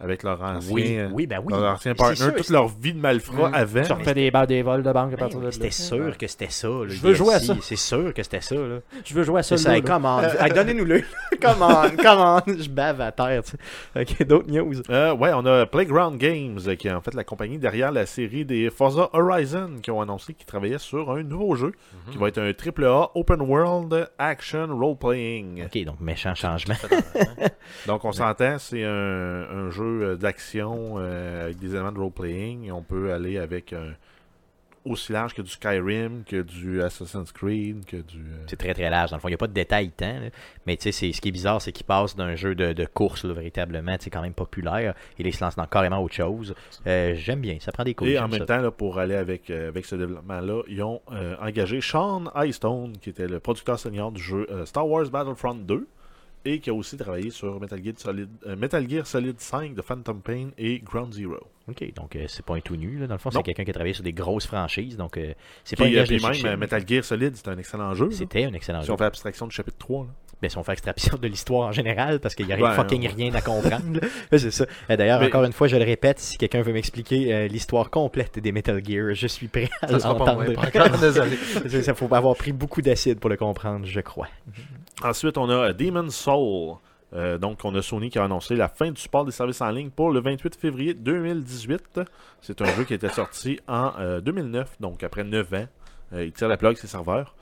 avec 0.00 0.22
leur 0.22 0.42
ancien, 0.42 0.72
Oui, 0.74 0.98
oui, 1.12 1.26
ben 1.26 1.40
oui. 1.44 1.52
leur 1.52 1.74
ancien 1.74 1.94
partner, 1.94 2.16
sûr, 2.16 2.34
toute 2.34 2.48
leur 2.50 2.68
vie 2.68 2.92
de 2.94 2.98
malfrat 3.00 3.50
Mm. 3.50 3.54
avant. 3.54 3.82
Tu 3.82 3.92
refais 3.92 4.14
des 4.14 4.30
balles 4.30 4.46
des 4.46 4.62
vols 4.62 4.82
de 4.82 4.92
banque 4.92 5.12
à 5.12 5.16
Ben 5.16 5.18
partir 5.18 5.40
de 5.40 5.50
C'était 5.50 5.66
là. 5.66 5.70
sûr 5.72 6.16
que 6.18 6.26
c'était 6.26 6.48
ça. 6.50 6.68
Je 6.86 7.00
veux 7.00 7.14
jouer 7.14 7.34
à 7.34 7.40
ça. 7.40 7.54
C'est 7.60 7.76
sûr 7.76 8.14
que 8.14 8.22
c'était 8.22 8.40
ça. 8.40 8.54
Là. 8.54 8.78
Je 9.04 9.14
veux 9.14 9.22
jouer 9.22 9.40
à 9.40 9.42
ça. 9.42 9.56
Ça. 9.56 9.74
hey, 9.76 9.82
Come 9.82 10.04
on. 10.04 10.20
Hey, 10.22 10.52
Donnez-nous-le. 10.52 11.02
come 11.40 11.60
on. 11.62 11.90
Come 12.02 12.18
on. 12.18 12.40
Je 12.46 12.68
bave 12.68 13.00
à 13.00 13.12
terre. 13.12 13.42
tu 13.42 13.52
sais. 13.52 14.00
Ok, 14.00 14.26
d'autres 14.26 14.50
news. 14.50 14.74
Euh, 14.90 15.14
ouais, 15.14 15.30
on 15.34 15.44
a 15.46 15.66
Playground 15.66 16.18
Games, 16.18 16.58
euh, 16.66 16.74
qui 16.76 16.88
est 16.88 16.92
en 16.92 17.00
fait 17.00 17.14
la 17.14 17.24
compagnie 17.24 17.58
derrière 17.58 17.92
la 17.92 18.06
série 18.06 18.44
des 18.44 18.70
Forza 18.70 19.10
Horizon, 19.12 19.70
qui 19.82 19.90
ont 19.90 20.00
annoncé 20.00 20.32
qu'ils 20.34 20.46
travaillaient 20.46 20.78
sur 20.78 21.10
un 21.10 21.22
nouveau 21.22 21.54
jeu, 21.56 21.72
qui 22.10 22.16
va 22.18 22.28
être 22.28 22.38
un 22.38 22.52
AAA 22.52 23.10
Open 23.14 23.40
World 23.42 24.08
Action 24.18 24.66
Role-Playing. 24.78 25.64
Ok, 25.66 25.84
donc 25.84 26.00
méchant 26.00 26.34
changement. 26.34 26.74
Donc 27.86 28.04
on 28.04 28.12
s'entend, 28.12 28.56
c'est 28.58 28.84
un, 28.84 28.88
un 29.50 29.70
jeu 29.70 29.89
euh, 29.90 30.16
d'action 30.16 30.94
euh, 30.98 31.44
avec 31.46 31.58
des 31.58 31.74
éléments 31.74 31.92
de 31.92 31.98
role-playing. 31.98 32.70
On 32.70 32.82
peut 32.82 33.12
aller 33.12 33.38
avec 33.38 33.72
un 33.72 33.94
aussi 34.86 35.12
large 35.12 35.34
que 35.34 35.42
du 35.42 35.50
Skyrim, 35.50 36.24
que 36.24 36.40
du 36.40 36.80
Assassin's 36.82 37.32
Creed, 37.32 37.84
que 37.84 37.98
du... 37.98 38.16
euh, 38.16 38.44
C'est 38.46 38.56
très 38.56 38.72
très 38.72 38.88
large. 38.88 39.10
Dans 39.10 39.18
le 39.18 39.20
fond, 39.20 39.28
il 39.28 39.32
n'y 39.32 39.34
a 39.34 39.38
pas 39.38 39.46
de 39.46 39.52
détails 39.52 39.90
tant. 39.90 40.06
là. 40.20 40.30
Mais 40.66 40.74
tu 40.78 40.84
sais, 40.84 40.92
c'est- 40.92 41.12
ce 41.12 41.20
qui 41.20 41.28
est 41.28 41.32
bizarre, 41.32 41.60
c'est 41.60 41.70
qu'il 41.72 41.84
passe 41.84 42.16
d'un 42.16 42.34
jeu 42.34 42.54
de, 42.54 42.72
de 42.72 42.86
course 42.86 43.24
là, 43.26 43.34
véritablement, 43.34 43.94
sais, 44.00 44.08
quand 44.08 44.22
même 44.22 44.32
populaire, 44.32 44.94
et 45.18 45.22
il 45.22 45.34
se 45.34 45.44
lance 45.44 45.54
dans 45.54 45.66
carrément 45.66 45.98
autre 46.02 46.14
chose. 46.14 46.54
Euh, 46.86 47.14
J'aime 47.14 47.40
bien, 47.42 47.58
ça 47.60 47.72
prend 47.72 47.84
des 47.84 47.92
coups. 47.94 48.08
Et 48.10 48.18
en 48.18 48.26
même 48.28 48.46
temps, 48.46 48.56
là, 48.62 48.70
pour 48.70 48.98
aller 48.98 49.16
avec, 49.16 49.50
euh, 49.50 49.68
avec 49.68 49.84
ce 49.84 49.96
développement-là, 49.96 50.62
ils 50.66 50.82
ont 50.82 51.02
engagé 51.42 51.82
Sean 51.82 52.24
Hightstone, 52.34 52.96
qui 53.02 53.10
était 53.10 53.28
le 53.28 53.38
producteur 53.38 53.78
senior 53.78 54.10
du 54.12 54.22
jeu 54.22 54.46
Star 54.64 54.88
Wars 54.88 55.10
Battlefront 55.10 55.56
2, 55.56 55.86
et 56.44 56.58
qui 56.60 56.70
a 56.70 56.74
aussi 56.74 56.96
travaillé 56.96 57.30
sur 57.30 57.60
Metal 57.60 57.82
Gear 57.82 57.94
Solid, 57.98 58.28
euh, 58.46 58.56
Metal 58.56 58.88
Gear 58.88 59.06
Solid 59.06 59.38
5 59.40 59.74
de 59.74 59.82
Phantom 59.82 60.20
Pain 60.22 60.48
et 60.58 60.78
Ground 60.78 61.12
Zero. 61.12 61.36
Ok, 61.68 61.92
donc 61.94 62.16
euh, 62.16 62.24
c'est 62.28 62.44
pas 62.44 62.54
un 62.56 62.60
tout 62.60 62.76
nu. 62.76 62.98
Là. 62.98 63.06
Dans 63.06 63.14
le 63.14 63.18
fond, 63.18 63.30
c'est 63.30 63.42
quelqu'un 63.42 63.64
qui 63.64 63.70
a 63.70 63.74
travaillé 63.74 63.94
sur 63.94 64.02
des 64.04 64.12
grosses 64.12 64.46
franchises, 64.46 64.96
donc 64.96 65.16
euh, 65.18 65.32
c'est 65.64 65.76
pas 65.76 65.84
euh, 65.84 65.90
gage 65.90 66.08
de 66.08 66.16
puis 66.16 66.42
même 66.42 66.52
euh, 66.54 66.56
Metal 66.56 66.82
Gear 66.86 67.04
Solid, 67.04 67.36
c'est 67.36 67.48
un 67.48 67.58
excellent 67.58 67.94
jeu. 67.94 68.10
C'était 68.10 68.44
un 68.44 68.52
excellent 68.54 68.80
Si 68.80 68.88
jeu. 68.88 68.92
on 68.92 68.96
fait 68.96 69.04
abstraction 69.04 69.46
du 69.46 69.54
chapitre 69.54 69.76
3. 69.78 70.04
là. 70.04 70.10
Ben, 70.42 70.48
si 70.48 70.56
on 70.56 70.62
fait 70.64 70.72
extraction 70.72 71.18
de 71.18 71.28
l'histoire 71.28 71.68
en 71.68 71.72
général, 71.72 72.18
parce 72.18 72.34
qu'il 72.34 72.46
n'y 72.46 72.52
a 72.54 72.72
fucking 72.72 73.02
ouais. 73.02 73.08
rien 73.08 73.34
à 73.34 73.42
comprendre. 73.42 74.00
c'est 74.32 74.50
ça. 74.50 74.64
Euh, 74.88 74.96
D'ailleurs, 74.96 75.20
Mais- 75.20 75.26
encore 75.26 75.44
une 75.44 75.52
fois, 75.52 75.68
je 75.68 75.76
le 75.76 75.84
répète, 75.84 76.18
si 76.18 76.38
quelqu'un 76.38 76.62
veut 76.62 76.72
m'expliquer 76.72 77.34
euh, 77.34 77.46
l'histoire 77.46 77.90
complète 77.90 78.38
des 78.38 78.50
Metal 78.50 78.82
Gear, 78.82 79.12
je 79.14 79.26
suis 79.26 79.48
prêt 79.48 79.68
à 79.82 79.88
Ça 79.88 80.00
sera 80.00 80.16
pas 80.16 80.32
l'entendre. 80.34 80.54
C'est- 81.68 81.82
Ça 81.82 81.92
faut 81.94 82.12
avoir 82.14 82.34
pris 82.36 82.52
beaucoup 82.52 82.80
d'acide 82.80 83.20
pour 83.20 83.28
le 83.28 83.36
comprendre, 83.36 83.84
je 83.84 84.00
crois. 84.00 84.28
Ensuite, 85.02 85.38
on 85.38 85.48
a 85.48 85.72
Demon's 85.72 86.14
Soul. 86.14 86.76
Euh, 87.12 87.38
donc, 87.38 87.64
on 87.64 87.74
a 87.74 87.82
Sony 87.82 88.10
qui 88.10 88.18
a 88.18 88.24
annoncé 88.24 88.54
la 88.54 88.68
fin 88.68 88.90
du 88.90 89.00
support 89.00 89.24
des 89.24 89.32
services 89.32 89.60
en 89.62 89.70
ligne 89.70 89.90
pour 89.90 90.10
le 90.10 90.20
28 90.20 90.54
février 90.56 90.94
2018. 90.94 92.00
C'est 92.40 92.60
un 92.60 92.66
jeu 92.66 92.84
qui 92.84 92.94
était 92.94 93.08
sorti 93.08 93.58
en 93.66 93.92
euh, 93.98 94.20
2009, 94.20 94.76
donc 94.80 95.02
après 95.02 95.24
9 95.24 95.54
ans. 95.54 95.66
Euh, 96.12 96.24
il 96.24 96.32
tire 96.32 96.48
la 96.48 96.56
plug, 96.56 96.76
ses 96.76 96.86
serveurs. 96.86 97.34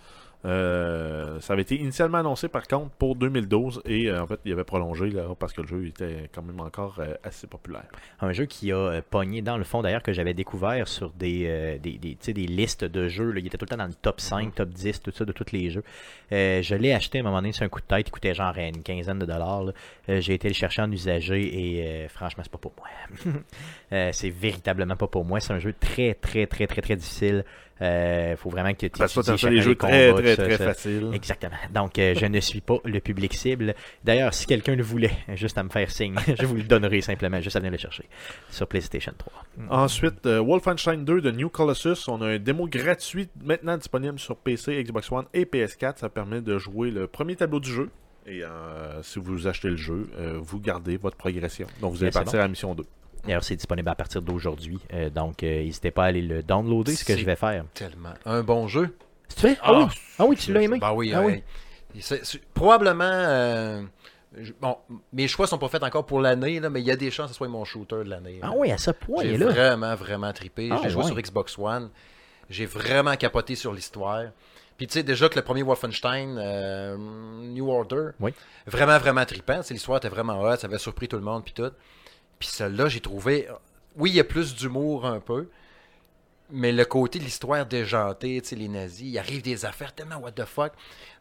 Euh, 0.44 1.40
ça 1.40 1.54
avait 1.54 1.62
été 1.62 1.74
initialement 1.76 2.18
annoncé 2.18 2.46
par 2.46 2.68
contre 2.68 2.90
pour 2.90 3.16
2012 3.16 3.82
et 3.84 4.08
euh, 4.08 4.22
en 4.22 4.26
fait 4.28 4.38
il 4.44 4.52
avait 4.52 4.62
prolongé 4.62 5.10
là, 5.10 5.24
parce 5.36 5.52
que 5.52 5.62
le 5.62 5.66
jeu 5.66 5.86
était 5.86 6.30
quand 6.32 6.42
même 6.42 6.60
encore 6.60 7.00
euh, 7.00 7.14
assez 7.24 7.48
populaire. 7.48 7.86
Un 8.20 8.32
jeu 8.32 8.46
qui 8.46 8.70
a 8.70 9.02
pogné 9.02 9.42
dans 9.42 9.56
le 9.56 9.64
fond, 9.64 9.82
d'ailleurs, 9.82 10.02
que 10.02 10.12
j'avais 10.12 10.34
découvert 10.34 10.86
sur 10.86 11.10
des, 11.10 11.78
des, 11.82 11.98
des, 11.98 12.46
listes 12.46 12.84
de 12.84 13.08
jeux. 13.08 13.32
là. 13.32 13.40
Il 13.40 13.46
était 13.46 13.58
tout 13.58 13.64
le 13.64 13.70
temps 13.70 13.76
dans 13.76 13.86
le 13.86 13.94
top 13.94 14.20
5, 14.20 14.54
top 14.54 14.68
10, 14.70 15.02
tout 15.02 15.10
ça, 15.10 15.24
de 15.24 15.32
tous 15.32 15.52
les 15.52 15.70
jeux. 15.70 15.84
Je 16.30 16.74
l'ai 16.74 16.92
acheté 16.92 17.18
à 17.18 17.20
un 17.20 17.24
moment 17.24 17.38
donné 17.38 17.52
sur 17.52 17.64
un 17.64 17.68
coup 17.68 17.80
de 17.80 17.86
tête. 17.86 18.06
Il 18.08 18.10
coûtait 18.10 18.34
genre 18.34 18.56
une 18.56 18.82
quinzaine 18.82 19.18
de 19.18 19.26
dollars. 19.26 19.72
J'ai 20.08 20.34
été 20.34 20.48
le 20.48 20.54
chercher 20.54 20.82
en 20.82 20.90
usager 20.90 22.02
et 22.02 22.08
franchement, 22.08 22.42
c'est 22.42 22.52
pas 22.52 22.58
pour 22.58 22.72
moi. 22.76 22.88
C'est 24.12 24.30
véritablement 24.30 24.96
pas 24.96 25.08
pour 25.08 25.24
moi. 25.24 25.40
C'est 25.40 25.52
un 25.52 25.58
jeu 25.58 25.74
très, 25.78 26.14
très, 26.14 26.46
très, 26.46 26.66
très, 26.66 26.82
très 26.82 26.96
difficile. 26.96 27.44
Il 27.80 28.36
faut 28.36 28.50
vraiment 28.50 28.72
que 28.72 28.86
tu 28.86 28.90
Parce 28.90 29.14
que 29.14 29.48
des 29.48 29.60
jeux 29.60 29.74
très 29.74 30.12
très 30.12 30.36
très 30.36 30.58
faciles. 30.58 31.10
Exactement. 31.12 31.56
Donc, 31.72 31.98
euh, 31.98 32.14
je 32.16 32.26
ne 32.26 32.40
suis 32.40 32.60
pas 32.60 32.78
le 32.84 33.00
public 33.00 33.34
cible. 33.34 33.74
D'ailleurs, 34.04 34.34
si 34.34 34.46
quelqu'un 34.46 34.74
le 34.74 34.82
voulait, 34.82 35.12
juste 35.34 35.58
à 35.58 35.62
me 35.62 35.68
faire 35.68 35.90
signe, 35.90 36.16
je 36.38 36.46
vous 36.46 36.56
le 36.56 36.62
donnerai 36.62 37.00
simplement, 37.00 37.40
juste 37.40 37.56
à 37.56 37.60
venir 37.60 37.72
le 37.72 37.78
chercher 37.78 38.04
sur 38.50 38.66
PlayStation 38.66 39.12
3. 39.16 39.32
Ensuite, 39.70 40.26
euh, 40.26 40.40
Wolfenstein 40.40 41.04
2 41.04 41.20
de 41.20 41.30
New 41.30 41.48
Colossus. 41.48 42.08
On 42.08 42.20
a 42.22 42.26
un 42.26 42.38
démo 42.38 42.66
gratuit 42.66 43.28
maintenant 43.42 43.76
disponible 43.76 44.18
sur 44.18 44.36
PC, 44.36 44.82
Xbox 44.82 45.10
One 45.12 45.26
et 45.34 45.44
PS4. 45.44 45.98
Ça 45.98 46.08
permet 46.08 46.40
de 46.40 46.58
jouer 46.58 46.90
le 46.90 47.06
premier 47.06 47.36
tableau 47.36 47.60
du 47.60 47.70
jeu. 47.70 47.90
Et 48.26 48.44
euh, 48.44 49.02
si 49.02 49.18
vous 49.18 49.46
achetez 49.46 49.70
le 49.70 49.76
jeu, 49.76 50.10
euh, 50.18 50.38
vous 50.40 50.60
gardez 50.60 50.96
votre 50.96 51.16
progression. 51.16 51.66
Donc 51.80 51.94
vous 51.94 52.02
allez 52.02 52.12
partir 52.12 52.40
à 52.40 52.42
la 52.42 52.48
mission 52.48 52.74
2. 52.74 52.84
D'ailleurs, 53.28 53.44
c'est 53.44 53.56
disponible 53.56 53.88
à 53.90 53.94
partir 53.94 54.22
d'aujourd'hui. 54.22 54.78
Euh, 54.92 55.10
donc, 55.10 55.42
euh, 55.42 55.62
n'hésitez 55.62 55.90
pas 55.90 56.04
à 56.04 56.06
aller 56.06 56.22
le 56.22 56.42
downloader, 56.42 56.96
ce 56.96 57.04
que 57.04 57.16
je 57.16 57.24
vais 57.24 57.36
faire. 57.36 57.64
Tellement. 57.74 58.14
Un 58.24 58.42
bon 58.42 58.66
jeu. 58.68 58.96
Tu 59.34 59.40
fais? 59.40 59.58
Ah 59.62 59.78
oui, 59.80 59.84
ah 60.18 60.24
oui 60.26 60.36
tu 60.36 60.52
l'as 60.52 60.62
aimé 60.62 60.78
Ben 60.80 60.92
oui, 60.92 61.12
Ah 61.14 61.22
oui. 61.22 61.42
probablement. 62.54 63.04
euh, 63.04 63.82
je- 64.38 64.52
bon, 64.60 64.76
mes 65.12 65.28
choix 65.28 65.46
sont 65.46 65.58
pas 65.58 65.68
faits 65.68 65.82
encore 65.82 66.06
pour 66.06 66.20
l'année, 66.20 66.60
mais 66.70 66.80
il 66.80 66.86
y 66.86 66.90
a 66.90 66.96
des 66.96 67.10
chances 67.10 67.26
que 67.26 67.32
ce 67.32 67.36
soit 67.38 67.48
mon 67.48 67.64
shooter 67.64 67.96
de 68.04 68.10
l'année. 68.10 68.40
Ah 68.42 68.52
oui, 68.56 68.70
à 68.72 68.78
ce 68.78 68.90
point, 68.90 69.24
il 69.24 69.28
J'ai 69.30 69.34
est 69.34 69.38
là. 69.38 69.46
vraiment, 69.50 69.94
vraiment 69.94 70.32
trippé. 70.32 70.70
Ah, 70.72 70.80
J'ai 70.82 70.90
joué 70.90 71.02
ouais. 71.02 71.08
sur 71.08 71.20
Xbox 71.20 71.58
One. 71.58 71.90
J'ai 72.50 72.66
vraiment 72.66 73.14
capoté 73.16 73.54
sur 73.54 73.72
l'histoire. 73.74 74.24
Puis 74.78 74.86
tu 74.86 74.94
sais, 74.94 75.02
déjà 75.02 75.28
que 75.28 75.34
le 75.36 75.42
premier 75.42 75.62
Wolfenstein, 75.62 76.36
euh, 76.38 76.96
New 76.96 77.68
Order, 77.68 78.10
Oui. 78.20 78.32
vraiment, 78.66 78.96
vraiment 78.98 79.24
trippant. 79.24 79.60
L'histoire 79.68 79.98
était 79.98 80.08
vraiment 80.08 80.40
hot, 80.40 80.56
ça 80.56 80.66
avait 80.68 80.78
surpris 80.78 81.08
tout 81.08 81.16
le 81.16 81.22
monde, 81.22 81.42
puis 81.44 81.52
tout. 81.52 81.70
Puis 82.38 82.48
celle-là, 82.48 82.88
j'ai 82.88 83.00
trouvé... 83.00 83.48
Oui, 83.96 84.10
il 84.10 84.16
y 84.16 84.20
a 84.20 84.24
plus 84.24 84.54
d'humour 84.54 85.06
un 85.06 85.18
peu, 85.18 85.48
mais 86.50 86.72
le 86.72 86.84
côté 86.84 87.18
de 87.18 87.24
l'histoire 87.24 87.66
déjantée, 87.66 88.40
tu 88.40 88.50
sais, 88.50 88.56
les 88.56 88.68
nazis, 88.68 89.08
il 89.08 89.18
arrive 89.18 89.42
des 89.42 89.64
affaires 89.66 89.92
tellement 89.92 90.16
what 90.16 90.32
the 90.32 90.44
fuck. 90.44 90.72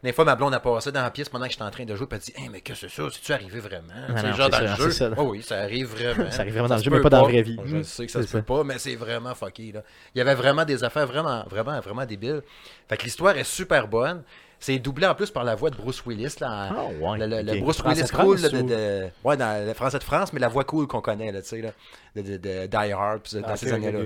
Des 0.02 0.12
fois, 0.12 0.24
ma 0.24 0.36
blonde 0.36 0.54
a 0.54 0.60
passé 0.60 0.90
dans 0.92 1.02
la 1.02 1.10
pièce 1.10 1.28
pendant 1.28 1.46
que 1.46 1.50
j'étais 1.52 1.64
en 1.64 1.70
train 1.70 1.84
de 1.84 1.94
jouer, 1.96 2.06
puis 2.06 2.18
elle 2.18 2.24
dit 2.24 2.40
Hey, 2.42 2.48
mais 2.48 2.60
qu'est-ce 2.60 2.82
que 2.82 2.88
c'est 2.88 3.02
ça 3.02 3.08
C'est-tu 3.12 3.32
arrivé 3.32 3.60
vraiment? 3.60 3.92
Non, 4.08 4.32
genre 4.32 4.48
c'est 4.50 4.50
dans 4.50 4.60
le 4.60 4.76
jeu. 4.76 4.90
c'est 4.90 5.10
ça. 5.10 5.10
Oh 5.18 5.24
oui, 5.24 5.42
ça 5.42 5.58
arrive 5.60 5.88
vraiment. 5.88 6.30
Ça 6.30 6.40
arrive 6.42 6.52
vraiment 6.54 6.68
dans 6.68 6.76
le 6.76 6.82
jeu, 6.82 6.90
mais 6.90 7.00
pas 7.00 7.10
dans 7.10 7.22
la 7.26 7.28
vraie 7.28 7.42
vie. 7.42 7.58
Je 7.64 7.82
sais 7.82 8.06
que 8.06 8.12
ça 8.12 8.22
C'est 8.22 8.28
se 8.28 8.32
peut 8.36 8.42
pas, 8.42 8.64
mais 8.64 8.78
c'est 8.78 8.94
vraiment 8.94 9.34
fucké. 9.34 9.72
Là. 9.72 9.82
Il 10.14 10.18
y 10.18 10.20
avait 10.20 10.34
vraiment 10.34 10.64
des 10.64 10.84
affaires 10.84 11.06
vraiment, 11.06 11.44
vraiment, 11.50 11.80
vraiment 11.80 12.06
débiles. 12.06 12.42
Fait 12.88 12.96
que 12.96 13.02
l'histoire 13.02 13.36
est 13.36 13.44
super 13.44 13.88
bonne. 13.88 14.22
C'est 14.60 14.78
doublé 14.78 15.06
en 15.06 15.14
plus 15.14 15.30
par 15.30 15.44
la 15.44 15.54
voix 15.54 15.70
de 15.70 15.76
Bruce 15.76 16.04
Willis. 16.06 16.34
Là, 16.40 16.70
ouais, 17.00 17.18
le, 17.18 17.26
le- 17.26 17.42
le 17.42 17.52
ok. 17.52 17.60
Bruce 17.60 17.82
Willis 17.84 18.02
cool 18.24 18.38
là, 18.40 18.48
de, 18.48 18.58
ou- 18.58 18.68
de- 18.68 19.08
ouais, 19.24 19.36
dans 19.36 19.66
le 19.66 19.72
français 19.74 19.98
de 19.98 20.04
France, 20.04 20.32
mais 20.32 20.40
la 20.40 20.48
voix 20.48 20.64
cool 20.64 20.86
qu'on 20.86 21.00
connaît, 21.00 21.30
là, 21.30 21.40
tu 21.42 21.48
sais, 21.48 21.60
là, 21.62 21.70
de, 22.16 22.22
de, 22.22 22.36
de 22.38 22.66
Die 22.66 22.92
Hard, 22.92 23.20
dans 23.34 23.42
Ah, 23.44 23.56
ces 23.56 23.72
années-là. 23.72 23.98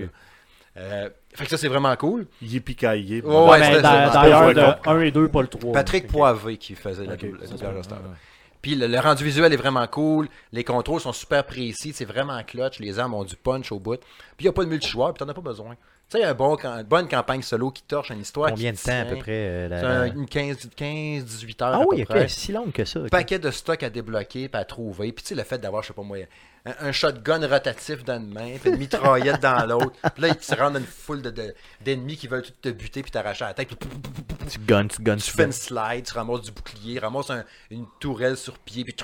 Euh, 0.78 1.10
fait 1.34 1.44
que 1.44 1.50
ça, 1.50 1.58
c'est 1.58 1.68
vraiment 1.68 1.94
cool. 1.96 2.26
Ouais, 3.20 3.30
ouais, 3.50 3.60
dans 3.82 3.90
c'est- 3.90 3.96
Hard, 4.32 4.54
c'est- 4.54 4.60
euh, 4.88 4.90
1 4.90 5.00
et 5.00 5.10
2, 5.10 5.28
pas 5.28 5.42
le 5.42 5.48
3. 5.48 5.72
Patrick. 5.72 6.06
Poivet 6.06 6.56
qui 6.56 6.74
faisait 6.74 7.04
la 7.04 7.16
doublage 7.16 7.50
de 7.50 7.56
Star 7.56 7.68
ouais, 7.70 7.74
ouais. 8.08 8.16
Puis 8.62 8.74
le, 8.76 8.86
le 8.86 8.98
rendu 9.00 9.24
visuel 9.24 9.52
est 9.52 9.56
vraiment 9.56 9.86
cool. 9.88 10.28
Les 10.52 10.62
contrôles 10.64 11.00
sont 11.00 11.12
super 11.12 11.44
précis. 11.44 11.92
C'est 11.92 12.04
vraiment 12.04 12.40
clutch. 12.44 12.78
Les 12.78 12.98
armes 13.00 13.14
ont 13.14 13.24
du 13.24 13.34
punch 13.36 13.72
au 13.72 13.80
bout. 13.80 13.96
Puis 14.36 14.40
il 14.40 14.44
n'y 14.44 14.48
a 14.50 14.52
pas 14.52 14.64
de 14.64 14.68
multijoueur. 14.70 15.12
Puis 15.12 15.24
t'en 15.24 15.28
as 15.30 15.34
pas 15.34 15.40
besoin. 15.40 15.74
Tu 16.12 16.18
sais, 16.18 16.24
un 16.24 16.34
bon, 16.34 16.56
une 16.62 16.82
bonne 16.82 17.08
campagne 17.08 17.40
solo 17.40 17.70
qui 17.70 17.82
torche 17.84 18.10
une 18.10 18.20
histoire. 18.20 18.50
Combien 18.50 18.72
de 18.72 18.76
temps 18.76 19.00
à 19.00 19.04
peu 19.06 19.16
près 19.16 19.32
euh, 19.32 19.68
la- 19.68 20.06
une 20.08 20.26
15, 20.26 20.68
15, 20.76 21.24
18 21.24 21.62
heures. 21.62 21.68
Ah 21.72 21.76
à 21.76 21.86
oui, 21.86 21.96
peu 21.96 22.02
ok, 22.02 22.08
près. 22.08 22.28
si 22.28 22.52
longue 22.52 22.70
que 22.72 22.84
ça. 22.84 23.00
paquet 23.10 23.38
de 23.38 23.50
stock 23.50 23.82
à 23.82 23.88
débloquer 23.88 24.48
puis 24.50 24.60
à 24.60 24.64
trouver. 24.66 25.10
Puis 25.12 25.22
tu 25.22 25.28
sais, 25.30 25.34
le 25.34 25.42
fait 25.44 25.56
d'avoir, 25.58 25.82
je 25.82 25.88
sais 25.88 25.94
pas 25.94 26.02
moi, 26.02 26.18
un, 26.64 26.88
un 26.88 26.92
shotgun 26.92 27.46
rotatif 27.48 28.04
dans 28.04 28.18
une 28.20 28.32
main, 28.32 28.56
puis 28.60 28.70
une 28.70 28.76
mitraillette 28.78 29.40
dans 29.40 29.66
l'autre. 29.66 29.92
Puis 30.14 30.22
là, 30.22 30.28
il 30.28 30.36
te 30.36 30.54
rend 30.54 30.74
une 30.76 30.84
foule 30.86 31.20
de- 31.22 31.30
de- 31.30 31.54
d'ennemis 31.84 32.16
qui 32.16 32.28
veulent 32.28 32.42
tout 32.42 32.52
te 32.60 32.68
buter 32.68 33.02
puis 33.02 33.10
t'arracher 33.10 33.44
la 33.44 33.54
tête. 33.54 33.68
Puis 33.68 33.76
Tu 34.48 34.58
gunnes, 34.60 34.88
tu 34.88 35.02
gunnes, 35.02 35.18
tu 35.18 35.24
tu 35.24 35.36
fais 35.36 35.44
une 35.44 35.52
slide, 35.52 36.04
tu 36.06 36.12
ramasses 36.14 36.42
du 36.42 36.52
bouclier, 36.52 36.98
ramasses 36.98 37.30
un- 37.30 37.44
une 37.70 37.86
tourelle 38.00 38.36
sur 38.36 38.58
pied, 38.58 38.84
puis 38.84 38.94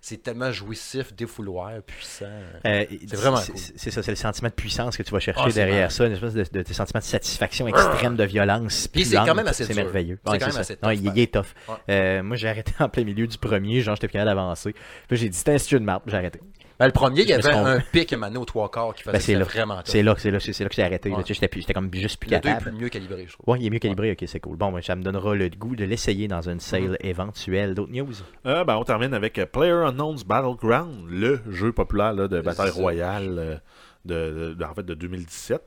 c'est 0.00 0.22
tellement 0.22 0.52
jouissif, 0.52 1.12
défouloir, 1.14 1.82
puissant. 1.82 2.26
Euh, 2.64 2.84
C'est 3.08 3.16
vraiment 3.16 3.36
c'est- 3.38 3.52
cool. 3.52 3.60
ça, 3.92 4.02
c'est 4.02 4.10
le 4.10 4.16
sentiment 4.16 4.48
de 4.48 4.54
puissance 4.54 4.96
que 4.96 5.02
tu 5.02 5.10
vas 5.10 5.18
chercher 5.18 5.42
Ah, 5.46 5.50
derrière 5.50 5.90
ça, 5.90 6.06
une 6.06 6.12
espèce 6.12 6.34
de, 6.34 6.44
de, 6.52 6.62
de 6.62 6.72
sentiment 6.72 7.00
de 7.00 7.04
satisfaction 7.04 7.66
extrême, 7.68 8.16
de 8.16 8.24
violence. 8.24 8.86
Puis 8.88 9.04
c'est 9.04 9.16
quand 9.16 9.34
même 9.34 9.48
assez 9.48 9.64
C'est 9.64 9.74
merveilleux. 9.74 10.18
C'est 10.24 10.30
Ouais, 10.30 10.38
quand 10.38 10.46
même 10.46 10.56
assez 10.58 10.78
Non, 10.82 10.90
il, 10.90 11.04
il 11.06 11.18
est 11.18 11.32
tough. 11.32 11.46
Ouais. 11.68 11.74
Euh, 11.90 12.22
moi, 12.22 12.36
j'ai 12.36 12.48
arrêté 12.48 12.72
en 12.78 12.88
plein 12.88 13.04
milieu 13.04 13.26
du 13.26 13.38
premier, 13.38 13.80
genre, 13.80 13.96
j'étais 13.96 14.06
plus 14.08 14.12
capable 14.12 14.30
d'avancer. 14.30 14.74
Puis 15.08 15.16
j'ai 15.16 15.28
dit, 15.28 15.36
c'était 15.36 15.54
un 15.54 15.58
studio 15.58 15.78
de 15.80 15.84
map, 15.84 16.02
j'ai 16.06 16.16
arrêté. 16.16 16.40
Ben, 16.78 16.86
le 16.86 16.92
premier, 16.92 17.22
il 17.22 17.28
y 17.28 17.32
avait 17.32 17.50
un 17.52 17.80
pic 17.80 18.12
maintenant 18.12 18.42
aux 18.42 18.44
trois 18.44 18.70
quarts 18.70 18.94
qui 18.94 19.02
faisait 19.02 19.32
Ben, 19.34 19.38
là. 19.38 19.44
vraiment. 19.46 19.80
C'est 19.84 20.02
là, 20.02 20.14
que- 20.14 20.20
c'est 20.20 20.30
là, 20.30 20.40
c'est 20.40 20.52
c'est 20.52 20.62
là 20.64 20.68
que 20.68 20.76
j'ai 20.76 20.82
arrêté. 20.82 21.10
Ouais. 21.10 21.22
J'étais 21.26 21.72
comme 21.72 21.88
juste 21.94 22.18
plus 22.20 22.30
Le 22.30 22.38
deux 22.38 22.48
est 22.48 22.52
capable. 22.52 22.70
plus 22.72 22.82
mieux 22.84 22.88
calibré, 22.90 23.24
je 23.26 23.32
trouve. 23.32 23.48
Ouais, 23.54 23.58
il 23.60 23.66
est 23.66 23.70
mieux 23.70 23.78
calibré, 23.78 24.12
ok, 24.12 24.24
c'est 24.26 24.40
cool. 24.40 24.56
Bon, 24.56 24.70
ben, 24.72 24.82
ça 24.82 24.94
me 24.94 25.02
donnera 25.02 25.34
le 25.34 25.48
goût 25.48 25.74
de 25.74 25.84
l'essayer 25.84 26.28
dans 26.28 26.46
une 26.48 26.60
sale 26.60 26.82
Mhm. 26.90 26.96
éventuelle. 27.00 27.74
D'autres 27.74 27.92
news? 27.92 28.12
Euh, 28.44 28.64
ben, 28.64 28.76
on 28.76 28.84
termine 28.84 29.14
avec 29.14 29.38
euh, 29.38 29.46
PlayerUnknown's 29.46 30.24
Battleground, 30.24 31.06
le 31.08 31.40
jeu 31.50 31.72
populaire 31.72 32.12
là, 32.12 32.28
de 32.28 32.40
bataille 32.42 32.68
ça. 32.68 32.74
royale 32.74 33.36
euh, 33.38 33.56
de, 34.04 34.54
de- 34.54 34.64
en 34.64 34.74
fait, 34.74 34.84
de 34.84 34.94
2017. 34.94 35.62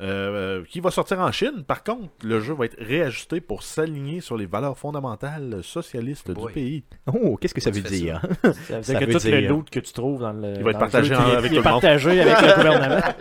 Euh, 0.00 0.64
qui 0.68 0.80
va 0.80 0.90
sortir 0.90 1.20
en 1.20 1.30
Chine. 1.30 1.64
Par 1.66 1.84
contre, 1.84 2.08
le 2.24 2.40
jeu 2.40 2.52
va 2.54 2.64
être 2.66 2.76
réajusté 2.80 3.40
pour 3.40 3.62
s'aligner 3.62 4.20
sur 4.20 4.36
les 4.36 4.46
valeurs 4.46 4.76
fondamentales 4.76 5.60
socialistes 5.62 6.30
Boy. 6.32 6.46
du 6.46 6.52
pays. 6.52 6.84
Oh, 7.06 7.36
qu'est-ce 7.36 7.54
que 7.54 7.60
ça 7.60 7.70
veut 7.70 7.80
dire? 7.80 8.20
Ça 8.42 8.48
veut 8.78 8.82
Ça 8.82 8.94
dire 8.94 9.00
que 9.08 9.12
tout 9.18 9.26
le 9.28 9.40
loot 9.48 9.70
que 9.70 9.80
tu 9.80 9.92
trouves 9.92 10.20
dans 10.20 10.32
le. 10.32 10.54
Il 10.56 10.62
va 10.64 10.70
être 10.72 10.78
partagé 10.80 11.08
jeu, 11.14 11.16
en- 11.16 11.20
avec 11.20 11.52
il 11.52 11.58
tout 11.58 11.62
le 11.64 11.70
monde. 11.70 11.80
partagé 11.80 12.20
avec 12.20 12.40
le 12.40 12.54
gouvernement. 12.56 13.00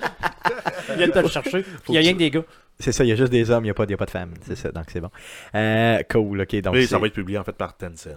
Il 0.89 0.95
vient 0.97 1.07
de 1.07 1.11
te 1.13 1.19
le 1.19 1.27
chercher. 1.29 1.65
Il 1.87 1.91
n'y 1.91 1.97
a 1.97 2.01
rien 2.01 2.13
que 2.13 2.17
des 2.19 2.29
gars. 2.29 2.43
C'est 2.79 2.91
ça, 2.91 3.03
il 3.03 3.07
y 3.07 3.11
a 3.11 3.15
juste 3.15 3.31
des 3.31 3.49
hommes, 3.51 3.63
il 3.63 3.67
n'y 3.67 3.71
a, 3.71 3.73
pas- 3.73 3.85
il 3.85 3.91
y 3.91 3.93
a 3.93 3.97
pas 3.97 4.05
de 4.05 4.11
femmes. 4.11 4.33
C'est 4.41 4.55
ça, 4.55 4.71
donc 4.71 4.85
c'est 4.89 4.99
bon. 4.99 5.09
Euh, 5.55 5.99
cool, 6.11 6.41
ok. 6.41 6.55
Donc 6.61 6.75
Et 6.75 6.85
ça 6.87 6.97
va 6.99 7.07
être 7.07 7.13
publié 7.13 7.37
en 7.37 7.43
fait 7.43 7.53
par 7.53 7.77
Tencent. 7.77 8.09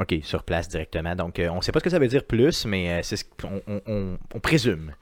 OK, 0.00 0.14
sur 0.22 0.42
place 0.42 0.68
directement. 0.68 1.14
Donc, 1.14 1.38
euh, 1.38 1.48
on 1.50 1.56
ne 1.56 1.60
sait 1.60 1.70
pas 1.72 1.78
ce 1.80 1.84
que 1.84 1.90
ça 1.90 1.98
veut 1.98 2.08
dire 2.08 2.24
plus, 2.24 2.64
mais 2.66 2.90
euh, 2.90 3.00
c'est 3.02 3.16
ce 3.16 3.24
qu'on 3.24 3.60
on, 3.66 3.80
on- 3.86 4.18
on 4.34 4.40
présume 4.40 4.92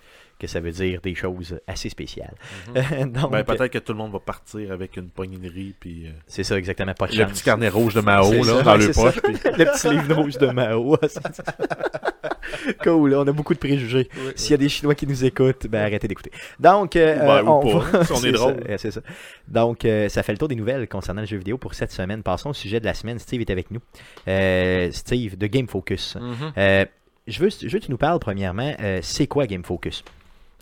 que 0.42 0.46
ça 0.48 0.60
veut 0.60 0.72
dire 0.72 1.00
des 1.00 1.14
choses 1.14 1.58
assez 1.66 1.88
spéciales. 1.88 2.34
Donc, 2.74 3.30
Ben, 3.30 3.44
peut-être 3.44 3.68
que 3.72 3.78
tout 3.78 3.92
le 3.92 3.98
monde 3.98 4.12
va 4.12 4.18
partir 4.18 4.72
avec 4.72 4.96
une 4.96 5.08
riz 5.48 5.74
puis 5.78 6.06
euh, 6.06 6.10
c'est 6.26 6.42
ça, 6.44 6.58
exactement. 6.58 6.92
Pas 6.94 7.06
de 7.06 7.12
le 7.16 7.22
chance. 7.22 7.32
petit 7.32 7.44
carnet 7.44 7.68
rouge 7.68 7.94
de 7.94 8.00
Mao 8.00 8.32
là, 8.32 8.42
ça, 8.44 8.62
dans 8.62 8.76
le 8.76 8.92
poche. 8.92 9.20
puis- 9.22 9.32
le 9.56 9.64
petit 9.64 9.88
livre 9.88 10.14
rouge 10.14 10.36
de 10.38 10.46
Mao. 10.48 10.96
cool, 12.82 13.14
on 13.14 13.26
a 13.26 13.32
beaucoup 13.32 13.54
de 13.54 13.58
préjugés. 13.58 14.08
S'il 14.36 14.50
y 14.52 14.54
a 14.54 14.56
des 14.58 14.68
Chinois 14.68 14.94
qui 14.94 15.06
nous 15.06 15.24
écoutent, 15.24 15.66
ben 15.68 15.82
arrêtez 15.82 16.08
d'écouter. 16.08 16.30
Donc, 16.58 16.96
euh, 16.96 17.16
Ben, 17.18 17.28
euh, 17.28 17.42
ou 17.42 17.48
on 17.50 17.78
pas, 17.80 17.98
va- 17.98 18.04
si 18.04 18.12
on 18.12 18.24
est 18.24 18.32
drôle. 18.32 18.56
ça, 18.68 18.78
C'est 18.78 18.90
ça. 18.90 19.00
Donc, 19.48 19.84
euh, 19.84 20.08
ça 20.08 20.22
fait 20.22 20.32
le 20.32 20.38
tour 20.38 20.48
des 20.48 20.54
nouvelles 20.56 20.88
concernant 20.88 21.20
le 21.22 21.26
jeu 21.26 21.36
vidéo 21.38 21.58
pour 21.58 21.74
cette 21.74 21.92
semaine. 21.92 22.22
Passons 22.22 22.50
au 22.50 22.54
sujet 22.54 22.80
de 22.80 22.84
la 22.84 22.94
semaine. 22.94 23.18
Steve 23.18 23.40
est 23.40 23.50
avec 23.50 23.70
nous. 23.70 23.80
Euh, 24.28 24.90
Steve, 24.92 25.38
de 25.38 25.46
Game 25.46 25.68
Focus. 25.68 26.16
Mhm. 26.16 26.86
Je, 27.28 27.38
veux, 27.38 27.50
je 27.50 27.68
veux 27.68 27.78
que 27.78 27.84
tu 27.84 27.90
nous 27.92 27.96
parles, 27.98 28.18
premièrement, 28.18 28.74
c'est 29.02 29.26
quoi 29.28 29.46
Game 29.46 29.62
Focus? 29.64 30.02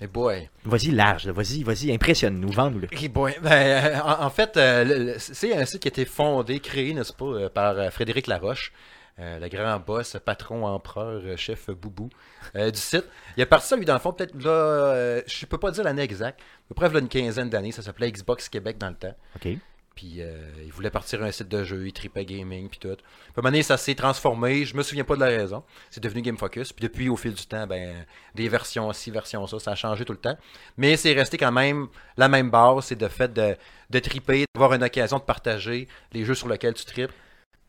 Eh 0.00 0.06
boy. 0.06 0.48
Vas-y 0.64 0.92
large, 0.92 1.28
vas-y, 1.28 1.62
vas-y, 1.62 1.92
impressionne-nous, 1.92 2.50
vends-nous-le. 2.50 2.88
Eh 2.90 3.08
boy. 3.08 3.34
Ben, 3.42 3.50
euh, 3.52 4.00
en, 4.00 4.24
en 4.24 4.30
fait, 4.30 4.56
euh, 4.56 5.14
c'est 5.18 5.54
un 5.54 5.64
site 5.66 5.82
qui 5.82 5.88
a 5.88 5.90
été 5.90 6.04
fondé, 6.06 6.60
créé, 6.60 6.94
n'est-ce 6.94 7.12
pas, 7.12 7.26
euh, 7.26 7.48
par 7.50 7.92
Frédéric 7.92 8.26
Laroche, 8.26 8.72
euh, 9.18 9.38
le 9.38 9.48
grand 9.48 9.78
boss, 9.78 10.16
patron, 10.24 10.64
empereur, 10.66 11.20
chef 11.36 11.68
boubou 11.70 12.08
euh, 12.56 12.70
du 12.70 12.78
site. 12.80 13.04
Il 13.36 13.42
a 13.42 13.46
parti 13.46 13.68
ça, 13.68 13.76
lui, 13.76 13.84
dans 13.84 13.92
le 13.92 14.00
fond, 14.00 14.12
peut-être 14.14 14.34
là, 14.42 14.50
euh, 14.50 15.22
je 15.26 15.44
peux 15.44 15.58
pas 15.58 15.70
dire 15.70 15.84
l'année 15.84 16.02
exacte, 16.02 16.40
peu 16.68 16.74
près 16.74 16.88
là, 16.88 17.00
une 17.00 17.08
quinzaine 17.08 17.50
d'années, 17.50 17.72
ça 17.72 17.82
s'appelait 17.82 18.10
Xbox 18.10 18.48
Québec 18.48 18.78
dans 18.78 18.88
le 18.88 18.94
temps. 18.94 19.14
OK. 19.36 19.48
Puis 19.96 20.16
euh, 20.20 20.38
il 20.64 20.72
voulait 20.72 20.88
partir 20.90 21.22
un 21.22 21.30
site 21.30 21.48
de 21.48 21.62
jeu, 21.64 21.86
il 21.86 21.92
tripait 21.92 22.24
gaming, 22.24 22.68
puis 22.68 22.78
tout. 22.78 22.88
Puis 22.88 22.96
à 22.96 23.40
un 23.40 23.42
moment 23.42 23.50
donné, 23.50 23.62
ça 23.62 23.76
s'est 23.76 23.94
transformé, 23.94 24.64
je 24.64 24.74
me 24.76 24.82
souviens 24.82 25.04
pas 25.04 25.14
de 25.16 25.20
la 25.20 25.26
raison. 25.26 25.62
C'est 25.90 26.02
devenu 26.02 26.22
Game 26.22 26.38
Focus. 26.38 26.72
Puis 26.72 26.82
depuis, 26.82 27.08
au 27.08 27.16
fil 27.16 27.34
du 27.34 27.44
temps, 27.44 27.66
ben, 27.66 28.06
des 28.34 28.48
versions 28.48 28.90
ci, 28.92 29.10
versions 29.10 29.46
ça, 29.46 29.58
ça 29.58 29.72
a 29.72 29.74
changé 29.74 30.04
tout 30.04 30.12
le 30.12 30.18
temps. 30.18 30.36
Mais 30.78 30.96
c'est 30.96 31.12
resté 31.12 31.36
quand 31.36 31.52
même 31.52 31.88
la 32.16 32.28
même 32.28 32.50
base, 32.50 32.84
c'est 32.86 32.96
de 32.96 33.08
fait 33.08 33.32
de, 33.32 33.56
de 33.90 33.98
triper, 33.98 34.44
d'avoir 34.54 34.72
une 34.74 34.84
occasion 34.84 35.18
de 35.18 35.24
partager 35.24 35.86
les 36.12 36.24
jeux 36.24 36.34
sur 36.34 36.48
lesquels 36.48 36.74
tu 36.74 36.84
tripes. 36.84 37.12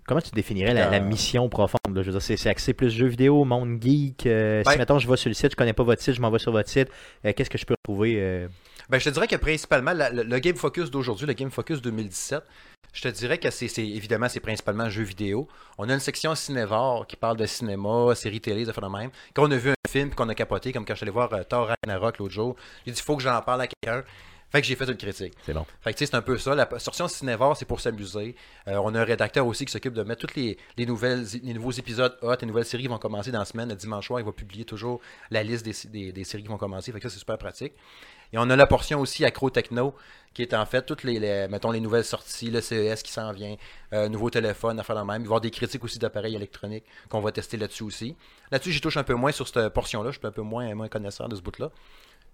Comment 0.08 0.22
tu 0.22 0.32
définirais 0.32 0.74
la, 0.74 0.90
la 0.90 0.98
Euh, 0.98 1.02
mission 1.02 1.48
profonde? 1.50 1.80
là? 1.94 2.02
Je 2.02 2.08
veux 2.08 2.12
dire, 2.14 2.22
c'est, 2.22 2.38
c'est 2.38 2.50
axé 2.50 2.74
plus 2.74 2.90
jeux 2.90 3.08
vidéo, 3.08 3.44
monde 3.46 3.82
geek. 3.82 4.26
euh, 4.26 4.64
Ben- 4.64 4.72
si, 4.72 4.78
mettons, 4.78 5.00
je 5.00 5.08
vais 5.10 5.18
sur 5.18 5.30
le 5.30 5.34
site, 5.36 5.52
je 5.52 5.56
connais 5.56 5.74
pas 5.74 5.84
votre 5.84 6.02
site, 6.02 6.14
je 6.16 6.22
m'en 6.22 6.32
vais 6.32 6.40
sur 6.40 6.52
votre 6.52 6.70
site, 6.70 6.90
euh, 7.26 7.34
qu'est-ce 7.36 7.50
que 7.50 7.58
je 7.58 7.66
peux 7.66 7.76
retrouver? 7.86 8.48
Ben, 8.90 9.00
je 9.00 9.06
te 9.06 9.10
dirais 9.10 9.28
que 9.28 9.36
principalement, 9.36 9.94
la- 9.94 10.10
le, 10.10 10.24
le 10.24 10.40
Game 10.40 10.56
Focus 10.56 10.92
d'aujourd'hui, 10.92 11.26
le 11.26 11.34
Game 11.34 11.52
Focus 11.52 11.82
2017, 11.82 12.44
je 12.94 13.02
te 13.04 13.08
dirais 13.08 13.38
que 13.38 13.50
c'est 13.50 13.66
évidemment, 13.78 14.28
c'est 14.28 14.40
principalement 14.42 14.90
jeux 14.90 15.04
vidéo. 15.04 15.48
On 15.78 15.88
a 15.90 15.94
une 15.94 16.00
section 16.02 16.36
cinévore 16.36 17.08
qui 17.08 17.16
parle 17.16 17.38
de 17.38 17.46
cinéma, 17.46 18.14
séries 18.16 18.42
télé, 18.42 18.66
de 18.66 18.72
même. 18.98 19.12
Quand 19.34 19.48
on 19.48 19.52
a 19.52 19.56
vu 19.58 19.70
un 19.70 19.90
film 19.90 20.14
qu'on 20.14 20.28
a 20.30 20.36
capoté, 20.36 20.74
comme 20.74 20.86
quand 20.86 20.94
je 20.94 20.98
suis 20.98 21.04
allé 21.06 21.12
voir 21.12 21.32
euh, 21.34 21.44
Thor 21.44 21.70
Ragnarok 21.86 22.18
l'autre 22.18 22.34
jour, 22.34 22.56
j'ai 22.86 22.92
dit, 22.92 23.02
faut 23.02 23.16
que 23.16 23.24
j'en 23.24 23.42
parle 23.42 23.62
à 23.62 23.68
quelqu'un. 23.68 24.04
Fait 24.52 24.60
que 24.60 24.68
j'ai 24.68 24.76
fait 24.76 24.84
une 24.84 24.98
critique. 24.98 25.34
C'est 25.46 25.54
bon. 25.54 25.66
Fait 25.80 25.94
que 25.94 25.98
tu 26.00 26.06
sais, 26.06 26.12
c'est 26.12 26.18
un 26.18 26.22
peu 26.22 26.38
ça. 26.38 26.54
La 26.54 26.68
sortie 26.78 27.08
cinévore, 27.08 27.56
c'est 27.56 27.64
pour 27.64 27.80
s'amuser. 27.80 28.36
Euh, 28.68 28.76
on 28.84 28.94
a 28.96 29.00
un 29.00 29.06
rédacteur 29.06 29.48
aussi 29.48 29.64
qui 29.64 29.72
s'occupe 29.72 29.94
de 29.94 30.04
mettre 30.04 30.28
tous 30.28 30.36
les, 30.36 30.58
les 30.76 30.86
nouvelles, 30.86 31.26
les 31.42 31.54
nouveaux 31.54 31.72
épisodes 31.72 32.18
hot, 32.22 32.36
les 32.42 32.48
nouvelles 32.48 32.66
séries 32.66 32.84
qui 32.84 32.90
vont 32.90 32.98
commencer 32.98 33.32
dans 33.32 33.40
la 33.40 33.46
semaine. 33.46 33.70
Le 33.70 33.76
dimanche 33.76 34.08
soir, 34.08 34.20
il 34.20 34.26
va 34.26 34.34
publier 34.34 34.66
toujours 34.66 35.00
la 35.30 35.42
liste 35.42 35.64
des, 35.64 35.74
des- 35.90 36.12
des 36.12 36.24
séries 36.26 36.44
qui 36.44 36.50
vont 36.50 36.58
commencer. 36.58 36.92
Fait 36.92 37.00
que 37.00 37.08
ça, 37.08 37.14
c'est 37.14 37.20
super 37.20 37.38
pratique. 37.38 37.72
Et 38.34 38.38
on 38.38 38.50
a 38.50 38.56
la 38.56 38.68
portion 38.68 39.00
aussi 39.00 39.26
accro 39.26 39.50
techno, 39.50 39.94
qui 40.34 40.42
est 40.42 40.54
en 40.54 40.66
fait 40.66 40.84
toutes 40.84 41.04
les, 41.04 41.48
mettons, 41.50 41.72
les 41.72 41.82
nouvelles 41.82 42.06
sorties, 42.06 42.50
le 42.50 42.62
CES 42.62 43.04
qui 43.04 43.12
s'en 43.12 43.32
vient, 43.34 43.56
euh, 43.94 44.08
nouveau 44.08 44.30
téléphone, 44.30 44.80
à 44.80 44.84
faire 44.84 44.96
la 44.96 45.04
même. 45.04 45.22
Il 45.22 45.24
va 45.24 45.24
y 45.24 45.28
avoir 45.28 45.42
des 45.42 45.52
critiques 45.52 45.84
aussi 45.84 46.00
d'appareils 46.00 46.36
électroniques 46.36 46.86
qu'on 47.10 47.20
va 47.20 47.32
tester 47.32 47.58
là-dessus 47.58 47.84
aussi. 47.84 48.16
Là-dessus, 48.52 48.72
j'y 48.72 48.82
touche 48.82 48.98
un 48.98 49.04
peu 49.04 49.16
moins 49.16 49.32
sur 49.32 49.48
cette 49.48 49.70
portion-là. 49.70 50.12
Je 50.12 50.20
suis 50.20 50.28
un 50.28 50.32
peu 50.32 50.42
moins, 50.42 50.74
moins 50.76 50.88
connaisseur 50.88 51.28
de 51.28 51.36
ce 51.36 51.42
bout-là. 51.42 51.72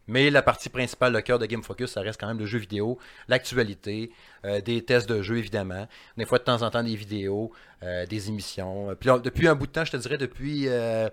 Mais 0.07 0.29
la 0.29 0.41
partie 0.41 0.69
principale, 0.69 1.13
le 1.13 1.21
cœur 1.21 1.37
de 1.37 1.45
Game 1.45 1.63
Focus, 1.63 1.91
ça 1.91 2.01
reste 2.01 2.19
quand 2.19 2.27
même 2.27 2.39
le 2.39 2.45
jeu 2.45 2.59
vidéo, 2.59 2.97
l'actualité, 3.27 4.11
euh, 4.45 4.61
des 4.61 4.81
tests 4.83 5.07
de 5.09 5.21
jeux 5.21 5.37
évidemment, 5.37 5.87
des 6.15 6.25
fois 6.25 6.39
de 6.39 6.45
temps 6.45 6.61
en 6.61 6.69
temps 6.69 6.83
des 6.83 6.95
vidéos, 6.95 7.51
euh, 7.83 8.05
des 8.05 8.29
émissions. 8.29 8.95
Puis 8.99 9.09
là, 9.09 9.19
depuis 9.19 9.47
un 9.49 9.55
bout 9.55 9.67
de 9.67 9.71
temps, 9.73 9.83
je 9.83 9.91
te 9.91 9.97
dirais 9.97 10.17
depuis 10.17 10.69
euh, 10.69 11.09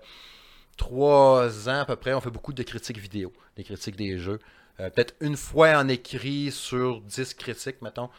trois 0.77 1.69
ans 1.69 1.81
à 1.81 1.85
peu 1.85 1.97
près, 1.97 2.13
on 2.13 2.21
fait 2.21 2.29
beaucoup 2.29 2.53
de 2.53 2.63
critiques 2.63 2.97
vidéo, 2.97 3.33
des 3.57 3.65
critiques 3.65 3.97
des 3.97 4.17
jeux. 4.17 4.39
Euh, 4.79 4.89
Peut-être 4.89 5.15
une 5.21 5.37
fois 5.37 5.77
en 5.77 5.87
écrit 5.87 6.51
sur 6.51 7.01
10 7.01 7.33
critiques, 7.35 7.81
mettons. 7.81 8.09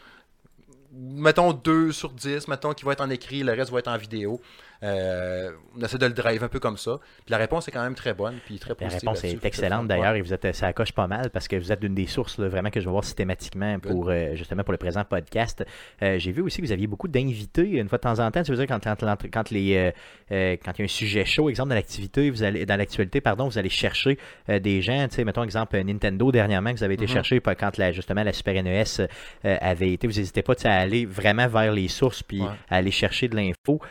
Mettons 0.91 1.53
2 1.53 1.91
sur 1.91 2.11
10, 2.11 2.47
mettons, 2.47 2.73
qui 2.73 2.85
va 2.85 2.93
être 2.93 3.01
en 3.01 3.09
écrit, 3.09 3.43
le 3.43 3.51
reste 3.53 3.71
va 3.71 3.79
être 3.79 3.89
en 3.89 3.97
vidéo. 3.97 4.41
Euh, 4.83 5.51
on 5.75 5.81
essaie 5.83 5.97
de 5.97 6.05
le 6.05 6.13
drive 6.13 6.43
un 6.43 6.47
peu 6.49 6.59
comme 6.59 6.77
ça. 6.77 6.97
Puis 7.25 7.31
la 7.31 7.37
réponse 7.37 7.67
est 7.67 7.71
quand 7.71 7.83
même 7.83 7.95
très 7.95 8.13
bonne, 8.13 8.35
puis 8.45 8.59
très 8.59 8.75
La 8.79 8.87
réponse 8.89 9.23
est 9.23 9.43
excellente 9.45 9.87
d'ailleurs 9.87 10.15
et 10.15 10.21
vous 10.21 10.33
êtes 10.33 10.55
ça 10.55 10.71
coche 10.73 10.91
pas 10.91 11.07
mal 11.07 11.29
parce 11.31 11.47
que 11.47 11.55
vous 11.55 11.71
êtes 11.71 11.79
d'une 11.79 11.95
des 11.95 12.07
sources 12.07 12.37
là, 12.37 12.47
vraiment 12.47 12.69
que 12.69 12.79
je 12.79 12.85
vais 12.85 12.91
voir 12.91 13.03
systématiquement 13.03 13.79
pour 13.79 14.09
euh, 14.09 14.35
justement 14.35 14.63
pour 14.63 14.71
le 14.71 14.77
présent 14.77 15.03
podcast. 15.03 15.65
Euh, 16.01 16.19
J'ai 16.19 16.31
vu 16.31 16.41
aussi 16.41 16.61
que 16.61 16.67
vous 16.67 16.71
aviez 16.71 16.87
beaucoup 16.87 17.07
d'invités 17.07 17.63
une 17.79 17.89
fois 17.89 17.97
de 17.97 18.03
temps 18.03 18.19
en 18.19 18.29
temps. 18.31 18.43
Tu 18.43 18.51
veux 18.51 18.57
dire 18.57 18.67
quand, 18.67 18.83
quand, 18.83 19.01
l'entre- 19.03 19.27
quand 19.31 19.49
les 19.51 19.75
euh, 19.77 19.91
euh, 20.31 20.57
quand 20.63 20.71
il 20.77 20.79
y 20.79 20.83
a 20.83 20.85
un 20.85 20.87
sujet 20.87 21.25
chaud, 21.25 21.49
exemple 21.49 21.69
dans 21.69 21.75
l'activité, 21.75 22.29
vous 22.29 22.43
allez 22.43 22.65
dans 22.65 22.75
l'actualité, 22.77 23.19
pardon, 23.21 23.47
vous 23.47 23.57
allez 23.57 23.69
chercher 23.69 24.17
euh, 24.49 24.59
des 24.59 24.81
gens, 24.81 25.07
tu 25.07 25.15
sais, 25.15 25.23
mettons 25.23 25.43
exemple 25.43 25.75
euh, 25.75 25.83
Nintendo 25.83 26.31
dernièrement 26.31 26.71
que 26.71 26.77
vous 26.77 26.83
avez 26.83 26.93
été 26.95 27.05
Mhm. 27.05 27.13
chercher 27.13 27.41
quand 27.41 27.77
la, 27.77 27.91
justement 27.91 28.23
la 28.23 28.33
Super 28.33 28.61
NES 28.61 28.83
euh, 28.99 29.57
avait 29.61 29.93
été. 29.93 30.07
Vous 30.07 30.13
n'hésitez 30.17 30.41
pas 30.43 30.53
à 30.65 30.73
aller 30.73 31.05
vraiment 31.05 31.47
vers 31.47 31.71
les 31.71 31.87
sources 31.87 32.21
puis 32.23 32.41
Ouais. 32.41 32.47
à 32.69 32.75
aller 32.77 32.91
chercher 32.91 33.27
de 33.27 33.35
l'info. 33.35 33.81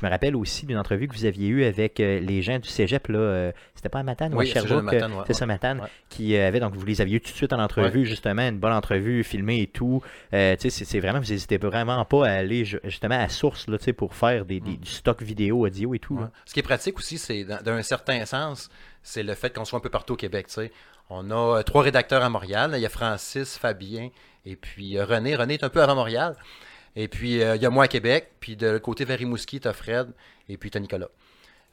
Je 0.00 0.06
me 0.06 0.10
rappelle 0.10 0.36
aussi 0.36 0.64
d'une 0.64 0.78
entrevue 0.78 1.08
que 1.08 1.14
vous 1.14 1.24
aviez 1.24 1.48
eue 1.48 1.64
avec 1.64 1.98
euh, 1.98 2.20
les 2.20 2.40
gens 2.40 2.58
du 2.58 2.68
Cégep 2.68 3.08
là. 3.08 3.18
euh, 3.18 3.52
C'était 3.74 3.88
pas 3.88 3.98
à 3.98 4.02
Matane 4.04 4.32
ou 4.32 4.40
à 4.40 4.44
Sherbrooke. 4.44 4.92
Euh, 4.92 5.00
c'est 5.24 5.28
ouais. 5.28 5.34
ça, 5.34 5.46
Matane, 5.46 5.80
Ouais. 5.80 5.88
qui 6.08 6.36
avait, 6.36 6.60
donc 6.60 6.74
vous 6.76 6.86
les 6.86 7.00
aviez 7.00 7.16
eu 7.16 7.20
tout 7.20 7.32
de 7.32 7.36
suite 7.36 7.52
en 7.52 7.58
entrevue, 7.60 8.06
justement, 8.06 8.42
une 8.48 8.58
bonne 8.58 8.72
entrevue 8.72 9.24
filmée 9.24 9.62
et 9.62 9.66
tout. 9.66 10.00
Euh, 10.34 10.54
tu 10.56 10.70
sais, 10.70 10.84
c'est- 10.84 11.00
vraiment, 11.00 11.18
vous 11.20 11.30
n'hésitez 11.30 11.58
vraiment 11.58 12.04
pas 12.04 12.26
à 12.28 12.30
aller 12.32 12.64
ju- 12.64 12.80
justement 12.84 13.18
à 13.20 13.28
source, 13.28 13.66
là, 13.68 13.76
tu 13.78 13.84
sais, 13.84 13.92
pour 13.92 14.14
faire 14.14 14.44
des, 14.44 14.60
des- 14.60 14.76
du 14.76 14.88
stock 14.90 15.20
vidéo, 15.22 15.66
audio 15.66 15.94
et 15.94 15.98
tout. 15.98 16.20
Ce 16.44 16.54
qui 16.54 16.60
est 16.60 16.62
pratique 16.62 16.96
aussi, 16.98 17.18
c'est 17.18 17.44
d'un 17.44 17.82
certain 17.82 18.24
sens, 18.24 18.68
c'est 19.02 19.22
le 19.24 19.34
fait 19.34 19.52
qu'on 19.54 19.64
soit 19.64 19.78
un 19.78 19.82
peu 19.82 19.90
partout 19.90 20.12
au 20.14 20.16
Québec. 20.16 20.46
tu 20.46 20.54
sais. 20.54 20.72
On 21.10 21.30
a 21.30 21.62
trois 21.62 21.82
rédacteurs 21.82 22.22
à 22.22 22.28
Montréal. 22.28 22.72
Il 22.74 22.80
y 22.80 22.86
a 22.86 22.90
Francis, 22.90 23.56
Fabien 23.56 24.10
et 24.44 24.56
puis 24.56 25.00
René. 25.00 25.36
René 25.36 25.54
est 25.54 25.64
un 25.64 25.70
peu 25.70 25.82
avant 25.82 25.94
Montréal. 25.94 26.36
Et 27.00 27.06
puis 27.06 27.40
euh, 27.40 27.54
il 27.54 27.62
y 27.62 27.66
a 27.66 27.70
moi 27.70 27.84
à 27.84 27.88
Québec. 27.88 28.32
Puis 28.40 28.56
de 28.56 28.66
l'autre 28.66 28.84
côté, 28.84 29.04
vers 29.04 29.18
Rimouski, 29.18 29.60
tu 29.60 29.68
as 29.68 29.72
Fred 29.72 30.10
et 30.48 30.56
puis 30.56 30.68
tu 30.70 30.78
as 30.78 30.80
Nicolas. 30.80 31.08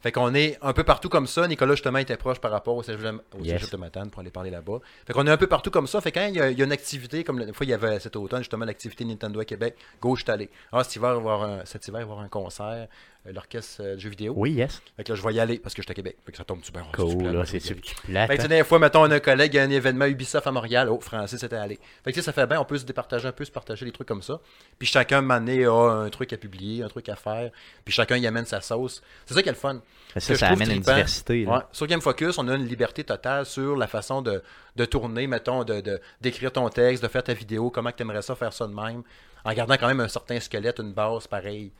Fait 0.02 0.12
qu'on 0.12 0.36
est 0.36 0.60
un 0.62 0.72
peu 0.72 0.84
partout 0.84 1.10
comme 1.10 1.26
ça. 1.26 1.48
Nicolas, 1.48 1.74
justement, 1.74 1.98
était 1.98 2.16
proche 2.16 2.38
par 2.38 2.52
rapport 2.52 2.76
au 2.76 2.84
cégep 2.84 3.02
de, 3.02 3.10
au 3.10 3.44
Yes. 3.44 3.54
cégep 3.60 3.72
de 3.72 3.78
Matane 3.78 4.12
pour 4.12 4.20
aller 4.20 4.30
parler 4.30 4.52
là-bas. 4.52 4.80
Fait 5.08 5.14
qu'on 5.14 5.26
est 5.26 5.32
un 5.32 5.38
peu 5.38 5.48
partout 5.48 5.72
comme 5.72 5.88
ça. 5.88 6.00
Fait 6.00 6.12
quand 6.12 6.28
il 6.28 6.36
y 6.36 6.40
a, 6.42 6.52
il 6.52 6.60
y 6.60 6.62
a 6.62 6.66
une 6.66 6.72
activité, 6.72 7.24
comme 7.24 7.40
la 7.40 7.52
fois 7.54 7.66
il 7.66 7.70
y 7.70 7.74
avait 7.74 8.00
cet 8.00 8.16
automne, 8.16 8.42
justement, 8.42 8.66
l'activité 8.66 9.04
Nintendo 9.04 9.40
à 9.40 9.46
Québec, 9.46 9.76
go, 10.00 10.16
je 10.16 10.24
allé. 10.30 10.52
Ah, 10.72 10.84
cet 10.84 10.98
hiver, 10.98 11.16
il 11.18 11.24
va 11.24 11.32
y 11.32 11.34
avoir 11.34 11.44
un, 11.44 11.66
cet 11.66 11.88
hiver, 11.88 12.02
il 12.02 12.04
va 12.04 12.10
y 12.10 12.12
avoir 12.12 12.20
un 12.20 12.30
concert, 12.30 12.88
euh, 13.28 13.32
l'orchestre 13.34 13.82
euh, 13.84 13.96
de 13.96 14.00
jeux 14.00 14.10
vidéo. 14.10 14.34
Oui, 14.36 14.52
yes. 14.52 14.82
Fait 14.98 15.04
que 15.04 15.12
là, 15.12 15.16
je 15.16 15.24
vais 15.28 15.34
y 15.34 15.40
aller 15.40 15.60
parce 15.60 15.74
que 15.76 15.82
je 15.82 15.86
suis 15.88 15.92
à 15.92 15.96
Québec. 15.96 16.18
Fait 16.26 16.32
que 16.32 16.38
ça 16.38 16.44
tombe 16.44 16.64
super. 16.64 16.86
Cool, 16.94 17.24
là, 17.24 17.46
c'est 17.46 17.58
aller. 17.72 17.82
tu 17.82 17.96
plate, 17.96 18.28
Fait 18.28 18.38
que, 18.38 18.44
hein? 18.44 18.48
des 18.48 18.64
fois, 18.64 18.80
mettons, 18.80 19.02
on 19.04 19.12
a 19.12 19.16
un 19.16 19.20
collègue, 19.20 19.58
a 19.58 19.64
un 19.64 19.70
événement 19.70 20.06
Ubisoft 20.06 20.46
à 20.48 20.52
Montréal. 20.52 20.90
Oh, 20.90 21.00
Francis 21.00 21.42
était 21.44 21.56
allé. 21.56 21.80
Fait 22.04 22.12
que, 22.14 22.22
ça 22.22 22.32
fait 22.32 22.46
bien, 22.48 22.60
on 22.60 22.66
peut 22.66 22.78
se 22.78 22.86
départager 22.86 23.28
un 23.28 23.32
peu, 23.32 23.46
se 23.46 23.52
partager 23.52 23.86
des 23.86 23.92
trucs 23.92 24.08
comme 24.08 24.22
ça. 24.22 24.40
Puis 24.80 24.88
chacun, 24.88 25.22
mané 25.22 25.66
a 25.66 25.72
un 25.74 26.10
truc 26.10 26.32
à 26.34 26.38
publier, 26.38 26.84
un 26.84 26.88
truc 26.88 27.10
à 27.10 27.16
faire. 27.16 27.52
Puis 27.84 27.94
chacun 27.94 28.18
y 28.18 28.28
amène 28.28 28.46
sa 28.46 28.62
sauce. 28.62 29.02
C'est 29.26 29.34
ça 29.34 29.42
qui 29.42 29.50
est 29.50 29.54
le 29.54 29.58
fun. 29.58 29.82
Ça, 30.18 30.36
ça 30.36 30.48
amène 30.48 30.72
une 30.72 30.80
diversité. 30.82 31.46
Ouais. 31.46 31.60
Sur 31.72 31.88
Game 31.88 32.02
Focus, 32.02 32.38
on 32.38 32.48
a 32.48 32.56
une 32.56 32.66
liberté 32.68 33.04
totale 33.04 33.46
sur 33.46 33.76
la 33.76 33.88
façon 33.88 34.22
de, 34.22 34.42
de 34.76 34.86
tourner, 34.86 35.28
mettons, 35.28 35.64
de, 35.66 35.82
de- 35.82 36.00
d'écrire 36.22 36.52
ton 36.54 36.70
texte, 36.70 37.04
de 37.04 37.08
faire 37.10 37.24
ta 37.24 37.34
vidéo, 37.34 37.70
comment 37.70 37.92
tu 37.92 38.02
aimerais 38.04 38.22
ça 38.22 38.34
faire 38.36 38.54
ça 38.54 38.66
de 38.66 38.74
même, 38.74 39.04
en 39.44 39.54
gardant 39.54 39.76
quand 39.76 39.88
même 39.88 40.00
un 40.00 40.08
certain 40.08 40.40
squelette, 40.40 40.80
une 40.80 40.94
base 40.94 41.28
pareille 41.28 41.72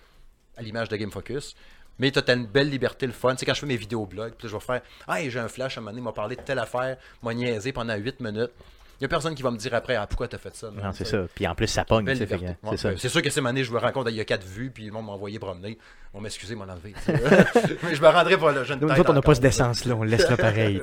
à 0.58 0.62
l'image 0.62 0.90
de 0.90 0.96
Game 0.96 1.12
Focus. 1.12 1.56
Mais 2.00 2.12
tu 2.12 2.20
as 2.20 2.34
une 2.34 2.46
belle 2.46 2.70
liberté, 2.70 3.06
le 3.08 3.14
fun. 3.14 3.36
C'est 3.38 3.46
quand 3.46 3.54
je 3.54 3.62
fais 3.62 3.66
mes 3.66 3.78
vidéos 3.78 4.06
blog, 4.06 4.34
puis 4.38 4.48
je 4.50 4.54
vais 4.54 4.60
faire 4.60 4.82
Ah, 5.08 5.22
j'ai 5.28 5.40
un 5.40 5.48
flash 5.48 5.78
à 5.78 5.80
un 5.80 5.82
moment 5.82 5.92
donné, 5.92 6.02
il 6.02 6.04
m'a 6.04 6.12
parlé 6.12 6.36
de 6.36 6.42
telle 6.42 6.60
affaire, 6.60 6.98
m'a 7.24 7.34
niaisé 7.34 7.72
pendant 7.72 7.96
8 7.96 8.20
minutes. 8.20 8.52
Il 8.98 9.04
n'y 9.04 9.06
a 9.06 9.10
personne 9.10 9.36
qui 9.36 9.44
va 9.44 9.52
me 9.52 9.58
dire 9.58 9.74
après 9.74 9.96
Ah, 9.96 10.08
pourquoi 10.08 10.28
tu 10.28 10.36
as 10.36 10.40
fait 10.40 10.56
ça 10.56 10.72
Non, 10.72 10.92
c'est 10.94 11.06
ça. 11.06 11.26
Puis 11.34 11.46
en 11.48 11.56
plus, 11.56 11.68
ça 11.68 11.84
pogne. 11.86 12.06
Ouais, 12.64 12.78
C'est 12.78 12.98
C'est 12.98 13.10
sûr 13.10 13.22
que 13.22 13.30
ces 13.30 13.46
années, 13.46 13.64
je 13.64 13.72
me 13.72 13.78
rends 13.78 13.92
compte, 13.92 14.08
il 14.10 14.16
y 14.16 14.22
a 14.22 14.26
4 14.26 14.44
vues, 14.46 14.72
puis 14.72 14.86
le 14.86 14.92
monde 14.92 15.06
m'a 15.06 15.14
envoyé 15.14 15.40
promener. 15.40 15.78
On 16.18 16.22
m'excuser, 16.22 16.56
m'en 16.56 16.64
enlever. 16.64 16.94
Mais 17.84 17.94
je 17.96 18.02
me 18.02 18.08
rendrai 18.08 18.38
pas 18.38 18.54
là. 18.54 18.64
j'ai 18.64 18.74
une 18.74 18.80
Nous, 18.80 18.88
tête 18.88 19.00
autres, 19.00 19.10
on 19.10 19.14
n'a 19.14 19.22
pas 19.22 19.36
ce 19.36 19.42
d'essence-là, 19.42 19.96
on 19.96 20.04
le 20.04 20.10
laisse 20.12 20.30
là 20.30 20.38
pareil. 20.38 20.82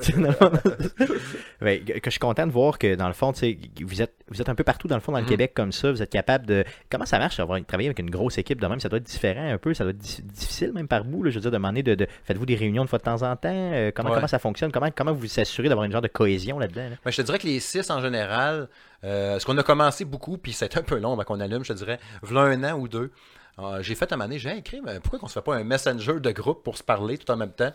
Ouais, 1.61 1.79
que 1.85 2.01
je 2.05 2.09
suis 2.11 2.19
content 2.19 2.45
de 2.45 2.51
voir 2.51 2.77
que 2.77 2.93
dans 2.95 3.07
le 3.07 3.13
fond, 3.13 3.31
vous 3.31 4.01
êtes, 4.01 4.13
vous 4.29 4.41
êtes 4.41 4.49
un 4.49 4.55
peu 4.55 4.63
partout 4.63 4.87
dans 4.87 4.95
le 4.95 5.01
fond 5.01 5.11
dans 5.11 5.17
le 5.17 5.23
Mhm. 5.23 5.29
Québec 5.29 5.53
comme 5.55 5.71
ça. 5.71 5.91
Vous 5.91 6.01
êtes 6.03 6.11
capable 6.11 6.45
de. 6.45 6.63
Comment 6.89 7.05
ça 7.05 7.17
marche 7.17 7.39
avoir 7.39 7.59
travailler 7.65 7.89
avec 7.89 7.99
une 7.99 8.09
grosse 8.11 8.37
équipe 8.37 8.61
de 8.61 8.67
même 8.67 8.79
Ça 8.79 8.89
doit 8.89 8.97
être 8.97 9.05
différent 9.07 9.49
un 9.51 9.57
peu, 9.57 9.73
ça 9.73 9.83
doit 9.83 9.91
être 9.91 9.97
di- 9.97 10.21
difficile 10.21 10.71
même 10.73 10.87
par 10.87 11.03
bout. 11.03 11.23
là. 11.23 11.29
je 11.31 11.35
veux 11.35 11.41
dire, 11.41 11.51
demander 11.51 11.81
de. 11.83 11.95
de- 11.95 12.07
Faites-vous 12.25 12.45
des 12.45 12.55
réunions 12.55 12.83
de 12.83 12.89
fois 12.89 12.99
de 12.99 13.03
temps 13.03 13.23
en 13.23 13.35
temps 13.35 13.49
Euh, 13.51 13.91
comment, 13.93 14.09
Ouais. 14.09 14.15
comment 14.15 14.27
ça 14.27 14.39
fonctionne 14.39 14.71
comment, 14.71 14.89
comment 14.95 15.13
vous 15.13 15.19
vous 15.21 15.39
assurez 15.39 15.67
d'avoir 15.69 15.85
une 15.85 15.91
genre 15.91 16.01
de 16.01 16.07
cohésion 16.07 16.59
là-dedans 16.59 16.89
là? 16.91 16.95
Ben, 17.03 17.11
je 17.11 17.17
te 17.17 17.21
dirais 17.23 17.39
que 17.39 17.47
les 17.47 17.59
6 17.59 17.89
en 17.89 18.01
général, 18.01 18.67
euh, 19.03 19.39
ce 19.39 19.45
qu'on 19.45 19.57
a 19.57 19.63
commencé 19.63 20.05
beaucoup, 20.05 20.37
puis 20.37 20.53
c'est 20.53 20.77
un 20.77 20.81
peu 20.83 20.99
long 20.99 21.13
avant 21.13 21.23
qu'on 21.23 21.39
allume, 21.39 21.63
je 21.63 21.73
te 21.73 21.77
dirais, 21.77 21.99
voilà 22.21 22.41
un 22.55 22.63
an 22.63 22.77
ou 22.77 22.87
deux. 22.87 23.11
Euh, 23.59 23.81
j'ai 23.81 23.95
fait 23.95 24.11
à 24.11 24.15
un 24.15 24.17
donné, 24.19 24.39
j'ai 24.39 24.57
écrit, 24.57 24.81
mais 24.83 24.99
pourquoi 24.99 25.19
qu'on 25.19 25.27
se 25.27 25.33
fait 25.33 25.41
pas 25.41 25.55
un 25.55 25.63
messenger 25.63 26.19
de 26.19 26.31
groupe 26.31 26.63
pour 26.63 26.77
se 26.77 26.83
parler 26.83 27.17
tout 27.17 27.29
en 27.31 27.37
même 27.37 27.51
temps? 27.53 27.71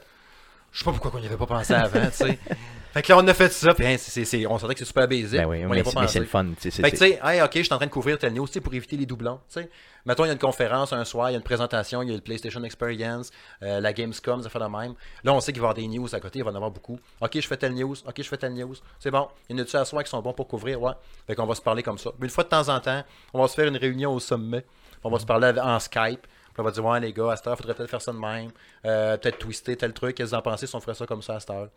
Je 0.72 0.80
sais 0.80 0.84
pas 0.84 0.92
pourquoi 0.92 1.12
on 1.14 1.20
n'y 1.20 1.26
avait 1.26 1.36
pas 1.36 1.46
pensé 1.46 1.72
avant, 1.72 2.06
tu 2.06 2.12
sais. 2.12 2.38
Fait 2.92 3.02
que 3.02 3.12
là, 3.12 3.18
on 3.18 3.28
a 3.28 3.34
fait 3.34 3.52
ça, 3.52 3.74
puis 3.74 3.86
hein, 3.86 3.96
c'est- 3.98 4.24
c'est- 4.24 4.46
on 4.46 4.58
sentait 4.58 4.72
que 4.72 4.78
c'est 4.80 4.86
super 4.86 5.06
basique. 5.06 5.32
Ben 5.38 5.46
oui, 5.46 5.62
on 5.64 5.68
mais, 5.68 5.80
a 5.80 5.84
pas 5.84 6.00
mais 6.00 6.08
c'est 6.08 6.20
le 6.20 6.24
fun. 6.24 6.46
Fait 6.58 6.70
que 6.70 6.88
tu 6.90 6.96
sais, 6.96 7.20
hey, 7.22 7.42
ok, 7.42 7.50
je 7.56 7.62
suis 7.62 7.72
en 7.72 7.76
train 7.76 7.86
de 7.86 7.90
couvrir 7.90 8.18
tel 8.18 8.32
news, 8.32 8.46
tu 8.46 8.54
sais, 8.54 8.60
pour 8.62 8.72
éviter 8.72 8.96
les 8.96 9.04
doublons, 9.04 9.36
tu 9.52 9.60
sais. 9.60 9.70
Mettons, 10.06 10.24
il 10.24 10.28
y 10.28 10.30
a 10.30 10.32
une 10.32 10.38
conférence 10.38 10.94
un 10.94 11.04
soir, 11.04 11.28
il 11.28 11.34
y 11.34 11.36
a 11.36 11.38
une 11.38 11.44
présentation, 11.44 12.00
il 12.02 12.08
y 12.08 12.12
a 12.12 12.16
le 12.16 12.22
PlayStation 12.22 12.62
Experience, 12.64 13.30
euh, 13.62 13.80
la 13.80 13.92
Gamescom, 13.92 14.42
ça 14.42 14.48
fait 14.48 14.58
la 14.58 14.70
même. 14.70 14.94
Là, 15.22 15.34
on 15.34 15.40
sait 15.40 15.52
qu'il 15.52 15.60
va 15.60 15.68
y 15.68 15.70
avoir 15.70 15.74
des 15.74 15.86
news 15.86 16.12
à 16.14 16.18
côté, 16.18 16.38
il 16.38 16.44
va 16.44 16.50
y 16.50 16.52
en 16.52 16.56
avoir 16.56 16.70
beaucoup. 16.70 16.98
Ok, 17.20 17.32
je 17.34 17.46
fais 17.46 17.58
telle 17.58 17.74
news, 17.74 17.94
ok, 18.06 18.14
je 18.16 18.22
fais 18.22 18.38
telle 18.38 18.54
news. 18.54 18.74
C'est 18.98 19.10
bon, 19.10 19.28
il 19.50 19.56
y 19.56 19.60
en 19.60 19.62
a-tu 19.62 19.76
à 19.76 19.84
soir 19.84 20.02
qui 20.02 20.08
sont 20.10 20.22
bons 20.22 20.32
pour 20.32 20.48
couvrir, 20.48 20.80
ouais. 20.80 20.92
Fait 21.26 21.34
qu'on 21.34 21.46
va 21.46 21.54
se 21.54 21.62
parler 21.62 21.82
comme 21.82 21.98
ça. 21.98 22.10
Mais 22.18 22.26
une 22.26 22.30
fois 22.32 22.44
de 22.44 22.48
temps 22.48 22.68
en 22.70 22.80
temps, 22.80 23.02
on 23.34 23.42
va 23.42 23.48
se 23.48 23.54
faire 23.54 23.66
une 23.68 23.76
réunion 23.76 24.14
au 24.14 24.20
sommet, 24.20 24.64
on 25.04 25.10
va 25.10 25.18
se 25.18 25.26
parler 25.26 25.52
en 25.60 25.78
Skype. 25.78 26.22
Puis 26.22 26.60
on 26.60 26.62
va 26.64 26.70
dire, 26.70 26.84
ouais, 26.84 27.00
les 27.00 27.12
gars, 27.12 27.32
à 27.32 27.36
cette 27.36 27.46
heure, 27.46 27.56
faudrait 27.56 27.74
peut-être 27.74 27.90
faire 27.90 28.02
ça 28.02 28.12
de 28.12 28.18
même. 28.18 28.50
Euh, 28.84 29.16
peut-être 29.16 29.38
twister 29.38 29.76
tel 29.76 29.92
truc. 29.92 30.16
Qu'est-ce 30.16 30.30
que 30.30 30.36
vous 30.36 30.38
en 30.40 30.42
pensez 30.42 30.66
si 30.66 30.74
on 30.74 30.80
ferait 30.80 30.94
ça 30.94 31.06
comme 31.06 31.22
ça 31.22 31.36
à 31.36 31.40
cette 31.40 31.50
heure? 31.50 31.68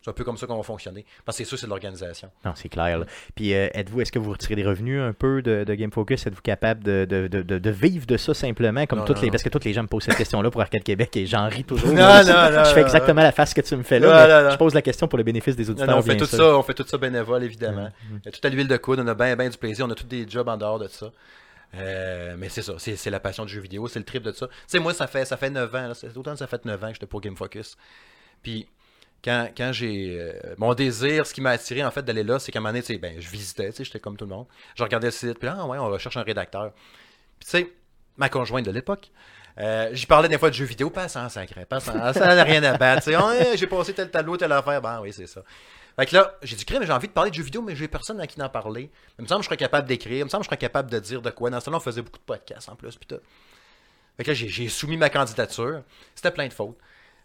C'est 0.00 0.10
un 0.10 0.12
peu 0.12 0.22
comme 0.22 0.36
ça 0.36 0.46
qu'on 0.46 0.56
va 0.56 0.62
fonctionner. 0.62 1.04
Parce 1.24 1.36
que 1.36 1.42
c'est 1.42 1.48
sûr, 1.48 1.58
c'est 1.58 1.66
de 1.66 1.70
l'organisation. 1.70 2.30
Non, 2.44 2.52
c'est 2.54 2.68
clair. 2.68 3.00
là. 3.00 3.06
Puis 3.34 3.52
euh, 3.52 3.68
êtes-vous, 3.74 4.00
est-ce 4.00 4.12
que 4.12 4.20
vous 4.20 4.30
retirez 4.30 4.54
des 4.54 4.64
revenus 4.64 5.00
un 5.00 5.12
peu 5.12 5.42
de, 5.42 5.64
de 5.64 5.74
Game 5.74 5.90
Focus? 5.90 6.24
Êtes-vous 6.24 6.40
capable 6.40 6.84
de, 6.84 7.70
vivre 7.70 8.06
de 8.06 8.16
ça 8.16 8.32
simplement? 8.32 8.86
Comme 8.86 9.00
Non, 9.00 9.04
toutes 9.04 9.16
non, 9.16 9.22
les 9.22 9.28
non. 9.28 9.32
parce 9.32 9.42
que 9.42 9.48
toutes 9.48 9.64
les 9.64 9.72
gens 9.72 9.82
me 9.82 9.88
posent 9.88 10.04
cette 10.04 10.16
question-là 10.16 10.52
pour 10.52 10.60
Arcade 10.60 10.84
Québec 10.84 11.16
et 11.16 11.26
j'en 11.26 11.48
ris 11.48 11.64
toujours. 11.64 11.88
Non, 11.98 12.22
non, 12.22 12.50
non, 12.52 12.64
je 12.64 12.74
fais 12.74 12.82
exactement 12.82 13.22
la 13.22 13.32
face 13.32 13.52
que 13.52 13.60
tu 13.60 13.74
me 13.74 13.82
fais 13.82 13.98
là. 13.98 14.50
Je 14.50 14.56
pose 14.56 14.72
la 14.72 14.82
question 14.82 15.08
pour 15.08 15.18
le 15.18 15.24
bénéfice 15.24 15.56
des 15.56 15.68
auditeurs. 15.68 15.96
on 15.98 16.02
fait 16.02 16.16
tout 16.16 16.26
ça, 16.26 16.56
on 16.56 16.62
fait 16.62 16.74
tout 16.74 16.86
ça 16.86 16.96
bénévole, 16.96 17.42
évidemment. 17.42 17.88
Il 18.08 18.20
y 18.24 18.28
a 18.28 18.30
tout 18.30 18.46
à 18.46 18.48
l'huile 18.48 18.68
de 18.68 18.76
coude, 18.76 19.00
on 19.00 19.06
a 19.08 19.14
bien 19.14 19.34
ben 19.34 19.50
du 19.50 19.58
plaisir, 19.58 19.84
on 19.86 19.90
a 19.90 19.94
tous 19.96 20.06
des 20.06 20.28
jobs 20.28 20.48
en 20.48 20.56
dehors 20.56 20.78
de 20.78 20.86
ça. 20.86 21.10
Euh, 21.74 22.34
mais 22.38 22.48
c'est 22.48 22.62
ça, 22.62 22.74
c'est 22.78 23.10
la 23.10 23.20
passion 23.20 23.44
du 23.44 23.52
jeu 23.52 23.60
vidéo, 23.60 23.88
c'est 23.88 23.98
le 23.98 24.04
trip 24.04 24.22
de 24.22 24.32
ça. 24.32 24.46
Tu 24.48 24.54
sais, 24.66 24.78
moi, 24.78 24.94
ça 24.94 25.06
fait, 25.06 25.24
ça 25.24 25.36
fait 25.36 25.50
9 25.50 25.74
ans, 25.74 25.92
autant 26.16 26.32
que 26.32 26.38
ça 26.38 26.46
fait 26.46 26.64
9 26.64 26.82
ans 26.82 26.88
que 26.88 26.94
j'étais 26.94 27.06
pour 27.06 27.20
Game 27.20 27.36
Focus. 27.36 27.76
Puis, 28.42 28.66
quand, 29.22 29.48
quand 29.56 29.72
j'ai. 29.72 30.16
euh, 30.18 30.54
mon 30.56 30.72
désir, 30.74 31.26
ce 31.26 31.34
qui 31.34 31.40
m'a 31.40 31.50
attiré, 31.50 31.84
en 31.84 31.90
fait, 31.90 32.02
d'aller 32.02 32.22
là, 32.24 32.38
c'est 32.38 32.52
qu'à 32.52 32.60
un 32.60 32.62
moment 32.62 32.72
donné, 32.72 32.98
ben, 32.98 33.20
je 33.20 33.28
visitais, 33.28 33.70
j'étais 33.76 34.00
comme 34.00 34.16
tout 34.16 34.24
le 34.24 34.34
monde. 34.34 34.46
Je 34.76 34.82
regardais 34.82 35.08
le 35.08 35.12
site, 35.12 35.38
puis 35.38 35.48
ah 35.48 35.66
ouais, 35.66 35.78
on 35.78 35.88
recherche 35.88 36.16
un 36.16 36.22
rédacteur. 36.22 36.72
Puis, 37.38 37.44
tu 37.44 37.50
sais, 37.50 37.72
ma 38.16 38.28
conjointe 38.28 38.64
de 38.64 38.70
l'époque, 38.70 39.10
euh, 39.58 39.90
j'y 39.92 40.06
parlais 40.06 40.28
des 40.28 40.38
fois 40.38 40.50
de 40.50 40.54
jeux 40.54 40.64
vidéo, 40.64 40.88
pas 40.88 41.08
sans 41.08 41.28
sacré, 41.28 41.64
pas. 41.64 41.80
Ça 41.80 41.92
n'a 41.94 42.44
rien 42.44 42.62
à 42.62 42.78
battre. 42.78 43.02
sais, 43.02 43.14
Ah, 43.14 43.56
j'ai 43.56 43.66
passé 43.66 43.92
tel 43.92 44.10
tableau, 44.10 44.36
telle 44.36 44.52
affaire. 44.52 44.80
Ben 44.80 45.00
oui, 45.02 45.12
c'est 45.12 45.26
ça. 45.26 45.42
Fait 45.98 46.06
que 46.06 46.14
là, 46.14 46.34
j'ai 46.42 46.54
dit, 46.54 46.64
crème, 46.64 46.84
j'ai 46.84 46.92
envie 46.92 47.08
de 47.08 47.12
parler 47.12 47.30
de 47.30 47.34
jeux 47.34 47.42
vidéo, 47.42 47.60
mais 47.60 47.74
j'ai 47.74 47.88
personne 47.88 48.20
à 48.20 48.26
qui 48.28 48.40
en 48.40 48.48
parler. 48.48 48.88
Il 49.18 49.22
me 49.22 49.26
semble 49.26 49.40
que 49.40 49.44
je 49.44 49.48
serais 49.48 49.56
capable 49.56 49.88
d'écrire, 49.88 50.18
il 50.18 50.24
me 50.24 50.28
semble 50.28 50.42
que 50.42 50.44
je 50.44 50.48
serais 50.50 50.56
capable 50.56 50.90
de 50.90 50.98
dire 51.00 51.20
de 51.20 51.30
quoi. 51.30 51.50
Dans 51.50 51.58
ce 51.58 51.64
temps-là, 51.66 51.78
on 51.78 51.80
faisait 51.80 52.02
beaucoup 52.02 52.18
de 52.18 52.24
podcasts 52.24 52.68
en 52.68 52.76
plus. 52.76 52.94
Puis 52.96 53.06
tout. 53.08 53.20
Fait 54.16 54.22
que 54.24 54.30
là, 54.30 54.34
j'ai- 54.34 54.68
soumis 54.68 54.96
ma 54.96 55.10
candidature. 55.10 55.82
C'était 56.14 56.30
plein 56.30 56.46
de 56.46 56.52
fautes. 56.52 56.76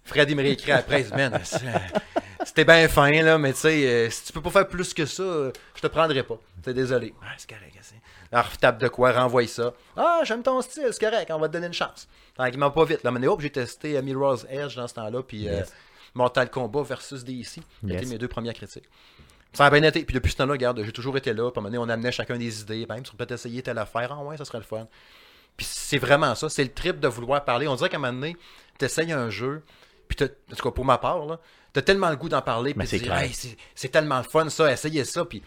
Fred, 0.03 0.29
il 0.29 0.35
me 0.35 0.41
réécrit 0.41 0.71
après, 0.71 1.05
c'était 2.45 2.65
bien 2.65 2.87
fin, 2.89 3.09
là, 3.21 3.37
mais 3.37 3.53
tu 3.53 3.59
sais, 3.59 3.85
euh, 3.87 4.09
si 4.09 4.25
tu 4.25 4.33
peux 4.33 4.41
pas 4.41 4.49
faire 4.49 4.67
plus 4.67 4.93
que 4.93 5.05
ça, 5.05 5.23
euh, 5.23 5.51
je 5.75 5.81
te 5.81 5.87
prendrai 5.87 6.23
pas. 6.23 6.37
T'es 6.61 6.73
désolé. 6.73 7.13
Ah, 7.21 7.27
c'est 7.37 7.49
correct, 7.49 7.73
c'est. 7.81 7.95
Alors, 8.31 8.49
tape 8.57 8.79
de 8.79 8.87
quoi, 8.89 9.11
renvoie 9.13 9.47
ça. 9.47 9.73
Ah, 9.95 10.21
j'aime 10.25 10.43
ton 10.43 10.61
style, 10.61 10.89
c'est 10.91 10.99
correct, 10.99 11.31
on 11.31 11.39
va 11.39 11.47
te 11.47 11.53
donner 11.53 11.67
une 11.67 11.73
chance. 11.73 12.07
Tranquillement, 12.35 12.71
pas 12.71 12.83
vite. 12.85 13.03
Là, 13.03 13.11
mais 13.11 13.25
hop, 13.27 13.39
j'ai 13.39 13.49
testé 13.51 14.01
Mirror's 14.01 14.45
Edge 14.49 14.75
dans 14.75 14.87
ce 14.87 14.95
temps-là, 14.95 15.21
puis 15.23 15.47
euh. 15.47 15.61
Mortal 16.13 16.49
Kombat 16.49 16.83
versus 16.83 17.23
DC. 17.23 17.57
Yes. 17.57 17.63
étaient 17.83 18.05
mes 18.05 18.17
deux 18.17 18.27
premières 18.27 18.53
critiques. 18.53 18.89
Ça 19.53 19.65
a 19.65 19.69
bien 19.69 19.83
été. 19.83 20.03
Puis 20.03 20.13
depuis 20.13 20.31
ce 20.31 20.37
temps-là, 20.37 20.53
regarde, 20.53 20.81
j'ai 20.83 20.91
toujours 20.91 21.15
été 21.17 21.33
là. 21.33 21.51
Puis 21.51 21.57
à 21.57 21.59
un 21.59 21.63
moment 21.63 21.77
donné, 21.77 21.77
on 21.77 21.93
amenait 21.93 22.11
chacun 22.11 22.37
des 22.37 22.61
idées. 22.61 22.85
Même 22.87 23.05
si 23.05 23.11
on 23.13 23.17
peut 23.17 23.31
essayer 23.31 23.61
telle 23.61 23.77
affaire. 23.77 24.11
Ah 24.11 24.23
ouais, 24.23 24.37
ça 24.37 24.45
serait 24.45 24.57
le 24.57 24.63
fun. 24.63 24.87
Puis 25.55 25.67
c'est 25.69 25.99
vraiment 25.99 26.33
ça. 26.33 26.49
C'est 26.49 26.63
le 26.63 26.73
trip 26.73 26.99
de 26.99 27.07
vouloir 27.07 27.45
parler. 27.45 27.67
On 27.67 27.75
dirait 27.75 27.89
qu'à 27.89 27.97
un 27.97 27.99
moment 27.99 28.13
donné, 28.13 28.35
tu 28.79 28.85
essayes 28.85 29.11
un 29.11 29.29
jeu. 29.29 29.63
Puis 30.07 30.17
en 30.25 30.55
tout 30.55 30.63
cas, 30.63 30.71
pour 30.71 30.85
ma 30.85 30.97
part, 30.97 31.25
là, 31.25 31.39
t'as 31.71 31.83
tellement 31.83 32.09
le 32.09 32.15
goût 32.15 32.29
d'en 32.29 32.41
parler. 32.41 32.73
Puis 32.73 32.87
c'est. 32.87 33.05
Hey, 33.05 33.89
tellement 33.89 34.17
le 34.17 34.23
fun 34.23 34.49
ça. 34.49 34.71
Essayez 34.71 35.05
ça. 35.05 35.23
Puis 35.25 35.43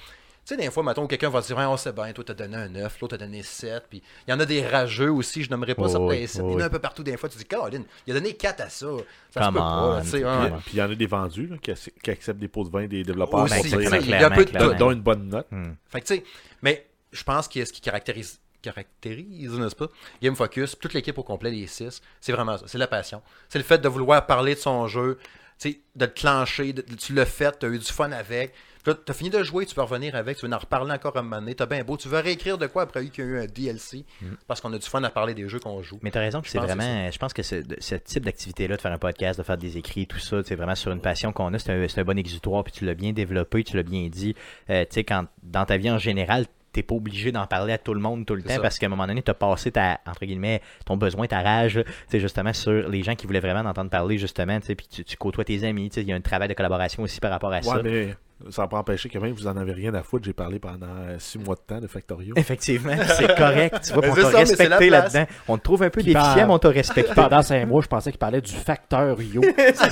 sais, 0.54 0.56
des 0.56 0.70
fois, 0.70 0.82
mettons, 0.82 1.06
quelqu'un 1.06 1.28
va 1.30 1.40
dire, 1.40 1.56
Ouais, 1.56 1.64
on 1.64 1.76
sait 1.76 1.92
bien, 1.92 2.12
toi, 2.12 2.24
t'as 2.24 2.34
donné 2.34 2.56
un 2.56 2.68
9, 2.68 3.00
l'autre, 3.00 3.16
t'as 3.16 3.24
donné 3.24 3.42
7. 3.42 3.84
Puis 3.90 4.02
il 4.26 4.30
y 4.30 4.34
en 4.34 4.40
a 4.40 4.44
des 4.46 4.66
rageux 4.66 5.10
aussi, 5.10 5.42
je 5.42 5.50
nommerai 5.50 5.74
pas 5.74 5.82
Oh, 5.84 5.88
certains 5.88 6.04
oui, 6.06 6.28
7. 6.28 6.42
oh, 6.44 6.48
il 6.50 6.52
y 6.52 6.56
en 6.56 6.60
a 6.60 6.64
un 6.66 6.70
peu 6.70 6.78
partout, 6.78 7.02
des 7.02 7.16
fois, 7.16 7.28
tu 7.28 7.38
dis, 7.38 7.44
Caroline, 7.44 7.84
il 8.06 8.12
a 8.16 8.20
donné 8.20 8.34
4 8.34 8.60
à 8.60 8.68
ça. 8.68 8.86
Ça 9.30 9.40
se 9.40 9.44
Come 9.46 9.54
peut 9.54 9.60
pas, 9.60 9.98
on, 9.98 10.00
tu 10.02 10.08
sais, 10.08 10.18
puis- 10.20 10.72
il 10.72 10.78
y 10.78 10.82
en 10.82 10.90
a 10.90 10.94
des 10.94 11.06
vendus 11.06 11.46
là, 11.46 11.56
qui, 11.60 11.72
qui 12.02 12.10
acceptent 12.10 12.38
des 12.40 12.48
pots 12.48 12.64
de 12.64 12.70
vin 12.70 12.86
des 12.86 13.02
développeurs 13.02 13.40
Aussi, 13.40 13.54
pour 13.54 13.62
tu 13.62 13.68
dire, 13.78 13.94
il 13.96 14.08
y 14.10 14.14
a 14.14 14.26
un 14.26 14.30
peu 14.30 14.44
de 14.44 14.50
clairement. 14.50 14.72
tout. 14.72 14.78
dont 14.78 14.90
une 14.92 15.00
bonne 15.02 15.28
note. 15.28 15.46
Hmm. 15.50 15.72
Fait 15.88 16.00
que, 16.00 16.06
tu 16.06 16.14
sais, 16.16 16.24
mais 16.62 16.86
je 17.12 17.22
pense 17.24 17.48
que 17.48 17.64
ce 17.64 17.72
qui 17.72 17.80
caractérise, 17.80 18.38
caractérise, 18.62 19.52
n'est-ce 19.58 19.76
pas, 19.76 19.88
Game 20.22 20.36
Focus, 20.36 20.76
toute 20.78 20.94
l'équipe 20.94 21.16
au 21.18 21.22
complet, 21.22 21.50
les 21.50 21.66
six, 21.66 22.00
c'est 22.20 22.32
vraiment 22.32 22.56
ça. 22.58 22.64
C'est 22.66 22.78
la 22.78 22.86
passion. 22.86 23.22
C'est 23.48 23.58
le 23.58 23.64
fait 23.64 23.78
de 23.78 23.88
vouloir 23.88 24.26
parler 24.26 24.54
de 24.54 24.60
son 24.60 24.86
jeu, 24.86 25.18
tu 25.58 25.70
sais, 25.72 25.80
de 25.94 26.06
te 26.06 26.20
clencher, 26.20 26.72
de- 26.72 26.82
tu 26.82 27.14
l'as 27.14 27.26
fait, 27.26 27.58
tu 27.58 27.66
as 27.66 27.68
eu 27.68 27.78
du 27.78 27.84
fun 27.84 28.12
avec. 28.12 28.52
Là, 28.86 28.94
tu 28.94 29.10
as 29.10 29.14
fini 29.14 29.30
de 29.30 29.42
jouer, 29.42 29.66
tu 29.66 29.74
veux 29.74 29.82
revenir 29.82 30.14
avec, 30.14 30.38
tu 30.38 30.46
veux 30.46 30.52
en 30.52 30.58
reparler 30.58 30.92
encore 30.92 31.16
un 31.16 31.22
moment 31.22 31.40
donné, 31.40 31.54
t'as 31.54 31.66
bien 31.66 31.82
beau. 31.82 31.96
Tu 31.96 32.08
veux 32.08 32.18
réécrire 32.18 32.56
de 32.58 32.66
quoi 32.66 32.82
après 32.82 33.06
qu'il 33.08 33.24
y 33.24 33.28
a 33.28 33.30
eu 33.30 33.38
un 33.40 33.46
DLC, 33.46 34.04
parce 34.46 34.60
qu'on 34.60 34.72
a 34.72 34.78
du 34.78 34.86
fun 34.86 35.02
à 35.02 35.10
parler 35.10 35.34
des 35.34 35.48
jeux 35.48 35.58
qu'on 35.58 35.82
joue. 35.82 35.98
Mais 36.02 36.10
t'as 36.10 36.20
raison 36.20 36.40
que 36.40 36.46
Je 36.46 36.52
c'est 36.52 36.58
pense 36.58 36.68
que 36.68 36.74
vraiment. 36.74 37.10
Je 37.10 37.18
pense 37.18 37.32
que 37.32 37.42
ce, 37.42 37.94
type 37.96 38.24
d'activité-là, 38.24 38.76
de 38.76 38.80
faire 38.80 38.92
un 38.92 38.98
podcast, 38.98 39.38
de 39.38 39.44
faire 39.44 39.58
des 39.58 39.76
écrits, 39.76 40.06
tout 40.06 40.18
ça, 40.18 40.42
c'est 40.44 40.54
vraiment 40.54 40.74
sur 40.74 40.92
une 40.92 41.00
passion 41.00 41.32
qu'on 41.32 41.52
a. 41.52 41.58
C'est 41.58 41.98
un, 41.98 42.04
bon 42.04 42.18
exutoire, 42.18 42.62
puis 42.62 42.72
tu 42.72 42.84
l'as 42.84 42.94
bien 42.94 43.12
développé, 43.12 43.64
tu 43.64 43.76
l'as 43.76 43.82
bien 43.82 44.08
dit. 44.08 44.36
Euh, 44.70 44.84
tu 44.84 44.94
sais, 44.94 45.04
quand 45.04 45.26
dans 45.42 45.64
ta 45.64 45.76
vie 45.76 45.90
en 45.90 45.98
général, 45.98 46.46
t'es 46.72 46.82
pas 46.82 46.94
obligé 46.94 47.32
d'en 47.32 47.46
parler 47.46 47.72
à 47.72 47.78
tout 47.78 47.94
le 47.94 48.00
monde 48.00 48.26
tout 48.26 48.34
le 48.34 48.42
temps 48.42 48.54
ça. 48.54 48.60
parce 48.60 48.78
qu'à 48.78 48.86
un 48.86 48.90
moment 48.90 49.06
donné, 49.06 49.22
t'as 49.22 49.34
passé 49.34 49.72
ta, 49.72 49.98
entre 50.06 50.26
guillemets, 50.26 50.60
ton 50.84 50.96
besoin, 50.96 51.26
ta 51.26 51.40
rage, 51.40 51.82
c'est 52.08 52.20
justement 52.20 52.52
sur 52.52 52.88
les 52.88 53.02
gens 53.02 53.14
qui 53.14 53.26
voulaient 53.26 53.40
vraiment 53.40 53.64
t'entendre 53.64 53.90
parler, 53.90 54.18
justement, 54.18 54.60
tu 54.60 54.66
sais, 54.66 54.74
puis 54.74 54.86
tu, 54.86 55.02
tu 55.02 55.16
côtoies 55.16 55.44
tes 55.44 55.64
amis, 55.64 55.88
tu 55.88 55.94
sais, 55.94 56.02
il 56.02 56.08
y 56.08 56.12
a 56.12 56.16
un 56.16 56.20
travail 56.20 56.48
de 56.48 56.54
collaboration 56.54 57.02
aussi 57.02 57.18
par 57.18 57.30
rapport 57.30 57.52
à 57.52 57.62
ça. 57.62 57.76
Ouais, 57.76 57.82
mais 57.82 58.16
ça 58.50 58.62
n'a 58.62 58.68
pas 58.68 58.76
empêché 58.78 59.08
que 59.08 59.18
même 59.18 59.32
vous 59.32 59.46
en 59.46 59.56
avez 59.56 59.72
rien 59.72 59.94
à 59.94 60.02
foutre. 60.02 60.24
J'ai 60.26 60.32
parlé 60.34 60.58
pendant 60.58 60.86
euh, 60.86 61.16
six 61.18 61.38
mois 61.38 61.54
de 61.54 61.60
temps 61.66 61.80
de 61.80 61.86
Factorio. 61.86 62.34
Effectivement, 62.36 62.92
c'est 63.16 63.34
correct. 63.34 63.76
Tu 63.86 63.92
vois, 63.94 64.02
on 64.08 64.14
t'a 64.14 64.38
respecté 64.38 64.90
là-dedans. 64.90 65.26
On 65.48 65.56
te 65.58 65.62
trouve 65.62 65.82
un 65.84 65.90
peu 65.90 66.02
déficient, 66.02 66.20
par- 66.22 66.36
mais 66.36 66.52
on 66.52 66.58
t'a 66.58 66.68
respecté. 66.68 67.12
Pendant 67.14 67.42
cinq 67.42 67.64
mois, 67.66 67.80
je 67.82 67.88
pensais 67.88 68.10
qu'il 68.10 68.18
parlait 68.18 68.40
du 68.42 68.52
facteur 68.52 69.20
Yo. 69.22 69.40
C'est 69.42 69.74
son 69.76 69.88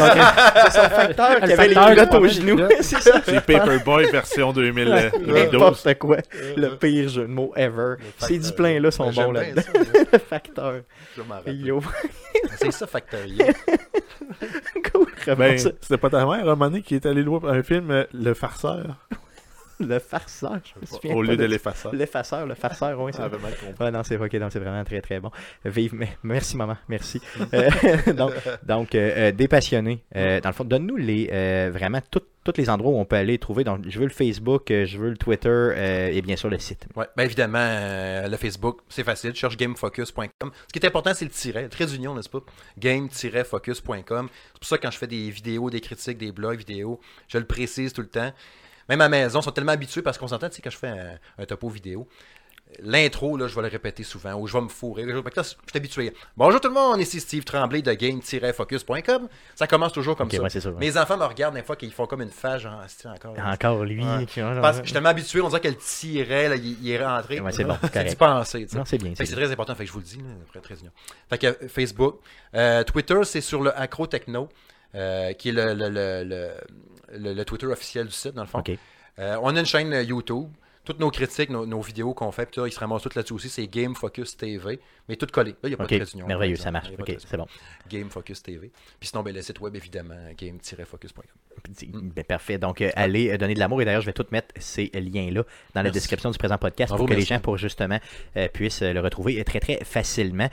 facteur 0.90 1.40
qui 1.40 1.46
Le 1.46 1.52
avait 1.52 1.68
les 1.68 1.74
facteur, 1.74 1.88
culottes 1.88 2.14
aux 2.14 2.28
genoux. 2.28 2.60
c'est 2.80 3.00
ça. 3.00 3.20
C'est 3.24 3.40
Paperboy 3.46 4.10
version 4.10 4.52
2012. 4.52 5.26
N'importe 5.26 5.94
quoi. 5.98 6.18
Le 6.56 6.76
pire 6.76 7.08
jeu 7.08 7.22
de 7.22 7.26
mots 7.28 7.52
ever. 7.56 7.94
Ces 8.18 8.26
facteur. 8.34 8.38
diplômes-là 8.40 8.90
sont 8.90 9.10
J'aime 9.10 9.24
bons 9.26 9.32
là-dedans. 9.32 9.62
facteur. 10.28 10.74
C'est 12.58 12.72
ça, 12.72 12.86
Factory. 12.86 13.38
cool. 14.92 15.06
Ben, 15.36 15.58
c'était 15.58 15.98
pas 15.98 16.10
ta 16.10 16.24
mère, 16.26 16.30
à 16.30 16.40
un 16.40 16.44
moment 16.44 16.66
donné, 16.66 16.82
qui 16.82 16.94
est 16.94 17.06
allée 17.06 17.22
voir 17.22 17.46
un 17.46 17.62
film, 17.62 17.90
euh, 17.90 18.04
Le 18.12 18.34
Farceur, 18.34 18.96
Le 19.80 19.98
farceur. 19.98 20.60
je 20.62 20.80
me 20.80 20.86
souviens 20.86 21.14
au 21.14 21.22
lieu 21.22 21.36
de 21.36 21.44
l'effaceur. 21.44 21.94
L'effaceur, 21.94 22.46
le 22.46 22.54
farceur, 22.54 23.00
oui, 23.00 23.12
c'est 23.12 23.18
Ça 23.18 23.24
avait 23.24 23.38
mal 23.38 23.54
compris. 23.56 23.84
Ouais, 23.84 23.90
non, 23.90 24.02
c'est 24.04 24.16
ok, 24.16 24.36
donc 24.36 24.52
c'est 24.52 24.60
vraiment 24.60 24.84
très 24.84 25.00
très 25.00 25.18
bon. 25.20 25.30
Vive, 25.64 25.94
mais- 25.94 26.16
merci 26.22 26.56
maman, 26.56 26.76
merci. 26.88 27.20
Euh, 27.54 28.12
donc, 28.14 28.32
donc 28.64 28.94
euh, 28.94 29.28
euh, 29.28 29.32
des 29.32 29.48
passionnés. 29.48 30.02
Euh, 30.16 30.40
dans 30.40 30.48
le 30.48 30.54
fond, 30.54 30.64
donne-nous 30.64 30.96
les 30.96 31.26
vraiment 31.70 32.00
tous 32.10 32.22
les 32.56 32.68
endroits 32.68 32.92
où 32.92 32.96
on 32.96 33.04
peut 33.04 33.16
aller 33.16 33.38
trouver. 33.38 33.64
Donc, 33.64 33.88
je 33.88 33.98
veux 33.98 34.06
le 34.06 34.12
Facebook, 34.12 34.64
je 34.68 34.98
veux 34.98 35.10
le 35.10 35.16
Twitter 35.16 36.10
et 36.12 36.20
bien 36.22 36.36
sûr 36.36 36.50
le 36.50 36.58
site. 36.58 36.86
Ouais, 36.96 37.06
ben 37.16 37.24
évidemment, 37.24 38.26
le 38.28 38.36
Facebook, 38.36 38.80
c'est 38.88 39.04
facile. 39.04 39.32
Tu 39.32 39.40
cherches 39.40 39.56
gamefocus.com. 39.56 40.50
Ce 40.68 40.72
qui 40.72 40.78
est 40.78 40.86
important, 40.86 41.12
c'est 41.14 41.24
le 41.24 41.30
tiret, 41.30 41.62
le 41.62 41.68
trait 41.68 41.86
d'union, 41.86 42.14
n'est-ce 42.14 42.28
pas? 42.28 42.40
Game-focus.com. 42.78 44.28
C'est 44.52 44.58
pour 44.58 44.68
ça 44.68 44.78
que 44.78 44.82
quand 44.82 44.90
je 44.90 44.98
fais 44.98 45.06
des 45.06 45.30
vidéos, 45.30 45.70
des 45.70 45.80
critiques, 45.80 46.18
des 46.18 46.32
blogs 46.32 46.58
vidéo, 46.58 47.00
je 47.28 47.38
le 47.38 47.44
précise 47.44 47.92
tout 47.92 48.02
le 48.02 48.08
temps. 48.08 48.32
Même 48.88 49.00
à 49.00 49.04
la 49.04 49.08
maison, 49.08 49.40
ils 49.40 49.42
sont 49.44 49.50
tellement 49.52 49.72
habitués 49.72 50.02
parce 50.02 50.18
qu'on 50.18 50.28
s'entend, 50.28 50.48
tu 50.48 50.56
sais, 50.56 50.62
quand 50.62 50.70
je 50.70 50.76
fais 50.78 50.88
un, 50.88 51.18
un 51.38 51.44
topo 51.46 51.68
vidéo, 51.68 52.06
l'intro, 52.80 53.36
là, 53.36 53.46
je 53.46 53.54
vais 53.54 53.62
le 53.62 53.68
répéter 53.68 54.02
souvent, 54.02 54.34
ou 54.34 54.46
je 54.48 54.52
vais 54.52 54.60
me 54.62 54.68
fourrer. 54.68 55.04
Là, 55.04 55.14
je 55.14 55.42
suis 55.42 55.56
habitué. 55.74 56.12
Bonjour 56.36 56.60
tout 56.60 56.68
le 56.68 56.74
monde, 56.74 57.00
ici 57.00 57.20
Steve 57.20 57.44
Tremblay 57.44 57.82
de 57.82 57.92
game-focus.com. 57.92 59.28
Ça 59.54 59.66
commence 59.66 59.92
toujours 59.92 60.16
comme 60.16 60.28
ça. 60.30 60.42
ouais, 60.42 60.50
c'est 60.50 60.60
ça. 60.60 60.70
ouais. 60.70 60.76
Mes 60.80 60.96
enfants 60.98 61.16
me 61.16 61.24
regardent 61.24 61.54
des 61.54 61.62
fois 61.62 61.76
qu'ils 61.76 61.92
font 61.92 62.06
comme 62.06 62.22
une 62.22 62.30
phase, 62.30 62.62
genre, 62.62 62.82
encore? 63.06 63.34
Encore 63.38 63.84
lui. 63.84 64.04
Ouais. 64.04 64.26
qui- 64.26 64.40
Parce 64.40 64.78
que 64.78 64.82
je 64.82 64.86
suis 64.88 64.92
tellement 64.92 65.10
habitué, 65.10 65.40
on 65.40 65.48
dirait 65.48 65.60
que 65.60 65.68
le 65.68 65.76
tiret, 65.76 66.48
là, 66.48 66.56
il, 66.56 66.76
il 66.82 66.90
est 66.90 67.04
rentré. 67.04 67.40
C'est 67.52 67.64
bon, 67.64 67.76
C'est 68.44 68.68
c'est 68.84 68.98
bien. 68.98 69.12
C'est 69.16 69.26
très 69.26 69.52
important, 69.52 69.74
fait 69.74 69.84
que 69.84 69.88
je 69.88 69.92
vous 69.92 70.00
le 70.00 70.04
dis, 70.04 70.18
là, 70.18 70.24
après 70.48 70.60
très 70.60 70.74
union. 70.76 70.90
Fait 71.30 71.38
que 71.38 71.46
euh, 71.46 71.68
Facebook, 71.68 72.18
Euh, 72.54 72.82
Twitter, 72.84 73.18
c'est 73.24 73.40
sur 73.40 73.62
le 73.62 73.76
Acro 73.78 74.06
Techno, 74.06 74.48
euh, 74.94 75.32
qui 75.32 75.48
est 75.50 75.52
le, 75.52 75.74
le, 75.74 75.88
le, 75.88 77.32
le, 77.32 77.44
Twitter 77.44 77.66
officiel 77.66 78.06
du 78.06 78.12
site, 78.12 78.34
dans 78.34 78.42
le 78.42 78.48
fond. 78.48 78.62
Euh, 79.18 79.38
on 79.42 79.54
a 79.54 79.60
une 79.60 79.66
chaîne 79.66 79.92
euh, 79.92 80.02
YouTube. 80.02 80.48
Toutes 80.84 81.00
nos 81.00 81.10
critiques, 81.10 81.48
nos, 81.48 81.64
nos 81.64 81.80
vidéos 81.80 82.12
qu'on 82.12 82.30
fait, 82.30 82.46
puis 82.46 82.60
là, 82.60 82.66
ils 82.68 82.72
se 82.72 82.78
ramassent 82.78 83.02
toutes 83.02 83.14
là-dessus 83.14 83.32
aussi. 83.32 83.48
C'est 83.48 83.66
Game 83.66 83.94
Focus 83.94 84.36
TV, 84.36 84.80
mais 85.08 85.16
tout 85.16 85.26
collé. 85.26 85.50
Là, 85.52 85.56
il 85.64 85.68
n'y 85.68 85.74
a 85.74 85.76
pas 85.76 85.86
de 85.86 86.04
d'union. 86.04 86.26
merveilleux, 86.26 86.56
ça 86.56 86.70
marche. 86.70 86.88
Ok, 86.98 87.14
c'est 87.18 87.36
bon. 87.36 87.46
Game 87.90 88.08
Focus 88.10 88.42
TV. 88.42 88.70
Puis 89.00 89.08
sinon, 89.08 89.22
ben, 89.22 89.34
le 89.34 89.42
site 89.42 89.60
web, 89.60 89.74
évidemment, 89.76 90.14
game-focus.com. 90.36 91.24
Ben, 92.14 92.24
parfait. 92.24 92.58
Donc, 92.58 92.80
euh, 92.80 92.90
allez 92.96 93.30
euh, 93.30 93.38
donner 93.38 93.54
de 93.54 93.58
l'amour. 93.58 93.80
Et 93.80 93.84
d'ailleurs, 93.84 94.00
je 94.00 94.06
vais 94.06 94.12
tout 94.12 94.26
mettre 94.32 94.48
ces 94.58 94.90
liens-là 94.94 95.44
dans 95.74 95.82
la 95.82 95.90
description 95.90 96.30
du 96.30 96.38
présent 96.38 96.58
podcast 96.58 96.88
Bravo, 96.90 97.04
pour 97.04 97.08
que 97.14 97.18
les 97.18 97.24
gens, 97.24 97.38
pour 97.40 97.56
justement, 97.56 97.98
euh, 98.36 98.48
puissent 98.48 98.82
le 98.82 98.98
retrouver 99.00 99.42
très, 99.44 99.60
très 99.60 99.78
facilement. 99.84 100.48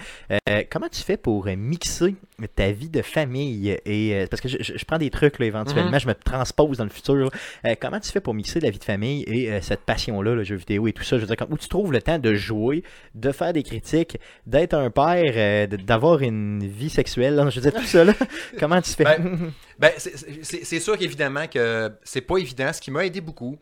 Comment 0.70 0.90
tu 0.90 1.02
fais 1.02 1.18
pour 1.18 1.46
mixer 1.46 2.16
ta 2.56 2.72
vie 2.72 2.90
de 2.90 3.02
famille 3.02 3.78
et 3.86 4.26
parce 4.30 4.42
que 4.42 4.48
je, 4.50 4.58
je- 4.62 4.86
prends 4.86 4.98
des 4.98 5.10
trucs 5.10 5.40
là, 5.40 5.46
éventuellement, 5.46 5.92
Mhm. 5.92 6.00
je 6.00 6.08
me 6.08 6.14
transpose 6.14 6.78
dans 6.78 6.84
le 6.84 6.90
futur. 6.90 7.32
comment 7.80 8.00
tu 8.00 8.12
fais 8.12 8.20
pour 8.22 8.34
mixer 8.34 8.60
la 8.60 8.70
vie 8.70 8.80
de 8.80 8.84
famille 8.84 9.24
et 9.24 9.62
cette 9.62 9.82
passion-là, 9.82 10.36
le 10.36 10.44
jeu 10.44 10.56
vidéo 10.56 10.88
et 10.88 10.94
tout 10.94 11.04
ça? 11.04 11.18
Je 11.18 11.22
veux 11.22 11.28
dire, 11.28 11.36
comme- 11.38 11.52
où 11.54 11.58
tu 11.58 11.68
trouves 11.68 11.92
le 11.92 12.02
temps 12.02 12.20
de 12.20 12.34
jouer, 12.34 12.84
de 13.16 13.32
faire 13.32 13.54
des 13.54 13.64
critiques, 13.64 14.18
d'être 14.46 14.74
un 14.74 14.90
père, 14.90 15.34
euh, 15.36 15.68
d'avoir 15.68 16.22
une 16.22 16.66
vie 16.68 16.90
sexuelle. 16.90 17.36
là. 17.36 17.50
Je 17.50 17.60
veux 17.60 17.70
dire, 17.70 17.80
tout 17.80 17.86
ça 17.88 18.04
là. 18.04 18.14
comment 18.60 18.82
tu 18.82 18.92
fais? 18.92 19.04
Ben, 19.04 19.52
Ben, 19.80 19.92
c'est- 19.98 20.16
c'est 20.44 20.64
c'est 20.66 20.80
sûr 20.80 20.98
qu'évidemment 20.98 21.48
que 21.48 21.92
c'est 22.04 22.22
pas 22.22 22.38
évident. 22.38 22.72
Ce 22.74 22.82
qui 22.82 22.92
m'a 22.92 23.06
aidé 23.06 23.22
beaucoup, 23.22 23.58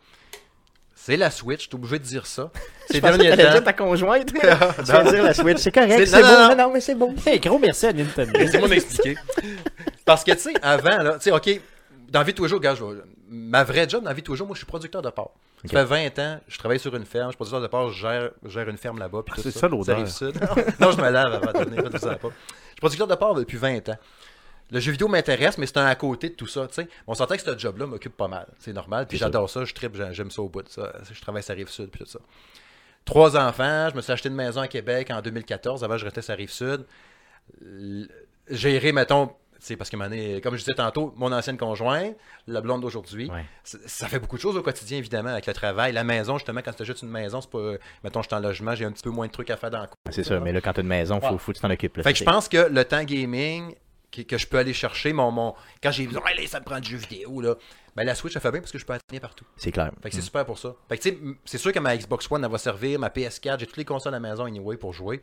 c'est 0.94 1.16
la 1.16 1.30
Switch. 1.30 1.62
Je 1.64 1.66
suis 1.68 1.74
obligé 1.74 1.98
de 1.98 2.04
dire 2.04 2.26
ça. 2.26 2.50
Je 2.88 2.94
Ces 2.94 3.00
pensais 3.00 3.12
que 3.14 3.22
derniers 3.22 3.36
t'allais 3.36 3.50
dire 3.50 3.58
temps. 3.60 3.64
ta 3.64 3.72
conjointe. 3.72 4.26
tu 4.34 4.92
vas 4.92 5.04
dire 5.10 5.22
la 5.22 5.34
Switch. 5.34 5.58
C'est 5.58 5.72
correct, 5.72 5.92
C'est- 5.96 6.06
c'est 6.06 6.22
bon. 6.22 6.48
non, 6.48 6.56
Non, 6.56 6.70
mais 6.72 6.80
c'est 6.80 6.94
bon. 6.94 7.14
Hey, 7.26 7.40
gros 7.40 7.58
merci 7.58 7.86
à 7.86 7.92
Nintendo. 7.92 8.38
Laissez-moi 8.38 8.68
m'expliquer. 8.68 9.16
Parce 10.04 10.24
que, 10.24 10.32
tu 10.32 10.38
sais, 10.40 10.54
avant, 10.62 10.98
là, 11.02 11.14
tu 11.14 11.24
sais, 11.24 11.30
OK, 11.32 11.60
dans 12.10 12.18
la 12.20 12.24
vie 12.24 12.32
de 12.32 12.36
tous 12.36 12.42
les 12.44 12.48
jours, 12.50 12.60
gars, 12.60 12.74
ma 13.30 13.62
vraie 13.64 13.88
job 13.88 14.02
dans 14.02 14.10
la 14.10 14.14
vie 14.14 14.22
de 14.22 14.26
tous 14.26 14.32
les 14.32 14.38
jours, 14.38 14.46
moi, 14.46 14.54
je 14.54 14.58
suis 14.60 14.66
producteur 14.66 15.00
de 15.02 15.10
porc. 15.10 15.32
Ça 15.64 15.68
fait 15.68 15.84
20 15.84 16.18
ans, 16.18 16.40
je 16.48 16.58
travaille 16.58 16.78
sur 16.78 16.94
une 16.96 17.04
ferme, 17.04 17.26
je 17.26 17.30
suis 17.32 17.36
producteur 17.36 17.60
de 17.60 17.66
porc, 17.66 17.90
je 17.90 18.00
gère, 18.00 18.30
je 18.44 18.48
gère 18.48 18.68
une 18.68 18.78
ferme 18.78 18.98
là-bas. 18.98 19.22
Ah, 19.30 19.34
c'est 19.36 19.50
ça, 19.50 19.68
l'odeur. 19.68 19.96
arrive 19.96 20.08
sud. 20.08 20.34
non, 20.80 20.90
je 20.92 20.96
me 21.00 21.10
lave 21.10 21.34
avant 21.34 21.52
de 21.58 21.64
venir, 21.64 21.84
en 21.84 21.90
pas. 21.90 21.98
Je 22.00 22.06
suis 22.06 22.76
producteur 22.80 23.06
de 23.06 23.14
porc 23.14 23.34
depuis 23.34 23.58
20 23.58 23.88
ans. 23.90 23.98
Le 24.70 24.78
jeu 24.80 24.92
vidéo 24.92 25.08
m'intéresse, 25.08 25.58
mais 25.58 25.66
c'est 25.66 25.78
un 25.78 25.86
à 25.86 25.94
côté 25.96 26.30
de 26.30 26.34
tout 26.34 26.46
ça. 26.46 26.66
On 27.06 27.14
s'entend 27.14 27.34
que 27.36 27.42
ce 27.42 27.58
job-là 27.58 27.86
m'occupe 27.86 28.16
pas 28.16 28.28
mal. 28.28 28.46
C'est 28.58 28.72
normal. 28.72 29.06
Puis 29.08 29.18
j'adore 29.18 29.50
ça, 29.50 29.64
je 29.64 29.74
tripe, 29.74 29.96
j'ai- 29.96 30.14
j'aime 30.14 30.30
ça 30.30 30.40
au 30.42 30.48
bout 30.48 30.62
de 30.62 30.68
ça. 30.68 30.92
Je 31.12 31.20
travaille 31.20 31.42
sur 31.42 31.52
la 31.52 31.56
rive 31.58 31.68
sud, 31.68 31.90
puis 31.90 32.04
tout 32.04 32.10
ça. 32.10 32.20
Trois 33.04 33.36
enfants, 33.36 33.88
je 33.90 33.96
me 33.96 34.00
suis 34.00 34.12
acheté 34.12 34.28
une 34.28 34.36
maison 34.36 34.60
à 34.60 34.68
Québec 34.68 35.10
en 35.10 35.20
2014. 35.20 35.82
Avant, 35.82 35.98
je 35.98 36.04
restais 36.04 36.22
sur 36.22 36.32
la 36.32 36.36
rive 36.36 36.50
sud. 36.52 36.84
Gérer, 38.48 38.92
mettons, 38.92 39.32
sais, 39.66 39.76
parce 39.76 39.90
que, 39.90 39.96
donné, 39.96 40.40
comme 40.40 40.54
je 40.54 40.60
disais 40.60 40.74
tantôt, 40.74 41.12
mon 41.16 41.30
ancienne 41.32 41.56
conjointe, 41.56 42.16
la 42.46 42.60
blonde 42.60 42.80
d'aujourd'hui, 42.82 43.30
Ouais. 43.30 43.44
ça, 43.64 44.08
fait 44.08 44.18
beaucoup 44.18 44.36
de 44.36 44.40
choses 44.42 44.56
au 44.56 44.62
quotidien, 44.62 44.98
évidemment, 44.98 45.30
avec 45.30 45.46
le 45.46 45.52
travail. 45.52 45.92
La 45.92 46.04
maison, 46.04 46.38
justement, 46.38 46.60
quand 46.64 46.72
tu 46.72 46.82
achètes 46.82 47.02
une 47.02 47.10
maison, 47.10 47.40
c'est 47.40 47.50
pas. 47.50 47.72
Mettons, 48.04 48.22
je 48.22 48.28
suis 48.28 48.34
en 48.36 48.40
logement, 48.40 48.74
j'ai 48.74 48.84
un 48.84 48.92
petit 48.92 49.02
peu 49.02 49.10
moins 49.10 49.26
de 49.26 49.32
trucs 49.32 49.50
à 49.50 49.56
faire 49.56 49.70
dans 49.70 49.80
le 49.80 49.86
coin. 49.86 49.96
C'est 50.10 50.22
sûr, 50.24 50.40
mais 50.40 50.52
là, 50.52 50.60
quand 50.60 50.72
tu 50.72 50.80
as 50.80 50.82
une 50.82 50.88
maison, 50.88 51.20
faut, 51.20 51.26
Ouais. 51.32 51.38
faut 51.38 51.52
que 51.52 51.56
tu 51.58 51.62
t'en 51.62 51.70
occupes. 51.70 51.96
là. 51.98 52.02
Fait 52.02 52.12
que 52.12 52.18
je 52.18 52.24
pense 52.24 52.48
que 52.48 52.68
le 52.70 52.84
temps 52.84 53.04
gaming 53.04 53.74
que, 54.10 54.22
que 54.22 54.38
je 54.38 54.46
peux 54.46 54.58
aller 54.58 54.72
chercher, 54.74 55.12
mon, 55.12 55.30
mon 55.30 55.54
quand 55.82 55.92
j'ai 55.92 56.06
dit, 56.06 56.16
ouais, 56.16 56.34
là, 56.34 56.46
ça 56.48 56.58
me 56.60 56.64
prend 56.64 56.80
du 56.80 56.90
jeu 56.90 56.96
vidéo, 56.96 57.40
là, 57.40 57.54
ben 57.96 58.04
la 58.04 58.14
Switch, 58.14 58.32
ça 58.32 58.40
fait 58.40 58.50
bien 58.50 58.60
parce 58.60 58.72
que 58.72 58.78
je 58.78 58.84
peux 58.86 58.92
atteindre 58.92 59.20
partout. 59.20 59.44
C'est 59.56 59.70
clair. 59.72 59.90
Fait 60.02 60.10
que 60.10 60.16
c'est 60.16 60.22
super 60.22 60.44
pour 60.44 60.58
ça. 60.58 60.74
Fait 60.88 60.96
que 60.98 61.02
tu 61.02 61.10
sais, 61.10 61.18
c'est 61.44 61.58
sûr 61.58 61.72
que 61.72 61.78
ma 61.78 61.96
Xbox 61.96 62.26
One, 62.30 62.44
elle 62.44 62.50
va 62.50 62.58
servir, 62.58 62.98
ma 62.98 63.08
PS4, 63.08 63.58
j'ai 63.60 63.66
toutes 63.66 63.76
les 63.76 63.84
consoles 63.84 64.14
à 64.14 64.18
la 64.18 64.28
maison 64.28 64.44
anyway 64.46 64.76
pour 64.76 64.92
jouer. 64.92 65.22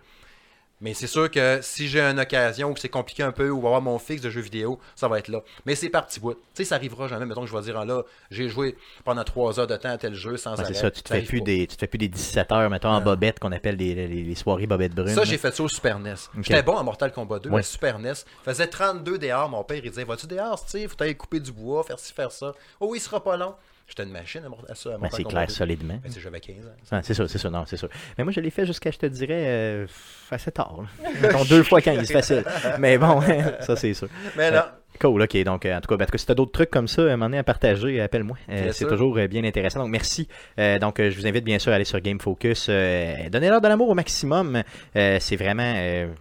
Mais 0.79 0.93
c'est 0.93 1.07
sûr 1.07 1.31
que 1.31 1.59
si 1.63 1.87
j'ai 1.87 2.01
une 2.01 2.19
occasion 2.19 2.69
où 2.71 2.77
c'est 2.77 2.87
compliqué 2.89 3.23
un 3.23 3.31
peu, 3.31 3.49
ou 3.49 3.65
avoir 3.65 3.81
mon 3.81 3.97
fixe 3.97 4.21
de 4.21 4.29
jeux 4.29 4.41
vidéo, 4.41 4.79
ça 4.95 5.07
va 5.07 5.17
être 5.17 5.27
là. 5.27 5.41
Mais 5.65 5.73
c'est 5.73 5.89
par 5.89 6.05
petits 6.05 6.19
bouts. 6.19 6.33
Tu 6.35 6.39
sais, 6.53 6.65
ça 6.65 6.75
arrivera 6.75 7.07
jamais. 7.07 7.25
Mettons 7.25 7.41
que 7.41 7.47
je 7.47 7.55
vais 7.55 7.63
dire, 7.63 7.77
ah 7.79 7.85
là, 7.85 8.03
j'ai 8.29 8.47
joué 8.47 8.77
pendant 9.03 9.23
trois 9.23 9.59
heures 9.59 9.65
de 9.65 9.75
temps 9.75 9.89
à 9.89 9.97
tel 9.97 10.13
jeu 10.13 10.37
sans 10.37 10.53
Ouais, 10.53 10.59
arrêt. 10.61 10.73
c'est 10.75 10.79
ça, 10.81 10.91
tu 10.91 11.01
te, 11.01 11.09
fais 11.09 11.21
plus 11.23 11.39
pas. 11.39 11.45
des, 11.45 11.65
tu 11.67 11.75
te 11.75 11.79
fais 11.79 11.87
plus 11.87 11.97
des 11.97 12.07
17 12.09 12.51
heures, 12.51 12.69
mettons, 12.69 12.89
en 12.89 13.01
bobette, 13.01 13.39
qu'on 13.39 13.51
appelle 13.51 13.75
les, 13.77 13.95
les, 13.95 14.07
les 14.07 14.35
soirées 14.35 14.67
bobettes 14.67 14.93
brunes. 14.93 15.15
Ça, 15.15 15.23
j'ai 15.23 15.39
fait 15.39 15.53
ça 15.53 15.63
au 15.63 15.67
Super 15.67 15.97
NES. 15.99 16.13
J'étais 16.41 16.61
bon 16.61 16.77
à 16.77 16.83
Mortal 16.83 17.11
Kombat 17.11 17.39
2, 17.39 17.49
Ouais. 17.49 17.61
à 17.61 17.63
Super 17.63 17.97
NES. 17.97 18.13
Faisait 18.45 18.67
32 18.67 19.17
dehors. 19.17 19.49
Mon 19.49 19.63
père, 19.63 19.77
il 19.83 19.89
disait 19.89 20.03
Vas-tu 20.03 20.27
dehors, 20.27 20.59
Steve? 20.59 20.89
Faut 20.89 21.01
aller 21.03 21.15
couper 21.15 21.39
du 21.39 21.51
bois, 21.51 21.83
faire 21.83 21.97
ci, 21.97 22.13
faire 22.13 22.31
ça. 22.31 22.53
Oh 22.79 22.87
oui, 22.91 22.99
il 22.99 23.01
sera 23.01 23.23
pas 23.23 23.35
long. 23.35 23.55
J'étais 23.87 24.03
une 24.03 24.11
machine 24.11 24.41
à, 24.43 24.71
à 24.71 24.75
ça. 24.75 24.95
à 24.95 24.97
Ben, 24.97 25.09
c'est 25.11 25.23
clair, 25.23 25.47
2. 25.47 25.53
solidement. 25.53 25.99
Ben, 26.03 26.11
j'avais 26.11 26.39
15 26.41 26.55
ans. 26.65 26.69
Ah, 26.91 27.01
c'est 27.01 27.13
sûr, 27.13 27.29
c'est 27.29 27.37
sûr, 27.37 27.49
non, 27.49 27.63
c'est 27.65 27.77
sûr. 27.77 27.89
Mais 28.17 28.23
moi, 28.25 28.33
je 28.33 28.41
l'ai 28.41 28.49
fait 28.49 28.65
jusqu'à, 28.65 28.91
je 28.91 28.97
te 28.97 29.05
dirais, 29.05 29.43
euh, 29.47 29.87
assez 30.29 30.51
tard. 30.51 30.79
Mettons, 31.21 31.45
deux 31.45 31.63
fois 31.63 31.79
15, 31.81 32.11
facile. 32.11 32.43
Mais 32.79 32.97
bon, 32.97 33.21
ça, 33.61 33.75
c'est 33.77 33.93
sûr. 33.93 34.09
Mais 34.35 34.51
non. 34.51 34.63
Cool, 34.99 35.21
ok. 35.21 35.43
Donc, 35.43 35.65
euh, 35.65 35.77
en 35.77 35.81
tout 35.81 35.87
cas, 35.87 35.95
ben, 35.97 36.03
en 36.03 36.05
tout 36.05 36.11
cas, 36.11 36.17
si 36.17 36.25
tu 36.25 36.31
as 36.31 36.35
d'autres 36.35 36.51
trucs 36.51 36.69
comme 36.71 36.87
ça, 36.87 37.03
à 37.03 37.05
un 37.05 37.09
moment 37.11 37.25
donné 37.25 37.37
à 37.37 37.43
partager, 37.43 38.01
appelle-moi. 38.01 38.37
Euh, 38.49 38.71
c'est 38.71 38.87
toujours 38.87 39.17
euh, 39.17 39.27
bien 39.27 39.43
intéressant. 39.43 39.81
Donc, 39.81 39.89
merci. 39.89 40.27
Donc, 40.57 40.99
je 40.99 41.15
vous 41.15 41.27
invite 41.27 41.43
bien 41.43 41.59
sûr 41.59 41.71
à 41.71 41.75
aller 41.75 41.85
sur 41.85 41.99
Game 41.99 42.19
Focus. 42.19 42.67
Donnez-leur 42.67 43.61
de 43.61 43.67
l'amour 43.67 43.89
au 43.89 43.93
maximum. 43.95 44.63
C'est 44.93 45.35
vraiment, 45.35 45.73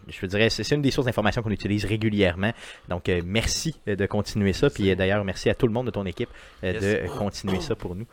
je 0.08 0.20
veux 0.20 0.28
dire, 0.28 0.50
c'est 0.50 0.70
une 0.74 0.82
des 0.82 0.90
sources 0.90 1.06
d'information 1.06 1.42
qu'on 1.42 1.50
utilise 1.50 1.84
régulièrement. 1.84 2.52
Donc, 2.88 3.10
merci 3.24 3.76
de 3.86 4.06
continuer 4.06 4.52
ça. 4.52 4.70
Puis, 4.70 4.94
d'ailleurs, 4.96 5.24
merci 5.24 5.48
à 5.50 5.54
tout 5.54 5.66
le 5.66 5.72
monde 5.72 5.86
de 5.86 5.90
ton 5.90 6.04
équipe 6.06 6.28
Yes. 6.62 6.82
de 6.82 7.08
continuer 7.18 7.60
ça 7.60 7.74
pour 7.74 7.94
nous. 7.94 8.06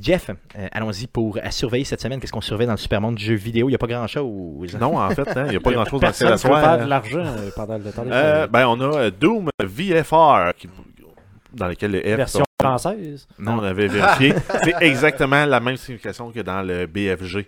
Jeff, 0.00 0.30
euh, 0.30 0.68
allons-y 0.72 1.06
pour 1.08 1.38
à 1.42 1.50
surveiller 1.50 1.84
cette 1.84 2.00
semaine. 2.00 2.20
Qu'est-ce 2.20 2.32
qu'on 2.32 2.40
surveille 2.40 2.66
dans 2.68 2.74
le 2.74 2.78
super 2.78 3.00
monde 3.00 3.16
du 3.16 3.24
jeu 3.24 3.34
vidéo? 3.34 3.66
Il 3.68 3.72
n'y 3.72 3.74
a 3.74 3.78
pas 3.78 3.86
grand-chose. 3.88 4.76
Non, 4.78 4.98
en 4.98 5.10
fait, 5.10 5.28
hein, 5.36 5.44
il 5.46 5.50
n'y 5.50 5.56
a 5.56 5.60
pas 5.60 5.72
grand-chose 5.72 6.00
dans 6.00 6.78
de 6.78 6.88
l'argent 6.88 7.18
euh, 7.24 7.50
pendant 7.54 7.78
le 7.78 7.90
temps 7.90 8.04
Euh, 8.06 8.46
ben, 8.46 8.66
on 8.68 8.80
a 8.80 8.96
euh, 8.96 9.10
Doom 9.10 9.48
VFR, 9.62 10.52
qui- 10.56 10.68
dans 11.52 11.68
lequel 11.68 11.90
le 11.92 12.00
F 12.00 12.16
Version 12.16 12.44
française? 12.62 13.26
Non, 13.38 13.54
on 13.60 13.62
avait 13.64 13.88
vérifié. 13.88 14.34
c'est 14.62 14.74
exactement 14.82 15.44
la 15.46 15.58
même 15.60 15.76
signification 15.76 16.30
que 16.30 16.40
dans 16.40 16.62
le 16.62 16.86
BFG. 16.86 17.46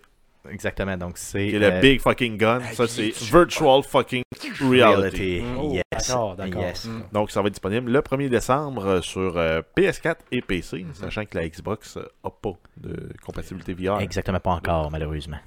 Exactement. 0.50 0.96
Donc, 0.96 1.18
c'est. 1.18 1.48
Est 1.48 1.54
euh, 1.62 1.76
le 1.76 1.80
Big 1.80 2.00
Fucking 2.00 2.36
Gun. 2.36 2.60
Ça, 2.72 2.86
c'est 2.86 3.10
Virtual 3.10 3.82
Fucking 3.82 4.22
Reality. 4.60 5.42
Oh, 5.58 5.72
Yes. 5.74 5.82
d'accord, 6.08 6.36
d'accord. 6.36 6.62
Yes. 6.62 6.84
Mm. 6.86 7.02
Donc, 7.12 7.30
ça 7.30 7.40
va 7.42 7.46
être 7.48 7.54
disponible 7.54 7.90
le 7.90 8.00
1er 8.00 8.28
décembre 8.28 8.86
euh, 8.86 9.00
sur 9.02 9.36
euh, 9.36 9.60
PS4 9.76 10.16
et 10.32 10.40
PC, 10.42 10.86
sachant 10.94 11.24
que 11.24 11.36
la 11.38 11.48
Xbox 11.48 11.96
n'a 11.96 12.30
pas 12.30 12.52
de 12.76 13.08
compatibilité 13.24 13.74
VR. 13.74 14.00
Exactement 14.00 14.40
pas 14.40 14.50
encore, 14.52 14.90
malheureusement. 14.90 15.38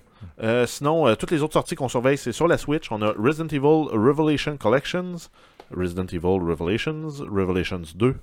Euh, 0.43 0.65
sinon, 0.67 1.07
euh, 1.07 1.15
toutes 1.15 1.31
les 1.31 1.41
autres 1.41 1.53
sorties 1.53 1.75
qu'on 1.75 1.89
surveille, 1.89 2.17
c'est 2.17 2.31
sur 2.31 2.47
la 2.47 2.57
Switch. 2.57 2.91
On 2.91 3.01
a 3.01 3.11
Resident 3.17 3.47
Evil 3.47 3.87
Revelation 3.91 4.55
Collections, 4.57 5.15
Resident 5.75 6.05
Evil 6.05 6.39
Revelations, 6.39 7.07
Revelations 7.29 7.81
2, 7.95 8.15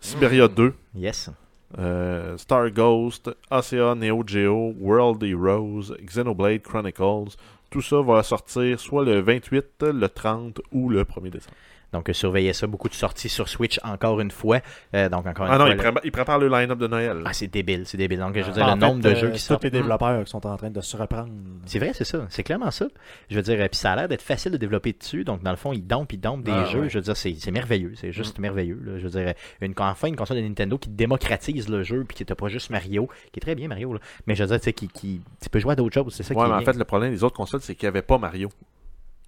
Siberia 0.00 0.48
2, 0.48 0.74
Yes. 0.94 1.30
Euh, 1.78 2.36
Star 2.36 2.70
Ghost, 2.70 3.30
Osea 3.50 3.94
Neo 3.94 4.22
Geo, 4.26 4.74
World 4.78 5.22
Heroes, 5.22 5.94
Xenoblade 6.04 6.62
Chronicles. 6.62 7.36
Tout 7.70 7.82
ça 7.82 8.00
va 8.00 8.22
sortir 8.22 8.78
soit 8.78 9.04
le 9.04 9.20
28, 9.20 9.82
le 9.92 10.08
30 10.08 10.60
ou 10.72 10.88
le 10.88 11.04
1er 11.04 11.30
décembre. 11.30 11.56
Donc, 11.96 12.10
euh, 12.10 12.12
surveillez 12.12 12.52
ça. 12.52 12.66
Beaucoup 12.66 12.88
de 12.90 12.94
sorties 12.94 13.28
sur 13.30 13.48
Switch, 13.48 13.80
encore 13.82 14.20
une 14.20 14.30
fois. 14.30 14.60
Euh, 14.94 15.08
donc, 15.08 15.26
encore 15.26 15.46
une 15.46 15.52
Ah 15.52 15.58
non, 15.58 15.64
fois. 15.66 15.74
ils, 15.74 15.76
là- 15.82 15.92
pré- 15.92 16.00
ils 16.04 16.12
préparent 16.12 16.38
le 16.38 16.48
line-up 16.48 16.78
de 16.78 16.86
Noël. 16.86 17.22
Ah, 17.24 17.32
c'est 17.32 17.46
débile, 17.46 17.82
c'est 17.86 17.96
débile. 17.96 18.18
Donc, 18.18 18.36
je 18.36 18.42
veux 18.42 18.52
dire, 18.52 18.64
En 18.64 18.74
le 18.74 18.80
fait, 18.80 18.86
nombre 18.86 19.00
de 19.02 19.08
euh, 19.08 19.14
jeux 19.14 19.28
qui 19.28 19.38
tous 19.38 19.44
sortent. 19.44 19.64
les 19.64 19.70
développeurs 19.70 20.22
qui 20.24 20.30
sont 20.30 20.46
en 20.46 20.56
train 20.56 20.68
de 20.70 20.80
se 20.82 20.96
reprendre. 20.96 21.30
C'est 21.64 21.78
vrai, 21.78 21.92
c'est 21.94 22.04
ça. 22.04 22.26
C'est 22.28 22.42
clairement 22.42 22.70
ça. 22.70 22.86
Je 23.30 23.36
veux 23.36 23.42
dire, 23.42 23.56
puis 23.70 23.78
ça 23.78 23.92
a 23.92 23.96
l'air 23.96 24.08
d'être 24.08 24.20
facile 24.22 24.52
de 24.52 24.56
développer 24.58 24.92
dessus. 24.92 25.24
Donc, 25.24 25.42
dans 25.42 25.50
le 25.50 25.56
fond, 25.56 25.72
ils 25.72 25.86
dompent, 25.86 26.12
ils 26.12 26.20
dompent 26.20 26.42
des 26.42 26.52
Ah, 26.52 26.64
jeux. 26.66 26.80
ouais. 26.82 26.88
Je 26.90 26.98
veux 26.98 27.02
dire, 27.04 27.16
c'est 27.16 27.34
c'est 27.38 27.50
merveilleux. 27.50 27.92
C'est 27.96 28.12
juste 28.12 28.38
merveilleux. 28.38 28.80
là. 28.84 28.98
Je 28.98 29.06
veux 29.08 29.10
dire, 29.22 29.32
une, 29.62 29.74
enfin, 29.78 30.08
une 30.08 30.16
console 30.16 30.36
de 30.36 30.42
Nintendo 30.42 30.76
qui 30.78 30.90
démocratise 30.90 31.68
le 31.68 31.82
jeu, 31.82 32.04
puis 32.06 32.16
qui 32.16 32.22
n'était 32.22 32.34
pas 32.34 32.48
juste 32.48 32.70
Mario, 32.70 33.08
qui 33.32 33.38
est 33.38 33.40
très 33.40 33.54
bien 33.54 33.68
Mario. 33.68 33.94
là. 33.94 34.00
Mais 34.26 34.34
je 34.34 34.42
veux 34.44 34.48
dire, 34.48 34.58
tu 34.58 34.64
sais, 34.64 34.72
qui, 34.74 34.88
qui, 34.88 35.22
tu 35.40 35.48
peux 35.48 35.58
jouer 35.58 35.72
à 35.72 35.76
d'autres 35.76 35.94
choses. 35.94 36.14
C'est 36.14 36.22
ça 36.22 36.34
ouais, 36.34 36.42
qui 36.42 36.42
mais 36.42 36.50
est 36.50 36.54
en 36.54 36.58
bien. 36.58 36.72
fait, 36.72 36.78
le 36.78 36.84
problème 36.84 37.12
des 37.12 37.24
autres 37.24 37.36
consoles, 37.36 37.60
c'est 37.62 37.74
qu'il 37.74 37.86
n'y 37.86 37.88
avait 37.88 38.02
pas 38.02 38.18
Mario. 38.18 38.50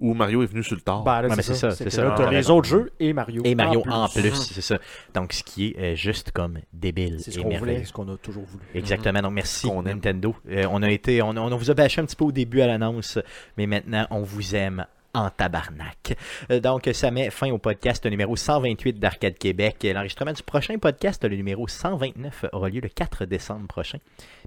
Ou 0.01 0.15
Mario 0.15 0.43
est 0.43 0.47
venu 0.47 0.63
sur 0.63 0.77
le 0.77 0.81
tard. 0.81 1.03
Ben, 1.03 1.29
Ouais, 1.29 1.43
c'est 1.43 1.55
ça, 1.55 1.73
C'est 1.73 1.91
ça. 1.91 2.05
Là, 2.05 2.15
les 2.31 2.37
raison. 2.37 2.57
autres 2.59 2.69
jeux 2.69 2.93
et 3.01 3.13
Mario. 3.13 3.43
Et 3.45 3.55
Mario 3.57 3.83
en 3.89 4.09
plus. 4.09 4.23
plus, 4.23 4.35
c'est 4.53 4.61
ça. 4.61 4.79
Donc, 5.13 5.33
ce 5.33 5.43
qui 5.43 5.69
est 5.77 5.79
euh, 5.79 5.95
juste 5.97 6.31
comme 6.31 6.59
débile 6.73 7.17
C'est 7.19 7.33
ce 7.33 7.41
et 7.41 7.43
qu'on 7.43 7.49
merveilleux. 7.49 7.75
voulait, 7.79 7.85
ce 7.85 7.93
qu'on 7.93 8.09
a 8.13 8.17
toujours 8.17 8.45
voulu. 8.45 8.63
Exactement. 8.75 9.21
Donc, 9.23 9.33
merci 9.33 9.67
aime. 9.67 9.83
Nintendo. 9.83 10.37
Euh, 10.51 10.67
on 10.71 10.83
a 10.83 10.91
été, 10.91 11.21
on, 11.23 11.31
on 11.31 11.57
vous 11.57 11.71
a 11.71 11.75
bâché 11.75 12.01
un 12.01 12.05
petit 12.05 12.15
peu 12.17 12.25
au 12.27 12.33
début 12.33 12.61
à 12.61 12.69
l'annonce, 12.69 13.19
mais 13.57 13.67
maintenant, 13.67 14.07
on 14.11 14.23
vous 14.23 14.55
aime 14.55 14.87
en 15.15 15.31
tabarnak. 15.31 16.17
Euh, 16.51 16.61
donc, 16.61 16.89
ça 16.93 17.11
met 17.11 17.31
fin 17.31 17.51
au 17.51 17.59
podcast 17.59 18.05
numéro 18.07 18.37
128 18.37 18.99
d'Arcade 18.99 19.39
Québec. 19.39 19.87
L'enregistrement 19.93 20.33
du 20.33 20.43
prochain 20.43 20.79
podcast, 20.79 21.25
le 21.25 21.37
numéro 21.37 21.67
129, 21.67 22.47
aura 22.53 22.69
lieu 22.69 22.81
le 22.81 22.89
4 22.89 23.25
décembre 23.25 23.67
prochain. 23.67 23.99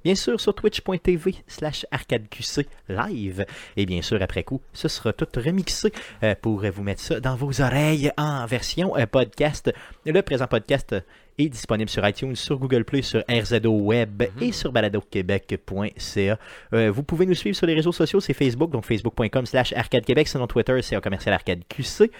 Bien 0.03 0.15
sûr, 0.15 0.39
sur 0.39 0.55
twitch.tv 0.55 1.35
slash 1.47 1.85
arcadeqc 1.91 2.67
live. 2.89 3.45
Et 3.77 3.85
bien 3.85 4.01
sûr, 4.01 4.21
après 4.21 4.43
coup, 4.43 4.61
ce 4.73 4.87
sera 4.87 5.13
tout 5.13 5.27
remixé 5.35 5.91
euh, 6.23 6.35
pour 6.41 6.61
vous 6.61 6.83
mettre 6.83 7.01
ça 7.01 7.19
dans 7.19 7.35
vos 7.35 7.61
oreilles 7.61 8.11
en 8.17 8.45
version 8.45 8.97
euh, 8.97 9.05
podcast. 9.05 9.71
Le 10.05 10.21
présent 10.21 10.47
podcast 10.47 10.95
est 11.37 11.49
disponible 11.49 11.89
sur 11.89 12.07
iTunes, 12.07 12.35
sur 12.35 12.57
Google 12.57 12.83
Play, 12.83 13.01
sur 13.01 13.23
RZO 13.29 13.69
Web 13.69 14.23
et 14.39 14.51
sur 14.51 14.71
baladoquebec.ca. 14.71 16.39
Euh, 16.73 16.91
vous 16.91 17.03
pouvez 17.03 17.25
nous 17.25 17.35
suivre 17.35 17.55
sur 17.55 17.67
les 17.67 17.73
réseaux 17.73 17.91
sociaux, 17.91 18.19
c'est 18.19 18.33
Facebook, 18.33 18.71
donc 18.71 18.85
facebook.com 18.85 19.45
slash 19.45 19.73
arcade 19.73 20.05
québec, 20.05 20.27
sinon 20.27 20.47
Twitter, 20.47 20.81
c'est 20.81 20.99
commercial 21.01 21.33
arcade 21.33 21.61
QC. 21.67 22.11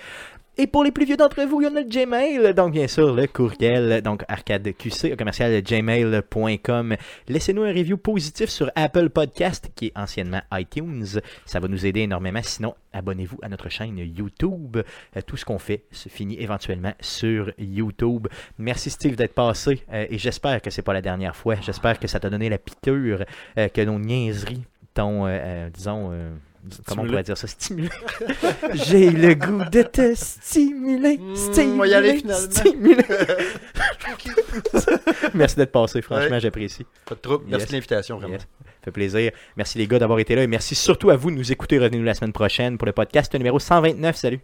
Et 0.58 0.68
pour 0.68 0.84
les 0.84 0.92
plus 0.92 1.06
vieux 1.06 1.16
d'entre 1.16 1.42
vous, 1.44 1.62
il 1.62 1.66
y 1.66 1.68
en 1.68 1.76
a 1.78 1.80
le 1.80 1.88
Gmail, 1.88 2.54
donc 2.54 2.74
bien 2.74 2.88
sûr 2.88 3.16
le 3.16 3.26
courriel, 3.26 4.02
donc 4.02 4.24
arcadeqc, 4.28 5.16
commercial 5.16 5.64
gmail.com. 5.64 6.96
Laissez-nous 7.30 7.64
un 7.64 7.70
review 7.70 7.96
positif 7.96 8.50
sur 8.50 8.70
Apple 8.76 9.10
Podcast, 9.12 9.72
qui 9.76 9.88
est 9.88 9.92
anciennement 9.98 10.42
iTunes. 10.52 11.06
Ça 11.46 11.62
va 11.62 11.70
nous 11.70 11.86
aider 11.86 12.02
énormément. 12.02 12.42
Sinon, 12.44 12.76
abonnez-vous 12.92 13.40
à 13.42 13.48
notre 13.48 13.70
chaîne 13.70 13.98
YouTube. 13.98 14.76
Euh, 14.78 15.22
tout 15.26 15.38
ce 15.38 15.46
qu'on 15.46 15.58
fait 15.58 15.86
se 15.90 16.10
finit 16.10 16.38
éventuellement 16.38 16.94
sur 17.00 17.54
YouTube. 17.58 18.28
Merci 18.58 18.90
Steve 18.90 19.16
d'être 19.16 19.34
passé 19.34 19.84
euh, 19.94 20.06
et 20.10 20.18
j'espère 20.18 20.62
que 20.62 20.70
c'est 20.70 20.82
pas 20.82 20.94
la 20.94 21.02
dernière 21.02 21.36
fois. 21.36 21.56
J'espère 21.62 21.98
que 21.98 22.08
ça 22.08 22.20
t'a 22.20 22.30
donné 22.30 22.50
la 22.50 22.58
piqûre, 22.58 23.24
euh, 23.58 23.70
que 23.70 23.82
nos 23.82 23.98
niaiseries 23.98 24.64
t'ont, 24.94 25.28
disons, 25.74 26.12
comment 26.86 27.04
on 27.04 27.06
pourrait 27.08 27.24
dire 27.24 27.38
ça, 27.38 27.48
stimulé. 27.48 27.90
J'ai 28.74 29.10
le 29.10 29.34
goût 29.36 29.64
de 29.70 29.82
te 29.82 30.14
stimuler, 30.16 31.18
Hmm, 31.18 31.36
stimuler, 31.36 31.78
va 31.78 31.88
y 31.88 31.94
aller 31.94 32.16
finalement. 32.18 32.52
stimuler. 32.52 33.06
Merci 35.34 35.56
d'être 35.58 35.72
passé, 35.72 36.02
franchement, 36.02 36.30
Ouais. 36.32 36.40
j'apprécie. 36.40 36.86
Pas 37.06 37.16
de 37.16 37.20
trouble. 37.20 37.46
Merci 37.48 37.64
Yes. 37.64 37.70
de 37.70 37.74
l'invitation, 37.76 38.18
vraiment. 38.18 38.34
Yes. 38.34 38.48
fait 38.84 38.92
plaisir. 38.92 39.32
Merci 39.58 39.78
les 39.78 39.88
gars 39.88 40.00
d'avoir 40.00 40.20
été 40.20 40.36
là 40.36 40.44
et 40.44 40.48
merci 40.48 40.76
surtout 40.76 41.10
à 41.10 41.16
vous 41.16 41.32
de 41.32 41.36
nous 41.36 41.52
écouter. 41.52 41.78
Revenez-nous 41.80 42.04
la 42.04 42.14
semaine 42.16 42.34
prochaine 42.34 42.78
pour 42.78 42.86
le 42.88 42.94
podcast 42.94 43.34
numéro 43.36 43.60
129. 43.60 44.16
Salut! 44.16 44.40